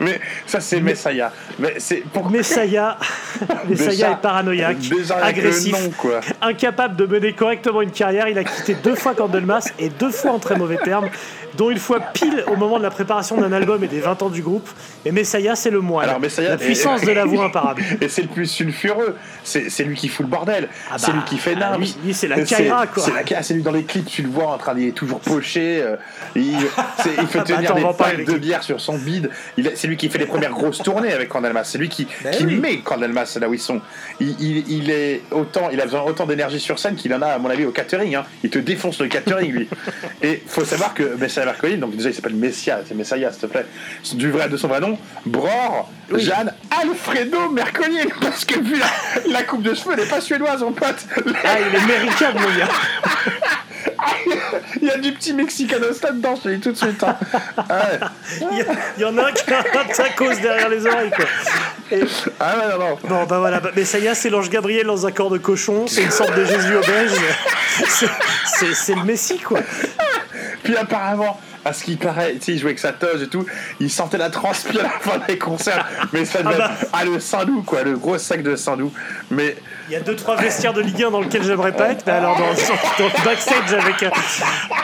Mais 0.00 0.18
ça, 0.46 0.60
c'est 0.60 0.80
Messiah. 0.80 1.32
Mais 1.58 1.74
c'est 1.78 2.02
pour 2.12 2.30
Messiah 2.30 2.96
Déjà- 3.68 4.12
est 4.12 4.16
paranoïaque, 4.20 4.78
déjà 4.78 5.16
agressif, 5.24 5.72
nom, 5.72 5.90
quoi. 5.96 6.20
incapable 6.40 6.96
de 6.96 7.06
mener 7.06 7.32
correctement 7.32 7.82
une 7.82 7.90
carrière. 7.90 8.28
Il 8.28 8.38
a 8.38 8.44
quitté 8.44 8.74
deux 8.74 8.94
fois 8.94 9.14
Candlemas 9.14 9.70
et 9.78 9.88
deux 9.90 10.10
fois 10.10 10.32
en 10.32 10.38
très 10.38 10.56
mauvais 10.56 10.78
termes, 10.78 11.08
dont 11.56 11.70
une 11.70 11.78
fois 11.78 12.00
pile 12.00 12.44
au 12.50 12.56
moment 12.56 12.78
de 12.78 12.82
la 12.82 12.90
préparation 12.90 13.36
d'un 13.36 13.52
album 13.52 13.82
et 13.84 13.88
des 13.88 14.00
20 14.00 14.22
ans 14.22 14.30
du 14.30 14.42
groupe. 14.42 14.68
Et 15.04 15.12
Messiah, 15.12 15.54
c'est 15.56 15.70
le 15.70 15.80
moine. 15.80 16.08
Alors, 16.08 16.20
Messiah 16.20 16.50
la 16.50 16.56
puissance 16.56 17.02
de 17.02 17.12
la 17.12 17.24
voix 17.24 17.46
imparable. 17.46 17.82
Et 18.00 18.08
c'est 18.08 18.22
le 18.22 18.28
plus 18.28 18.46
sulfureux. 18.46 19.16
C'est 19.44 19.70
c'est 19.70 19.84
lui 19.84 19.96
qui 19.96 20.08
fout 20.08 20.24
le 20.26 20.30
bordel. 20.30 20.68
Ah 20.90 20.96
c'est 20.98 21.08
bah, 21.08 21.14
lui 21.18 21.24
qui 21.24 21.38
fait 21.38 21.54
ah, 21.60 21.76
lui- 21.76 21.96
lui, 22.04 22.14
c'est 22.14 22.28
la 22.28 22.36
quoi. 22.86 23.04
C'est 23.42 23.54
lui 23.54 23.62
dans 23.62 23.72
les 23.72 23.84
clips, 23.84 24.06
tu 24.06 24.22
le 24.22 24.28
vois 24.28 24.46
en 24.48 24.58
train 24.58 24.74
d'y 24.74 24.92
toujours 24.92 25.20
poché. 25.20 25.80
euh, 25.82 25.96
il, 26.34 26.52
il 26.52 26.58
fait 26.98 27.10
Ah 27.16 27.22
bah, 27.34 27.42
tenir 27.42 27.70
attends, 27.76 28.16
des 28.16 28.24
de 28.24 28.38
bière 28.38 28.62
sur 28.62 28.80
son 28.80 28.96
bide. 28.98 29.30
C'est 29.74 29.88
lui 29.90 29.96
qui 29.96 30.08
fait 30.08 30.18
les 30.18 30.26
premières 30.26 30.52
grosses 30.52 30.78
tournées 30.82 31.12
avec 31.12 31.28
Candelmas. 31.28 31.64
C'est 31.64 31.78
lui 31.78 31.88
qui, 31.88 32.06
Ben 32.24 32.30
qui 32.32 32.44
oui. 32.46 32.56
met 32.56 32.78
Candelmas 32.78 33.36
là 33.40 33.48
où 33.48 33.54
ils 33.54 33.60
sont. 33.60 33.80
Il, 34.20 34.34
il- 34.40 34.64
il 34.70 34.90
est 34.90 35.22
autant, 35.30 35.68
il 35.72 35.80
a 35.80 35.84
besoin 35.84 36.02
autant 36.02 36.24
d'énergie 36.26 36.58
sur 36.60 36.78
scène 36.78 36.94
qu'il 36.96 37.12
en 37.14 37.20
a, 37.22 37.26
à 37.28 37.38
mon 37.38 37.50
avis, 37.50 37.64
au 37.66 37.70
catering. 37.72 38.14
hein. 38.16 38.24
Il 38.42 38.50
te 38.50 38.58
défonce 38.58 38.98
le 39.00 39.08
catering, 39.08 39.52
lui. 39.52 39.68
Et 40.22 40.42
faut 40.46 40.64
savoir 40.64 40.94
que 40.94 41.16
Messiah 41.18 41.44
Mercolin, 41.44 41.76
donc 41.76 41.94
déjà 41.96 42.08
il 42.10 42.14
s'appelle 42.14 42.34
Messia, 42.34 42.80
c'est 42.86 42.94
Messiah, 42.94 43.30
s'il 43.32 43.42
te 43.42 43.46
plaît. 43.46 43.66
Du 44.14 44.30
vrai, 44.30 44.48
de 44.48 44.56
son 44.56 44.68
vrai 44.68 44.80
nom, 44.80 44.98
Bror 45.26 45.90
Jeanne 46.14 46.52
Alfredo 46.80 47.50
Mercolin. 47.50 48.04
Parce 48.20 48.44
que 48.44 48.58
vu 48.60 48.78
la, 48.78 48.86
la 49.32 49.42
coupe 49.42 49.62
de 49.62 49.74
cheveux, 49.74 49.92
elle 49.94 50.00
est 50.04 50.08
pas 50.10 50.20
suédoise, 50.20 50.62
mon 50.62 50.72
pote. 50.72 51.06
Ah, 51.44 51.56
il 51.60 51.74
est 51.74 51.78
américain, 51.78 52.32
mon 52.34 52.58
gars. 52.58 52.68
Il 54.82 54.88
y 54.88 54.90
a 54.90 54.98
du 54.98 55.12
petit 55.12 55.32
mexicanos 55.34 56.00
là-dedans, 56.02 56.34
je 56.36 56.42
te 56.42 56.48
dis 56.54 56.60
tout 56.60 56.72
de 56.72 56.76
suite. 56.76 57.02
hein. 57.04 57.16
Ah 57.56 57.62
ouais. 57.90 57.98
Il 58.52 58.58
y, 58.58 58.60
a- 58.62 58.64
il 58.96 59.02
y 59.02 59.04
en 59.04 59.16
a 59.18 59.28
un 59.28 59.32
qui 59.32 59.52
a 59.52 59.58
un 59.60 59.84
tacos 59.94 60.34
derrière 60.40 60.68
les 60.68 60.86
oreilles, 60.86 61.10
quoi. 61.10 61.24
Et- 61.92 62.02
Ah 62.38 62.56
ouais, 62.56 62.72
non, 62.72 62.78
non. 62.78 62.98
Bon, 63.04 63.24
bah 63.24 63.38
voilà, 63.38 63.60
bah, 63.60 63.70
Messiah, 63.76 64.14
c'est 64.14 64.30
l'ange 64.30 64.48
Gabriel 64.50 64.86
dans 64.86 65.06
un 65.06 65.12
corps 65.12 65.30
de 65.30 65.38
cochon, 65.38 65.86
c'est 65.86 66.02
une 66.02 66.10
sorte 66.10 66.34
de 66.36 66.44
Jésus 66.44 66.76
au 66.76 66.80
belge. 66.80 67.12
C'est 68.74 68.94
le 68.94 69.04
Messie, 69.04 69.38
quoi. 69.38 69.60
Puis 70.62 70.76
apparemment, 70.76 71.40
à 71.64 71.72
ce 71.72 71.84
qui 71.84 71.96
paraît, 71.96 72.34
tu 72.34 72.40
sais, 72.40 72.52
il 72.52 72.58
jouait 72.58 72.70
avec 72.70 72.78
sa 72.78 72.92
toge 72.92 73.22
et 73.22 73.28
tout, 73.28 73.44
il 73.80 73.90
sentait 73.90 74.18
la 74.18 74.30
transpi 74.30 74.78
à 74.78 74.84
la 74.84 74.88
fin 74.88 75.18
des 75.28 75.36
concerts. 75.38 75.86
Mais 76.12 76.24
ça 76.24 76.42
devait 76.42 76.54
Ah 76.58 76.68
bah. 76.80 76.88
ah, 76.92 77.04
le 77.04 77.20
Sindou, 77.20 77.62
quoi, 77.62 77.82
le 77.82 77.96
gros 77.96 78.16
sac 78.18 78.42
de 78.42 78.56
Sindou. 78.56 78.92
Mais 79.30 79.56
Il 79.88 79.92
y 79.92 79.96
a 79.96 80.00
deux 80.00 80.16
trois 80.16 80.36
vestiaires 80.36 80.72
de 80.72 80.80
Ligue 80.80 81.02
1 81.04 81.10
dans 81.10 81.20
lesquels 81.20 81.42
j'aimerais 81.42 81.72
pas 81.72 81.90
être, 81.90 82.04
mais 82.06 82.12
alors 82.12 82.36
dans, 82.36 82.44
dans 82.44 83.10
le 83.10 83.24
backstage 83.24 83.74
avec, 83.74 84.02
euh, 84.02 84.10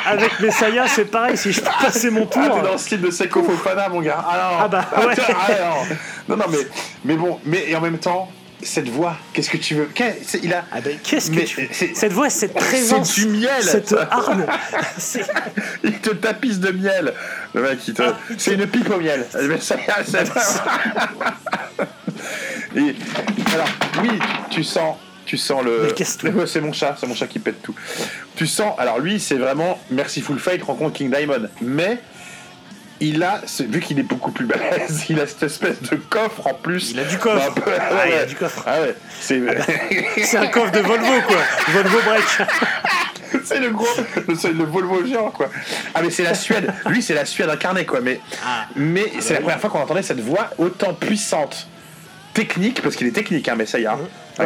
avec 0.07 0.41
Messiah, 0.41 0.87
c'est 0.87 1.07
pareil, 1.07 1.37
si 1.37 1.53
je 1.53 1.61
peux 1.61 1.71
passer 1.81 2.11
mon 2.11 2.27
tour. 2.27 2.43
ah, 2.45 2.51
t'es 2.57 2.63
dans 2.63 2.73
le 2.73 2.79
style 2.79 3.01
de 3.01 3.11
Seko 3.11 3.43
Fofana, 3.43 3.89
mon 3.89 4.01
gars. 4.01 4.25
Ah 4.29 4.37
non. 4.37 4.59
Ah 4.61 4.69
bah, 4.69 4.85
ouais. 5.07 5.15
Ah, 5.29 5.53
non. 6.29 6.37
non, 6.37 6.45
non, 6.45 6.51
mais, 6.51 6.67
mais 7.05 7.15
bon, 7.17 7.41
mais 7.45 7.65
et 7.71 7.77
en 7.77 7.81
même 7.81 7.99
temps, 7.99 8.31
cette 8.63 8.89
voix, 8.89 9.17
qu'est-ce 9.33 9.51
que 9.51 9.57
tu 9.59 9.75
veux? 9.75 9.87
Qu'est- 9.95 10.19
c'est- 10.27 10.41
Il 10.43 10.53
a. 10.55 10.65
Ah 10.73 10.81
ben, 10.81 10.97
qu'est-ce 11.03 11.31
que 11.31 11.41
tu... 11.41 11.69
c'est- 11.73 11.95
Cette 11.95 12.13
voix, 12.13 12.31
cette 12.31 12.55
présence, 12.55 13.13
C'est 13.15 13.21
du 13.23 13.29
miel. 13.29 13.63
cette 13.63 13.95
c'est- 14.99 15.27
Il 15.85 15.99
te 15.99 16.11
tapisse 16.11 16.59
de 16.59 16.71
miel. 16.73 17.13
Le 17.55 17.63
mec, 17.63 17.79
il 17.87 17.95
te... 17.95 18.03
Ah, 18.03 18.19
c'est 18.39 18.55
une 18.55 18.67
pipe 18.67 18.91
au 18.91 18.99
miel. 18.99 19.27
Et, 22.77 22.95
alors, 23.55 23.69
oui, 24.03 24.11
tu 24.51 24.63
sens, 24.65 24.97
tu 25.25 25.37
sens 25.39 25.65
le. 25.65 25.93
Qu'est-ce 25.97 26.19
C'est 26.47 26.61
mon 26.61 26.73
chat, 26.73 26.97
c'est 26.99 27.07
mon 27.07 27.15
chat 27.15 27.27
qui 27.27 27.39
pète 27.39 27.63
tout. 27.63 27.75
Tu 28.37 28.47
sens. 28.47 28.75
Alors 28.79 28.99
lui, 28.99 29.19
c'est 29.21 29.37
vraiment 29.37 29.79
Merciful 29.91 30.39
Fate 30.39 30.63
rencontre 30.63 30.95
King 30.95 31.11
Diamond, 31.11 31.49
mais 31.63 31.99
il 33.01 33.23
a, 33.23 33.41
vu 33.69 33.81
qu'il 33.81 33.99
est 33.99 34.03
beaucoup 34.05 34.31
plus 34.31 34.47
balèze, 34.47 35.05
il 35.09 35.21
a 35.21 35.27
cette 35.27 35.43
espèce 35.43 35.83
de 35.83 35.97
coffre 35.97 36.47
en 36.47 36.55
plus. 36.55 36.93
Il 36.93 37.01
a 37.01 37.05
du 37.05 37.19
coffre. 37.19 37.49
Un 37.49 37.53
peu- 37.53 37.71
Ah, 37.79 37.95
ouais, 37.95 38.11
il 38.11 38.19
a 38.19 38.25
du 38.27 38.35
coffre. 38.37 38.63
Ah 38.67 38.81
ouais, 38.81 38.95
c'est. 39.21 39.41
c'est 40.25 40.37
un 40.39 40.47
coffre 40.47 40.71
de 40.73 40.81
Volvo, 40.81 41.21
quoi. 41.27 41.37
Volvo 41.69 41.99
Break. 42.03 42.25
c'est 43.45 43.59
le 43.61 43.71
gros, 43.71 43.87
le, 44.29 44.35
c'est 44.35 44.53
le 44.53 44.65
Volvo 44.65 45.05
géant 45.05 45.31
quoi. 45.31 45.49
Ah 45.95 46.01
mais 46.03 46.11
c'est 46.11 46.23
la 46.23 46.35
Suède. 46.35 46.73
Lui 46.87 47.03
c'est 47.03 47.15
la 47.15 47.25
Suède 47.25 47.49
incarnée 47.51 47.85
quoi. 47.85 48.01
Mais 48.01 48.21
Ah. 48.45 48.67
mais 48.77 49.13
c'est 49.21 49.35
la 49.35 49.41
première 49.41 49.61
fois 49.61 49.69
qu'on 49.71 49.81
entendait 49.83 50.03
cette 50.03 50.21
voix 50.21 50.51
autant 50.59 50.95
puissante, 50.95 51.67
technique 52.37 52.83
parce 52.83 52.97
qu'il 52.97 53.07
est 53.07 53.13
technique 53.13 53.49
hein, 53.49 53.55
mais 53.57 53.65
ça 53.67 53.81
y 53.81 53.87
a. 53.87 53.97
Ouais. 54.39 54.45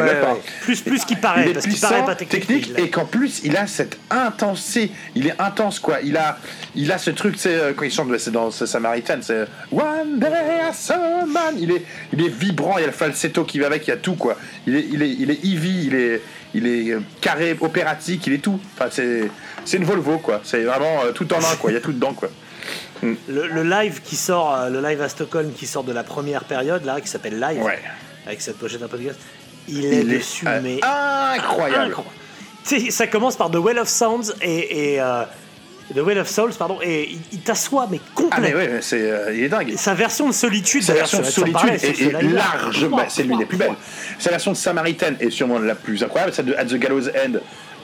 Plus, 0.61 0.81
plus 0.81 1.03
qu'il 1.03 1.17
paraît, 1.17 1.43
Il 1.43 1.49
est 1.49 1.53
parce 1.53 1.65
qu'il 1.65 1.73
puissant, 1.73 1.89
paraît 1.89 2.05
pas 2.05 2.15
technique. 2.15 2.71
et 2.77 2.89
qu'en 2.89 3.03
plus 3.03 3.41
il 3.43 3.57
a 3.57 3.67
cette 3.67 3.97
intensité, 4.09 4.89
il 5.15 5.27
est 5.27 5.35
intense 5.37 5.79
quoi. 5.79 5.97
Il 6.01 6.15
a, 6.15 6.37
il 6.75 6.89
a 6.93 6.97
ce 6.97 7.11
truc, 7.11 7.35
c'est 7.37 7.75
quand 7.75 7.83
il 7.83 7.91
chante, 7.91 8.07
c'est 8.17 8.31
dans 8.31 8.49
Samaritan, 8.51 9.17
c'est 9.21 9.45
One 9.71 10.17
Day 10.17 10.27
I 10.29 10.73
Saw 10.73 10.93
a 10.93 11.25
Man. 11.25 11.55
Il 11.59 11.71
est, 11.71 11.83
il 12.13 12.23
est 12.23 12.29
vibrant, 12.29 12.77
il 12.77 12.81
y 12.81 12.83
a 12.85 12.87
le 12.87 12.93
falsetto 12.93 13.43
qui 13.43 13.59
va 13.59 13.67
avec, 13.67 13.85
il 13.87 13.89
y 13.89 13.93
a 13.93 13.97
tout 13.97 14.15
quoi. 14.15 14.37
Il 14.65 14.77
est, 14.77 14.85
il 14.89 15.01
est, 15.01 15.09
il 15.09 15.29
est 15.29 15.43
heavy, 15.45 15.87
il 15.87 15.95
est, 15.95 16.21
il 16.53 16.67
est 16.67 16.91
euh, 16.91 17.01
carré, 17.19 17.57
opératique, 17.59 18.25
il 18.27 18.33
est 18.33 18.41
tout. 18.41 18.59
Enfin 18.77 18.87
c'est, 18.89 19.29
c'est 19.65 19.75
une 19.75 19.83
Volvo 19.83 20.19
quoi. 20.19 20.39
C'est 20.45 20.63
vraiment 20.63 21.03
euh, 21.03 21.11
tout 21.11 21.31
en 21.33 21.39
un 21.39 21.55
quoi. 21.57 21.69
Il 21.71 21.73
y 21.73 21.77
a 21.77 21.81
tout 21.81 21.91
dedans 21.91 22.13
quoi. 22.13 22.29
Le, 23.03 23.47
le 23.47 23.63
live 23.63 24.01
qui 24.03 24.15
sort, 24.15 24.53
euh, 24.55 24.69
le 24.69 24.81
live 24.81 25.01
à 25.01 25.09
Stockholm 25.09 25.51
qui 25.53 25.65
sort 25.67 25.83
de 25.83 25.91
la 25.93 26.03
première 26.03 26.43
période, 26.43 26.85
là, 26.85 27.01
qui 27.01 27.07
s'appelle 27.07 27.39
Live, 27.39 27.61
Ouais. 27.63 27.79
avec 28.27 28.41
cette 28.41 28.57
pochette 28.57 28.83
un 28.83 28.87
peu 28.87 28.97
dégueulasse, 28.97 29.17
il 29.67 29.85
est 29.85 30.01
Il 30.01 30.13
est, 30.13 30.17
dessus, 30.17 30.45
euh, 30.47 30.59
mais 30.61 30.79
incroyable. 30.83 31.95
Sais, 32.63 32.91
ça 32.91 33.07
commence 33.07 33.35
par 33.35 33.49
The 33.49 33.55
Well 33.55 33.79
of 33.79 33.87
Sounds 33.87 34.33
et, 34.41 34.93
et 34.93 35.01
euh, 35.01 35.23
The 35.95 35.99
Well 35.99 36.19
of 36.19 36.29
Souls, 36.29 36.53
pardon, 36.57 36.77
et 36.83 37.09
il, 37.09 37.19
il 37.33 37.39
t'assoit, 37.39 37.87
mais 37.89 37.99
Ah 38.03 38.11
complètement. 38.13 38.47
mais 38.47 38.53
ouais, 38.55 38.79
c'est, 38.81 39.01
euh, 39.01 39.33
il 39.33 39.43
est 39.43 39.49
dingue. 39.49 39.73
Sa 39.77 39.95
version 39.95 40.27
de 40.27 40.33
solitude, 40.33 40.83
Sa 40.83 40.93
version 40.93 41.19
de 41.19 41.23
solitude 41.25 41.69
est, 41.71 42.01
est 42.01 42.21
large, 42.21 42.87
c'est 43.09 43.23
l'une 43.23 43.39
des 43.39 43.45
plus 43.45 43.57
belles. 43.57 43.73
Sa 44.19 44.29
version 44.29 44.51
de 44.51 44.57
Samaritan 44.57 45.13
est 45.19 45.31
sûrement 45.31 45.57
la 45.57 45.73
plus 45.75 46.03
incroyable, 46.03 46.33
celle 46.33 46.45
de 46.45 46.53
At 46.53 46.65
the 46.65 46.75
Gallows 46.75 47.07
End 47.09 47.39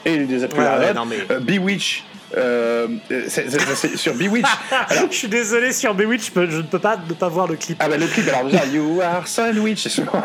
et 0.06 0.20
des 0.20 0.48
plus 0.48 0.60
Ouais, 0.60 0.66
ouais, 0.68 0.94
mais- 1.08 1.40
Bewitch, 1.40 2.04
euh, 2.36 2.88
c'est- 3.28 3.50
c'est- 3.50 3.76
c'est 3.76 3.98
sur 3.98 4.14
Bewitch. 4.16 4.46
alors, 4.90 5.04
Je 5.12 5.16
suis 5.16 5.28
désolé 5.28 5.72
sur 5.72 5.94
Bewitch, 5.94 6.32
je, 6.36 6.40
ne 6.58 6.62
peux 6.64 6.80
pas 6.80 6.98
ne 7.08 7.14
pas 7.14 7.30
voir 7.30 7.48
le 7.48 7.56
clip. 7.56 7.78
ah 7.80 7.88
bah 7.88 7.98
le 7.98 8.08
clip, 8.08 8.28
alors 8.28 8.46
déjà, 8.46 8.66
You 8.66 9.00
are 9.02 9.26
sandwich, 9.28 9.84
c'est 9.84 9.90
souvent 9.90 10.24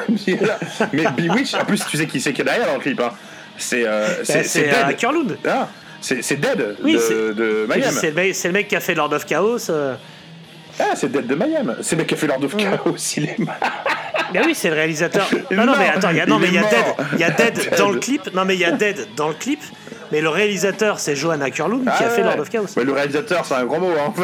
Mais 0.93 1.05
Bewitch, 1.17 1.55
en 1.55 1.65
plus, 1.65 1.83
tu 1.89 1.97
sais 1.97 2.07
qui 2.07 2.21
c'est 2.21 2.33
qui 2.33 2.41
est 2.41 2.45
derrière 2.45 2.67
dans 2.67 2.75
le 2.75 2.81
clip. 2.81 3.01
Hein. 3.01 3.11
C'est 3.57 3.87
euh, 3.87 4.25
c'est- 4.25 4.43
c'est 4.43 4.45
c'est 4.45 4.69
euh, 4.75 4.85
Dead. 4.89 4.97
Kurlund. 4.97 5.37
Ah, 5.49 5.69
c'est 6.01 6.23
c'est 6.23 6.37
Dead 6.37 6.77
Oui, 6.83 6.95
de, 6.95 6.99
c'est- 6.99 7.35
de 7.35 7.67
Mayhem. 7.69 7.91
C'est 7.93 8.09
le, 8.09 8.15
mec- 8.15 8.35
c'est 8.35 8.49
le 8.49 8.55
mec 8.55 8.69
qui 8.69 8.77
a 8.77 8.81
fait 8.81 8.95
Lord 8.95 9.13
of 9.13 9.25
Chaos. 9.27 9.71
euh. 9.71 9.95
Ah, 10.81 10.95
c'est 10.97 11.13
Dead 11.13 11.27
de 11.27 11.35
Mayhem. 11.35 11.77
C'est 11.83 11.95
le 11.97 11.99
mec 11.99 12.09
qui 12.09 12.15
a 12.15 12.17
fait 12.17 12.27
Lord 12.27 12.43
of 12.43 12.57
Chaos, 12.57 12.97
il 13.17 13.25
est. 13.25 13.37
Ben 14.33 14.43
oui, 14.47 14.55
c'est 14.55 14.71
le 14.71 14.75
réalisateur. 14.75 15.29
Non, 15.51 15.75
mais 15.79 15.89
attends, 15.89 16.09
il 16.11 16.17
y 16.17 16.21
a, 16.21 16.27
non, 16.27 16.39
mais 16.39 16.49
il 16.49 16.55
y 16.55 16.59
a 16.59 16.63
Dead, 16.63 16.85
il 17.13 17.19
y 17.21 17.25
a 17.25 17.31
Dead 17.31 17.55
Dead. 17.55 17.75
dans 17.79 17.91
le 17.91 17.99
clip. 18.01 18.23
Non, 18.35 18.45
mais 18.47 18.55
il 18.55 18.61
y 18.61 18.65
a 18.65 18.73
Dead 18.73 19.07
dans 19.15 19.29
le 19.29 19.35
clip. 19.35 19.61
Mais 20.13 20.21
le 20.21 20.29
réalisateur, 20.29 21.01
c'est 21.01 21.17
Johanna 21.17 21.51
Kurlund 21.51 21.85
qui 21.85 21.89
a 21.89 21.97
Ah 21.99 22.11
fait. 22.11 22.23
Lord 22.23 22.39
of 22.39 22.51
Chaos. 22.51 22.67
Mais 22.77 22.85
le 22.85 22.93
réalisateur, 22.93 23.47
c'est 23.47 23.55
un 23.55 23.65
grand 23.65 23.81
mot. 23.81 23.93
Hein. 23.99 24.13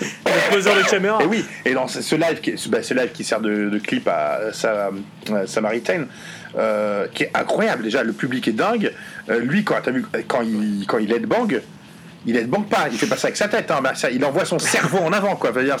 Le 0.26 0.54
poseur 0.54 0.76
de 0.76 0.82
caméra. 0.88 1.22
Et 1.22 1.26
oui, 1.26 1.44
et 1.64 1.74
dans 1.74 1.86
ce, 1.86 2.14
live, 2.14 2.40
qui, 2.40 2.58
ce, 2.58 2.68
bah, 2.68 2.82
ce 2.82 2.94
live 2.94 3.10
qui 3.12 3.24
sert 3.24 3.40
de, 3.40 3.68
de 3.68 3.78
clip 3.78 4.08
à, 4.08 4.52
sa, 4.52 4.90
à 5.32 5.46
Samaritain, 5.46 6.06
euh, 6.56 7.06
qui 7.12 7.24
est 7.24 7.30
incroyable. 7.34 7.84
Déjà, 7.84 8.02
le 8.02 8.12
public 8.12 8.46
est 8.48 8.52
dingue. 8.52 8.92
Euh, 9.28 9.38
lui, 9.40 9.64
quand, 9.64 9.76
t'as 9.82 9.90
vu, 9.90 10.04
quand 10.26 10.42
il, 10.42 10.84
quand 10.86 10.98
il 10.98 11.12
headbang, 11.12 11.60
il 12.26 12.36
headbang 12.36 12.64
pas, 12.64 12.88
il 12.90 12.98
fait 12.98 13.06
pas 13.06 13.16
ça 13.16 13.28
avec 13.28 13.36
sa 13.36 13.48
tête. 13.48 13.70
Hein, 13.70 13.80
bah, 13.82 13.94
ça, 13.94 14.10
il 14.10 14.24
envoie 14.24 14.44
son 14.44 14.58
cerveau 14.58 14.98
en 14.98 15.12
avant, 15.12 15.36
quoi. 15.36 15.52
Dire, 15.52 15.76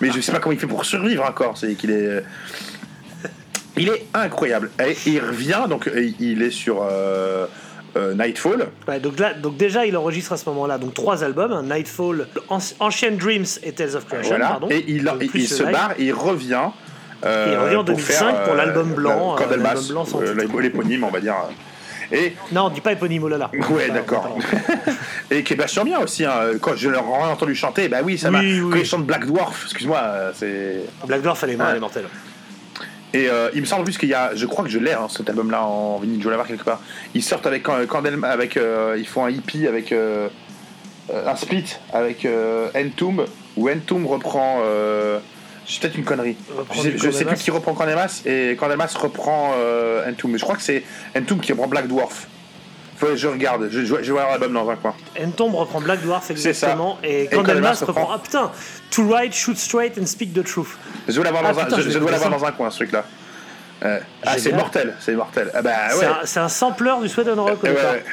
mais 0.00 0.10
je 0.10 0.20
sais 0.20 0.32
pas 0.32 0.38
comment 0.38 0.54
il 0.54 0.58
fait 0.58 0.66
pour 0.66 0.84
survivre 0.84 1.24
encore. 1.24 1.56
C'est 1.56 1.74
qu'il 1.74 1.90
est. 1.90 2.22
Il 3.76 3.88
est 3.88 4.04
incroyable. 4.14 4.70
Et 4.84 4.96
il 5.06 5.20
revient, 5.20 5.64
donc 5.68 5.90
il 6.18 6.42
est 6.42 6.50
sur 6.50 6.82
euh, 6.82 7.46
euh, 7.96 8.14
Nightfall. 8.14 8.68
Ouais, 8.88 9.00
donc, 9.00 9.18
là, 9.18 9.32
donc 9.34 9.56
déjà, 9.56 9.86
il 9.86 9.96
enregistre 9.96 10.32
à 10.32 10.36
ce 10.36 10.48
moment-là 10.50 10.78
donc 10.78 10.94
trois 10.94 11.22
albums 11.24 11.52
hein, 11.52 11.62
Nightfall, 11.62 12.26
An- 12.48 12.58
Ancient 12.80 13.12
Dreams 13.18 13.46
et 13.62 13.72
Tales 13.72 13.96
of 13.96 14.06
Creation. 14.06 14.30
Voilà. 14.30 14.48
pardon. 14.48 14.68
et 14.70 14.84
il, 14.88 15.02
se 15.48 15.62
live. 15.62 15.72
barre 15.72 15.92
et 15.98 16.04
il 16.04 16.12
revient. 16.12 16.68
euh, 17.24 17.46
Et 17.48 17.52
il 17.52 17.58
revient 17.58 17.76
en 17.76 17.84
pour 17.84 17.94
2005 17.96 18.14
faire, 18.34 18.42
pour 18.44 18.54
l'album 18.54 18.92
blanc, 18.94 19.36
l'éponyme, 20.60 21.04
on 21.04 21.10
va 21.10 21.20
dire. 21.20 21.34
Et 22.12 22.34
Non, 22.50 22.62
on 22.64 22.70
dit 22.70 22.80
pas 22.80 22.92
éponyme, 22.92 23.22
oh 23.24 23.28
là 23.28 23.38
là. 23.38 23.50
ouais, 23.70 23.88
d'accord. 23.88 24.36
et 25.30 25.44
qui 25.44 25.52
est 25.52 25.56
vachement 25.56 25.84
bien 25.84 26.00
aussi. 26.00 26.24
hein. 26.24 26.32
Quand 26.60 26.74
je 26.74 26.90
l'ai 26.90 26.98
entendu 26.98 27.54
chanter, 27.54 27.88
bah 27.88 27.98
oui, 28.02 28.18
ça 28.18 28.32
m'a. 28.32 28.40
Oui, 28.40 28.60
oui. 28.60 28.70
Quand 28.72 28.78
il 28.78 28.84
chante 28.84 29.06
Black 29.06 29.26
Dwarf, 29.26 29.62
excuse-moi, 29.66 30.02
c'est. 30.34 30.80
Black 31.06 31.22
Dwarf, 31.22 31.44
elle 31.44 31.50
est, 31.50 31.54
Ouais. 31.56 31.64
elle 31.70 31.76
est 31.76 31.80
mortelle. 31.80 32.06
Et 33.12 33.28
euh, 33.28 33.50
il 33.54 33.60
me 33.60 33.66
semble 33.66 33.82
en 33.82 33.84
plus 33.84 33.98
qu'il 33.98 34.08
y 34.08 34.14
a, 34.14 34.34
je 34.34 34.46
crois 34.46 34.64
que 34.64 34.70
je 34.70 34.78
l'ai, 34.78 34.92
hein, 34.92 35.08
cet 35.08 35.28
album-là 35.28 35.64
en 35.64 35.98
vinyle, 35.98 36.22
je 36.22 36.28
l'avoir 36.28 36.46
quelque 36.46 36.64
part. 36.64 36.80
Ils 37.14 37.22
sortent 37.22 37.46
avec 37.46 37.64
Candel, 37.64 38.18
avec, 38.24 38.56
euh, 38.56 38.96
ils 38.98 39.06
font 39.06 39.24
un 39.24 39.30
hippie 39.30 39.66
avec 39.66 39.92
euh, 39.92 40.28
un 41.08 41.34
split 41.34 41.76
avec 41.92 42.26
Entomb, 42.76 43.24
où 43.56 43.68
Entomb 43.68 44.06
reprend, 44.06 44.62
c'est 45.66 45.80
peut-être 45.80 45.98
une 45.98 46.04
connerie. 46.04 46.36
Je 46.72 46.80
sais, 46.80 46.92
je 46.96 47.10
sais 47.10 47.24
plus 47.24 47.36
qui 47.36 47.50
reprend 47.50 47.74
Candelmas 47.74 48.22
et 48.26 48.56
Candelmas 48.58 48.94
reprend 48.96 49.54
Entomb. 50.08 50.32
Mais 50.32 50.38
je 50.38 50.44
crois 50.44 50.56
que 50.56 50.62
c'est 50.62 50.84
Entomb 51.16 51.40
qui 51.40 51.52
reprend 51.52 51.66
Black 51.66 51.88
Dwarf. 51.88 52.28
Faut 53.00 53.16
je 53.16 53.26
regarde, 53.28 53.68
je, 53.70 53.80
je, 53.80 53.94
je 54.02 54.12
voir 54.12 54.28
l'album 54.28 54.52
dans 54.52 54.68
un 54.68 54.76
coin. 54.76 54.94
Entomb 55.18 55.54
reprend 55.54 55.80
Black 55.80 56.02
Dwarf 56.02 56.30
exactement 56.30 56.98
et 57.02 57.28
Candlemas 57.28 57.82
reprend. 57.86 58.10
Ah 58.12 58.18
putain 58.22 58.50
To 58.90 59.04
write, 59.08 59.32
shoot 59.32 59.56
straight 59.56 59.96
and 59.98 60.04
speak 60.06 60.34
the 60.34 60.44
truth. 60.44 60.76
Je 61.08 61.14
dois 61.14 61.24
l'avoir 61.24 61.44
Ah, 61.46 61.64
dans, 61.64 61.76
je, 61.78 61.88
je 61.90 61.98
dois 61.98 62.10
l'avoir 62.10 62.30
dans 62.30 62.44
un 62.44 62.52
coin, 62.52 62.68
ce 62.70 62.76
truc-là. 62.76 63.04
Euh, 63.82 63.98
ah, 64.26 64.36
c'est 64.36 64.52
mortel, 64.52 64.94
c'est 65.00 65.14
mortel. 65.14 65.50
Ah 65.54 65.62
bah 65.62 65.70
ouais. 65.98 66.06
C'est 66.24 66.40
un- 66.40 66.44
un, 66.44 66.48
sampler 66.50 66.92
du 67.00 67.08
Sweden 67.08 67.38
Rock 67.40 67.58
au 67.62 67.66
Ouais, 67.66 67.72
départ. 67.72 67.92
ouais. 67.92 68.04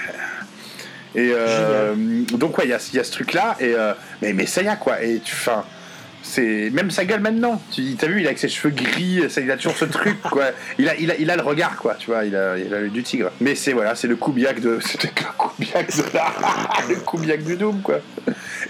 Et 1.16 1.32
euh, 1.34 1.94
donc 2.34 2.58
ouais, 2.58 2.66
il 2.66 2.70
y 2.70 2.74
a, 2.74 2.80
il 2.94 2.96
y 2.96 3.00
a 3.00 3.04
ce 3.04 3.12
truc-là. 3.12 3.58
Et 3.60 3.74
euh, 3.76 3.94
mais 4.22 4.32
mais 4.32 4.46
ça 4.46 4.62
y 4.62 4.68
a 4.70 4.78
quoi. 4.78 5.02
Et 5.04 5.20
tu, 5.20 5.34
enfin, 5.34 5.66
c'est 6.28 6.70
même 6.72 6.92
sa 6.92 7.06
gueule 7.06 7.22
maintenant. 7.22 7.62
Tu 7.72 7.96
t'as 7.96 8.08
vu, 8.08 8.20
il 8.20 8.26
a 8.26 8.30
avec 8.30 8.40
ses 8.40 8.50
cheveux 8.50 8.74
gris, 8.74 9.22
il 9.38 9.52
a 9.52 9.56
toujours 9.56 9.78
ce 9.78 9.86
truc 9.86 10.22
quoi. 10.22 10.52
Il 10.78 10.90
a, 10.90 10.96
il 10.96 11.10
a, 11.10 11.16
il 11.18 11.32
a 11.32 11.36
le 11.36 11.42
regard 11.42 11.78
quoi. 11.78 11.96
Tu 11.96 12.08
vois, 12.08 12.26
il 12.26 12.36
a, 12.36 12.58
il 12.58 12.74
a 12.74 12.82
du 12.88 13.04
tigre. 13.04 13.32
Mais 13.40 13.56
c'est 13.56 13.74
voilà, 13.74 13.96
c'est 13.96 14.08
le 14.08 14.16
Kubiak 14.16 14.60
de, 14.60 14.80
c'était 14.86 15.10
le 15.10 15.32
Kubiak 15.38 15.96
de 15.96 16.04
la, 16.14 16.34
le 16.90 17.44
du 17.44 17.56
Doom 17.56 17.82
quoi. 17.82 18.00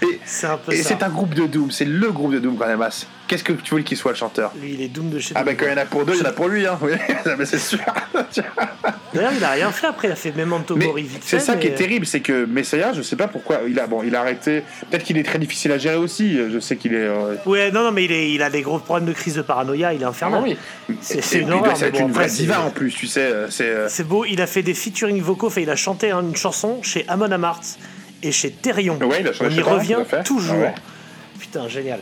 Et 0.02 0.20
C'est 0.24 0.46
un 0.46 0.56
peu 0.56 0.72
et 0.72 0.76
ça. 0.76 0.90
c'est 0.90 1.02
un 1.02 1.08
groupe 1.08 1.34
de 1.34 1.46
Doom, 1.46 1.70
c'est 1.70 1.84
le 1.84 2.10
groupe 2.12 2.32
de 2.32 2.38
Doom 2.38 2.56
quand 2.56 2.66
même. 2.66 2.82
As. 2.82 3.06
Qu'est-ce 3.28 3.44
que 3.44 3.52
tu 3.52 3.74
veux 3.74 3.82
qu'il 3.82 3.96
soit 3.96 4.12
le 4.12 4.16
chanteur 4.16 4.52
Lui, 4.60 4.72
il 4.74 4.80
est 4.82 4.88
Doom 4.88 5.10
de 5.10 5.18
chez 5.20 5.34
Ah 5.36 5.44
bah 5.44 5.54
quand 5.54 5.66
il 5.66 5.70
y 5.70 5.74
en 5.74 5.76
a 5.76 5.84
pour 5.84 6.04
deux, 6.06 6.14
il 6.14 6.20
y 6.20 6.22
en 6.22 6.30
a 6.30 6.32
pour 6.32 6.48
lui 6.48 6.66
hein. 6.66 6.78
Oui, 6.80 6.92
mais 7.38 7.44
c'est 7.44 7.58
sûr. 7.58 7.78
D'ailleurs, 9.14 9.32
il 9.36 9.44
a 9.44 9.50
rien 9.50 9.70
fait 9.70 9.86
après. 9.86 10.08
Il 10.08 10.12
a 10.12 10.16
fait 10.16 10.32
Memento 10.36 10.76
Mori 10.76 11.02
vite 11.02 11.22
c'est 11.24 11.38
fait, 11.38 11.44
ça 11.44 11.56
qui 11.56 11.66
est 11.66 11.74
terrible, 11.74 12.06
c'est 12.06 12.20
que 12.20 12.44
Messiah, 12.44 12.92
je 12.92 13.02
sais 13.02 13.16
pas 13.16 13.28
pourquoi, 13.28 13.60
il 13.68 13.78
a 13.80 13.86
bon, 13.86 14.02
il 14.02 14.14
a 14.16 14.20
arrêté. 14.20 14.62
Peut-être 14.90 15.04
qu'il 15.04 15.16
est 15.18 15.22
très 15.22 15.38
difficile 15.38 15.72
à 15.72 15.78
gérer 15.78 15.96
aussi. 15.96 16.38
Je 16.50 16.58
sais 16.58 16.76
qu'il 16.76 16.94
est. 16.94 16.98
euh, 16.98 17.34
Ouais, 17.46 17.70
non, 17.70 17.82
non, 17.84 17.92
mais 17.92 18.04
il, 18.04 18.12
est, 18.12 18.32
il 18.32 18.42
a 18.42 18.50
des 18.50 18.62
gros 18.62 18.78
problèmes 18.78 19.08
de 19.08 19.12
crise 19.12 19.34
de 19.34 19.42
paranoïa. 19.42 19.92
Il 19.94 20.02
est 20.02 20.06
infernal. 20.06 20.40
Ah 20.42 20.46
oui. 20.48 20.96
C'est 21.00 21.22
c'est 21.22 21.38
une 21.40 21.52
horreur. 21.52 21.82
Être 21.82 21.92
bon, 21.98 22.06
une 22.08 22.12
vraie 22.12 22.28
c'est- 22.28 22.42
diva 22.42 22.60
en 22.62 22.70
plus, 22.70 22.92
tu 22.94 23.06
sais. 23.06 23.20
euh, 23.20 23.50
C'est. 23.50 23.64
euh, 23.68 23.88
C'est 23.88 24.06
beau. 24.06 24.24
Il 24.24 24.40
a 24.40 24.46
fait 24.46 24.62
des 24.62 24.74
featuring 24.74 25.20
vocaux. 25.20 25.46
Enfin, 25.48 25.60
il 25.62 25.70
a 25.70 25.76
chanté 25.76 26.10
hein, 26.10 26.20
une 26.22 26.36
chanson 26.36 26.82
chez 26.82 27.04
Amon 27.08 27.30
Amarth 27.30 27.78
et 28.22 28.32
chez 28.32 28.50
Therion. 28.50 28.98
Ouais, 29.02 29.18
il 29.20 29.28
a 29.28 29.32
chanté 29.32 29.50
On 29.52 29.56
y 29.56 29.60
revient 29.60 29.98
fait. 30.08 30.22
toujours. 30.22 30.56
Ah. 30.66 30.80
Putain, 31.38 31.68
génial. 31.68 32.00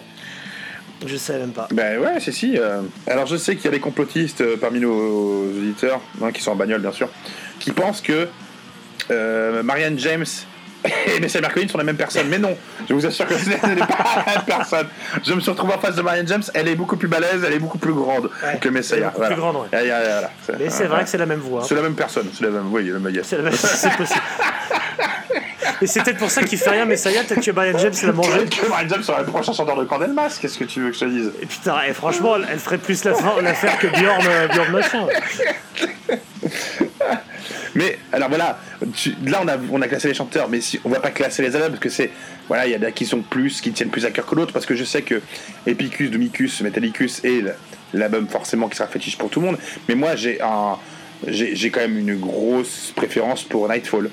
Je 1.04 1.16
sais 1.16 1.38
même 1.38 1.50
pas. 1.52 1.68
Ben 1.72 1.98
ouais, 2.00 2.20
c'est 2.20 2.32
si. 2.32 2.56
euh. 2.58 2.80
Alors 3.06 3.26
je 3.26 3.36
sais 3.36 3.56
qu'il 3.56 3.64
y 3.66 3.68
a 3.68 3.72
des 3.72 3.80
complotistes 3.80 4.40
euh, 4.40 4.56
parmi 4.56 4.80
nos 4.80 5.48
auditeurs, 5.50 6.00
hein, 6.22 6.30
qui 6.32 6.42
sont 6.42 6.52
en 6.52 6.56
bagnole 6.56 6.80
bien 6.80 6.92
sûr, 6.92 7.08
qui 7.60 7.72
pensent 7.72 8.00
que 8.00 8.28
euh, 9.10 9.62
Marianne 9.62 9.98
James 9.98 10.24
et 11.16 11.20
Messiah 11.20 11.40
Mercury 11.40 11.68
sont 11.68 11.78
la 11.78 11.84
même 11.84 11.96
personne. 11.96 12.28
Mais 12.28 12.38
non, 12.38 12.56
je 12.88 12.94
vous 12.94 13.04
assure 13.06 13.26
que 13.26 13.34
ce 13.34 13.48
n'est 13.50 13.56
pas 13.56 13.68
la 13.68 14.32
même 14.34 14.44
personne. 14.46 14.86
Je 15.24 15.32
me 15.34 15.40
suis 15.40 15.50
retrouvé 15.50 15.74
en 15.74 15.78
face 15.78 15.96
de 15.96 16.02
Marianne 16.02 16.28
James, 16.28 16.42
elle 16.54 16.68
est 16.68 16.76
beaucoup 16.76 16.96
plus 16.96 17.08
balèze, 17.08 17.42
elle 17.46 17.52
est 17.54 17.58
beaucoup 17.58 17.78
plus 17.78 17.92
grande 17.92 18.30
Ouais, 18.42 18.58
que 18.60 18.68
Messiah. 18.68 19.10
beaucoup 19.10 19.26
plus 19.26 19.36
grande, 19.36 19.56
ouais. 19.56 19.68
Et, 19.72 19.86
et, 19.86 19.88
et, 19.88 19.90
voilà. 19.90 20.30
Mais 20.58 20.70
c'est 20.70 20.84
vrai 20.86 21.02
que 21.04 21.08
c'est 21.10 21.18
la 21.18 21.26
même 21.26 21.40
voix. 21.40 21.62
C'est 21.66 21.74
la 21.74 21.82
même 21.82 21.94
personne, 21.96 22.28
c'est 22.32 22.44
la 22.44 22.50
même, 22.50 22.72
oui, 22.72 22.84
le 22.84 23.00
meilleur. 23.00 23.24
C'est 23.24 23.36
la 23.36 23.42
même- 23.44 23.52
c'est 23.54 23.96
possible. 23.96 24.20
Et 25.82 25.86
c'est 25.86 26.02
peut-être 26.02 26.18
pour 26.18 26.30
ça 26.30 26.42
qu'il 26.42 26.58
fait 26.58 26.70
rien, 26.70 26.84
mais 26.86 26.96
ça 26.96 27.10
y 27.10 27.16
est, 27.16 27.22
peut-être 27.24 27.44
que 27.44 27.50
Brian 27.50 27.76
James 27.78 27.92
l'a 28.02 28.12
mangé. 28.12 28.30
Peut-être 28.30 28.60
que 28.62 28.66
Marianne 28.68 28.90
James 28.90 29.02
serait 29.02 29.20
le 29.20 29.26
prochain 29.26 29.52
chanteur 29.52 29.76
de 29.76 29.84
Candelmas, 29.84 30.38
qu'est-ce 30.40 30.58
que 30.58 30.64
tu 30.64 30.80
veux 30.80 30.90
que 30.90 30.94
je 30.96 31.00
te 31.00 31.04
dise? 31.04 31.30
Et 31.42 31.46
putain, 31.46 31.76
et 31.88 31.92
franchement, 31.92 32.36
elle, 32.36 32.58
ferait 32.58 32.78
plus 32.78 33.04
l'affaire 33.04 33.78
que 33.78 33.86
Bjorn, 33.88 34.26
euh, 34.26 34.48
Bjorn 34.48 34.70
machin. 34.72 35.06
Mais 37.74 37.98
alors 38.12 38.28
voilà, 38.30 38.58
tu- 38.94 39.14
là 39.26 39.40
on 39.42 39.48
a, 39.48 39.56
on 39.70 39.82
a 39.82 39.88
classé 39.88 40.08
les 40.08 40.14
chanteurs, 40.14 40.48
mais 40.48 40.62
si, 40.62 40.80
on 40.84 40.88
va 40.88 40.98
pas 41.00 41.10
classer 41.10 41.42
les 41.42 41.54
albums 41.54 41.70
parce 41.72 41.80
que 41.80 41.90
c'est 41.90 42.10
voilà, 42.48 42.66
il 42.66 42.72
y 42.72 42.74
a 42.74 42.78
des 42.78 42.90
qui 42.92 43.04
sont 43.04 43.20
plus, 43.20 43.60
qui 43.60 43.70
tiennent 43.72 43.90
plus 43.90 44.06
à 44.06 44.10
cœur 44.10 44.24
que 44.24 44.34
l'autre 44.34 44.54
parce 44.54 44.64
que 44.64 44.74
je 44.74 44.84
sais 44.84 45.02
que 45.02 45.20
Epicus, 45.66 46.10
Domicus, 46.10 46.62
Metallicus 46.62 47.22
est 47.24 47.44
l'album 47.92 48.26
forcément 48.28 48.68
qui 48.68 48.76
sera 48.78 48.88
fétiche 48.88 49.18
pour 49.18 49.28
tout 49.28 49.40
le 49.40 49.46
monde. 49.46 49.58
Mais 49.88 49.94
moi 49.94 50.16
j'ai 50.16 50.40
un, 50.40 50.76
j'ai 51.26 51.54
j'ai 51.54 51.70
quand 51.70 51.80
même 51.80 51.98
une 51.98 52.16
grosse 52.16 52.92
préférence 52.96 53.42
pour 53.42 53.68
Nightfall. 53.68 54.08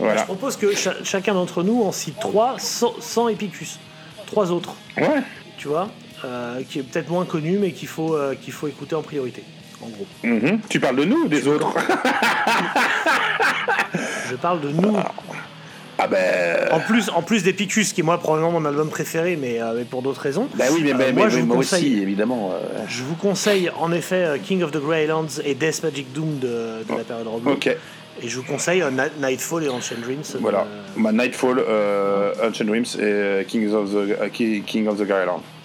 Je 0.00 0.24
propose 0.24 0.56
que 0.56 0.74
cha- 0.74 1.02
chacun 1.04 1.34
d'entre 1.34 1.62
nous 1.62 1.82
en 1.82 1.92
cite 1.92 2.18
trois 2.20 2.56
sans, 2.58 2.94
sans 3.00 3.28
Epicus. 3.28 3.78
Trois 4.26 4.50
autres. 4.52 4.74
Ouais. 4.98 5.22
Tu 5.58 5.68
vois 5.68 5.88
euh, 6.24 6.60
Qui 6.68 6.80
est 6.80 6.82
peut-être 6.82 7.08
moins 7.10 7.24
connu, 7.24 7.58
mais 7.58 7.70
qu'il 7.72 7.88
faut, 7.88 8.14
euh, 8.14 8.34
qu'il 8.34 8.52
faut 8.52 8.66
écouter 8.68 8.94
en 8.94 9.02
priorité. 9.02 9.42
En 9.82 9.88
gros. 9.88 10.06
Mhm. 10.24 10.60
Tu 10.68 10.80
parles 10.80 10.96
de 10.96 11.04
nous 11.04 11.24
ou 11.24 11.28
des 11.28 11.46
autres? 11.48 11.68
Je 14.30 14.34
parle 14.36 14.60
de 14.60 14.70
nous. 14.70 14.96
Ah 15.98 16.06
ben. 16.08 16.68
En 16.72 16.80
plus, 16.80 17.08
en 17.14 17.22
plus 17.22 17.42
d'Epicus, 17.42 17.92
qui 17.94 18.00
est 18.02 18.04
moi 18.04 18.18
probablement 18.18 18.52
mon 18.52 18.64
album 18.66 18.90
préféré, 18.90 19.36
mais, 19.40 19.62
euh, 19.62 19.72
mais 19.76 19.84
pour 19.84 20.02
d'autres 20.02 20.20
raisons. 20.20 20.46
Bah 20.54 20.64
oui, 20.72 20.80
mais, 20.84 20.92
Euh, 20.92 20.96
mais- 20.98 21.12
moi, 21.12 21.24
mais- 21.26 21.30
je 21.30 21.38
vous 21.38 21.46
moi 21.46 21.56
conseille- 21.56 21.92
aussi 21.94 22.02
évidemment. 22.02 22.50
euh, 22.52 22.84
Je 22.88 23.02
vous 23.02 23.14
conseille 23.14 23.70
en 23.78 23.90
effet 23.92 24.24
euh, 24.24 24.36
King 24.38 24.62
of 24.62 24.72
the 24.72 24.76
Greylands 24.80 25.26
et 25.44 25.54
Death 25.54 25.82
Magic 25.82 26.12
Doom 26.12 26.38
de, 26.38 26.48
de 26.48 26.96
la 26.98 27.04
période 27.04 27.26
Rock. 27.28 27.42
Ok. 27.46 27.76
Et 28.22 28.28
je 28.28 28.36
vous 28.38 28.44
conseille 28.44 28.82
euh, 28.82 28.90
Night- 28.90 29.20
Nightfall 29.20 29.64
et 29.64 29.68
Ancient 29.68 29.96
Dreams. 30.00 30.22
de- 30.34 30.38
Voilà. 30.38 30.66
Bah, 30.96 31.12
Nightfall, 31.12 31.58
euh, 31.58 32.32
Ancient 32.42 32.64
Dreams 32.64 32.84
et 32.98 33.02
euh, 33.02 33.44
Kings 33.44 33.72
of 33.72 33.90
the 33.90 33.94
euh, 33.96 34.28
Ki- 34.28 34.62
King 34.66 34.86
of 34.88 34.98
the. 34.98 35.06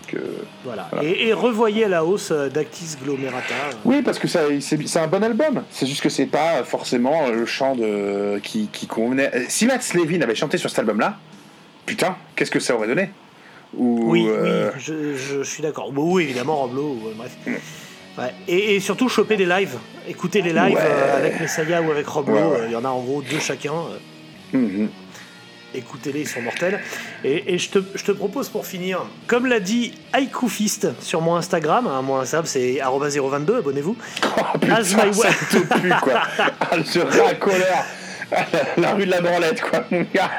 Que... 0.08 0.18
Voilà. 0.66 0.90
Voilà. 0.92 1.08
Et, 1.08 1.28
et 1.30 1.34
revoyez 1.34 1.88
la 1.88 2.04
hausse 2.04 2.32
euh, 2.32 2.50
d'Actis 2.50 2.98
Glomerata. 3.02 3.54
Oui, 3.86 4.02
parce 4.02 4.20
que 4.20 4.28
c'est 4.28 4.98
un 5.00 5.08
bon 5.08 5.24
album. 5.24 5.64
C'est 5.72 5.86
juste 5.86 6.02
que 6.02 6.10
c'est 6.10 6.26
pas 6.26 6.64
forcément 6.66 7.30
le 7.30 7.46
chant 7.46 7.76
de, 7.76 8.40
qui, 8.44 8.68
qui 8.74 8.88
convenait. 8.88 9.32
Euh, 9.34 9.44
Si 9.48 9.66
Matt 9.66 9.94
Levin 9.94 10.22
avait 10.22 10.36
chanté 10.36 10.58
sur 10.58 10.70
cet 10.70 10.80
album-là, 10.80 11.18
putain, 11.86 12.18
qu'est-ce 12.36 12.52
que 12.52 12.60
ça 12.60 12.76
aurait 12.76 12.88
donné? 12.88 13.12
Ou, 13.74 14.12
Oui, 14.12 14.26
euh, 14.28 14.70
oui, 14.76 14.82
je, 14.82 15.16
je 15.16 15.44
suis 15.44 15.64
d'accord. 15.64 15.94
Bon, 15.94 16.12
oui, 16.14 16.24
évidemment, 16.24 16.58
Roblo, 16.58 16.98
euh, 17.08 17.14
bref. 17.16 17.32
Mm. 17.48 17.52
Ouais. 18.18 18.34
Et, 18.48 18.76
et 18.76 18.80
surtout, 18.80 19.08
choper 19.10 19.38
des 19.38 19.46
lives. 19.46 19.78
Écouter 20.08 20.42
les 20.42 20.52
lives 20.54 20.76
Ouais. 20.76 20.82
euh, 20.82 21.18
avec 21.18 21.40
Messiah 21.40 21.82
ou 21.82 21.92
avec 21.92 22.08
Roblo. 22.08 22.34
Ouais. 22.36 22.42
euh, 22.62 22.66
Il 22.68 22.72
y 22.74 22.76
en 22.76 22.84
a 22.86 22.90
en 22.90 23.02
gros 23.02 23.22
deux 23.22 23.40
chacun. 23.40 23.74
euh, 24.54 24.58
mhm. 24.58 24.90
Écoutez-les, 25.74 26.22
ils 26.22 26.28
sont 26.28 26.42
mortels. 26.42 26.82
Et, 27.24 27.54
et 27.54 27.58
je, 27.58 27.70
te, 27.70 27.80
je 27.96 28.04
te 28.04 28.12
propose 28.12 28.50
pour 28.50 28.66
finir, 28.66 29.06
comme 29.28 29.46
l'a 29.46 29.62
dit 29.62 29.94
Haiku 30.12 30.50
Fist 30.50 30.90
sur 31.02 31.22
mon 31.22 31.38
Instagram, 31.38 31.88
hein, 31.88 32.02
mon 32.02 32.18
Instagram 32.20 32.46
c'est 32.46 32.82
arroba 32.82 33.08
022, 33.08 33.60
abonnez-vous. 33.60 33.96
Oh, 34.38 34.58
putain, 34.60 34.76
As 34.76 34.94
my 34.96 35.14
ça 35.14 35.30
tout 35.50 35.66
pue, 35.80 35.94
quoi. 36.02 36.24
Ah, 36.60 36.76
racoleur. 37.26 37.86
La 38.78 38.94
rue 38.96 39.06
de 39.06 39.12
la 39.12 39.22
branlette, 39.22 39.62
quoi, 39.62 39.86
mon 39.92 40.06
gars. 40.14 40.30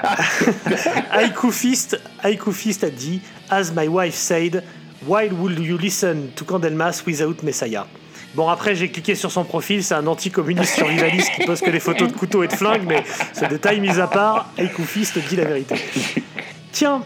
Haiku 1.12 1.50
Fist, 1.50 1.98
Haiku 2.22 2.52
Fist 2.52 2.84
a 2.84 2.90
dit 2.90 3.20
As 3.50 3.70
my 3.74 3.88
wife 3.88 4.14
said, 4.14 4.62
why 5.06 5.28
would 5.30 5.58
you 5.58 5.76
listen 5.78 6.28
to 6.36 6.44
Candlemas 6.44 7.02
without 7.06 7.42
Messiah? 7.42 7.86
Bon, 8.34 8.48
après, 8.48 8.74
j'ai 8.74 8.88
cliqué 8.90 9.14
sur 9.14 9.30
son 9.30 9.44
profil, 9.44 9.84
c'est 9.84 9.94
un 9.94 10.06
anticommuniste 10.06 10.74
survivaliste 10.76 11.30
qui 11.36 11.44
poste 11.44 11.64
que 11.64 11.70
des 11.70 11.80
photos 11.80 12.08
de 12.10 12.16
couteaux 12.16 12.42
et 12.42 12.48
de 12.48 12.52
flingues, 12.54 12.84
mais 12.88 13.04
ce 13.34 13.44
détail 13.44 13.80
mis 13.80 14.00
à 14.00 14.06
part, 14.06 14.48
Haiku 14.56 14.84
Fist 14.84 15.18
dit 15.28 15.36
la 15.36 15.44
vérité. 15.44 15.74
Tiens, 16.72 17.02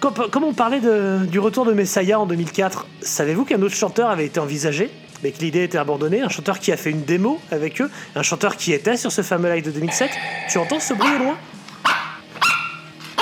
comme, 0.00 0.44
on 0.44 0.52
parlait 0.52 0.80
de- 0.80 1.26
du 1.26 1.40
retour 1.40 1.64
de 1.64 1.72
Messiah 1.72 2.20
en 2.20 2.26
2004, 2.26 2.86
savez-vous 3.00 3.44
qu'un 3.44 3.60
autre 3.62 3.74
chanteur 3.74 4.10
avait 4.10 4.26
été 4.26 4.38
envisagé 4.40 4.90
mais 5.22 5.30
que 5.32 5.38
l'idée 5.40 5.64
était 5.64 5.78
abandonnée, 5.78 6.20
un 6.20 6.28
chanteur 6.28 6.58
qui 6.58 6.70
a 6.70 6.76
fait 6.76 6.90
une 6.90 7.02
démo 7.02 7.40
avec 7.50 7.80
eux, 7.80 7.90
un 8.14 8.22
chanteur 8.22 8.56
qui 8.58 8.74
était 8.74 8.98
sur 8.98 9.10
ce 9.10 9.22
fameux 9.22 9.50
live 9.54 9.64
de 9.64 9.70
2007. 9.70 10.10
Tu 10.50 10.58
entends 10.58 10.80
ce 10.80 10.92
bruit 10.92 11.08
au 11.18 11.18
loin? 11.24 11.36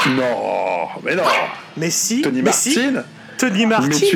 Non, 0.08 0.88
mais 1.04 1.14
non. 1.14 1.22
Mais 1.76 1.90
si, 1.90 2.22
Tony 2.22 2.42
mais 2.42 2.50
si. 2.50 2.74
Tony 3.38 3.66
Martin 3.66 4.06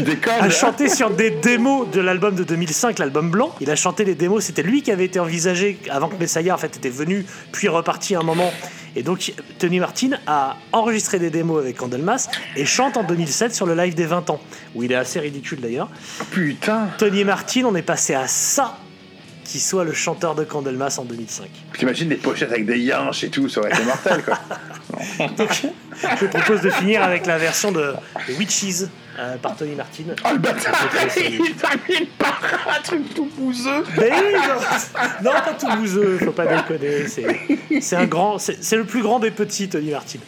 a 0.41 0.51
chanté 0.51 0.89
sur 0.89 1.11
des 1.11 1.31
démos 1.31 1.91
de 1.91 2.01
l'album 2.01 2.35
de 2.35 2.45
2005, 2.45 2.99
l'album 2.99 3.31
blanc. 3.31 3.55
Il 3.61 3.71
a 3.71 3.77
chanté 3.77 4.05
les 4.05 4.15
démos, 4.15 4.45
c'était 4.45 4.63
lui 4.63 4.83
qui 4.83 4.93
avait 4.93 5.05
été 5.05 5.19
envisagé 5.19 5.79
avant 5.91 6.09
que 6.09 6.17
Messiah 6.17 6.55
en 6.55 6.59
fait 6.59 6.77
était 6.77 6.91
venu, 6.91 7.25
puis 7.53 7.69
reparti 7.69 8.15
un 8.15 8.23
moment. 8.23 8.53
Et 8.95 9.03
donc 9.03 9.33
Tony 9.59 9.79
Martin 9.79 10.11
a 10.27 10.57
enregistré 10.73 11.19
des 11.19 11.31
démos 11.31 11.61
avec 11.61 11.77
Candlemas 11.77 12.29
et 12.57 12.65
chante 12.65 12.97
en 12.97 13.03
2007 13.03 13.55
sur 13.55 13.67
le 13.67 13.75
live 13.75 13.95
des 13.95 14.07
20 14.07 14.31
ans, 14.31 14.41
où 14.75 14.83
il 14.83 14.93
est 14.93 14.97
assez 14.97 15.21
ridicule 15.21 15.61
d'ailleurs. 15.61 15.91
Putain. 16.31 16.89
Tony 16.99 17.25
Martin, 17.25 17.65
on 17.65 17.75
est 17.75 17.83
passé 17.83 18.15
à 18.15 18.27
ça 18.27 18.79
qui 19.45 19.61
soit 19.61 19.85
le 19.85 19.93
chanteur 19.93 20.35
de 20.35 20.45
Candlemas 20.45 20.97
en 20.99 21.05
2005. 21.05 21.49
T'imagines 21.79 22.09
des 22.09 22.17
pochettes 22.17 22.51
avec 22.51 22.67
des 22.67 22.79
yinches 22.79 23.25
et 23.25 23.29
tout, 23.29 23.49
ça 23.49 23.61
aurait 23.61 23.71
été 23.71 23.85
mortel, 23.85 24.23
quoi. 24.25 24.39
Donc, 25.39 25.63
je 26.21 26.27
propose 26.27 26.63
de 26.63 26.71
finir 26.71 27.03
avec 27.03 27.27
la 27.27 27.39
version 27.39 27.71
de, 27.71 27.95
de 28.29 28.35
Witches 28.35 28.89
euh, 29.19 29.37
par 29.37 29.57
Tony 29.57 29.75
Martin. 29.75 30.05
Oh 30.25 30.29
le 30.33 30.39
bâtard 30.39 30.75
Il 31.17 31.55
termine 31.55 32.07
par 32.19 32.41
un 32.77 32.83
truc 32.83 33.15
tout 33.15 33.29
bouseux 33.37 33.85
Mais 33.99 34.11
oui, 34.11 34.35
non, 35.23 35.31
non, 35.31 35.31
pas 35.33 35.55
tout 35.59 35.77
bouseux, 35.77 36.19
faut 36.19 36.33
pas 36.33 36.47
déconner. 36.47 37.07
C'est, 37.81 37.97
un 37.97 38.07
grand, 38.07 38.39
c'est 38.39 38.77
le 38.77 38.85
plus 38.85 39.03
grand 39.03 39.19
des 39.19 39.31
petits, 39.31 39.69
Tony 39.69 39.91
Martin. 39.91 40.19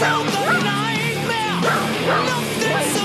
To 0.00 0.06
the 0.06 0.62
nightmare. 0.64 1.60
Nothing 2.24 2.99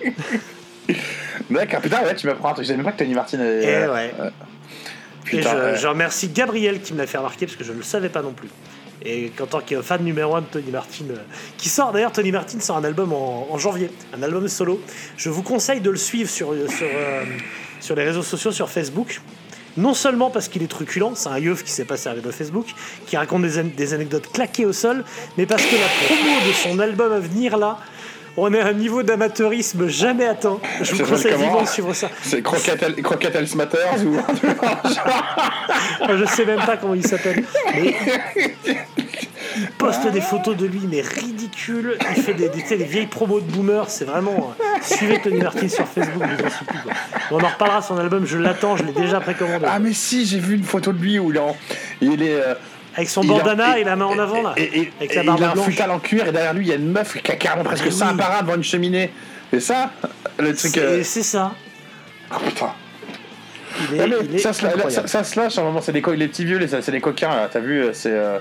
D'accord, 1.50 1.80
putain, 1.80 2.02
ouais, 2.02 2.14
tu 2.14 2.26
m'apprends 2.26 2.50
un 2.50 2.54
truc. 2.54 2.64
Je 2.64 2.68
savais 2.68 2.76
même 2.78 2.86
pas 2.86 2.92
que 2.92 2.98
Tony 2.98 3.14
Martin 3.14 3.40
avait. 3.40 3.62
Eh 3.62 3.66
euh, 3.68 3.92
ouais. 3.94 4.14
euh, 4.20 4.30
Et 5.32 5.42
je, 5.42 5.48
ouais. 5.48 5.76
je 5.76 5.86
remercie 5.86 6.28
Gabriel 6.28 6.80
qui 6.80 6.92
me 6.94 6.98
l'a 6.98 7.06
fait 7.06 7.18
remarquer 7.18 7.46
parce 7.46 7.56
que 7.56 7.64
je 7.64 7.72
ne 7.72 7.78
le 7.78 7.82
savais 7.82 8.08
pas 8.08 8.22
non 8.22 8.32
plus. 8.32 8.48
Et 9.04 9.28
qu'en 9.30 9.46
tant 9.46 9.60
que 9.60 9.80
fan 9.80 10.02
numéro 10.02 10.34
1 10.34 10.40
de 10.42 10.46
Tony 10.46 10.70
Martin, 10.70 11.04
euh, 11.10 11.16
qui 11.56 11.68
sort 11.68 11.92
d'ailleurs, 11.92 12.12
Tony 12.12 12.32
Martin 12.32 12.58
sort 12.60 12.76
un 12.78 12.84
album 12.84 13.12
en, 13.12 13.46
en 13.50 13.58
janvier, 13.58 13.90
un 14.16 14.22
album 14.22 14.48
solo. 14.48 14.80
Je 15.16 15.28
vous 15.30 15.42
conseille 15.42 15.80
de 15.80 15.90
le 15.90 15.96
suivre 15.96 16.28
sur, 16.28 16.48
sur, 16.70 16.86
euh, 16.92 17.24
sur 17.80 17.94
les 17.94 18.04
réseaux 18.04 18.22
sociaux, 18.22 18.50
sur 18.50 18.68
Facebook. 18.68 19.20
Non 19.76 19.94
seulement 19.94 20.30
parce 20.30 20.48
qu'il 20.48 20.64
est 20.64 20.68
truculent, 20.68 21.12
c'est 21.14 21.28
un 21.28 21.38
yeuf 21.38 21.62
qui 21.62 21.70
s'est 21.70 21.84
pas 21.84 21.96
servi 21.96 22.20
de 22.20 22.30
Facebook, 22.32 22.66
qui 23.06 23.16
raconte 23.16 23.42
des, 23.42 23.60
an- 23.60 23.70
des 23.76 23.94
anecdotes 23.94 24.32
claquées 24.32 24.64
au 24.66 24.72
sol, 24.72 25.04
mais 25.36 25.46
parce 25.46 25.62
que 25.64 25.76
la 25.76 26.06
promo 26.06 26.48
de 26.48 26.52
son 26.52 26.78
album 26.80 27.12
à 27.12 27.20
venir 27.20 27.56
là, 27.56 27.78
on 28.42 28.52
est 28.52 28.60
à 28.60 28.66
un 28.68 28.72
niveau 28.72 29.02
d'amateurisme 29.02 29.88
jamais 29.88 30.26
atteint. 30.26 30.58
Je 30.80 30.94
vous 30.94 31.04
conseille 31.04 31.34
vivement 31.36 31.62
de 31.62 31.68
suivre 31.68 31.92
ça. 31.94 32.08
C'est 32.22 32.42
Crocatel 32.42 32.94
Crocatel 33.02 33.46
Matters 33.56 34.04
ou. 34.06 34.16
Je 36.16 36.24
sais 36.24 36.44
même 36.44 36.60
pas 36.64 36.76
comment 36.76 36.94
il 36.94 37.06
s'appelle. 37.06 37.44
Mais 37.74 37.94
il 38.66 38.76
poste 39.78 40.06
des 40.08 40.20
photos 40.20 40.56
de 40.56 40.66
lui, 40.66 40.80
mais 40.88 41.00
ridicules. 41.00 41.96
Il 42.16 42.22
fait 42.22 42.34
des, 42.34 42.84
vieilles 42.84 43.06
promos 43.06 43.40
de 43.40 43.50
boomer. 43.50 43.88
C'est 43.88 44.04
vraiment. 44.04 44.54
euh, 44.60 44.64
suivez 44.82 45.20
Tony 45.20 45.40
Martin 45.40 45.68
sur 45.68 45.86
Facebook, 45.86 46.22
je 46.30 46.42
vous 46.42 46.46
en 46.48 46.50
supplie. 46.50 46.78
quoi. 46.82 46.92
On 47.30 47.40
en 47.42 47.48
reparlera 47.48 47.82
son 47.82 47.98
album, 47.98 48.26
je 48.26 48.38
l'attends, 48.38 48.76
je 48.76 48.84
l'ai 48.84 48.92
déjà 48.92 49.20
précommandé. 49.20 49.66
Ah, 49.68 49.78
mais 49.78 49.92
si, 49.92 50.26
j'ai 50.26 50.38
vu 50.38 50.54
une 50.54 50.64
photo 50.64 50.92
de 50.92 50.98
lui 50.98 51.18
où 51.18 51.30
il 51.30 51.36
est. 51.36 51.40
en- 51.40 51.56
Il 52.00 52.22
est 52.22 52.34
euh, 52.40 52.54
Avec 52.98 53.08
son 53.08 53.22
bandana 53.22 53.78
et 53.78 53.84
la 53.84 53.96
main 53.96 54.06
en 54.06 54.18
avant 54.18 54.42
là. 54.42 54.54
Et, 54.56 54.90
Avec 54.98 55.14
la 55.14 55.22
barbe 55.22 55.38
il 55.40 55.44
a 55.44 55.52
un 55.52 55.56
futal 55.56 55.90
en 55.90 56.00
cuir 56.00 56.26
et 56.26 56.32
derrière 56.32 56.52
lui 56.52 56.66
il 56.66 56.68
y 56.68 56.72
a 56.72 56.74
une 56.76 56.90
meuf 56.90 57.16
qui 57.22 57.32
a 57.32 57.36
carrément 57.36 57.64
presque 57.64 57.90
ça 57.92 58.12
oui. 58.12 58.42
devant 58.42 58.56
une 58.56 58.64
cheminée. 58.64 59.12
C'est 59.52 59.60
ça 59.60 59.92
le 60.38 60.54
truc. 60.54 60.72
C'est 60.74 60.80
euh, 60.80 61.02
ça. 61.02 61.52
Ah 62.30 62.38
putain. 62.44 62.72
Il 63.92 64.00
est, 64.00 64.32
mais 64.32 64.38
ça, 64.38 64.52
se, 64.52 64.66
ça, 65.06 65.24
se 65.24 65.38
lâche 65.38 65.56
à 65.58 65.60
un 65.60 65.64
moment, 65.64 65.80
c'est 65.80 65.92
des 65.92 66.02
les 66.16 66.28
petits 66.28 66.44
vieux, 66.44 66.58
c'est 66.66 66.90
des 66.90 67.00
coquins 67.00 67.28
là, 67.28 67.48
t'as 67.50 67.60
vu, 67.60 67.84
c'est 67.92 68.10
euh, 68.10 68.38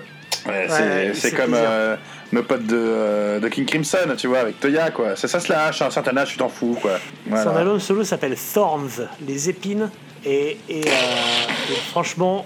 ouais, 0.47 0.65
c'est- 0.67 0.81
ouais, 0.81 1.11
c'est 1.13 1.29
c'est 1.29 1.35
comme 1.35 1.53
euh, 1.53 1.95
nos 2.31 2.41
potes 2.41 2.65
de, 2.65 2.75
euh, 2.75 3.39
de 3.39 3.47
King 3.47 3.65
Crimson, 3.65 4.15
tu 4.17 4.27
vois, 4.27 4.39
avec 4.39 4.59
Toya 4.59 4.89
quoi. 4.89 5.15
Ça, 5.15 5.27
ça 5.27 5.39
se 5.39 5.51
lâche, 5.51 5.81
à 5.81 5.87
un 5.87 5.91
certain 5.91 6.17
âge, 6.17 6.31
tu 6.31 6.37
t'en 6.37 6.49
fous 6.49 6.77
quoi. 6.81 6.93
Voilà. 7.27 7.43
Son 7.43 7.55
album 7.55 7.79
solo 7.79 8.03
s'appelle 8.03 8.35
Thorns, 8.53 9.07
les 9.27 9.49
épines. 9.49 9.89
Et, 10.25 10.57
et, 10.67 10.81
euh, 10.81 11.71
et 11.71 11.75
franchement, 11.91 12.45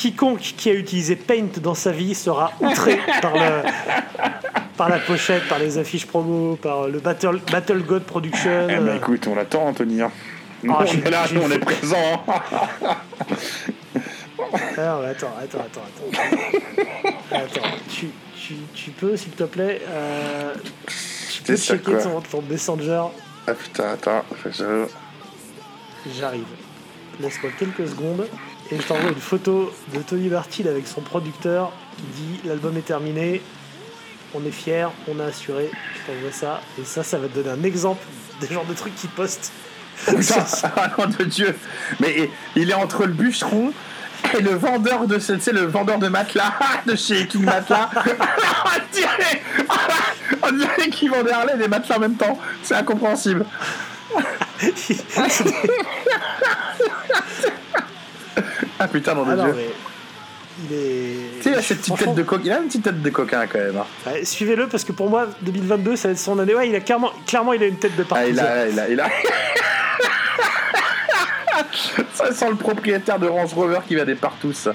quiconque 0.00 0.40
qui 0.56 0.70
a 0.70 0.72
utilisé 0.74 1.14
Paint 1.14 1.60
dans 1.62 1.74
sa 1.74 1.90
vie 1.92 2.14
sera 2.14 2.52
outré 2.60 2.98
par, 3.22 3.34
le, 3.34 3.62
par 4.78 4.88
la 4.88 4.98
pochette, 4.98 5.46
par 5.46 5.58
les 5.58 5.76
affiches 5.76 6.06
promo, 6.06 6.56
par 6.56 6.88
le 6.88 7.00
Battle, 7.00 7.38
Battle 7.52 7.82
God 7.82 8.04
Production. 8.04 8.66
Eh 8.70 8.76
ben 8.76 8.96
écoute, 8.96 9.26
on 9.26 9.34
l'attend 9.34 9.66
Anthony. 9.66 10.00
Hein. 10.00 10.10
Nous, 10.62 10.72
Ah, 10.74 10.84
on 10.88 11.06
est 11.06 11.10
là, 11.10 11.24
nous 11.32 11.42
on 11.42 11.50
est 11.50 11.58
présents. 11.58 12.24
Ah 14.78 14.98
ouais, 15.00 15.08
attends, 15.08 15.34
attends, 15.38 15.58
attends, 15.66 15.82
attends. 15.86 17.36
Attends, 17.36 17.68
tu, 17.90 18.08
tu, 18.34 18.54
tu 18.74 18.90
peux, 18.92 19.16
s'il 19.18 19.32
te 19.32 19.44
plaît, 19.44 19.82
euh, 19.86 20.54
tu 21.30 21.42
peux 21.42 21.56
checker 21.56 21.92
ton, 22.02 22.20
ton 22.22 22.42
Messenger. 22.48 23.02
ah 23.46 23.52
putain, 23.54 23.90
attends, 23.92 24.24
je... 24.50 24.86
J'arrive. 26.18 26.44
Laisse-moi 27.20 27.52
quelques 27.58 27.86
secondes 27.88 28.26
et 28.72 28.78
je 28.78 28.86
t'envoie 28.86 29.10
une 29.10 29.16
photo 29.16 29.72
de 29.94 30.00
Tony 30.00 30.28
Martin 30.28 30.66
avec 30.66 30.86
son 30.86 31.00
producteur 31.00 31.72
qui 31.96 32.02
dit 32.22 32.40
l'album 32.44 32.76
est 32.76 32.86
terminé, 32.86 33.42
on 34.34 34.44
est 34.44 34.52
fiers, 34.52 34.88
on 35.08 35.18
a 35.18 35.24
assuré. 35.24 35.70
Je 35.94 36.12
t'envoie 36.12 36.32
ça 36.32 36.60
et 36.80 36.84
ça, 36.84 37.02
ça 37.02 37.18
va 37.18 37.28
te 37.28 37.34
donner 37.34 37.50
un 37.50 37.64
exemple 37.64 38.04
des 38.40 38.46
genres 38.46 38.66
de 38.66 38.74
trucs 38.74 38.94
qu'il 38.94 39.10
poste. 39.10 39.52
Ah 40.06 40.90
nom 40.98 41.06
de 41.06 41.24
Dieu. 41.24 41.54
Mais 41.98 42.30
il 42.56 42.70
est 42.70 42.74
entre 42.74 43.04
le 43.04 43.12
bûcheron 43.12 43.70
et 44.34 44.40
le 44.40 44.54
vendeur 44.54 45.06
de 45.06 45.16
tu 45.16 45.40
sais, 45.40 45.52
le 45.52 45.66
vendeur 45.66 45.98
de 45.98 46.08
matelas 46.08 46.54
de 46.86 46.96
chez 46.96 47.26
King 47.26 47.44
Matelas. 47.44 47.90
on 47.94 48.94
dirait, 48.94 49.42
on 50.42 50.52
dirait 50.52 50.88
qu'ils 50.90 51.10
vendaient 51.10 51.32
Harley 51.32 51.58
des 51.58 51.68
matelas 51.68 51.96
en 51.96 52.00
même 52.00 52.16
temps. 52.16 52.38
C'est 52.62 52.76
incompréhensible. 52.76 53.44
Ah 58.80 58.88
putain, 58.88 59.14
de 59.14 59.20
Alors, 59.30 59.44
Dieu. 59.46 59.54
mais 59.56 59.68
il 60.68 60.74
est. 60.76 61.36
Tu 61.36 61.42
sais, 61.44 61.50
il 61.50 61.54
a 61.54 61.62
cette 61.62 61.78
petite 61.78 61.96
tête 61.98 62.14
de 62.14 62.22
coquin. 62.22 62.42
Il 62.44 62.52
a 62.52 62.58
une 62.58 62.66
petite 62.66 62.82
tête 62.82 63.00
de 63.02 63.10
coquin 63.10 63.46
quand 63.46 63.58
même. 63.58 63.76
hein. 63.76 63.86
Ouais, 64.10 64.24
Suivez-le 64.24 64.66
parce 64.66 64.82
que 64.84 64.92
pour 64.92 65.08
moi, 65.08 65.26
2022, 65.42 65.94
ça 65.96 66.08
va 66.08 66.12
être 66.12 66.18
son 66.18 66.38
année. 66.38 66.54
Ouais, 66.54 66.68
il 66.68 66.74
a 66.74 66.80
clairement, 66.80 67.12
clairement 67.26 67.52
il 67.52 67.62
a 67.62 67.66
une 67.66 67.76
tête 67.78 67.94
de 67.96 68.04
Ah, 68.10 68.26
il 68.26 68.34
partisan. 68.34 68.44
a, 68.44 68.66
il 68.68 68.80
a, 68.80 68.88
il 68.88 69.00
a. 69.00 69.08
ça 72.14 72.32
sent 72.32 72.48
le 72.50 72.56
propriétaire 72.56 73.18
de 73.18 73.28
Range 73.28 73.52
Rover 73.54 73.78
qui 73.86 73.94
va 73.96 74.04
des 74.04 74.14
partout 74.14 74.52
ça. 74.52 74.72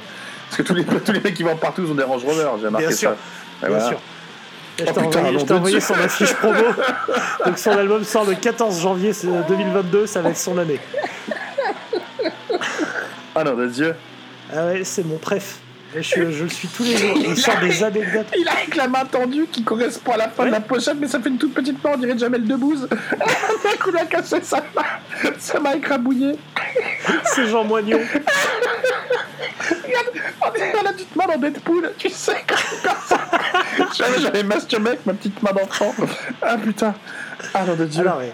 Parce 0.50 0.58
que 0.58 0.64
tous 0.64 0.74
les, 0.76 0.86
tous 1.06 1.12
les 1.12 1.20
mecs 1.20 1.34
qui 1.34 1.44
vont 1.44 1.56
partout 1.56 1.84
ont 1.90 1.96
des 1.96 2.04
Range 2.04 2.24
Rover, 2.24 2.48
j'ai 2.60 2.68
remarqué 2.68 2.88
Bien 2.88 2.96
sûr, 2.96 3.10
ça. 3.12 3.16
Bien 3.68 3.70
voilà. 3.70 3.88
sûr. 3.90 4.00
Oh 4.78 4.84
je 4.88 4.92
t'ai 4.92 4.92
putain, 5.02 5.20
envoyé, 5.20 5.52
envoyé 5.54 5.80
son 5.80 5.94
affiche 5.94 6.34
promo. 6.34 6.60
Donc 7.46 7.58
son 7.58 7.72
album 7.72 8.04
sort 8.04 8.26
le 8.26 8.36
14 8.36 8.82
janvier 8.82 9.14
c'est 9.14 9.28
2022, 9.48 10.06
ça 10.06 10.22
va 10.22 10.30
être 10.32 10.38
son 10.38 10.58
année. 10.58 10.80
Ah 13.36 13.44
non, 13.44 13.54
de 13.54 13.68
Dieu. 13.68 13.94
Ah 14.54 14.68
ouais, 14.68 14.84
c'est 14.86 15.06
mon 15.06 15.18
préf. 15.18 15.60
Je, 15.94 16.32
je 16.32 16.44
le 16.44 16.50
suis 16.50 16.68
tous 16.68 16.84
les 16.84 16.98
jours. 16.98 17.18
Il 17.18 17.38
sort 17.38 17.60
des 17.60 17.84
anecdotes. 17.84 18.28
Il 18.38 18.48
a 18.48 18.54
avec 18.54 18.76
la 18.76 18.88
main 18.88 19.06
tendue 19.06 19.46
qui 19.52 19.64
correspond 19.64 20.14
à 20.14 20.18
la 20.18 20.30
fin 20.30 20.46
de 20.46 20.52
la 20.52 20.60
pochette, 20.60 20.98
mais 21.00 21.08
ça 21.08 21.20
fait 21.20 21.30
une 21.30 21.38
toute 21.38 21.54
petite 21.54 21.82
main, 21.84 21.92
on 21.94 21.98
dirait 21.98 22.18
Jamel 22.18 22.46
Debbouze. 22.46 22.88
Un 23.12 23.78
coup, 23.78 23.92
il 23.94 23.98
a 23.98 24.06
cassé 24.06 24.42
sa 24.42 24.58
main. 24.76 25.32
Ça 25.38 25.60
m'a 25.60 25.76
écrabouillé. 25.76 26.38
C'est 27.26 27.48
Jean 27.48 27.64
Moignon. 27.64 28.00
Regarde, 29.70 30.08
on 30.46 30.52
dirait 30.52 30.84
la 30.84 30.94
petite 30.94 31.16
main 31.16 31.26
dans 31.28 31.38
Deadpool, 31.38 31.92
tu 31.98 32.10
sais, 32.10 32.44
comme, 32.48 32.94
ça. 33.08 33.20
J'avais 34.20 34.44
masturbé 34.44 34.90
avec 34.90 35.06
ma 35.06 35.14
petite 35.14 35.42
main 35.42 35.52
d'enfant. 35.52 35.94
Ah 36.42 36.58
putain. 36.58 36.94
Ah 37.54 37.64
non, 37.66 37.76
de 37.76 37.86
Dieu. 37.86 38.02
Alors, 38.02 38.18
ouais. 38.18 38.34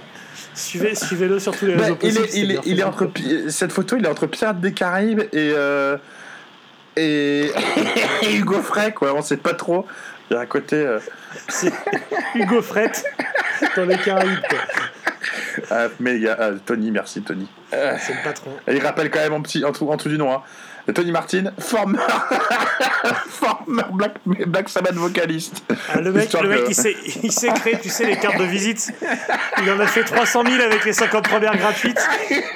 Suivez, 0.61 0.95
suivez-le 0.95 1.39
sur 1.39 1.55
tous 1.57 1.65
les 1.65 1.75
Bah, 1.75 1.83
réseaux 1.83 1.97
il 2.03 2.13
possibles. 2.13 2.23
est, 2.25 2.31
c'est 2.31 2.39
il 2.39 2.51
est, 2.51 2.59
il 2.65 2.83
entre 2.83 3.09
cette 3.49 3.71
photo, 3.71 3.97
il 3.97 4.05
est 4.05 4.09
entre 4.09 4.27
Pirates 4.27 4.59
des 4.61 4.73
Caraïbes 4.73 5.21
et 5.21 5.53
euh, 5.55 5.97
et, 6.95 7.51
et 8.23 8.35
Hugo 8.35 8.61
Frey 8.61 8.91
quoi. 8.93 9.13
On 9.15 9.21
sait 9.21 9.37
pas 9.37 9.53
trop. 9.53 9.85
Il 10.29 10.35
y 10.35 10.37
a 10.37 10.41
un 10.41 10.45
côté. 10.45 10.75
euh, 10.77 10.99
C'est 11.49 11.71
Hugo 12.35 12.61
Frette 12.61 13.03
dans 13.75 13.85
les 13.85 13.97
Caraïbes. 13.97 14.39
quoi. 14.49 14.59
ah, 15.71 15.87
mais 15.99 16.15
il 16.15 16.21
y 16.23 16.27
a 16.29 16.37
ah, 16.39 16.49
Tony, 16.65 16.91
merci 16.91 17.21
Tony. 17.21 17.47
Euh, 17.73 17.95
C'est 17.99 18.13
le 18.13 18.23
patron. 18.23 18.51
il 18.71 18.79
rappelle 18.81 19.09
quand 19.11 19.19
même 19.19 19.33
en 19.33 19.41
petit 19.41 19.63
en 19.65 19.71
dessous 19.71 20.09
du 20.09 20.17
nom. 20.17 20.33
Hein. 20.33 20.41
Tony 20.93 21.11
Martin, 21.11 21.51
former, 21.59 21.99
former 23.29 23.83
Black, 23.93 24.13
Black 24.25 24.69
Sabbath 24.69 24.93
vocaliste. 24.95 25.63
Ah, 25.93 26.01
le 26.01 26.11
mec, 26.11 26.31
le 26.33 26.49
mec 26.49 26.63
que- 26.63 26.69
il, 26.69 27.31
s'est, 27.31 27.47
créé, 27.49 27.77
tu 27.81 27.89
sais, 27.89 28.05
les 28.05 28.17
cartes 28.17 28.37
de 28.39 28.43
visite. 28.43 28.91
Il 29.61 29.69
en 29.71 29.79
a 29.79 29.87
fait 29.87 30.03
300 30.03 30.43
000 30.45 30.61
avec 30.61 30.83
les 30.85 30.93
50 30.93 31.27
premières 31.27 31.55
gratuites. 31.57 32.01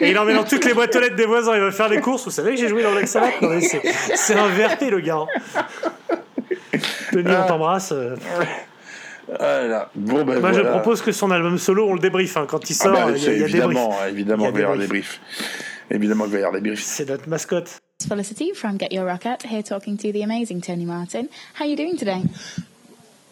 Et 0.02 0.10
il 0.12 0.18
en 0.20 0.26
met 0.26 0.34
dans 0.34 0.44
toutes 0.44 0.66
les 0.66 0.74
boîtes 0.74 0.96
aux 0.96 1.00
lettres 1.00 1.16
des 1.16 1.26
voisins. 1.26 1.56
Il 1.56 1.62
va 1.62 1.72
faire 1.72 1.90
les 1.90 2.02
courses. 2.02 2.26
Vous 2.26 2.32
savez 2.32 2.52
que 2.56 2.58
j'ai 2.60 2.68
joué 2.68 2.84
dans 2.84 2.92
Black 2.92 3.08
Sabbath? 3.08 3.34
C'est, 4.16 4.36
un 4.36 4.48
le 4.48 5.00
gars. 5.00 5.26
Tony, 7.12 7.32
on 7.32 7.48
t'embrasse. 7.48 7.92
euh. 7.92 8.16
Voilà. 9.28 9.90
Bon, 9.96 10.24
ben 10.24 10.40
Moi, 10.40 10.52
je 10.54 10.60
voilà. 10.62 10.72
propose 10.72 11.02
que 11.02 11.12
son 11.12 11.32
album 11.32 11.58
solo, 11.58 11.88
on 11.90 11.94
le 11.94 12.00
débrief. 12.00 12.38
hein. 12.38 12.46
Quand 12.48 12.70
il 12.70 12.76
Ah 12.80 12.84
sort, 12.84 12.94
bah, 12.94 13.06
il 13.16 13.24
y 13.24 13.28
a, 13.28 13.32
il 13.34 13.40
y 13.40 13.44
a 13.44 13.48
évidemment, 13.48 13.96
évidemment, 14.08 14.46
Il 14.48 14.54
va 14.54 14.60
y 14.60 14.64
avoir 14.64 14.78
des 14.78 14.84
des 14.84 14.88
briefs. 14.88 15.20
Évidemment 15.90 16.24
qu'il 16.26 16.34
va 16.34 16.40
y 16.40 16.44
avoir 16.44 16.62
des 16.62 16.68
briefs. 16.70 16.84
C'est 16.84 17.10
notre 17.10 17.28
mascotte. 17.28 17.78
It's 17.98 18.08
Felicity 18.08 18.52
from 18.52 18.76
Get 18.76 18.92
Your 18.92 19.06
Rock 19.06 19.26
Out, 19.26 19.44
here 19.44 19.64
talking 19.64 19.96
to 20.00 20.12
the 20.12 20.22
amazing 20.22 20.60
Tony 20.60 20.84
Martin. 20.84 21.30
How 21.54 21.64
are 21.64 21.68
you 21.70 21.78
doing 21.78 21.96
today? 21.96 22.26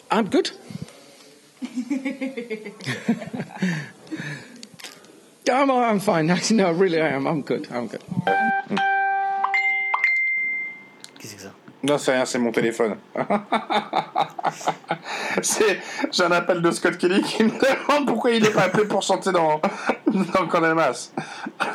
I'm 0.09 0.29
good. 0.29 0.51
I'm, 5.51 5.69
I'm 5.69 5.99
fine. 5.99 6.29
Actually, 6.29 6.55
no, 6.63 6.71
really, 6.71 7.01
I 7.01 7.09
am. 7.09 7.27
I'm 7.27 7.41
good. 7.41 7.69
I'm 7.73 7.87
good. 7.87 7.99
Mm. 7.99 9.12
Non, 11.83 11.97
c'est 11.97 12.13
rien, 12.13 12.25
c'est 12.25 12.39
mon 12.39 12.51
téléphone. 12.51 12.95
c'est, 15.41 15.79
j'ai 16.11 16.23
un 16.23 16.31
appel 16.31 16.61
de 16.61 16.71
Scott 16.71 16.97
Kelly 16.97 17.21
qui 17.21 17.43
me 17.43 17.49
demande 17.49 18.07
pourquoi 18.07 18.31
il 18.31 18.41
n'est 18.41 18.49
pas 18.51 18.63
appelé 18.63 18.85
pour 18.85 19.01
chanter 19.01 19.31
dans, 19.33 19.59
dans 20.07 20.47
Condemas. 20.47 21.11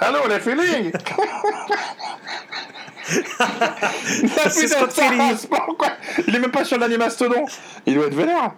Allô, 0.01 0.21
les 0.29 0.41
feelings? 0.41 0.93
C'est 4.51 4.69
Scott 4.69 4.93
Kelly. 4.95 5.47
pourquoi 5.51 5.89
Il 6.27 6.35
est 6.35 6.39
même 6.39 6.51
pas 6.51 6.65
sur 6.65 6.79
l'animastodon. 6.79 7.45
Il 7.87 7.95
doit 7.95 8.07
être 8.07 8.15
vénère. 8.15 8.53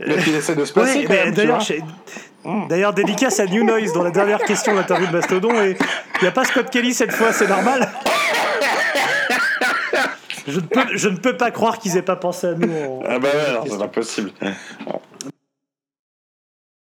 Le 0.00 0.16
mec, 0.16 0.24
il 0.26 0.34
essaie 0.34 0.56
de 0.56 0.64
se 0.64 0.72
passer 0.72 0.98
Ouais, 1.00 1.04
quand 1.04 1.12
mais 1.12 1.24
même, 1.26 1.34
tu 1.34 1.40
d'ailleurs, 1.40 1.62
vois. 2.44 2.66
d'ailleurs, 2.68 2.92
dédicace 2.94 3.38
à 3.38 3.46
New 3.46 3.62
Noise 3.64 3.92
dans 3.92 4.02
la 4.02 4.10
dernière 4.10 4.40
question 4.40 4.72
de 4.72 4.78
l'interview 4.78 5.06
de 5.06 5.12
Mastodon. 5.12 5.52
Et 5.62 5.76
il 6.16 6.22
n'y 6.22 6.28
a 6.28 6.32
pas 6.32 6.44
Scott 6.44 6.68
Kelly 6.70 6.92
cette 6.94 7.12
fois, 7.12 7.32
c'est 7.32 7.46
normal. 7.48 7.88
Je 10.46 10.58
ne, 10.60 10.66
peux, 10.66 10.96
je 10.96 11.08
ne 11.08 11.16
peux 11.16 11.36
pas 11.36 11.50
croire 11.50 11.78
qu'ils 11.78 11.96
aient 11.96 12.02
pas 12.02 12.16
pensé 12.16 12.48
à 12.48 12.54
nous. 12.54 12.72
en- 12.72 13.02
Ah 13.06 13.18
bah 13.18 13.28
ouais, 13.32 13.68
c'est 13.70 13.82
impossible. 13.82 14.30